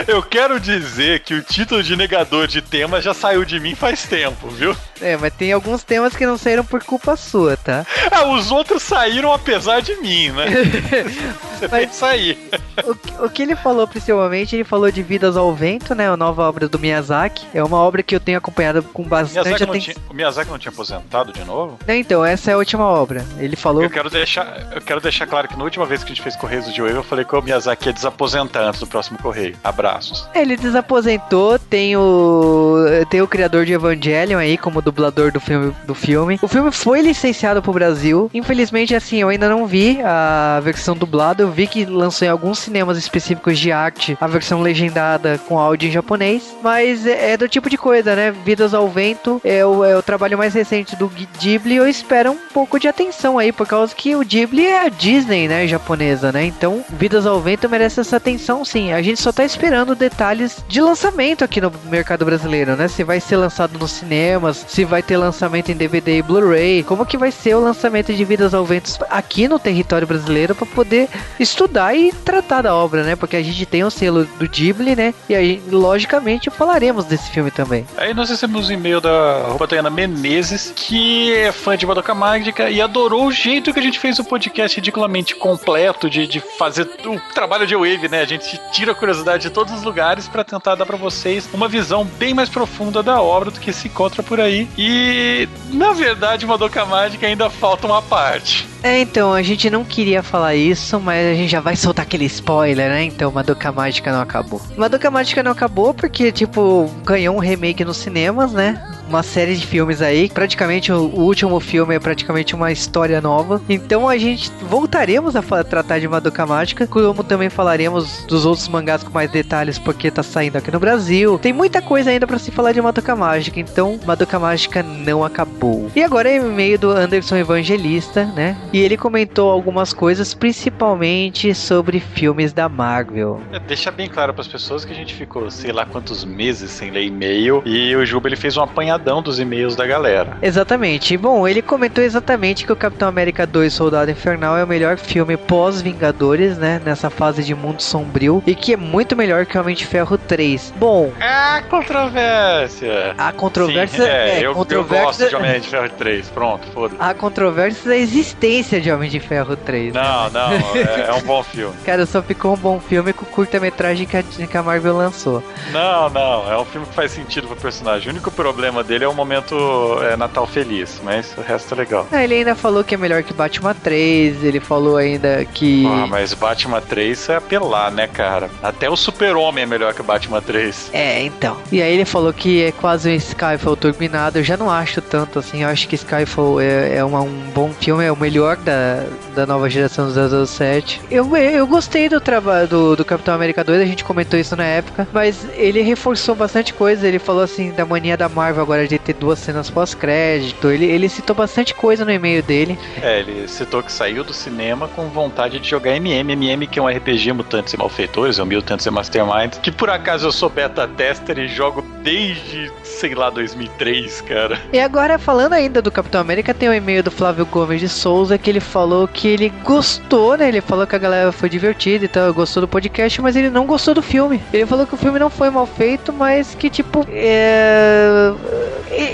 Eu 0.06 0.22
quero 0.22 0.60
dizer 0.60 1.20
que 1.20 1.34
o 1.34 1.42
título 1.42 1.82
de 1.82 1.96
negador 1.96 2.46
de 2.46 2.61
tema 2.62 3.00
já 3.00 3.12
saiu 3.12 3.44
de 3.44 3.58
mim 3.60 3.74
faz 3.74 4.04
tempo, 4.04 4.48
viu? 4.48 4.74
É, 5.02 5.16
mas 5.16 5.32
tem 5.34 5.52
alguns 5.52 5.82
temas 5.82 6.14
que 6.14 6.24
não 6.24 6.38
saíram 6.38 6.64
por 6.64 6.82
culpa 6.84 7.16
sua, 7.16 7.56
tá? 7.56 7.84
Ah, 8.10 8.26
os 8.26 8.50
outros 8.50 8.82
saíram 8.82 9.32
apesar 9.32 9.80
de 9.82 9.94
mim, 9.96 10.30
né? 10.30 10.46
Você 11.58 11.68
tem 11.68 11.88
que 11.88 11.94
sair. 11.94 12.38
O, 12.84 12.94
que- 12.94 13.24
o 13.24 13.30
que 13.30 13.42
ele 13.42 13.54
falou 13.56 13.86
principalmente, 13.86 14.56
ele 14.56 14.64
falou 14.64 14.90
de 14.90 15.02
Vidas 15.02 15.36
ao 15.36 15.52
Vento, 15.54 15.94
né? 15.94 16.08
A 16.08 16.16
nova 16.16 16.42
obra 16.48 16.68
do 16.68 16.78
Miyazaki. 16.78 17.46
É 17.54 17.62
uma 17.62 17.76
obra 17.78 18.02
que 18.02 18.14
eu 18.14 18.20
tenho 18.20 18.38
acompanhado 18.38 18.82
com 18.82 19.02
bastante 19.04 19.44
Miyazaki 19.44 19.62
atenção. 19.64 19.80
tinha, 19.94 19.96
o 20.10 20.14
Miyazaki 20.14 20.50
não 20.50 20.58
tinha 20.58 20.72
aposentado 20.72 21.32
de 21.32 21.44
novo? 21.44 21.78
Não, 21.86 21.94
Então, 21.94 22.24
essa 22.24 22.50
é 22.50 22.54
a 22.54 22.58
última 22.58 22.84
obra. 22.84 23.24
Ele 23.38 23.56
falou. 23.56 23.82
Eu 23.82 23.90
quero, 23.90 24.10
deixar, 24.10 24.68
eu 24.74 24.80
quero 24.80 25.00
deixar 25.00 25.26
claro 25.26 25.48
que 25.48 25.56
na 25.56 25.64
última 25.64 25.86
vez 25.86 26.02
que 26.02 26.06
a 26.12 26.14
gente 26.14 26.22
fez 26.22 26.34
Correios 26.36 26.66
do 26.66 26.72
Joe, 26.74 26.90
eu 26.90 27.02
falei 27.02 27.24
que 27.24 27.34
o 27.34 27.42
Miyazaki 27.42 27.86
ia 27.88 27.92
desaposentar 27.92 28.62
antes 28.64 28.80
do 28.80 28.86
próximo 28.86 29.18
Correio. 29.18 29.56
Abraços. 29.62 30.28
Ele 30.34 30.56
desaposentou, 30.56 31.58
tem 31.58 31.96
o. 31.96 32.76
Tem 33.08 33.22
o 33.22 33.28
criador 33.28 33.64
de 33.64 33.72
Evangelion 33.72 34.38
aí 34.38 34.58
como 34.58 34.82
dublador 34.92 35.32
do 35.32 35.40
filme, 35.40 35.74
do 35.86 35.94
filme. 35.94 36.38
O 36.42 36.48
filme 36.48 36.70
foi 36.70 37.00
licenciado 37.00 37.62
pro 37.62 37.72
Brasil. 37.72 38.30
Infelizmente, 38.34 38.94
assim, 38.94 39.18
eu 39.18 39.28
ainda 39.28 39.48
não 39.48 39.66
vi 39.66 39.98
a 40.04 40.60
versão 40.62 40.94
dublada. 40.94 41.42
Eu 41.42 41.50
vi 41.50 41.66
que 41.66 41.84
lançou 41.84 42.26
em 42.26 42.30
alguns 42.30 42.58
cinemas 42.58 42.98
específicos 42.98 43.58
de 43.58 43.72
arte 43.72 44.16
a 44.20 44.26
versão 44.26 44.60
legendada 44.60 45.38
com 45.48 45.58
áudio 45.58 45.88
em 45.88 45.92
japonês. 45.92 46.54
Mas 46.62 47.06
é, 47.06 47.32
é 47.32 47.36
do 47.36 47.48
tipo 47.48 47.70
de 47.70 47.76
coisa, 47.78 48.14
né? 48.14 48.30
Vidas 48.44 48.74
ao 48.74 48.88
Vento 48.88 49.40
é 49.44 49.64
o, 49.64 49.84
é 49.84 49.96
o 49.96 50.02
trabalho 50.02 50.36
mais 50.36 50.54
recente 50.54 50.94
do 50.94 51.08
Ghi- 51.08 51.28
Ghibli. 51.40 51.76
Eu 51.76 51.88
espero 51.88 52.32
um 52.32 52.38
pouco 52.52 52.78
de 52.78 52.86
atenção 52.88 53.38
aí, 53.38 53.50
por 53.52 53.66
causa 53.66 53.94
que 53.94 54.14
o 54.14 54.20
Ghibli 54.24 54.66
é 54.66 54.84
a 54.86 54.88
Disney, 54.88 55.48
né? 55.48 55.66
Japonesa, 55.66 56.30
né? 56.30 56.44
Então, 56.44 56.84
Vidas 56.90 57.26
ao 57.26 57.40
Vento 57.40 57.68
merece 57.68 58.00
essa 58.00 58.16
atenção 58.16 58.64
sim. 58.64 58.92
A 58.92 59.00
gente 59.00 59.20
só 59.20 59.32
tá 59.32 59.44
esperando 59.44 59.94
detalhes 59.94 60.64
de 60.68 60.80
lançamento 60.80 61.44
aqui 61.44 61.60
no 61.60 61.72
mercado 61.88 62.24
brasileiro, 62.24 62.76
né? 62.76 62.88
Se 62.88 63.02
vai 63.04 63.20
ser 63.20 63.36
lançado 63.36 63.78
nos 63.78 63.92
cinemas, 63.92 64.64
se 64.68 64.81
vai 64.84 65.02
ter 65.02 65.16
lançamento 65.16 65.70
em 65.70 65.76
DVD 65.76 66.18
e 66.18 66.22
Blu-ray, 66.22 66.82
como 66.82 67.06
que 67.06 67.16
vai 67.16 67.30
ser 67.30 67.54
o 67.54 67.60
lançamento 67.60 68.12
de 68.12 68.24
Vidas 68.24 68.54
ao 68.54 68.64
Vento 68.64 68.92
aqui 69.10 69.48
no 69.48 69.58
território 69.58 70.06
brasileiro 70.06 70.54
para 70.54 70.66
poder 70.66 71.08
estudar 71.38 71.94
e 71.94 72.12
tratar 72.12 72.62
da 72.62 72.74
obra, 72.74 73.02
né? 73.02 73.16
Porque 73.16 73.36
a 73.36 73.42
gente 73.42 73.64
tem 73.66 73.84
o 73.84 73.90
selo 73.90 74.24
do 74.24 74.48
Ghibli, 74.48 74.96
né? 74.96 75.14
E 75.28 75.34
aí, 75.34 75.62
logicamente, 75.70 76.50
falaremos 76.50 77.04
desse 77.04 77.30
filme 77.30 77.50
também. 77.50 77.86
Aí 77.96 78.14
nós 78.14 78.30
recebemos 78.30 78.68
um 78.68 78.72
e-mail 78.72 79.00
da 79.00 79.42
roupa 79.48 79.68
Tayana 79.68 79.90
Menezes, 79.90 80.72
que 80.74 81.32
é 81.34 81.52
fã 81.52 81.76
de 81.76 81.86
Madoka 81.86 82.14
Mágica 82.14 82.70
e 82.70 82.80
adorou 82.80 83.26
o 83.26 83.32
jeito 83.32 83.72
que 83.72 83.78
a 83.78 83.82
gente 83.82 83.98
fez 83.98 84.18
o 84.18 84.24
podcast 84.24 84.76
ridiculamente 84.76 85.34
completo 85.34 86.08
de, 86.08 86.26
de 86.26 86.40
fazer 86.58 86.88
o 87.04 87.20
trabalho 87.34 87.66
de 87.66 87.74
Wave, 87.74 88.08
né? 88.08 88.20
A 88.20 88.26
gente 88.26 88.60
tira 88.72 88.92
a 88.92 88.94
curiosidade 88.94 89.44
de 89.44 89.50
todos 89.50 89.72
os 89.72 89.82
lugares 89.82 90.28
pra 90.28 90.44
tentar 90.44 90.74
dar 90.74 90.86
pra 90.86 90.96
vocês 90.96 91.48
uma 91.52 91.68
visão 91.68 92.04
bem 92.04 92.34
mais 92.34 92.48
profunda 92.48 93.02
da 93.02 93.20
obra 93.20 93.50
do 93.50 93.60
que 93.60 93.72
se 93.72 93.88
encontra 93.88 94.22
por 94.22 94.40
aí. 94.40 94.68
E, 94.76 95.48
na 95.70 95.92
verdade, 95.92 96.46
Madoka 96.46 96.84
Mágica 96.84 97.26
ainda 97.26 97.50
falta 97.50 97.86
uma 97.86 98.00
parte. 98.00 98.66
É, 98.82 99.00
então, 99.00 99.32
a 99.32 99.42
gente 99.42 99.68
não 99.70 99.84
queria 99.84 100.22
falar 100.22 100.54
isso, 100.54 100.98
mas 100.98 101.26
a 101.26 101.34
gente 101.34 101.50
já 101.50 101.60
vai 101.60 101.76
soltar 101.76 102.04
aquele 102.04 102.24
spoiler, 102.24 102.88
né? 102.88 103.04
Então, 103.04 103.30
Madoka 103.30 103.70
Mágica 103.70 104.10
não 104.10 104.20
acabou. 104.20 104.60
Madoka 104.76 105.10
Mágica 105.10 105.42
não 105.42 105.52
acabou 105.52 105.94
porque, 105.94 106.32
tipo, 106.32 106.90
ganhou 107.04 107.36
um 107.36 107.38
remake 107.38 107.84
nos 107.84 107.98
cinemas, 107.98 108.52
né? 108.52 108.82
Uma 109.12 109.22
série 109.22 109.54
de 109.54 109.66
filmes 109.66 110.00
aí. 110.00 110.30
Praticamente 110.30 110.90
o, 110.90 111.02
último 111.02 111.60
filme 111.60 111.94
é 111.94 112.00
praticamente 112.00 112.54
uma 112.54 112.72
história 112.72 113.20
nova. 113.20 113.60
Então 113.68 114.08
a 114.08 114.16
gente 114.16 114.50
voltaremos 114.62 115.36
a 115.36 115.42
tratar 115.62 115.98
de 115.98 116.08
Madoka 116.08 116.46
Mágica, 116.46 116.86
como 116.86 117.22
também 117.22 117.50
falaremos 117.50 118.24
dos 118.24 118.46
outros 118.46 118.66
mangás 118.68 119.02
com 119.02 119.10
mais 119.10 119.30
detalhes, 119.30 119.78
porque 119.78 120.10
tá 120.10 120.22
saindo 120.22 120.56
aqui 120.56 120.70
no 120.70 120.80
Brasil. 120.80 121.38
Tem 121.38 121.52
muita 121.52 121.82
coisa 121.82 122.08
ainda 122.08 122.26
pra 122.26 122.38
se 122.38 122.50
falar 122.50 122.72
de 122.72 122.80
Madoka 122.80 123.14
Mágica, 123.14 123.60
então 123.60 124.00
Madoka 124.06 124.38
Mágica 124.38 124.82
não 124.82 125.22
acabou. 125.22 125.90
E 125.94 126.02
agora 126.02 126.30
é 126.30 126.36
e-mail 126.36 126.78
do 126.78 126.90
Anderson 126.90 127.36
Evangelista, 127.36 128.24
né? 128.24 128.56
E 128.72 128.80
ele 128.80 128.96
comentou 128.96 129.50
algumas 129.50 129.92
coisas, 129.92 130.32
principalmente 130.32 131.54
sobre 131.54 132.00
filmes 132.00 132.54
da 132.54 132.66
Marvel. 132.66 133.42
É, 133.52 133.58
Deixa 133.58 133.90
bem 133.90 134.08
claro 134.08 134.32
pras 134.32 134.48
pessoas 134.48 134.86
que 134.86 134.92
a 134.92 134.96
gente 134.96 135.12
ficou 135.12 135.50
sei 135.50 135.70
lá 135.70 135.84
quantos 135.84 136.24
meses 136.24 136.70
sem 136.70 136.90
ler 136.90 137.04
e-mail 137.04 137.62
e 137.66 137.94
o 137.94 138.06
Juba 138.06 138.30
ele 138.30 138.36
fez 138.36 138.56
um 138.56 138.62
dos 139.02 139.38
e-mails 139.38 139.74
da 139.76 139.86
galera. 139.86 140.36
Exatamente. 140.42 141.16
Bom, 141.16 141.46
ele 141.46 141.62
comentou 141.62 142.02
exatamente 142.02 142.64
que 142.64 142.72
o 142.72 142.76
Capitão 142.76 143.08
América 143.08 143.46
2 143.46 143.72
Soldado 143.72 144.10
Infernal 144.10 144.56
é 144.56 144.64
o 144.64 144.66
melhor 144.66 144.96
filme 144.96 145.36
pós-Vingadores, 145.36 146.56
né? 146.58 146.80
Nessa 146.84 147.10
fase 147.10 147.42
de 147.42 147.54
mundo 147.54 147.80
sombrio. 147.82 148.42
E 148.46 148.54
que 148.54 148.74
é 148.74 148.76
muito 148.76 149.16
melhor 149.16 149.46
que 149.46 149.58
Homem 149.58 149.74
de 149.74 149.86
Ferro 149.86 150.16
3. 150.18 150.72
Bom, 150.76 151.12
Ah, 151.20 151.62
controvérsia! 151.68 153.14
a 153.18 153.32
controvérsia 153.32 154.04
Sim, 154.04 154.10
é, 154.10 154.38
eu, 154.38 154.42
eu 154.42 154.54
controvérsia, 154.54 155.04
gosto 155.04 155.28
de 155.28 155.36
Homem 155.36 155.60
de 155.60 155.68
Ferro 155.68 155.90
3, 155.98 156.28
pronto, 156.30 156.66
foda 156.72 156.94
Há 156.98 157.14
controvérsias 157.14 157.84
da 157.84 157.96
existência 157.96 158.80
de 158.80 158.90
Homem 158.90 159.08
de 159.10 159.18
Ferro 159.20 159.56
3. 159.56 159.92
né? 159.94 160.00
Não, 160.02 160.30
não, 160.30 160.52
é, 160.76 161.06
é 161.08 161.12
um 161.14 161.22
bom 161.22 161.42
filme. 161.42 161.74
Cara, 161.84 162.06
só 162.06 162.22
ficou 162.22 162.54
um 162.54 162.56
bom 162.56 162.78
filme 162.80 163.12
com 163.12 163.24
o 163.24 163.28
curta-metragem 163.28 164.06
que 164.06 164.16
a, 164.16 164.22
que 164.22 164.56
a 164.56 164.62
Marvel 164.62 164.96
lançou. 164.96 165.42
Não, 165.72 166.08
não, 166.10 166.50
é 166.52 166.58
um 166.58 166.64
filme 166.64 166.86
que 166.86 166.94
faz 166.94 167.10
sentido 167.12 167.46
pro 167.46 167.56
personagem. 167.56 168.08
O 168.08 168.12
único 168.12 168.30
problema 168.30 168.82
dele 168.84 168.91
é 169.04 169.08
o 169.08 169.14
momento 169.14 169.54
é, 170.02 170.16
Natal 170.16 170.46
feliz, 170.46 171.00
mas 171.04 171.34
o 171.36 171.40
resto 171.40 171.74
é 171.74 171.76
legal. 171.78 172.06
Ah, 172.12 172.22
ele 172.22 172.34
ainda 172.34 172.54
falou 172.54 172.84
que 172.84 172.94
é 172.94 172.98
melhor 172.98 173.22
que 173.22 173.32
Batman 173.32 173.74
3, 173.74 174.44
ele 174.44 174.60
falou 174.60 174.96
ainda 174.96 175.44
que. 175.44 175.86
Ah, 175.86 176.06
mas 176.08 176.34
Batman 176.34 176.80
3 176.80 177.28
é 177.30 177.36
apelar, 177.36 177.90
né, 177.90 178.06
cara? 178.06 178.50
Até 178.62 178.88
o 178.90 178.96
Super-Homem 178.96 179.64
é 179.64 179.66
melhor 179.66 179.94
que 179.94 180.00
o 180.00 180.04
Batman 180.04 180.40
3. 180.42 180.90
É, 180.92 181.22
então. 181.22 181.56
E 181.70 181.80
aí 181.82 181.92
ele 181.92 182.04
falou 182.04 182.32
que 182.32 182.62
é 182.64 182.72
quase 182.72 183.10
um 183.10 183.14
Skyfall 183.14 183.76
turbinado. 183.76 184.38
Eu 184.38 184.44
já 184.44 184.56
não 184.56 184.70
acho 184.70 185.00
tanto 185.00 185.38
assim. 185.38 185.62
Eu 185.62 185.68
acho 185.68 185.86
que 185.88 185.94
Skyfall 185.94 186.60
é, 186.60 186.96
é 186.96 187.04
uma- 187.04 187.20
um 187.22 187.50
bom 187.54 187.70
filme, 187.80 188.04
é 188.04 188.10
o 188.12 188.16
melhor 188.16 188.56
da, 188.56 189.04
da 189.34 189.46
nova 189.46 189.68
geração 189.70 190.06
do 190.10 190.46
007. 190.46 191.00
Eu, 191.10 191.36
eu 191.36 191.66
gostei 191.66 192.08
do 192.08 192.20
trabalho 192.20 192.66
do, 192.68 192.96
do 192.96 193.04
Capitão 193.04 193.34
América 193.34 193.62
2, 193.62 193.80
a 193.80 193.84
gente 193.84 194.04
comentou 194.04 194.38
isso 194.38 194.56
na 194.56 194.64
época. 194.64 195.06
Mas 195.12 195.46
ele 195.54 195.82
reforçou 195.82 196.34
bastante 196.34 196.72
coisa. 196.74 197.06
Ele 197.06 197.18
falou 197.18 197.42
assim 197.42 197.70
da 197.70 197.84
mania 197.84 198.16
da 198.16 198.28
Marvel 198.28 198.62
agora 198.62 198.71
de 198.88 198.98
ter 198.98 199.14
duas 199.14 199.38
cenas 199.38 199.70
pós-crédito. 199.70 200.70
Ele, 200.70 200.86
ele 200.86 201.08
citou 201.08 201.34
bastante 201.34 201.74
coisa 201.74 202.04
no 202.04 202.10
e-mail 202.10 202.42
dele. 202.42 202.78
É, 203.00 203.20
ele 203.20 203.46
citou 203.48 203.82
que 203.82 203.92
saiu 203.92 204.24
do 204.24 204.32
cinema 204.32 204.88
com 204.88 205.08
vontade 205.08 205.58
de 205.58 205.68
jogar 205.68 205.96
MM. 205.96 206.32
MM 206.32 206.66
que 206.66 206.78
é 206.78 206.82
um 206.82 206.88
RPG 206.88 207.32
Mutantes 207.32 207.74
e 207.74 207.76
Malfeitores, 207.76 208.38
ou 208.38 208.46
Mutantes 208.46 208.86
e 208.86 208.90
Masterminds, 208.90 209.58
que 209.58 209.70
por 209.70 209.90
acaso 209.90 210.26
eu 210.26 210.32
sou 210.32 210.48
beta 210.48 210.86
tester 210.88 211.38
e 211.38 211.48
jogo 211.48 211.82
desde, 212.02 212.70
sei 212.82 213.14
lá, 213.14 213.30
2003, 213.30 214.20
cara. 214.22 214.60
E 214.72 214.80
agora, 214.80 215.18
falando 215.18 215.52
ainda 215.52 215.80
do 215.80 215.90
Capitão 215.90 216.20
América, 216.20 216.54
tem 216.54 216.68
o 216.68 216.74
e-mail 216.74 217.02
do 217.02 217.10
Flávio 217.10 217.46
Gomes 217.46 217.80
de 217.80 217.88
Souza 217.88 218.38
que 218.38 218.50
ele 218.50 218.60
falou 218.60 219.06
que 219.08 219.28
ele 219.28 219.48
gostou, 219.64 220.36
né? 220.36 220.48
Ele 220.48 220.60
falou 220.60 220.86
que 220.86 220.96
a 220.96 220.98
galera 220.98 221.32
foi 221.32 221.48
divertida 221.48 222.04
e 222.04 222.08
tal, 222.08 222.32
gostou 222.32 222.60
do 222.60 222.68
podcast, 222.68 223.20
mas 223.20 223.36
ele 223.36 223.50
não 223.50 223.66
gostou 223.66 223.94
do 223.94 224.02
filme. 224.02 224.40
Ele 224.52 224.66
falou 224.66 224.86
que 224.86 224.94
o 224.94 224.98
filme 224.98 225.18
não 225.18 225.30
foi 225.30 225.50
mal 225.50 225.66
feito, 225.66 226.12
mas 226.12 226.54
que, 226.54 226.70
tipo, 226.70 227.06
é... 227.10 228.32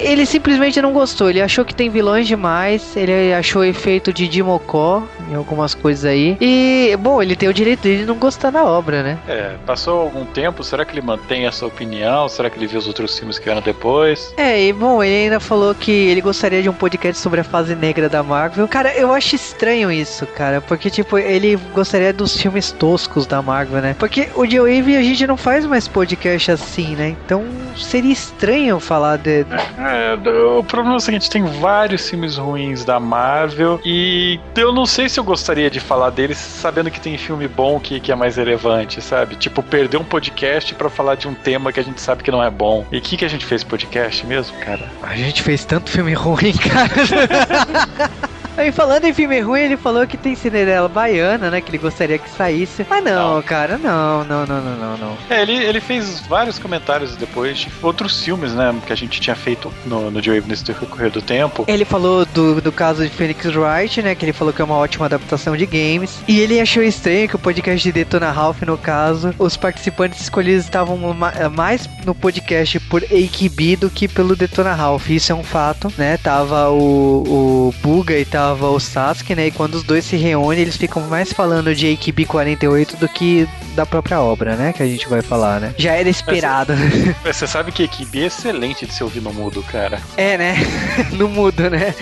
ele 0.03 0.27
simplesmente 0.27 0.81
não 0.81 0.93
gostou. 0.93 1.31
Ele 1.31 1.41
achou 1.41 1.65
que 1.65 1.75
tem 1.75 1.91
vilões 1.91 2.27
demais, 2.27 2.97
ele 2.97 3.33
achou 3.33 3.65
efeito 3.65 4.13
de 4.13 4.29
Dimocó 4.29 5.03
em 5.31 5.35
algumas 5.35 5.75
coisas 5.75 6.05
aí. 6.05 6.37
E, 6.41 6.97
bom, 7.01 7.23
ele 7.23 7.37
tem 7.37 7.49
o 7.49 7.55
direito 7.55 7.83
de 7.83 8.05
não 8.05 8.17
gostar 8.17 8.51
da 8.51 8.65
obra, 8.65 9.03
né? 9.03 9.19
É, 9.29 9.55
passou 9.67 10.01
algum 10.01 10.25
tempo, 10.25 10.63
será 10.65 10.85
que 10.85 10.93
ele 10.93 11.03
mantém 11.03 11.47
essa 11.47 11.67
opinião? 11.67 12.29
Será 12.29 12.49
que 12.51 12.59
ele 12.59 12.67
viu 12.67 12.79
os 12.79 12.87
outros 12.87 13.19
filmes 13.19 13.39
que 13.39 13.45
vieram 13.45 13.61
depois? 13.61 14.33
É, 14.37 14.61
e 14.63 14.73
bom, 14.73 15.03
ele 15.03 15.25
ainda 15.25 15.41
falou 15.41 15.75
que 15.75 15.91
ele 15.91 16.21
gostaria 16.21 16.63
de 16.63 16.69
um 16.69 16.73
podcast 16.73 17.21
sobre 17.21 17.41
a 17.41 17.45
fase 17.45 17.75
negra 17.75 18.09
da 18.09 18.23
Marvel. 18.23 18.67
Cara, 18.69 18.95
eu 18.95 19.13
acho 19.13 19.35
estranho 19.35 19.91
isso, 19.91 20.27
cara, 20.27 20.61
porque, 20.61 20.91
tipo, 20.91 21.19
ele 21.19 21.57
gostaria 21.75 22.13
dos 22.13 22.41
filmes 22.41 22.73
toscos 22.73 23.27
da 23.27 23.43
Marvel, 23.43 23.81
né? 23.81 23.97
Porque 23.99 24.29
o 24.35 24.47
Joe 24.47 24.79
Wave 24.79 24.97
a 24.97 25.03
gente 25.03 25.27
não 25.27 25.37
faz 25.37 25.67
mais 25.67 25.87
podcast 25.89 26.51
assim, 26.51 26.95
né? 26.97 27.17
Então 27.25 27.45
seria 27.77 28.13
estranho 28.13 28.81
falar 28.81 29.17
de. 29.17 29.45
É, 29.89 30.15
o 30.59 30.63
problema 30.63 30.95
é 30.95 30.97
o 30.97 31.01
seguinte, 31.01 31.31
tem 31.31 31.45
vários 31.45 32.09
filmes 32.09 32.37
ruins 32.37 32.85
da 32.85 33.01
Marvel 33.01 33.81
e 33.85 34.39
eu 34.57 34.73
não 34.73 34.85
sei 34.85 35.09
se 35.09 35.19
eu 35.19 35.25
gostaria 35.25 35.71
de 35.71 35.81
falar 35.81 36.11
deles 36.11 36.37
sabendo 36.37 36.91
que 36.91 37.01
tem 37.01 37.17
filme 37.17 37.49
bom 37.49 37.81
que, 37.81 37.99
que 37.99 38.13
é 38.13 38.15
mais 38.15 38.37
relevante, 38.37 39.01
sabe? 39.01 39.37
Tipo, 39.37 39.63
perder 39.63 39.97
um 39.97 40.05
podcast 40.05 40.75
pra 40.75 40.91
falar 40.91 41.15
de 41.15 41.27
um 41.27 41.35
tema 41.35 41.73
que 41.73 41.81
a 41.81 41.85
gente 41.85 42.01
sabe 42.01 42.23
que 42.23 42.31
não 42.31 42.43
é 42.43 42.51
bom. 42.51 42.87
E 42.93 42.99
o 42.99 43.01
que, 43.01 43.17
que 43.17 43.25
a 43.25 43.29
gente 43.29 43.47
fez 43.47 43.65
podcast 43.65 44.27
mesmo, 44.27 44.57
cara? 44.59 44.91
A 45.03 45.17
gente 45.17 45.43
fez 45.43 45.65
tanto 45.65 45.91
filme 45.91 46.13
ruim, 46.13 46.53
cara. 46.59 48.29
Aí 48.59 48.71
falando 48.73 49.05
em 49.05 49.13
filme 49.15 49.41
ruim, 49.41 49.61
ele 49.61 49.77
falou 49.77 50.07
que 50.07 50.17
tem 50.17 50.35
Cinderela 50.35 50.89
Baiana, 50.89 51.51
né? 51.51 51.61
Que 51.61 51.71
ele 51.71 51.79
gostaria 51.79 52.19
que 52.19 52.29
saísse. 52.31 52.85
Mas 52.89 53.03
não, 53.05 53.37
Não. 53.37 53.43
cara, 53.43 53.79
não, 53.79 54.25
não, 54.25 54.45
não, 54.47 54.61
não, 54.61 54.77
não, 54.77 54.97
não. 54.99 55.17
É, 55.31 55.43
ele, 55.43 55.55
ele 55.57 55.81
fez 55.81 56.21
vários 56.29 56.59
comentários 56.59 57.17
depois 57.17 57.59
de 57.59 57.69
outros 57.83 58.23
filmes, 58.23 58.53
né? 58.53 58.75
Que 58.87 58.93
a 58.93 58.97
gente 58.97 59.21
tinha 59.21 59.37
feito 59.37 59.73
no, 59.87 60.11
no 60.11 60.23
Joe 60.23 60.43
nesse 60.47 60.65
decorrer 60.65 61.11
do 61.11 61.23
tempo. 61.23 61.65
Ele 61.67 61.85
falou 61.85 62.27
do, 62.27 62.61
do 62.61 62.73
caso 62.73 63.03
de 63.05 63.11
Phoenix 63.15 63.45
Wright, 63.47 64.03
né? 64.03 64.15
Que 64.15 64.25
ele 64.25 64.33
falou 64.33 64.53
que 64.53 64.61
é 64.61 64.65
uma 64.65 64.77
ótima 64.77 65.07
adaptação 65.07 65.57
de 65.57 65.65
games. 65.67 66.19
E 66.27 66.41
ele 66.41 66.61
achou 66.61 66.83
estranho 66.83 67.29
que 67.29 67.37
o 67.37 67.39
podcast 67.39 67.83
de 67.83 67.93
Detona 67.93 68.31
Ralph, 68.31 68.63
no 68.63 68.77
caso, 68.77 69.35
os 69.39 69.57
participantes 69.57 70.21
escolhidos 70.21 70.65
estavam 70.65 70.97
ma- 71.15 71.33
mais 71.55 71.89
no 72.05 72.15
podcast 72.15 72.81
por 72.81 73.03
AKB 73.05 73.77
do 73.77 73.91
que 73.91 74.09
pelo 74.09 74.35
Detona 74.35 74.75
Ralph. 74.75 75.11
Isso 75.11 75.31
é 75.33 75.35
um 75.35 75.45
fato, 75.45 75.93
né? 75.97 76.17
Tava 76.17 76.69
o, 76.71 77.69
o 77.69 77.75
Buga 77.83 78.19
e 78.19 78.25
tava 78.49 78.71
o 78.71 78.81
Sasuke, 78.81 79.35
né? 79.35 79.49
E 79.49 79.51
quando 79.51 79.75
os 79.75 79.83
dois 79.83 80.05
se 80.05 80.17
reúnem, 80.17 80.61
eles 80.63 80.77
ficam 80.77 81.03
mais 81.03 81.33
falando 81.33 81.75
de 81.75 81.93
AKB 81.93 82.25
48 82.25 82.97
do 82.97 83.07
que 83.09 83.47
da 83.75 83.85
própria 83.85 84.21
obra, 84.21 84.57
né? 84.57 84.73
Que 84.73 84.83
a 84.83 84.87
gente 84.87 85.07
vai 85.09 85.21
falar, 85.23 85.61
né? 85.61 85.75
Já 85.77 85.93
era 85.93 86.09
esperado. 86.09 86.73
Mas 87.25 87.37
Você 87.37 87.47
sabe 87.47 87.71
que 87.73 87.83
a 87.83 87.85
equipe 87.85 88.23
é 88.23 88.27
excelente 88.27 88.87
de 88.87 88.93
se 88.95 89.05
ouvir 89.05 89.21
no 89.21 89.33
mudo, 89.33 89.63
cara. 89.63 90.01
É, 90.17 90.39
né? 90.39 90.57
No 91.13 91.29
mudo, 91.29 91.69
né? 91.69 91.95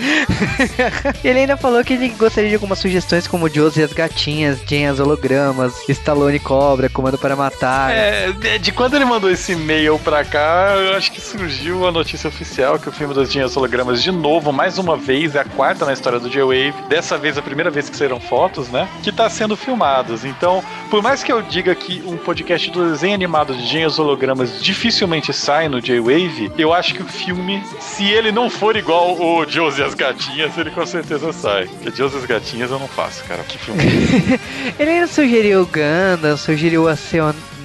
ele 1.23 1.39
ainda 1.39 1.57
falou 1.57 1.83
que 1.83 1.93
ele 1.93 2.09
gostaria 2.09 2.49
de 2.49 2.55
algumas 2.55 2.79
sugestões 2.79 3.27
como 3.27 3.49
Josie 3.49 3.81
e 3.81 3.83
as 3.85 3.93
gatinhas, 3.93 4.59
Jen 4.65 4.87
as 4.87 4.99
hologramas, 4.99 5.73
Stallone 5.89 6.39
Cobra, 6.39 6.89
Comando 6.89 7.17
para 7.17 7.35
Matar. 7.35 7.91
É, 7.91 8.31
de- 8.59 8.71
quando 8.71 8.95
ele 8.95 9.05
mandou 9.05 9.29
esse 9.29 9.51
e-mail 9.53 9.99
pra 9.99 10.23
cá, 10.23 10.73
eu 10.77 10.95
acho 10.95 11.11
que 11.11 11.19
surgiu 11.21 11.87
a 11.87 11.91
notícia 11.91 12.27
oficial 12.27 12.79
que 12.79 12.89
o 12.89 12.91
filme 12.91 13.13
das 13.13 13.31
Dinhas 13.31 13.55
Hologramas, 13.57 14.01
de 14.01 14.11
novo, 14.11 14.51
mais 14.53 14.77
uma 14.77 14.95
vez, 14.97 15.35
é 15.35 15.39
a 15.39 15.45
quarta 15.45 15.85
na 15.85 15.93
história 15.93 16.19
do 16.19 16.29
J-Wave. 16.37 16.73
Dessa 16.87 17.17
vez, 17.17 17.37
a 17.37 17.41
primeira 17.41 17.71
vez 17.71 17.89
que 17.89 17.97
saíram 17.97 18.19
fotos, 18.19 18.69
né? 18.69 18.87
Que 19.01 19.11
tá 19.11 19.29
sendo 19.29 19.57
filmados. 19.57 20.23
Então, 20.23 20.63
por 20.89 21.01
mais 21.01 21.23
que 21.23 21.31
eu 21.31 21.41
diga 21.41 21.73
que 21.73 22.03
um 22.05 22.17
podcast 22.17 22.69
do 22.69 22.89
desenho 22.89 23.15
animado 23.15 23.55
de 23.55 23.67
Dinhas 23.67 23.97
Hologramas 23.97 24.61
dificilmente 24.61 25.33
sai 25.33 25.67
no 25.67 25.81
J-Wave, 25.81 26.51
eu 26.57 26.73
acho 26.73 26.93
que 26.93 27.01
o 27.01 27.05
filme, 27.05 27.63
se 27.79 28.05
ele 28.05 28.31
não 28.31 28.49
for 28.49 28.75
igual 28.75 29.19
o 29.19 29.45
Josie 29.45 29.81
e 29.81 29.85
as 29.85 29.93
Gatinhas, 29.93 30.57
ele 30.57 30.71
com 30.71 30.85
certeza 30.85 31.33
sai. 31.33 31.65
Porque 31.67 31.91
Josie 31.91 32.17
e 32.17 32.21
as 32.21 32.25
Gatinhas 32.25 32.71
eu 32.71 32.79
não 32.79 32.87
faço, 32.87 33.23
cara. 33.23 33.43
Que 33.43 33.57
filme. 33.57 33.81
Ele 34.77 34.91
ainda 34.91 35.07
sugeriu 35.07 35.61
o 35.61 35.65
Gundam, 35.65 36.37
sugeriu 36.37 36.87
a 36.87 36.95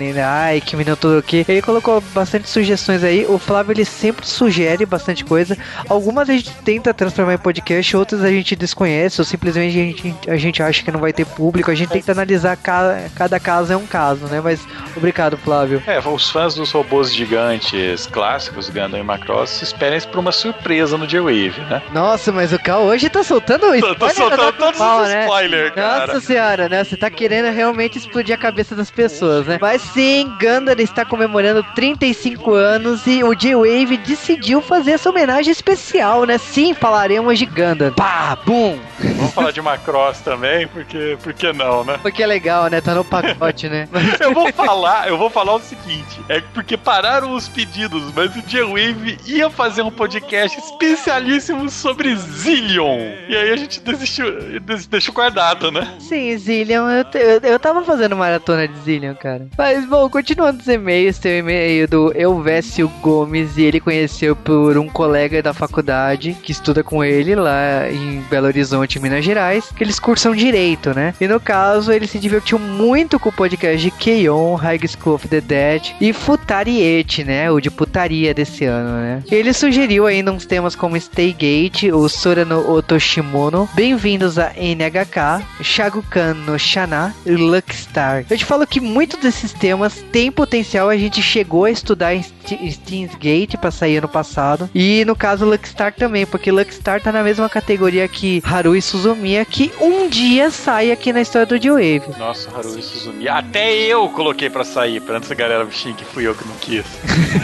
Seonenai, 0.03 0.61
que 0.61 0.76
me 0.76 0.84
tudo 0.84 1.18
o 1.18 1.22
que. 1.22 1.44
Ele 1.48 1.62
colocou 1.62 2.00
bastante 2.12 2.48
sugestões 2.48 3.05
aí. 3.05 3.24
O 3.26 3.38
Flávio 3.38 3.72
ele 3.72 3.84
sempre 3.84 4.26
sugere 4.26 4.84
bastante 4.84 5.24
coisa. 5.24 5.57
Algumas 5.88 6.28
a 6.28 6.32
gente 6.32 6.53
tenta 6.64 6.92
transformar 6.92 7.34
em 7.34 7.38
podcast, 7.38 7.96
outras 7.96 8.22
a 8.22 8.28
gente 8.28 8.57
desconhece, 8.57 9.20
ou 9.20 9.24
simplesmente 9.24 9.78
a 9.78 9.82
gente, 9.82 10.30
a 10.30 10.36
gente 10.36 10.62
acha 10.62 10.82
que 10.82 10.90
não 10.90 11.00
vai 11.00 11.12
ter 11.12 11.24
público. 11.24 11.70
A 11.70 11.74
gente 11.74 11.90
tenta 11.90 12.12
analisar 12.12 12.57
cada, 12.57 13.09
cada 13.14 13.38
caso 13.38 13.72
é 13.72 13.76
um 13.76 13.86
caso, 13.86 14.26
né? 14.26 14.40
Mas 14.42 14.66
obrigado, 14.96 15.36
Flávio. 15.38 15.82
É, 15.86 15.98
os 16.00 16.30
fãs 16.30 16.55
dos 16.55 16.72
robôs 16.72 17.14
gigantes 17.14 18.07
clássicos, 18.07 18.68
Gundam 18.68 19.00
e 19.00 19.03
Macross, 19.03 19.62
esperem 19.62 20.00
por 20.00 20.18
uma 20.18 20.32
surpresa 20.32 20.96
no 20.98 21.07
J-Wave, 21.07 21.61
né? 21.68 21.82
Nossa, 21.92 22.32
mas 22.32 22.53
o 22.53 22.59
Cal 22.59 22.82
hoje 22.82 23.09
tá 23.09 23.22
soltando 23.22 23.61
Tô, 23.61 23.74
spoiler 23.74 23.98
tô 23.98 24.11
soltando 24.11 24.42
da 24.42 24.53
todos 24.53 24.78
normal, 24.78 25.03
os 25.03 25.09
né? 25.09 25.20
spoilers, 25.22 25.74
cara. 25.74 26.07
Nossa 26.07 26.20
senhora, 26.20 26.68
né? 26.68 26.84
Você 26.84 26.96
tá 26.96 27.11
querendo 27.11 27.53
realmente 27.53 27.98
explodir 27.98 28.34
a 28.34 28.38
cabeça 28.38 28.74
das 28.74 28.90
pessoas, 28.90 29.46
né? 29.46 29.59
Mas 29.61 29.91
sim, 29.93 30.30
Gundam 30.40 30.74
está 30.78 31.05
comemorando 31.05 31.62
35 31.74 32.53
anos 32.53 33.07
e 33.07 33.22
o 33.24 33.34
J-Wave 33.34 33.97
decidiu 33.99 34.61
fazer 34.61 34.93
essa 34.93 35.11
homenagem 35.11 35.51
especial, 35.53 36.24
né? 36.24 36.38
Sim, 36.38 36.74
falaremos 36.74 37.38
de 37.38 37.47
Gundam. 37.47 37.93
Pá, 37.93 38.36
bum! 38.45 38.78
Vamos 39.16 39.34
falar 39.34 39.51
de 39.53 39.61
Macross 39.62 40.20
também, 40.20 40.66
porque, 40.68 41.16
por 41.22 41.32
que 41.32 41.53
não, 41.53 41.84
né? 41.84 41.99
Porque 42.03 42.22
é 42.22 42.26
legal, 42.26 42.68
né? 42.68 42.80
Tá 42.80 42.95
no 42.95 43.05
pacote, 43.05 43.68
né? 43.68 43.88
Eu 44.20 44.32
vou 44.34 44.53
falar, 44.53 45.09
eu 45.09 45.18
vou 45.18 45.28
falar 45.30 45.55
o 45.55 45.61
seguinte, 45.61 46.20
é 46.28 46.40
porque 46.55 46.76
pararam 46.76 47.32
os 47.34 47.49
pedidos, 47.49 48.12
mas 48.14 48.34
o 48.36 48.43
J-Wave 48.43 49.18
ia 49.26 49.51
fazer 49.51 49.82
um 49.82 49.90
podcast 49.90 50.59
especialíssimo 50.59 51.68
sobre 51.68 52.14
Zillion. 52.16 52.99
E 53.28 53.36
aí 53.36 53.51
a 53.51 53.57
gente 53.57 53.80
desistiu, 53.80 54.61
des- 54.61 54.86
deixou 54.86 55.14
guardado, 55.14 55.70
né? 55.72 55.95
Sim, 55.99 56.36
Zillion, 56.38 56.88
eu, 56.88 57.05
eu, 57.20 57.40
eu 57.43 57.59
tava 57.59 57.82
fazendo 57.84 58.16
maratona 58.16 58.68
de 58.68 58.78
Zillion, 58.80 59.14
cara. 59.14 59.47
Mas, 59.57 59.81
bom, 59.86 60.08
continuando 60.08 60.60
os 60.60 60.68
e-mails, 60.68 61.18
tem 61.18 61.32
o 61.32 61.38
e-mail 61.38 61.88
do 61.88 62.12
Elvésio 62.14 62.88
Gomes 63.00 63.56
e 63.56 63.62
ele 63.62 63.80
conheceu 63.80 64.34
por 64.36 64.76
um 64.76 64.88
colega 64.88 65.42
da 65.42 65.54
faculdade 65.54 66.36
que 66.42 66.52
estuda 66.52 66.82
com 66.82 67.02
ele 67.04 67.34
lá 67.34 67.90
em 67.90 68.20
Belo 68.28 68.46
Horizonte, 68.46 68.98
Minas 68.98 69.24
Gerais, 69.24 69.70
que 69.74 69.82
eles 69.82 69.98
cursam 69.98 70.34
direito, 70.34 70.94
né? 70.94 71.14
E 71.20 71.26
no 71.26 71.40
caso, 71.40 71.92
ele 71.92 72.06
se 72.06 72.18
divertiu 72.18 72.58
muito 72.58 73.18
com 73.18 73.28
o 73.28 73.32
podcast 73.32 73.82
de 73.82 73.90
Keion, 73.90 74.54
High 74.54 74.80
School 74.88 75.14
of 75.14 75.28
the 75.28 75.40
Dead 75.40 75.92
e 76.00 76.12
Futariete, 76.12 77.24
né? 77.24 77.50
O 77.50 77.60
de 77.60 77.70
putaria 77.70 78.34
desse 78.34 78.64
ano, 78.64 79.00
né? 79.00 79.22
Ele 79.30 79.52
sugeriu 79.52 80.06
ainda 80.06 80.32
uns 80.32 80.44
temas 80.44 80.74
como 80.74 80.96
Staygate, 80.96 81.92
o 81.92 82.08
Sora 82.08 82.44
no 82.44 82.70
Otoshimono, 82.70 83.68
Bem-vindos 83.74 84.38
a 84.38 84.52
NHK, 84.56 85.44
Shagukan 85.62 86.34
no 86.34 86.58
Shana 86.58 87.14
e 87.24 87.30
Luckstar. 87.30 88.24
Eu 88.28 88.36
te 88.36 88.44
falo 88.44 88.66
que 88.66 88.80
muitos 88.80 89.20
desses 89.20 89.52
temas 89.62 90.04
têm 90.10 90.32
potencial, 90.32 90.88
a 90.88 90.96
gente 90.96 91.22
chegou 91.22 91.66
a 91.66 91.70
estudar 91.70 92.16
em 92.16 92.20
St- 92.20 92.72
Steins 92.72 93.14
Gate 93.14 93.54
pra 93.56 93.70
sair 93.70 93.98
ano 93.98 94.08
passado, 94.08 94.68
e 94.74 95.04
no 95.04 95.14
caso 95.14 95.44
Luckstar 95.46 95.94
também, 95.94 96.26
porque 96.26 96.50
Luckstar 96.50 97.00
tá 97.00 97.12
na 97.12 97.22
mesma 97.22 97.48
categoria 97.48 98.08
que 98.08 98.42
Haru 98.44 98.74
e 98.74 98.82
Suzumiya, 98.82 99.44
que 99.44 99.70
um 99.80 100.08
dia 100.08 100.50
sai 100.50 100.90
aqui 100.90 101.12
na 101.12 101.20
história 101.20 101.46
do 101.46 101.60
J-Wave. 101.60 102.18
Nossa, 102.18 102.50
Haruhi 102.50 102.82
Suzumi. 102.82 103.28
Até 103.28 103.72
eu 103.72 104.08
coloquei 104.08 104.50
pra 104.50 104.64
sair, 104.64 105.00
pra 105.00 105.18
antes 105.18 105.30
a 105.30 105.34
galera 105.36 105.64
bichinha 105.64 105.94
que 105.94 106.04
fui 106.04 106.26
eu 106.26 106.34
que 106.34 106.44
não 106.48 106.56
quis. 106.56 106.84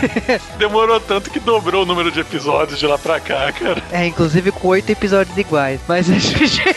Demorou 0.59 0.99
tanto 0.99 1.31
que 1.31 1.39
dobrou 1.39 1.85
o 1.85 1.87
número 1.87 2.11
de 2.11 2.19
episódios 2.19 2.81
de 2.81 2.87
lá 2.89 2.99
pra 2.99 3.21
cá, 3.21 3.53
cara. 3.53 3.81
É, 3.93 4.05
inclusive 4.07 4.51
com 4.51 4.67
oito 4.69 4.91
episódios 4.91 5.39
iguais. 5.39 5.79
Mas 5.87 6.11
a 6.11 6.15
gente. 6.15 6.63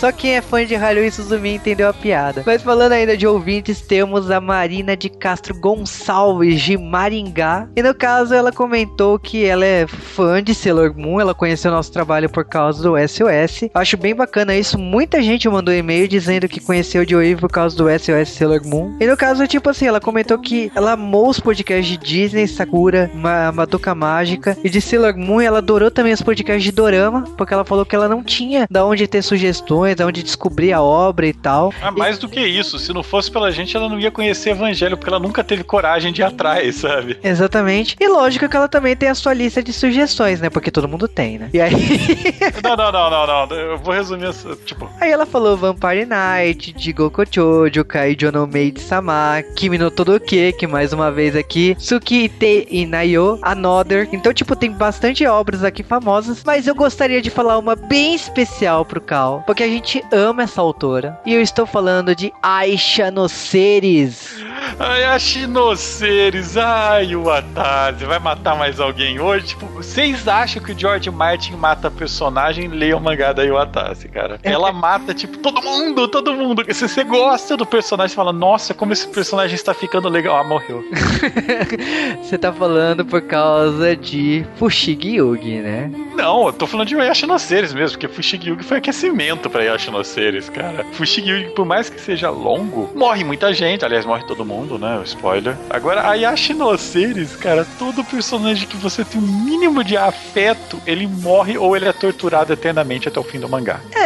Só 0.00 0.10
quem 0.10 0.36
é 0.36 0.40
fã 0.42 0.64
de 0.64 0.74
Haru 0.74 1.00
e 1.00 1.10
Suzumi 1.10 1.54
entendeu 1.54 1.88
a 1.88 1.92
piada. 1.92 2.42
Mas 2.44 2.62
falando 2.62 2.92
ainda 2.92 3.16
de 3.16 3.26
ouvintes, 3.28 3.80
temos 3.80 4.30
a 4.30 4.40
Marina 4.40 4.96
de 4.96 5.08
Castro 5.08 5.54
Gonçalves 5.54 6.60
de 6.60 6.76
Maringá. 6.76 7.68
E 7.76 7.82
no 7.82 7.94
caso, 7.94 8.34
ela 8.34 8.50
comentou 8.50 9.18
que 9.18 9.44
ela 9.44 9.64
é 9.64 9.86
fã 9.86 10.42
de 10.42 10.54
Sailor 10.54 10.94
Moon. 10.96 11.20
Ela 11.20 11.34
conheceu 11.34 11.70
nosso 11.70 11.92
trabalho 11.92 12.28
por 12.28 12.44
causa 12.44 12.82
do 12.82 12.94
SOS. 12.96 13.70
Acho 13.74 13.96
bem 13.96 14.14
bacana 14.14 14.56
isso. 14.56 14.78
Muita 14.78 15.22
gente 15.22 15.48
mandou 15.48 15.72
e-mail 15.74 16.08
dizendo 16.08 16.48
que 16.48 16.60
conheceu 16.60 17.02
o 17.02 17.08
Joey 17.08 17.36
por 17.36 17.50
causa 17.50 17.76
do 17.76 17.84
SOS 17.88 18.30
Sailor 18.30 18.66
Moon. 18.66 18.96
E 19.00 19.06
no 19.06 19.16
caso, 19.16 19.46
tipo 19.46 19.70
assim, 19.70 19.86
ela 19.86 20.00
comentou 20.00 20.38
que 20.38 20.72
ela 20.74 20.92
amou 20.92 21.28
os 21.28 21.38
podcasts 21.40 21.86
de 21.86 21.96
Disney, 21.96 22.48
Sakura, 22.48 23.10
Ma 23.14 23.52
Madoka 23.52 23.94
Mágica 23.94 24.56
e 24.64 24.70
de 24.70 24.80
Sailor 24.80 25.16
Moon. 25.16 25.42
E 25.42 25.46
ela 25.46 25.58
adorou 25.58 25.90
também 25.90 26.12
os 26.12 26.22
podcasts 26.22 26.64
de 26.64 26.72
Dorama, 26.72 27.22
porque 27.36 27.52
ela 27.52 27.64
falou 27.64 27.84
que 27.84 27.94
ela 27.94 28.08
não 28.08 28.22
tinha 28.22 28.66
da 28.70 28.84
onde 28.84 29.06
ter 29.06 29.22
sugestões, 29.22 29.96
da 29.96 30.06
onde 30.06 30.22
descobrir 30.22 30.72
a 30.72 30.82
obra 30.82 31.26
e 31.26 31.32
tal. 31.32 31.72
Ah, 31.82 31.90
mais 31.90 32.18
do 32.18 32.28
que 32.28 32.40
isso, 32.40 32.78
se 32.78 32.92
não 32.92 33.02
fosse 33.18 33.30
pela 33.32 33.50
gente, 33.50 33.76
ela 33.76 33.88
não 33.88 33.98
ia 33.98 34.12
conhecer 34.12 34.50
Evangelho, 34.50 34.96
porque 34.96 35.10
ela 35.10 35.18
nunca 35.18 35.42
teve 35.42 35.64
coragem 35.64 36.12
de 36.12 36.22
ir 36.22 36.24
atrás, 36.24 36.76
sabe? 36.76 37.18
Exatamente. 37.22 37.96
E 37.98 38.06
lógico 38.06 38.48
que 38.48 38.56
ela 38.56 38.68
também 38.68 38.94
tem 38.94 39.08
a 39.08 39.14
sua 39.14 39.34
lista 39.34 39.60
de 39.60 39.72
sugestões, 39.72 40.40
né? 40.40 40.48
Porque 40.48 40.70
todo 40.70 40.86
mundo 40.86 41.08
tem, 41.08 41.36
né? 41.38 41.50
E 41.52 41.60
aí. 41.60 41.72
Não, 42.62 42.76
não, 42.76 42.92
não, 42.92 43.10
não, 43.10 43.46
não. 43.46 43.56
Eu 43.56 43.78
vou 43.78 43.94
resumir 43.94 44.26
essa. 44.26 44.54
Tipo, 44.56 44.90
Aí 45.00 45.10
ela 45.10 45.24
falou 45.24 45.56
Vampire 45.56 46.04
Night, 46.04 46.74
Jigoko 46.76 47.24
Chojo, 47.30 47.84
Kaijo 47.84 48.30
no 48.30 48.46
Maid 48.46 48.80
Sama, 48.80 49.42
Kimi 49.56 49.78
no 49.78 49.90
Todoke, 49.90 50.52
que 50.52 50.66
mais 50.66 50.92
uma 50.92 51.10
vez 51.10 51.34
aqui, 51.34 51.76
Suki 51.78 52.28
Te 52.28 52.66
Inayo, 52.70 53.38
Another. 53.42 54.08
Então, 54.12 54.32
tipo, 54.32 54.54
tem 54.54 54.70
bastante 54.70 55.26
obras 55.26 55.64
aqui 55.64 55.82
famosas, 55.82 56.42
mas 56.44 56.66
eu 56.66 56.74
gostaria 56.74 57.22
de 57.22 57.30
falar 57.30 57.58
uma 57.58 57.74
bem 57.74 58.14
especial 58.14 58.84
pro 58.84 59.00
Cal, 59.00 59.42
porque 59.46 59.62
a 59.62 59.68
gente 59.68 60.04
ama 60.12 60.42
essa 60.42 60.60
autora. 60.60 61.18
E 61.24 61.34
eu 61.34 61.40
estou 61.40 61.66
falando 61.66 62.14
de 62.14 62.32
Aisha 62.42 63.07
no 63.10 63.28
Seres. 63.28 64.36
ai, 64.78 65.04
a 65.04 65.18
Chinoceres, 65.18 66.56
ai, 66.56 67.14
o 67.14 67.30
Atase, 67.30 68.04
vai 68.04 68.18
matar 68.18 68.56
mais 68.56 68.78
alguém 68.80 69.18
hoje? 69.20 69.46
Tipo, 69.48 69.66
vocês 69.66 70.26
acham 70.28 70.62
que 70.62 70.72
o 70.72 70.78
George 70.78 71.10
Martin 71.10 71.54
mata 71.54 71.90
personagem? 71.90 72.68
Leia 72.68 72.96
o 72.96 73.00
mangá 73.00 73.32
da 73.32 73.44
Iwatase, 73.44 74.08
cara. 74.08 74.38
Ela 74.42 74.70
mata, 74.72 75.14
tipo, 75.14 75.38
todo 75.38 75.62
mundo, 75.62 76.08
todo 76.08 76.34
mundo. 76.34 76.64
Se 76.72 76.88
você 76.88 77.04
gosta 77.04 77.56
do 77.56 77.66
personagem, 77.66 78.10
você 78.10 78.16
fala, 78.16 78.32
nossa, 78.32 78.74
como 78.74 78.92
esse 78.92 79.06
personagem 79.08 79.54
está 79.54 79.72
ficando 79.74 80.08
legal. 80.08 80.36
Ah, 80.38 80.44
morreu. 80.44 80.84
Você 82.22 82.36
tá 82.36 82.52
falando 82.52 83.04
por 83.04 83.22
causa 83.22 83.96
de 83.96 84.44
Fushigi 84.56 85.16
Yugi, 85.16 85.60
né? 85.60 85.90
Não, 86.14 86.46
eu 86.46 86.52
tô 86.52 86.66
falando 86.66 86.88
de 86.88 86.94
Yashinoceres 86.96 87.72
mesmo, 87.72 87.98
porque 87.98 88.08
Fushigi 88.08 88.50
Yugi 88.50 88.64
foi 88.64 88.78
aquecimento 88.78 89.48
pra 89.48 89.62
Yashinoceres, 89.64 90.48
cara. 90.48 90.84
Fushigi 90.92 91.30
Yugi, 91.30 91.50
por 91.50 91.64
mais 91.64 91.88
que 91.88 92.00
seja 92.00 92.30
longo, 92.30 92.90
morre 92.98 93.24
muita 93.24 93.52
gente, 93.54 93.84
aliás, 93.84 94.04
morre 94.04 94.24
todo 94.24 94.44
mundo. 94.44 94.78
né? 94.78 94.98
O 94.98 95.02
spoiler. 95.04 95.56
Agora, 95.70 96.08
a 96.08 96.14
Yashino 96.14 96.76
Series, 96.76 97.36
cara, 97.36 97.66
todo 97.78 98.04
personagem 98.04 98.66
que 98.66 98.76
você 98.76 99.04
tem 99.04 99.20
um 99.20 99.24
mínimo 99.44 99.82
de 99.84 99.96
afeto, 99.96 100.80
ele 100.86 101.06
morre 101.06 101.56
ou 101.56 101.76
ele 101.76 101.86
é 101.88 101.92
torturado 101.92 102.52
eternamente 102.52 103.08
até 103.08 103.18
o 103.18 103.22
fim 103.22 103.38
do 103.38 103.48
mangá. 103.48 103.80
É, 103.94 104.00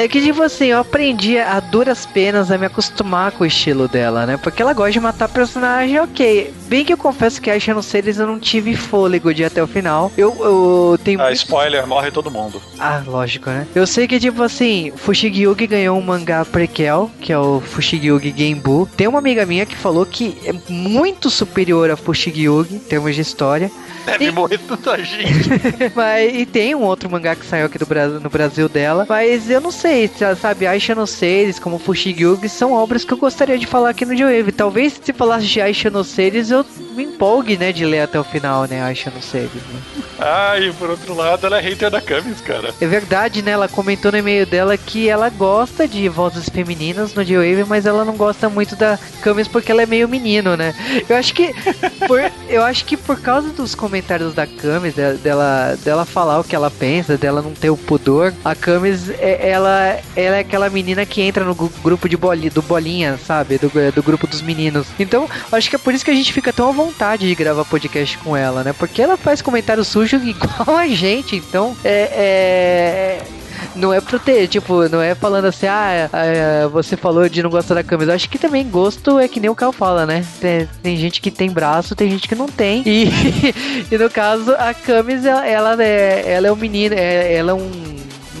é, 0.00 0.04
é 0.04 0.08
que 0.08 0.22
tipo 0.22 0.42
assim, 0.42 0.66
eu 0.66 0.78
aprendi 0.78 1.38
a 1.38 1.58
duras 1.60 2.06
penas 2.06 2.50
a 2.50 2.56
me 2.58 2.66
acostumar 2.66 3.32
com 3.32 3.44
o 3.44 3.46
estilo 3.46 3.88
dela, 3.88 4.24
né? 4.26 4.36
Porque 4.36 4.62
ela 4.62 4.72
gosta 4.72 4.92
de 4.92 5.00
matar 5.00 5.28
personagem, 5.28 5.98
ok. 6.00 6.52
Bem 6.68 6.84
que 6.84 6.92
eu 6.92 6.96
confesso 6.98 7.40
que 7.40 7.50
a 7.50 7.58
Shano 7.58 7.82
Series 7.82 8.18
eu 8.18 8.26
não 8.26 8.38
tive 8.38 8.76
fôlego 8.76 9.32
de 9.34 9.44
até 9.44 9.62
o 9.62 9.66
final. 9.66 10.12
Eu, 10.16 10.36
eu 10.40 10.98
tenho. 11.02 11.20
Ah, 11.20 11.24
muito- 11.24 11.36
spoiler, 11.36 11.86
morre 11.86 12.10
todo 12.10 12.30
mundo. 12.30 12.60
Ah, 12.78 13.02
lógico, 13.06 13.48
né? 13.50 13.66
Eu 13.74 13.86
sei 13.86 14.06
que, 14.06 14.20
tipo 14.20 14.42
assim, 14.42 14.92
Fushigi-Yugi 14.96 15.66
ganhou 15.66 15.98
um 15.98 16.02
mangá 16.02 16.44
prequel, 16.44 17.10
que 17.20 17.32
é 17.32 17.38
o 17.38 17.60
Genbu. 18.36 18.88
Tem 18.96 19.06
uma 19.06 19.18
amiga 19.18 19.44
minha 19.46 19.64
que 19.66 19.76
falou 19.76 20.04
que 20.06 20.36
é 20.44 20.52
muito 20.70 21.30
superior 21.30 21.90
a 21.90 21.96
Fushigi-Yugi 21.96 22.76
em 22.76 22.78
termos 22.78 23.14
de 23.14 23.20
história. 23.22 23.70
Deve 24.06 24.26
E- 24.26 24.30
morrer 24.30 24.58
tanta 24.58 24.96
gente. 25.04 25.50
mas, 25.94 26.34
e 26.34 26.46
tem 26.46 26.74
um 26.74 26.82
outro 26.82 27.10
mangá 27.10 27.34
que 27.36 27.44
saiu 27.44 27.66
aqui 27.66 27.78
do 27.78 27.84
Brasil, 27.86 28.20
no 28.20 28.30
Brasil 28.30 28.68
dela. 28.68 29.04
Mas 29.08 29.50
eu 29.50 29.60
não 29.60 29.70
sei, 29.70 30.08
se- 30.08 30.34
sabe? 30.36 30.66
Aisha 30.66 30.94
no 30.94 31.06
Series, 31.06 31.58
como 31.58 31.78
Fushigi-Yugi, 31.78 32.48
são 32.48 32.72
obras 32.72 33.04
que 33.04 33.12
eu 33.12 33.18
gostaria 33.18 33.58
de 33.58 33.66
falar 33.66 33.90
aqui 33.90 34.04
no 34.06 34.16
Joe 34.16 34.50
Talvez 34.52 34.98
se 35.02 35.12
falasse 35.12 35.46
de 35.46 35.60
Aisha 35.60 35.90
no 35.90 36.02
Series, 36.04 36.50
eu 36.50 36.64
me 36.96 37.04
empolgue, 37.04 37.56
né, 37.56 37.70
de 37.72 37.84
ler 37.84 38.00
até 38.00 38.18
o 38.18 38.24
final, 38.24 38.64
né, 38.66 38.82
Aisha 38.82 39.10
no 39.14 39.20
Series, 39.22 39.52
né? 39.54 39.80
ah, 40.18 40.58
e 40.58 40.72
por 40.72 40.90
outro 40.90 41.14
lado, 41.14 41.46
ela 41.46 41.58
é 41.58 41.60
hater 41.60 41.90
da 41.90 42.00
Camis, 42.00 42.40
cara. 42.40 42.74
É 42.80 42.86
verdade, 42.86 43.42
né? 43.42 43.52
Ela 43.52 43.68
comentou 43.68 44.10
no 44.10 44.18
e-mail 44.18 44.46
dela 44.46 44.76
que 44.76 45.08
ela 45.08 45.28
gosta 45.28 45.86
de 45.86 46.08
vozes 46.08 46.48
femininas 46.48 47.14
no 47.14 47.24
J-Wave, 47.24 47.64
mas 47.68 47.86
ela 47.86 48.04
não 48.04 48.16
gosta 48.18 48.48
muito 48.50 48.76
da 48.76 48.98
Camis 49.22 49.48
porque 49.48 49.72
ela 49.72 49.82
é 49.82 49.86
meio 49.86 50.06
menino, 50.08 50.56
né? 50.56 50.74
Eu 51.08 51.16
acho 51.16 51.32
que 51.32 51.54
por, 52.06 52.20
eu 52.50 52.62
acho 52.64 52.84
que 52.84 52.96
por 52.96 53.18
causa 53.20 53.48
dos 53.50 53.74
comentários 53.74 54.34
da 54.34 54.46
Camis, 54.46 54.94
de- 54.94 55.14
dela, 55.14 55.78
dela 55.82 56.04
falar 56.04 56.40
o 56.40 56.44
que 56.44 56.54
ela 56.54 56.70
pensa, 56.70 57.16
dela 57.16 57.40
não 57.40 57.52
ter 57.52 57.70
o 57.70 57.76
pudor, 57.76 58.34
a 58.44 58.54
Camis, 58.54 59.08
é- 59.10 59.48
ela, 59.48 59.98
ela 60.16 60.36
é 60.36 60.40
aquela 60.40 60.68
menina 60.68 61.06
que 61.06 61.22
entra 61.22 61.44
no 61.44 61.54
gru- 61.54 61.72
grupo 61.82 62.08
de 62.08 62.16
boli, 62.16 62.50
do 62.50 62.60
Bolinha, 62.60 63.18
sabe? 63.24 63.56
Do, 63.58 63.70
do 63.92 64.02
grupo 64.02 64.26
dos 64.26 64.42
meninos. 64.42 64.86
Então, 64.98 65.28
acho 65.52 65.70
que 65.70 65.76
é 65.76 65.78
por 65.78 65.94
isso 65.94 66.04
que 66.04 66.10
a 66.10 66.14
gente 66.14 66.32
fica 66.32 66.52
tão 66.52 66.68
à 66.68 66.72
vontade 66.72 67.26
de 67.28 67.34
gravar 67.34 67.64
podcast 67.64 68.18
com 68.18 68.36
ela, 68.36 68.64
né? 68.64 68.72
Porque 68.76 69.00
ela 69.00 69.16
faz 69.16 69.40
comentário 69.40 69.84
sujo 69.84 70.16
igual 70.26 70.76
a 70.76 70.88
gente, 70.88 71.36
então 71.36 71.76
é- 71.84 72.10
é 72.12 73.37
não 73.78 73.92
é 73.92 74.00
pro 74.00 74.18
ter, 74.18 74.46
tipo, 74.48 74.88
não 74.88 75.00
é 75.00 75.14
falando 75.14 75.46
assim, 75.46 75.66
ah, 75.66 76.10
ah, 76.12 76.68
você 76.68 76.96
falou 76.96 77.28
de 77.28 77.42
não 77.42 77.50
gostar 77.50 77.74
da 77.74 77.82
camisa. 77.82 78.14
Acho 78.14 78.28
que 78.28 78.38
também 78.38 78.68
gosto 78.68 79.18
é 79.18 79.28
que 79.28 79.40
nem 79.40 79.48
o 79.48 79.54
Cal 79.54 79.72
fala, 79.72 80.04
né? 80.04 80.24
Tem, 80.40 80.68
tem 80.82 80.96
gente 80.96 81.20
que 81.20 81.30
tem 81.30 81.50
braço, 81.50 81.94
tem 81.94 82.10
gente 82.10 82.28
que 82.28 82.34
não 82.34 82.46
tem. 82.46 82.82
E, 82.84 83.08
e 83.90 83.98
no 83.98 84.10
caso, 84.10 84.52
a 84.58 84.74
Camis, 84.74 85.24
ela, 85.24 85.46
ela 85.46 85.82
é, 85.82 86.24
ela 86.26 86.48
é 86.48 86.52
um 86.52 86.56
menino, 86.56 86.94
é, 86.94 87.34
ela 87.34 87.52
é 87.52 87.54
um 87.54 87.98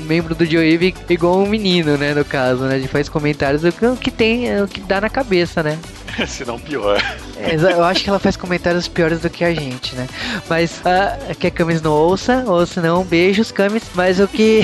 membro 0.08 0.34
do 0.34 0.44
Joe 0.44 0.94
igual 1.10 1.38
um 1.38 1.46
menino, 1.46 1.98
né, 1.98 2.14
no 2.14 2.24
caso, 2.24 2.64
né? 2.64 2.76
Ele 2.76 2.88
faz 2.88 3.08
comentários 3.08 3.62
o 3.62 3.96
que 3.96 4.10
tem, 4.10 4.48
é 4.48 4.62
o 4.62 4.66
que 4.66 4.80
dá 4.80 5.00
na 5.00 5.10
cabeça, 5.10 5.62
né? 5.62 5.78
Se 6.26 6.44
não 6.44 6.58
pior. 6.58 7.00
É, 7.36 7.54
Eu 7.54 7.84
acho 7.84 8.02
que 8.02 8.10
ela 8.10 8.18
faz 8.18 8.36
comentários 8.36 8.88
piores 8.88 9.20
do 9.20 9.30
que 9.30 9.44
a 9.44 9.54
gente, 9.54 9.94
né? 9.94 10.06
Mas 10.48 10.80
ah, 10.84 11.16
que 11.38 11.46
a 11.46 11.50
Camis 11.50 11.80
não 11.80 11.92
ouça, 11.92 12.44
ou 12.46 12.66
se 12.66 12.80
não, 12.80 13.04
beijos, 13.04 13.52
Camis. 13.52 13.84
Mas 13.94 14.18
o 14.20 14.26
que. 14.26 14.62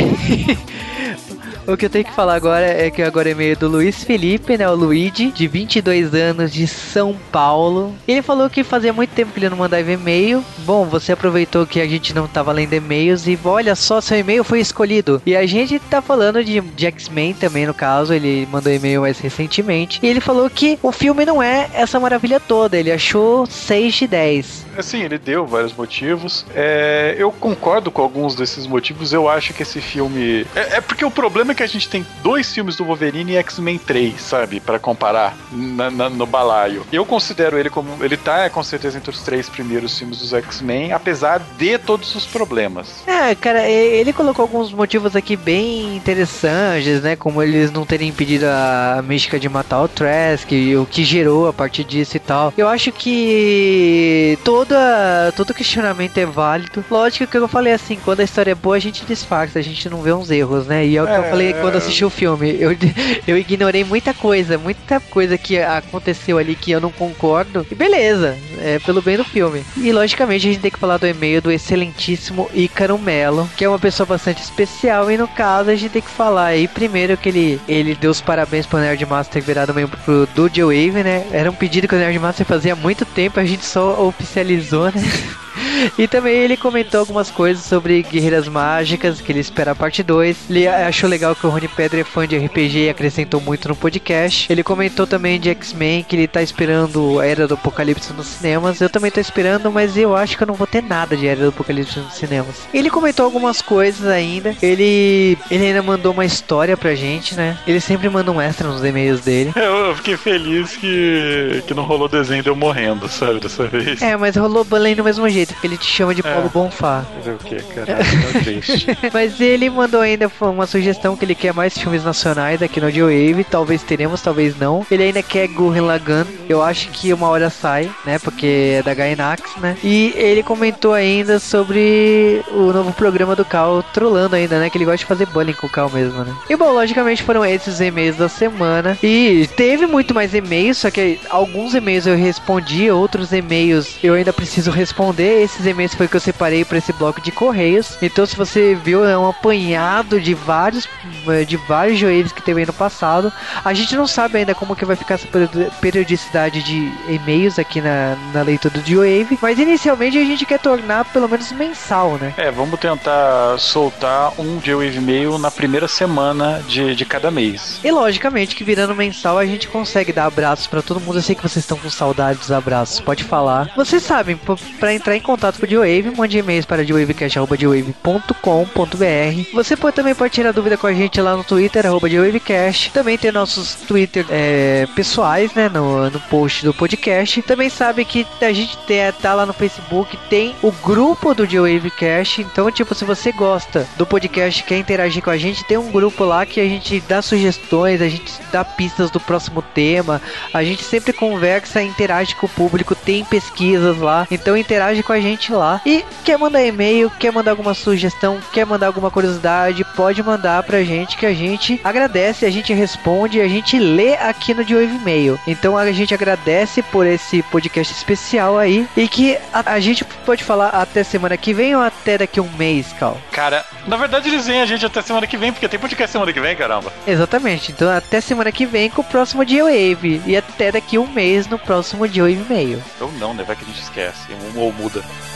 O 1.66 1.78
que 1.78 1.86
eu 1.86 1.90
tenho 1.90 2.04
que 2.04 2.12
falar 2.12 2.34
agora 2.34 2.66
é 2.66 2.90
que 2.90 3.00
agora 3.00 3.30
é 3.30 3.34
meio 3.34 3.56
do 3.56 3.68
Luiz 3.68 4.04
Felipe, 4.04 4.58
né? 4.58 4.68
O 4.68 4.74
Luigi, 4.74 5.30
de 5.30 5.48
22 5.48 6.12
anos, 6.12 6.52
de 6.52 6.66
São 6.66 7.16
Paulo. 7.32 7.94
Ele 8.06 8.20
falou 8.20 8.50
que 8.50 8.62
fazia 8.62 8.92
muito 8.92 9.10
tempo 9.10 9.32
que 9.32 9.38
ele 9.38 9.48
não 9.48 9.56
mandava 9.56 9.90
e-mail. 9.90 10.44
Bom, 10.58 10.84
você 10.84 11.12
aproveitou 11.12 11.66
que 11.66 11.80
a 11.80 11.86
gente 11.86 12.14
não 12.14 12.28
tava 12.28 12.52
lendo 12.52 12.74
e-mails 12.74 13.26
e 13.26 13.38
olha 13.42 13.74
só, 13.74 14.00
seu 14.00 14.18
e-mail 14.18 14.44
foi 14.44 14.60
escolhido. 14.60 15.22
E 15.24 15.34
a 15.34 15.46
gente 15.46 15.78
tá 15.78 16.02
falando 16.02 16.44
de, 16.44 16.60
de 16.60 16.86
X-Men 16.86 17.32
também, 17.32 17.66
no 17.66 17.72
caso. 17.72 18.12
Ele 18.12 18.46
mandou 18.52 18.70
e-mail 18.70 19.00
mais 19.00 19.18
recentemente. 19.18 20.00
E 20.02 20.06
ele 20.06 20.20
falou 20.20 20.50
que 20.50 20.78
o 20.82 20.92
filme 20.92 21.24
não 21.24 21.42
é 21.42 21.70
essa 21.72 21.98
maravilha 21.98 22.38
toda. 22.38 22.76
Ele 22.76 22.92
achou 22.92 23.46
6 23.46 23.94
de 23.94 24.06
10. 24.06 24.66
Assim, 24.76 25.02
ele 25.02 25.18
deu 25.18 25.46
vários 25.46 25.72
motivos. 25.72 26.44
É, 26.54 27.14
eu 27.16 27.32
concordo 27.32 27.90
com 27.90 28.02
alguns 28.02 28.34
desses 28.34 28.66
motivos. 28.66 29.14
Eu 29.14 29.28
acho 29.30 29.54
que 29.54 29.62
esse 29.62 29.80
filme. 29.80 30.46
É, 30.54 30.76
é 30.76 30.80
porque 30.82 31.04
o 31.04 31.10
problema 31.10 31.52
é 31.52 31.53
que 31.54 31.62
a 31.62 31.66
gente 31.66 31.88
tem 31.88 32.04
dois 32.22 32.52
filmes 32.52 32.76
do 32.76 32.84
Wolverine 32.84 33.32
e 33.32 33.36
X-Men 33.36 33.78
3, 33.78 34.20
sabe? 34.20 34.60
Pra 34.60 34.78
comparar 34.78 35.36
na- 35.52 35.90
na- 35.90 36.10
no 36.10 36.26
balaio. 36.26 36.84
Eu 36.92 37.04
considero 37.06 37.58
ele 37.58 37.70
como. 37.70 38.02
Ele 38.04 38.16
tá 38.16 38.48
com 38.50 38.62
certeza 38.62 38.98
entre 38.98 39.10
os 39.10 39.20
três 39.20 39.48
primeiros 39.48 39.98
filmes 39.98 40.18
dos 40.18 40.32
X-Men, 40.32 40.92
apesar 40.92 41.40
de 41.58 41.78
todos 41.78 42.14
os 42.14 42.26
problemas. 42.26 43.02
É, 43.06 43.34
cara, 43.34 43.68
ele 43.68 44.12
colocou 44.12 44.42
alguns 44.44 44.72
motivos 44.72 45.14
aqui 45.16 45.36
bem 45.36 45.96
interessantes, 45.96 47.02
né? 47.02 47.16
Como 47.16 47.42
eles 47.42 47.70
não 47.70 47.84
terem 47.86 48.08
impedido 48.08 48.46
a 48.46 49.02
mística 49.06 49.38
de 49.38 49.48
matar 49.48 49.82
o 49.82 49.88
Trask, 49.88 50.50
e 50.52 50.76
o 50.76 50.86
que 50.86 51.04
gerou 51.04 51.48
a 51.48 51.52
partir 51.52 51.84
disso 51.84 52.16
e 52.16 52.20
tal. 52.20 52.52
Eu 52.56 52.68
acho 52.68 52.90
que 52.92 54.38
toda, 54.44 55.32
todo 55.36 55.54
questionamento 55.54 56.18
é 56.18 56.26
válido. 56.26 56.84
Lógico 56.90 57.26
que 57.26 57.36
eu 57.36 57.48
falei 57.48 57.72
assim, 57.72 57.98
quando 58.04 58.20
a 58.20 58.24
história 58.24 58.52
é 58.52 58.54
boa, 58.54 58.76
a 58.76 58.80
gente 58.80 59.04
disfarça, 59.04 59.58
a 59.58 59.62
gente 59.62 59.88
não 59.88 60.00
vê 60.02 60.12
uns 60.12 60.30
erros, 60.30 60.66
né? 60.66 60.86
E 60.86 60.96
é 60.96 61.02
o 61.02 61.06
que 61.06 61.12
eu 61.12 61.24
É. 61.24 61.30
falei 61.44 61.54
quando 61.54 61.76
assisti 61.76 62.04
o 62.04 62.10
filme. 62.10 62.56
Eu, 62.58 62.76
eu 63.26 63.36
ignorei 63.36 63.84
muita 63.84 64.14
coisa, 64.14 64.56
muita 64.56 65.00
coisa 65.00 65.36
que 65.36 65.58
aconteceu 65.58 66.38
ali 66.38 66.54
que 66.54 66.70
eu 66.70 66.80
não 66.80 66.90
concordo. 66.90 67.66
E 67.70 67.74
beleza, 67.74 68.36
é 68.60 68.78
pelo 68.78 69.02
bem 69.02 69.16
do 69.16 69.24
filme. 69.24 69.64
E 69.76 69.92
logicamente 69.92 70.48
a 70.48 70.52
gente 70.52 70.62
tem 70.62 70.70
que 70.70 70.78
falar 70.78 70.96
do 70.96 71.06
e-mail 71.06 71.42
do 71.42 71.50
excelentíssimo 71.50 72.48
Ícaro 72.54 72.98
Melo, 72.98 73.48
que 73.56 73.64
é 73.64 73.68
uma 73.68 73.78
pessoa 73.78 74.06
bastante 74.06 74.42
especial. 74.42 75.10
E 75.10 75.18
no 75.18 75.28
caso 75.28 75.70
a 75.70 75.74
gente 75.74 75.92
tem 75.92 76.02
que 76.02 76.10
falar 76.10 76.46
aí 76.46 76.68
primeiro 76.68 77.16
que 77.16 77.28
ele, 77.28 77.60
ele 77.68 77.94
deu 77.94 78.10
os 78.10 78.20
parabéns 78.20 78.66
pro 78.66 78.78
Nerdmaster 78.78 79.34
ter 79.34 79.40
virado 79.40 79.74
membro 79.74 79.98
pro 80.04 80.26
do 80.26 80.66
Wave, 80.66 81.02
né? 81.02 81.26
Era 81.32 81.50
um 81.50 81.54
pedido 81.54 81.88
que 81.88 81.94
o 81.94 81.98
Nerdmaster 81.98 82.46
fazia 82.46 82.74
há 82.74 82.76
muito 82.76 83.04
tempo, 83.04 83.40
a 83.40 83.44
gente 83.44 83.64
só 83.64 84.00
oficializou, 84.06 84.86
né? 84.86 84.92
E 85.98 86.08
também 86.08 86.34
ele 86.34 86.56
comentou 86.56 87.00
algumas 87.00 87.30
coisas 87.30 87.64
sobre 87.64 88.02
Guerreiras 88.02 88.48
Mágicas, 88.48 89.20
que 89.20 89.30
ele 89.30 89.40
espera 89.40 89.72
a 89.72 89.74
parte 89.74 90.02
2. 90.02 90.50
Ele 90.50 90.66
achou 90.66 91.08
legal 91.08 91.36
que 91.36 91.46
o 91.46 91.50
Rony 91.50 91.68
Pedro 91.68 92.00
é 92.00 92.04
fã 92.04 92.26
de 92.26 92.36
RPG 92.36 92.86
e 92.86 92.88
acrescentou 92.88 93.40
muito 93.40 93.68
no 93.68 93.76
podcast. 93.76 94.50
Ele 94.50 94.62
comentou 94.62 95.06
também 95.06 95.38
de 95.38 95.50
X-Men, 95.50 96.04
que 96.04 96.16
ele 96.16 96.26
tá 96.26 96.42
esperando 96.42 97.20
a 97.20 97.26
Era 97.26 97.46
do 97.46 97.54
Apocalipse 97.54 98.12
nos 98.12 98.26
cinemas. 98.26 98.80
Eu 98.80 98.88
também 98.88 99.10
tô 99.10 99.20
esperando, 99.20 99.70
mas 99.70 99.96
eu 99.96 100.16
acho 100.16 100.36
que 100.36 100.42
eu 100.42 100.46
não 100.46 100.54
vou 100.54 100.66
ter 100.66 100.82
nada 100.82 101.16
de 101.16 101.26
Era 101.26 101.42
do 101.42 101.48
Apocalipse 101.48 102.00
nos 102.00 102.14
cinemas. 102.14 102.66
Ele 102.72 102.90
comentou 102.90 103.24
algumas 103.24 103.60
coisas 103.60 104.06
ainda. 104.06 104.56
Ele, 104.62 105.36
ele 105.50 105.66
ainda 105.66 105.82
mandou 105.82 106.12
uma 106.12 106.24
história 106.24 106.76
pra 106.76 106.94
gente, 106.94 107.34
né? 107.34 107.58
Ele 107.66 107.80
sempre 107.80 108.08
manda 108.08 108.30
um 108.30 108.40
extra 108.40 108.68
nos 108.68 108.84
e-mails 108.84 109.20
dele. 109.20 109.52
Eu, 109.64 109.94
fiquei 109.96 110.16
feliz 110.16 110.76
que, 110.76 111.62
que 111.66 111.74
não 111.74 111.84
rolou 111.84 112.08
desenho 112.08 112.42
de 112.42 112.48
eu 112.48 112.56
morrendo, 112.56 113.08
sabe, 113.08 113.40
dessa 113.40 113.66
vez. 113.66 114.00
É, 114.00 114.16
mas 114.16 114.36
rolou 114.36 114.64
Bullying 114.64 114.94
do 114.94 115.02
mesmo 115.02 115.28
jeito, 115.28 115.43
porque 115.52 115.66
ele 115.66 115.76
te 115.76 115.86
chama 115.86 116.14
de 116.14 116.22
Paulo 116.22 116.48
Bonfá. 116.48 117.04
Fazer 117.18 117.32
o 117.32 117.38
quê, 117.38 117.56
cara? 117.74 117.86
Tá 117.96 118.40
triste. 118.40 118.86
Mas 119.12 119.40
ele 119.40 119.68
mandou 119.68 120.00
ainda 120.00 120.30
uma 120.40 120.66
sugestão 120.66 121.16
que 121.16 121.24
ele 121.24 121.34
quer 121.34 121.52
mais 121.52 121.76
filmes 121.76 122.04
nacionais 122.04 122.62
aqui 122.62 122.80
no 122.80 122.86
Wave. 122.86 123.44
Talvez 123.50 123.82
teremos, 123.82 124.20
talvez 124.22 124.58
não. 124.58 124.86
Ele 124.90 125.04
ainda 125.04 125.22
quer 125.22 125.48
Gurren 125.48 125.82
Lagann. 125.82 126.26
Eu 126.48 126.62
acho 126.62 126.88
que 126.90 127.12
uma 127.12 127.28
hora 127.28 127.50
sai, 127.50 127.90
né? 128.04 128.18
Porque 128.18 128.76
é 128.78 128.82
da 128.82 128.94
Gainax, 128.94 129.56
né? 129.56 129.76
E 129.82 130.12
ele 130.16 130.42
comentou 130.42 130.92
ainda 130.92 131.38
sobre 131.38 132.42
o 132.50 132.72
novo 132.72 132.92
programa 132.92 133.36
do 133.36 133.44
Cal, 133.44 133.82
trolando 133.92 134.36
ainda, 134.36 134.58
né? 134.58 134.70
Que 134.70 134.78
ele 134.78 134.84
gosta 134.84 134.98
de 134.98 135.06
fazer 135.06 135.26
bullying 135.26 135.52
com 135.52 135.66
o 135.66 135.70
Cal 135.70 135.90
mesmo, 135.90 136.24
né? 136.24 136.34
E 136.48 136.56
bom, 136.56 136.72
logicamente 136.72 137.22
foram 137.22 137.44
esses 137.44 137.80
e-mails 137.80 138.16
da 138.16 138.28
semana. 138.28 138.96
E 139.02 139.48
teve 139.56 139.86
muito 139.86 140.14
mais 140.14 140.34
e-mails, 140.34 140.78
só 140.78 140.90
que 140.90 141.18
alguns 141.30 141.74
e-mails 141.74 142.06
eu 142.06 142.16
respondi, 142.16 142.90
outros 142.90 143.32
e-mails 143.32 143.96
eu 144.02 144.14
ainda 144.14 144.32
preciso 144.32 144.70
responder. 144.70 145.33
Esses 145.42 145.66
e-mails 145.66 145.94
foi 145.94 146.08
que 146.08 146.16
eu 146.16 146.20
separei 146.20 146.64
para 146.64 146.78
esse 146.78 146.92
bloco 146.92 147.20
de 147.20 147.30
correios. 147.32 147.96
Então, 148.00 148.24
se 148.26 148.36
você 148.36 148.74
viu, 148.74 149.04
é 149.04 149.16
um 149.18 149.28
apanhado 149.28 150.20
de 150.20 150.34
vários 150.34 150.88
eh, 151.28 151.44
de 151.44 151.56
vários 151.56 151.98
joelhos 151.98 152.32
que 152.32 152.42
teve 152.42 152.64
no 152.64 152.72
passado. 152.72 153.32
A 153.64 153.72
gente 153.74 153.94
não 153.96 154.06
sabe 154.06 154.38
ainda 154.38 154.54
como 154.54 154.74
que 154.76 154.84
vai 154.84 154.96
ficar 154.96 155.14
essa 155.14 155.26
peri- 155.26 155.48
periodicidade 155.80 156.62
de 156.62 156.92
e-mails 157.08 157.58
aqui 157.58 157.80
na, 157.80 158.16
na 158.32 158.42
leitura 158.42 158.78
do 158.80 158.96
Wave, 158.96 159.38
mas 159.40 159.58
inicialmente 159.58 160.18
a 160.18 160.24
gente 160.24 160.44
quer 160.46 160.58
tornar 160.58 161.04
pelo 161.06 161.28
menos 161.28 161.50
mensal, 161.52 162.16
né? 162.16 162.32
É, 162.36 162.50
vamos 162.50 162.78
tentar 162.80 163.58
soltar 163.58 164.32
um 164.38 164.58
J-Wave 164.58 165.00
Mail 165.00 165.38
na 165.38 165.50
primeira 165.50 165.88
semana 165.88 166.62
de, 166.68 166.94
de 166.94 167.04
cada 167.04 167.30
mês. 167.30 167.80
E 167.82 167.90
logicamente 167.90 168.54
que 168.54 168.64
virando 168.64 168.94
mensal 168.94 169.38
a 169.38 169.46
gente 169.46 169.68
consegue 169.68 170.12
dar 170.12 170.26
abraços 170.26 170.66
pra 170.66 170.82
todo 170.82 171.00
mundo. 171.00 171.18
Eu 171.18 171.22
sei 171.22 171.34
que 171.34 171.42
vocês 171.42 171.64
estão 171.64 171.78
com 171.78 171.90
saudades 171.90 172.40
dos 172.40 172.52
abraços, 172.52 173.00
pode 173.00 173.24
falar. 173.24 173.70
Vocês 173.76 174.02
sabem, 174.02 174.36
p- 174.36 174.54
pra 174.78 174.92
entrar 174.94 175.16
em 175.16 175.20
contato 175.24 175.58
com 175.58 175.66
o 175.66 175.68
D-Wave, 175.68 176.12
mande 176.16 176.38
e-mails 176.38 176.64
para 176.64 176.84
dwavecast.com.br. 176.84 179.52
Você 179.52 179.76
pode, 179.76 179.96
também 179.96 180.14
pode 180.14 180.32
tirar 180.32 180.52
dúvida 180.52 180.76
com 180.76 180.86
a 180.86 180.92
gente 180.92 181.20
lá 181.20 181.36
no 181.36 181.42
Twitter, 181.42 181.86
arroba 181.86 182.08
DWavecast. 182.08 182.92
Também 182.92 183.18
tem 183.18 183.32
nossos 183.32 183.74
Twitter 183.74 184.26
é, 184.30 184.86
pessoais, 184.94 185.52
né, 185.54 185.68
no, 185.68 186.10
no 186.10 186.20
post 186.20 186.64
do 186.64 186.74
podcast. 186.74 187.42
Também 187.42 187.68
sabe 187.68 188.04
que 188.04 188.26
a 188.40 188.52
gente 188.52 188.76
tem, 188.86 189.10
tá 189.12 189.34
lá 189.34 189.46
no 189.46 189.52
Facebook, 189.52 190.16
tem 190.28 190.54
o 190.62 190.70
grupo 190.70 191.34
do 191.34 191.46
D-Wavecast. 191.46 192.42
Então, 192.42 192.70
tipo, 192.70 192.94
se 192.94 193.04
você 193.04 193.32
gosta 193.32 193.88
do 193.96 194.06
podcast, 194.06 194.62
quer 194.62 194.78
interagir 194.78 195.22
com 195.22 195.30
a 195.30 195.38
gente, 195.38 195.64
tem 195.64 195.78
um 195.78 195.90
grupo 195.90 196.24
lá 196.24 196.44
que 196.44 196.60
a 196.60 196.64
gente 196.64 197.00
dá 197.08 197.22
sugestões, 197.22 198.00
a 198.00 198.08
gente 198.08 198.32
dá 198.52 198.64
pistas 198.64 199.10
do 199.10 199.18
próximo 199.18 199.62
tema, 199.62 200.20
a 200.52 200.62
gente 200.62 200.84
sempre 200.84 201.12
conversa, 201.12 201.82
interage 201.82 202.34
com 202.34 202.46
o 202.46 202.50
público, 202.50 202.94
tem 202.94 203.24
pesquisas 203.24 203.98
lá, 203.98 204.26
então 204.30 204.56
interage 204.56 205.02
com 205.02 205.13
a 205.14 205.20
gente 205.20 205.52
lá. 205.52 205.80
E 205.86 206.04
quer 206.24 206.38
mandar 206.38 206.62
e-mail, 206.64 207.10
quer 207.10 207.32
mandar 207.32 207.52
alguma 207.52 207.74
sugestão, 207.74 208.38
quer 208.52 208.66
mandar 208.66 208.86
alguma 208.86 209.10
curiosidade, 209.10 209.84
pode 209.96 210.22
mandar 210.22 210.62
pra 210.62 210.82
gente 210.82 211.16
que 211.16 211.26
a 211.26 211.32
gente 211.32 211.80
agradece, 211.82 212.44
a 212.44 212.50
gente 212.50 212.72
responde, 212.72 213.40
a 213.40 213.48
gente 213.48 213.78
lê 213.78 214.14
aqui 214.14 214.54
no 214.54 214.62
Wave 214.62 214.98
Mail. 215.04 215.38
Então 215.46 215.76
a 215.76 215.92
gente 215.92 216.14
agradece 216.14 216.82
por 216.82 217.06
esse 217.06 217.42
podcast 217.44 217.92
especial 217.92 218.58
aí 218.58 218.86
e 218.96 219.06
que 219.08 219.36
a, 219.52 219.74
a 219.74 219.80
gente 219.80 220.04
pode 220.04 220.42
falar 220.44 220.68
até 220.68 221.02
semana 221.02 221.36
que 221.36 221.52
vem 221.52 221.74
ou 221.74 221.82
até 221.82 222.18
daqui 222.18 222.40
um 222.40 222.50
mês, 222.56 222.92
Cal? 222.98 223.18
Cara, 223.30 223.64
na 223.86 223.96
verdade 223.96 224.28
eles 224.28 224.46
vêm 224.46 224.60
a 224.60 224.66
gente 224.66 224.84
até 224.84 225.02
semana 225.02 225.26
que 225.26 225.36
vem, 225.36 225.52
porque 225.52 225.68
tem 225.68 225.78
podcast 225.78 226.12
semana 226.12 226.32
que 226.32 226.40
vem, 226.40 226.56
caramba. 226.56 226.92
Exatamente. 227.06 227.72
Então 227.72 227.88
até 227.90 228.20
semana 228.20 228.50
que 228.50 228.66
vem 228.66 228.90
com 228.90 229.02
o 229.02 229.04
próximo 229.04 229.46
G-Wave. 229.46 230.22
E 230.26 230.36
até 230.36 230.72
daqui 230.72 230.98
um 230.98 231.06
mês 231.06 231.46
no 231.46 231.58
próximo 231.58 232.06
G-Wave 232.06 232.46
Mail. 232.48 232.82
Ou 233.00 233.12
não, 233.12 233.34
né? 233.34 233.44
Vai 233.44 233.56
que 233.56 233.64
a 233.64 233.66
gente 233.66 233.82
esquece. 233.82 234.28
Ou 234.56 234.72
muda. 234.72 235.03
Bye. 235.06 235.33